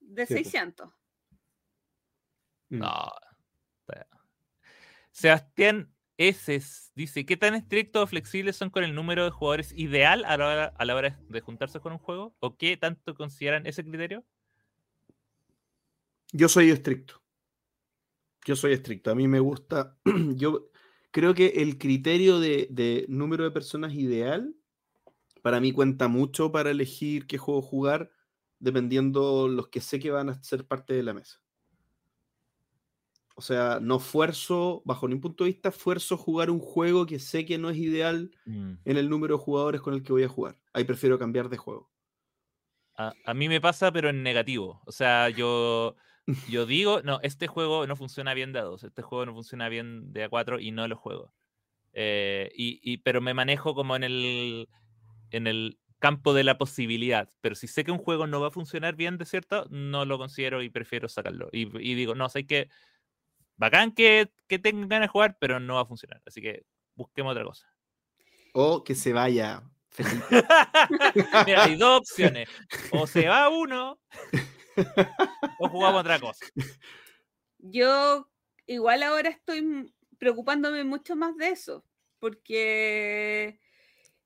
[0.00, 0.38] de Sí, po.
[0.38, 0.88] 600.
[2.70, 2.78] Mm.
[2.78, 3.10] No.
[5.20, 6.60] Sebastián S.
[6.94, 10.46] dice: ¿Qué tan estrictos o flexibles son con el número de jugadores ideal a la,
[10.46, 12.34] hora, a hora de juntarse con un juego?
[12.40, 14.24] ¿O qué tanto consideran ese criterio?
[16.32, 17.22] Yo soy estricto.
[18.46, 19.10] Yo soy estricto.
[19.10, 19.98] A mí me gusta.
[20.36, 20.70] Yo
[21.10, 24.54] creo que el criterio de, de número de personas ideal
[25.42, 28.10] para mí cuenta mucho para elegir qué juego jugar,
[28.58, 31.42] dependiendo los que sé que van a ser parte de la mesa.
[33.40, 37.46] O sea, no fuerzo, bajo ningún punto de vista, fuerzo jugar un juego que sé
[37.46, 38.30] que no es ideal
[38.84, 40.58] en el número de jugadores con el que voy a jugar.
[40.74, 41.90] Ahí prefiero cambiar de juego.
[42.96, 44.82] A, a mí me pasa, pero en negativo.
[44.86, 45.96] O sea, yo,
[46.44, 49.68] yo digo, no, este juego no funciona bien de a dos, este juego no funciona
[49.68, 51.32] bien de a cuatro y no lo juego.
[51.92, 54.68] Eh, y, y- pero me manejo como en el,
[55.30, 57.28] en el campo de la posibilidad.
[57.40, 60.18] Pero si sé que un juego no va a funcionar bien de cierto, no lo
[60.18, 61.48] considero y prefiero sacarlo.
[61.52, 62.68] Y, y digo, no, sé que
[63.60, 66.20] bacán que, que tengan ganas de jugar, pero no va a funcionar.
[66.26, 66.64] Así que
[66.94, 67.66] busquemos otra cosa.
[68.54, 69.62] O que se vaya.
[71.46, 72.48] Mira, hay dos opciones.
[72.90, 74.00] O se va uno,
[75.58, 76.46] o jugamos otra cosa.
[77.58, 78.30] Yo
[78.66, 81.84] igual ahora estoy preocupándome mucho más de eso,
[82.18, 83.60] porque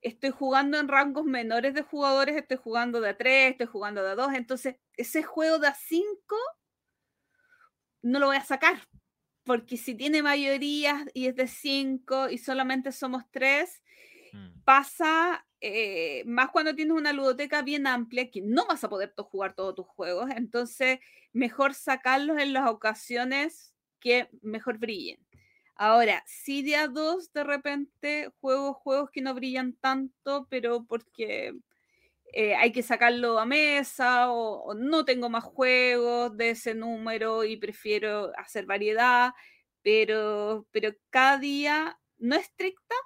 [0.01, 4.11] estoy jugando en rangos menores de jugadores, estoy jugando de a 3, estoy jugando de
[4.11, 6.37] a 2, entonces ese juego de a 5
[8.03, 8.87] no lo voy a sacar,
[9.45, 13.83] porque si tiene mayorías y es de 5 y solamente somos 3,
[14.35, 14.65] Mm.
[14.65, 19.25] pasa eh, más cuando tienes una ludoteca bien amplia que no vas a poder to-
[19.25, 20.99] jugar todos tus juegos, entonces
[21.33, 25.27] mejor sacarlos en las ocasiones que mejor brillen.
[25.77, 31.55] Ahora, sí de a dos de repente juego juegos que no brillan tanto, pero porque
[32.37, 37.45] eh, hay que sacarlo a mesa o, o no tengo más juegos de ese número
[37.45, 39.33] y prefiero hacer variedad,
[39.83, 42.97] pero, pero cada día no estricta,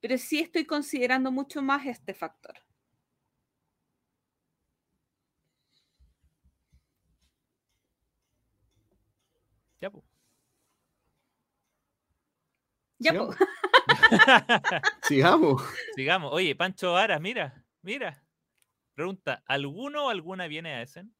[0.00, 2.54] pero sí estoy considerando mucho más este factor.
[9.80, 10.04] Ya, po.
[12.98, 13.36] Ya, Sigamos.
[13.36, 13.44] po.
[15.02, 15.62] Sigamos.
[15.96, 16.32] Sigamos.
[16.32, 18.25] Oye, Pancho Vara, mira, mira.
[18.96, 21.14] Pregunta, ¿alguno o alguna viene a Essen?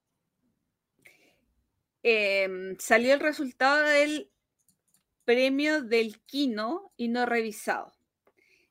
[2.03, 4.33] Em, salió el resultado del
[5.27, 7.93] premio del Kino y no revisado.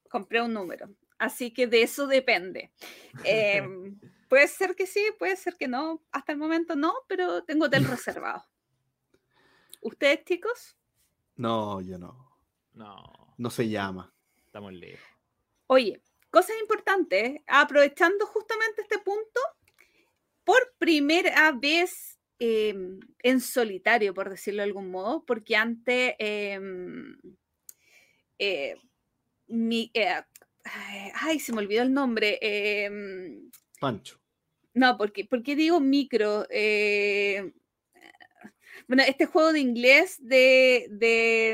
[0.09, 0.90] Compré un número.
[1.19, 2.72] Así que de eso depende.
[3.24, 6.03] Em, puede ser que sí, puede ser que no.
[6.11, 8.43] Hasta el momento no, pero tengo hotel reservado.
[9.82, 10.75] ¿Ustedes, chicos?
[11.35, 12.32] No, yo no.
[12.74, 14.11] No, No se llama.
[14.48, 15.08] estamos lejos.
[15.67, 16.01] Oye,
[16.35, 19.39] cosas importantes, aprovechando justamente este punto,
[20.43, 27.17] por primera vez em, en solitario, por decirlo de algún modo, porque antes em,
[28.38, 28.75] eh,
[29.47, 30.25] mi, eh,
[31.14, 32.38] ay, se me olvidó el nombre.
[32.41, 33.49] em,
[33.80, 34.19] Pancho.
[34.73, 36.45] no, porque, porque digo micro.
[36.49, 37.53] Eh,
[38.89, 41.53] bueno, este juego de inglés de, de,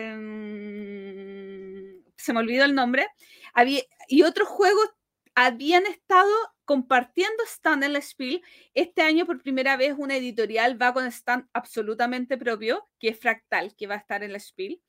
[2.17, 3.05] se me olvidó el nombre.
[3.53, 4.89] Había, y otros juegos
[5.35, 6.29] habían estado
[6.65, 8.43] compartiendo stand en la Spiel.
[8.73, 13.73] Este año, por primera vez, una editorial va con stand absolutamente propio, que es Fractal,
[13.73, 14.81] que va a estar en la Spiel.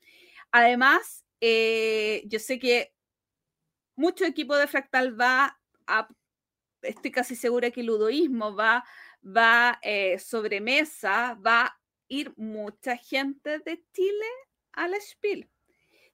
[0.51, 2.93] Además, eh, yo sé que
[3.95, 6.09] mucho equipo de Fractal va a
[6.81, 8.83] estoy casi segura que Ludoísmo va,
[9.25, 11.79] va eh, sobre mesa, va a
[12.09, 14.27] ir mucha gente de Chile
[14.73, 15.49] a la Spiel.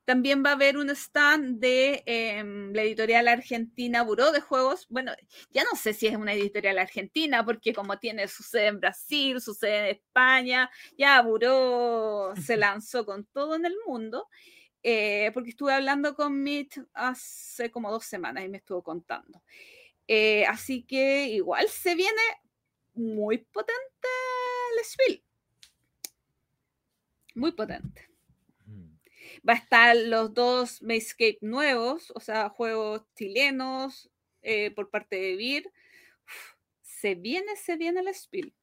[0.09, 4.87] También va a haber un stand de em, la editorial argentina Buró de Juegos.
[4.89, 5.11] Bueno,
[5.51, 9.39] ya no sé si es una editorial argentina, porque como tiene su sede en Brasil,
[9.39, 14.27] su sede en España, ya Buró se lanzó con todo en el mundo.
[14.81, 19.43] eh, porque estuve hablando con Mitch hace como dos semanas y me estuvo contando.
[20.07, 22.21] Eh, así que igual se viene
[22.95, 24.07] muy potente
[24.75, 25.23] el Spiel.
[27.35, 28.08] Muy potente.
[29.49, 34.11] Va a estar los dos Mayscape nuevos, o sea, juegos chilenos
[34.43, 35.65] eh, por parte de Vir.
[36.25, 38.53] Uf, Se viene, se viene el Spiel.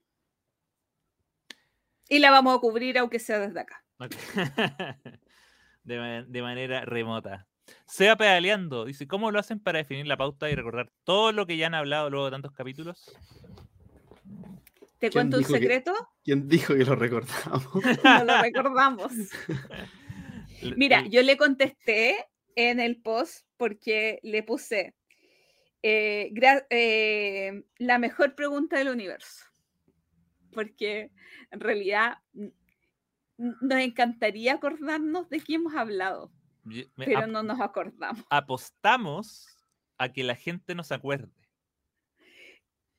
[2.09, 3.85] Y la vamos a cubrir aunque sea desde acá.
[5.83, 7.47] De, ma- de manera remota.
[7.87, 11.57] Sea pedaleando, dice, ¿cómo lo hacen para definir la pauta y recordar todo lo que
[11.57, 13.17] ya han hablado luego de tantos capítulos?
[14.99, 15.93] ¿Te ¿Quién cuento un que- secreto?
[16.25, 17.69] ¿Quién dijo que lo recordamos?
[18.05, 19.13] No lo recordamos.
[20.76, 22.17] Mira, yo le contesté
[22.55, 24.94] en el post porque le puse
[25.83, 26.33] eh,
[26.70, 29.44] eh, la mejor pregunta del universo.
[30.52, 31.12] Porque
[31.51, 32.18] en realidad
[33.36, 36.33] nos encantaría acordarnos de qué hemos hablado,
[36.97, 38.25] pero no nos acordamos.
[38.31, 39.47] apostamos
[39.99, 41.36] a que la gente nos acuerde.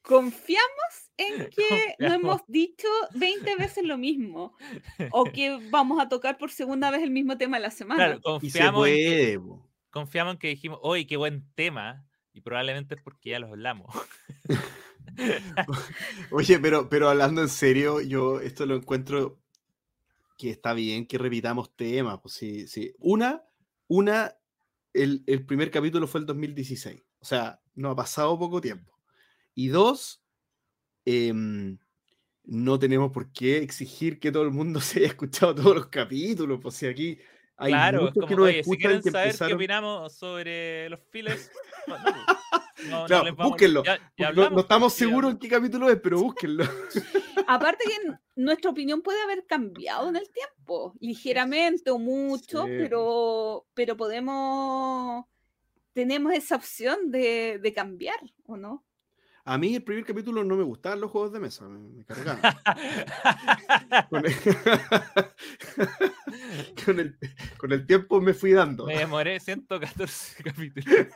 [0.07, 4.55] Confiamos en que no hemos dicho 20 veces lo mismo
[5.11, 8.19] o que vamos a tocar por segunda vez el mismo tema de la semana.
[8.19, 9.61] Claro, Y se confiamos, en que, puede.
[9.89, 13.93] confiamos en que dijimos, oye, qué buen tema, y probablemente es porque ya los hablamos.
[16.29, 19.39] Oye, pero, pero hablando en serio, yo esto lo encuentro
[20.37, 22.19] que está bien que repitamos temas.
[22.21, 22.93] Pues sí, sí.
[22.99, 23.43] Una,
[23.87, 24.35] una,
[24.93, 27.01] el, el primer capítulo fue el 2016.
[27.19, 28.96] O sea, no ha pasado poco tiempo.
[29.57, 30.21] Y dos,
[31.03, 31.79] em,
[32.43, 36.59] no tenemos por qué exigir que todo el mundo se haya escuchado todos los capítulos.
[36.61, 37.17] Pues si aquí
[37.55, 40.89] hay claro, es muchos que como, nos oye, si quieren que saber qué opinamos sobre
[40.91, 41.51] los files,
[41.87, 44.99] no, no, no, no Claro, les vamos- búsquenlo, ya- ya No, no hablamos, estamos ya
[45.05, 46.63] seguros en qué capítulo es, pero búsquenlo.
[47.47, 52.69] Aparte que nuestra opinión puede haber cambiado en el tiempo, ligeramente o mucho, Sí.
[52.77, 55.25] pero, pero podemos,
[55.93, 58.83] tenemos esa opción de, de cambiar, ¿o no?
[59.49, 62.41] A mí el primer capítulo no me gustaban los juegos de mesa, me, me cargaban.
[64.09, 64.35] con, el,
[66.85, 67.17] con el-
[67.57, 68.85] con el tiempo me fui dando.
[68.85, 71.07] Me demoré 114 capítulos.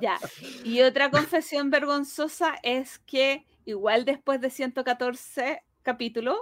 [0.00, 0.18] Ya.
[0.64, 6.38] Y otra confesión vergonzosa es que igual después de 114 capítulos,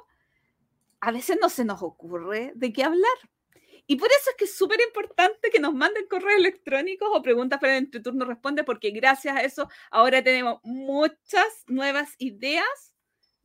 [1.00, 3.16] a veces no se nos ocurre de qué hablar.
[3.90, 7.58] Y por eso es que es súper importante que nos manden correos electrónicos o preguntas
[7.58, 12.94] para el entreturno responde, porque gracias a eso ahora tenemos muchas nuevas ideas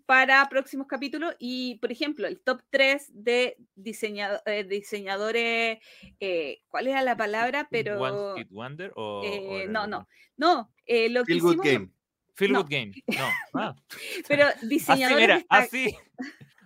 [0.05, 1.33] para próximos capítulos.
[1.39, 5.79] Y, por ejemplo, el top 3 de diseñado- eh, diseñadores,
[6.19, 7.67] eh, ¿cuál era la palabra?
[7.71, 8.01] Pero...
[8.01, 10.73] One Hit Wonder o, o Eh, era no, no, no.
[10.85, 11.89] eh, lo que Feel Good hicimos, Game.
[12.35, 12.69] Fieldwood No.
[12.69, 12.91] Game.
[13.07, 13.29] No.
[13.53, 13.75] Ah.
[14.27, 15.95] Pero Así, diseñadores mira, destac- así.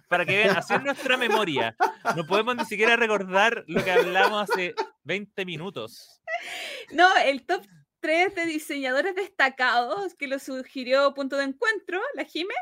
[0.08, 1.76] Para que vean, es nuestra memoria.
[2.16, 6.22] No podemos ni siquiera recordar lo que hablamos hace 20 minutos.
[6.92, 7.66] No, el top
[8.00, 12.54] 3 de diseñadores destacados que lo sugirió Punto de Encuentro, la Jime,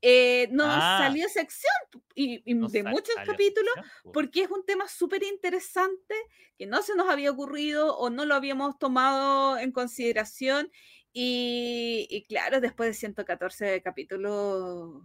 [0.00, 0.98] eh, nos Ah.
[1.02, 1.72] salió sección
[2.14, 6.14] y, y de muchos capítulos sección, porque es un tema súper interesante
[6.58, 10.70] que no se nos había ocurrido o no lo habíamos tomado en consideración.
[11.12, 15.02] Y, y claro, después de 114 capítulos,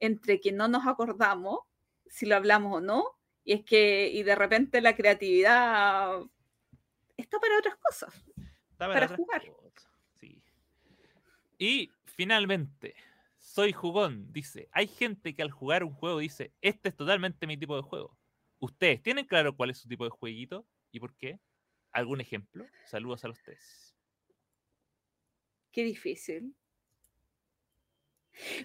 [0.00, 1.60] entre que no nos acordamos
[2.06, 3.04] si lo hablamos o no,
[3.44, 6.20] y es que, y de repente la creatividad
[7.16, 8.14] está para otras cosas.
[8.70, 9.46] Está para otras jugar.
[9.46, 10.42] cosas, Sí.
[11.58, 12.94] Y finalmente,
[13.38, 14.32] soy jugón.
[14.32, 17.82] Dice: Hay gente que al jugar un juego dice: Este es totalmente mi tipo de
[17.82, 18.16] juego.
[18.58, 21.40] ¿Ustedes tienen claro cuál es su tipo de jueguito y por qué?
[21.92, 22.66] ¿Algún ejemplo?
[22.84, 23.94] Saludos a los tres.
[25.72, 26.54] Qué difícil.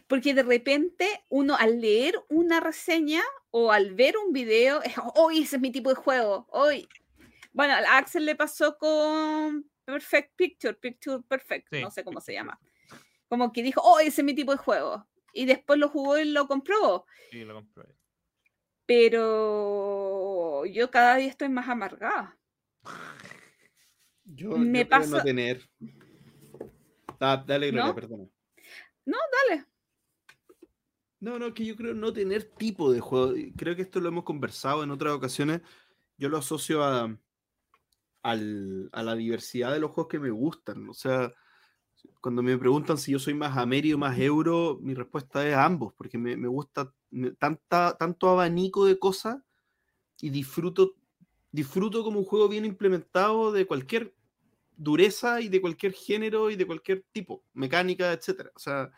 [0.08, 5.42] Porque de repente uno al leer una reseña o al ver un video, es, hoy
[5.42, 6.88] ese es mi tipo de juego, hoy.
[7.54, 12.34] Bueno, a Axel le pasó con Perfect Picture, Picture Perfect, Sí, no sé cómo se
[12.34, 12.60] llama.
[13.28, 15.08] Como que dijo, hoy ese es mi tipo de juego.
[15.34, 17.06] Y después lo jugó y lo comprobó.
[17.30, 17.96] Sí, lo comprobé.
[18.86, 22.38] Pero yo cada día estoy más amargada.
[24.24, 25.68] Yo, Me yo no tener.
[27.20, 27.96] Ah, dale, Gloria, ¿No?
[27.96, 28.26] perdona.
[29.06, 29.66] Dale.
[31.20, 33.34] No, no, que yo creo no tener tipo de juego.
[33.56, 35.62] Creo que esto lo hemos conversado en otras ocasiones.
[36.18, 37.16] Yo lo asocio a,
[38.24, 40.90] al- a la diversidad de los juegos que me gustan.
[40.90, 41.32] O sea,
[42.22, 45.94] cuando me preguntan si yo soy más Ameri o más Euro, mi respuesta es ambos,
[45.94, 49.38] porque me, me gusta me- tanta, tanto abanico de cosas
[50.20, 50.96] y disfruto,
[51.52, 54.16] disfruto como un juego bien implementado de cualquier
[54.76, 58.52] dureza y de cualquier género y de cualquier tipo, mecánica, etcétera.
[58.56, 58.92] O sea,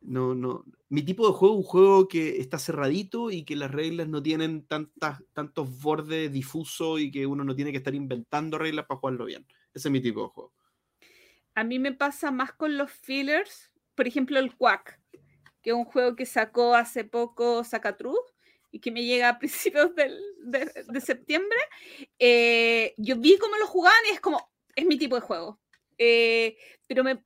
[0.00, 0.64] no, no.
[0.88, 4.22] Mi tipo de juego es un juego que está cerradito y que las reglas no
[4.22, 9.00] tienen tantas, tantos bordes difusos y que uno no tiene que estar inventando reglas para
[9.00, 9.46] jugarlo bien.
[9.74, 10.52] Ese es mi tipo de juego.
[11.54, 15.00] A mí me pasa más con los fillers, por ejemplo el Quack,
[15.62, 18.20] que es un juego que sacó hace poco Sacatruz
[18.70, 21.58] y que me llega a principios del- de, de septiembre.
[22.18, 24.38] Eh, yo vi cómo lo jugaban y es como,
[24.76, 25.60] es mi tipo de juego.
[25.98, 27.24] Eh, pero me,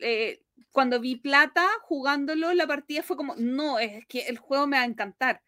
[0.00, 0.42] eh,
[0.72, 4.84] cuando vi plata jugándolo, la partida fue como, no, es que el juego me va
[4.84, 5.42] a encantar.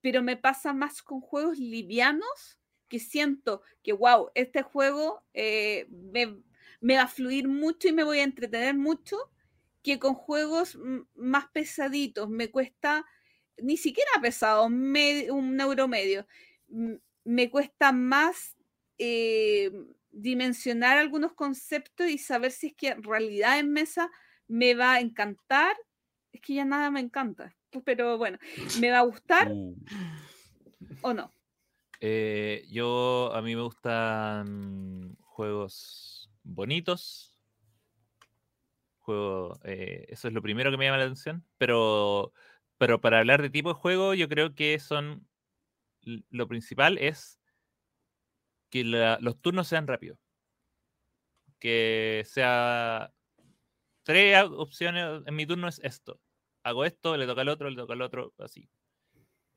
[0.00, 6.38] Pero me pasa más con juegos livianos que siento que, wow, este juego eh, me,
[6.80, 9.16] me va a fluir mucho y me voy a entretener mucho
[9.82, 10.78] que con juegos
[11.14, 12.28] más pesaditos.
[12.28, 13.06] Me cuesta,
[13.58, 16.26] ni siquiera pesado, me- un euro medio.
[17.24, 18.56] Me cuesta más
[18.98, 19.70] eh,
[20.12, 24.10] dimensionar algunos conceptos y saber si es que en realidad en mesa
[24.46, 25.76] me va a encantar.
[26.32, 28.38] Es que ya nada me encanta, pero bueno,
[28.80, 29.76] me va a gustar Uh.
[31.02, 31.32] o no.
[32.00, 37.38] Eh, yo, a mí me gustan juegos bonitos.
[38.98, 41.44] Juego, eh, eso es lo primero que me llama la atención.
[41.58, 42.32] Pero,
[42.76, 45.26] pero para hablar de tipo de juego, yo creo que son.
[46.02, 47.38] Lo principal es
[48.72, 50.18] que los turnos sean rápidos.
[51.60, 53.12] Que sea.
[54.02, 55.22] Tres op- opciones.
[55.26, 56.20] En mi turno es esto.
[56.64, 58.68] Hago esto, le toca al otro, le toca al otro, así.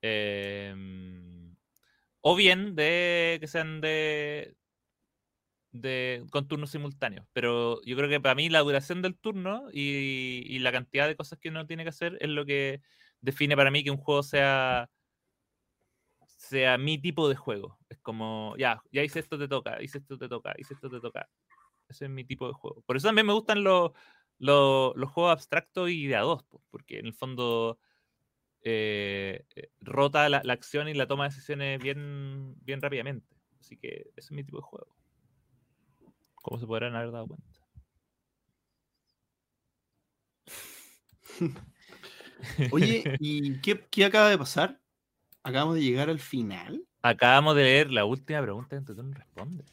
[0.02, 1.56] Em,
[2.22, 4.56] o bien de que sean de,
[5.72, 7.26] de con turnos simultáneos.
[7.34, 11.16] Pero yo creo que para mí la duración del turno y, y la cantidad de
[11.16, 12.82] cosas que uno tiene que hacer es lo que
[13.22, 14.90] define para mí que un juego sea
[16.36, 17.78] sea mi tipo de juego.
[17.90, 21.00] Es como, ya, ya hice esto, te toca, hice esto, te toca, hice esto, te
[21.00, 21.30] toca.
[21.88, 22.82] Ese es mi tipo de juego.
[22.86, 23.92] Por eso también me gustan los,
[24.40, 27.80] los, los juegos abstractos y de a dos, po, porque en el fondo
[28.62, 33.36] eh, eh, rota la, la acción y la toma de decisiones bien, bien rápidamente.
[33.60, 34.96] Así que ese es mi tipo de juego.
[36.36, 37.60] Como se podrán haber dado cuenta.
[42.72, 44.82] Oye, ¿y qué, qué acaba de pasar?
[45.46, 46.84] Acabamos de llegar al final.
[47.04, 49.64] Acabamos de leer la última pregunta de Entreturno Responde.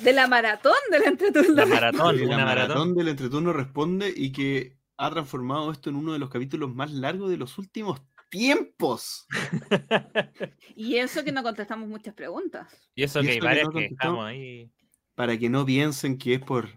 [0.00, 1.54] De la maratón del entreturno.
[1.54, 2.94] La maratón, Que la una maratón maratón.
[2.94, 7.30] del entreturno responde y que ha transformado esto en uno de los capítulos más largos
[7.30, 9.26] de los últimos tiempos.
[10.76, 12.70] Y eso que no contestamos muchas preguntas.
[12.94, 14.70] Y eso Y que hay eso que varias no que dejamos ahí.
[15.14, 16.68] Para que no piensen que es por,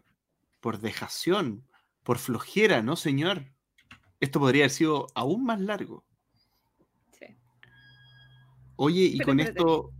[0.59, 1.67] por dejación,
[2.03, 3.43] por flojera, no señor.
[4.19, 6.05] Esto podría haber sido aún más largo.
[8.75, 9.91] Oye, y Pero con esto,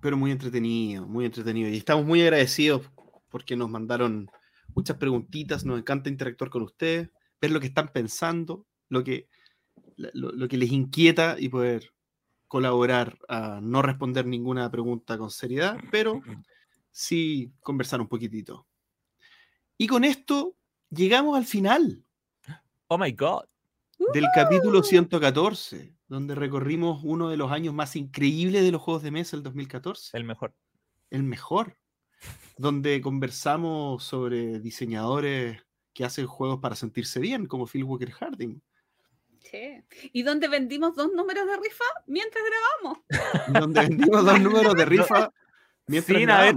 [0.00, 1.68] pero muy entretenido, muy entretenido.
[1.70, 2.90] Y estamos muy agradecidos
[3.28, 4.30] porque nos mandaron
[4.74, 9.28] muchas preguntitas, nos encanta interactuar con ustedes, ver lo que están pensando, lo que,
[9.96, 11.92] lo, lo que les inquieta y poder
[12.46, 16.20] colaborar a no responder ninguna pregunta con seriedad, pero
[16.90, 18.66] sí conversar un poquitito.
[19.76, 20.56] Y con esto
[20.90, 22.04] llegamos al final
[22.90, 23.44] Oh my god.
[24.14, 29.10] Del capítulo 114, donde recorrimos uno de los años más increíbles de los juegos de
[29.10, 30.54] mesa, el 2014, El mejor.
[31.10, 31.76] el mejor,
[32.56, 35.60] donde conversamos sobre diseñadores
[35.94, 38.60] que hacen juegos para sentirse bien, como Phil Walker Harding,
[39.50, 39.82] Sí.
[40.12, 42.98] ¿Y dónde vendimos dos números de rifa mientras grabamos?
[43.60, 45.32] donde vendimos dos números de rifa
[45.88, 46.54] mientras Sin haber,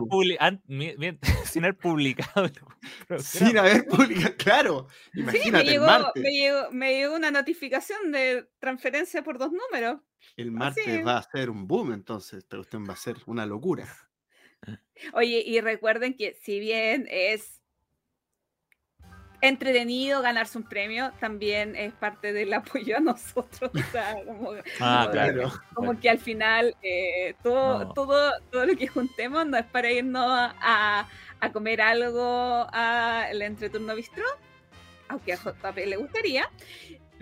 [1.46, 2.50] sin publicado.
[3.20, 4.88] Sin haber publicado, claro.
[5.14, 6.22] Sí, me llegó, martes.
[6.22, 10.02] me, llegó, me llegó una notificación de transferencia por dos números.
[10.38, 11.02] El martes Así.
[11.02, 13.88] va a ser un boom, entonces esta cuestión va a ser una locura.
[15.14, 17.61] Oye, y recuerden que si bien es
[19.42, 23.72] entretenido ganarse un premio, también es parte del apoyo a nosotros.
[23.74, 25.52] o sea, como, Ah, como- claro.
[25.74, 27.94] como que al final eh, todo, No.
[27.94, 31.08] todo, todo lo que juntemos no es para irnos a,
[31.40, 34.26] a comer algo al entreturno bistró,
[35.10, 36.50] aunque a JP le gustaría,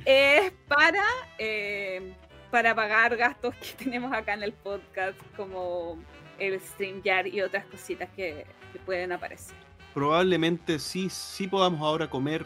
[0.05, 1.03] es para,
[1.37, 2.13] eh,
[2.51, 5.97] para pagar gastos que tenemos acá en el podcast, como
[6.37, 9.55] el StreamYard y otras cositas que, que pueden aparecer.
[9.93, 12.45] Probablemente sí, sí podamos ahora comer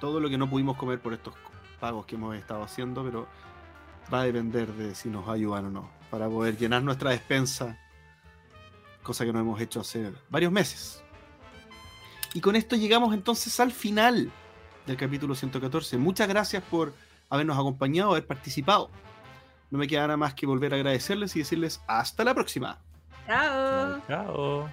[0.00, 1.34] todo lo que no pudimos comer por estos
[1.80, 3.26] pagos que hemos estado haciendo, pero
[4.12, 7.78] va a depender de si nos ayudan o no, para poder llenar nuestra despensa,
[9.02, 11.02] cosa que no hemos hecho hace varios meses.
[12.34, 14.30] Y con esto llegamos entonces al final
[14.86, 15.98] del capítulo 114.
[15.98, 16.94] Muchas gracias por
[17.28, 18.90] habernos acompañado, haber participado.
[19.70, 22.78] No me queda nada más que volver a agradecerles y decirles hasta la próxima.
[23.26, 24.00] Chao.
[24.06, 24.68] Chao.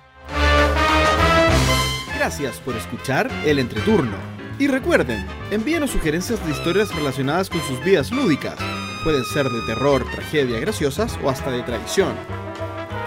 [2.16, 4.18] Gracias por escuchar El Entreturno.
[4.60, 8.56] Y recuerden, envíenos sugerencias de historias relacionadas con sus vidas lúdicas.
[9.04, 12.14] Pueden ser de terror, tragedia, graciosas o hasta de traición.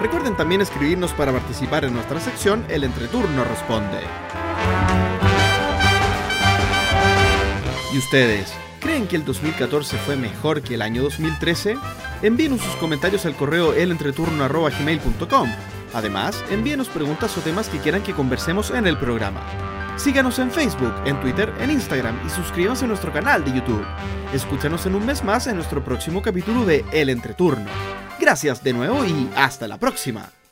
[0.01, 3.99] Recuerden también escribirnos para participar en nuestra sección El Entreturno Responde.
[7.93, 8.51] ¿Y ustedes?
[8.79, 11.77] ¿Creen que el 2014 fue mejor que el año 2013?
[12.23, 15.49] Envíenos sus comentarios al correo elentreturno.gmail.com.
[15.93, 19.41] Además, envíenos preguntas o temas que quieran que conversemos en el programa.
[19.95, 23.85] Síganos en Facebook, en Twitter, en Instagram y suscríbanse a nuestro canal de YouTube.
[24.33, 27.69] Escúchanos en un mes más en nuestro próximo capítulo de El Entreturno.
[28.19, 30.42] Gracias de nuevo y hasta la próxima.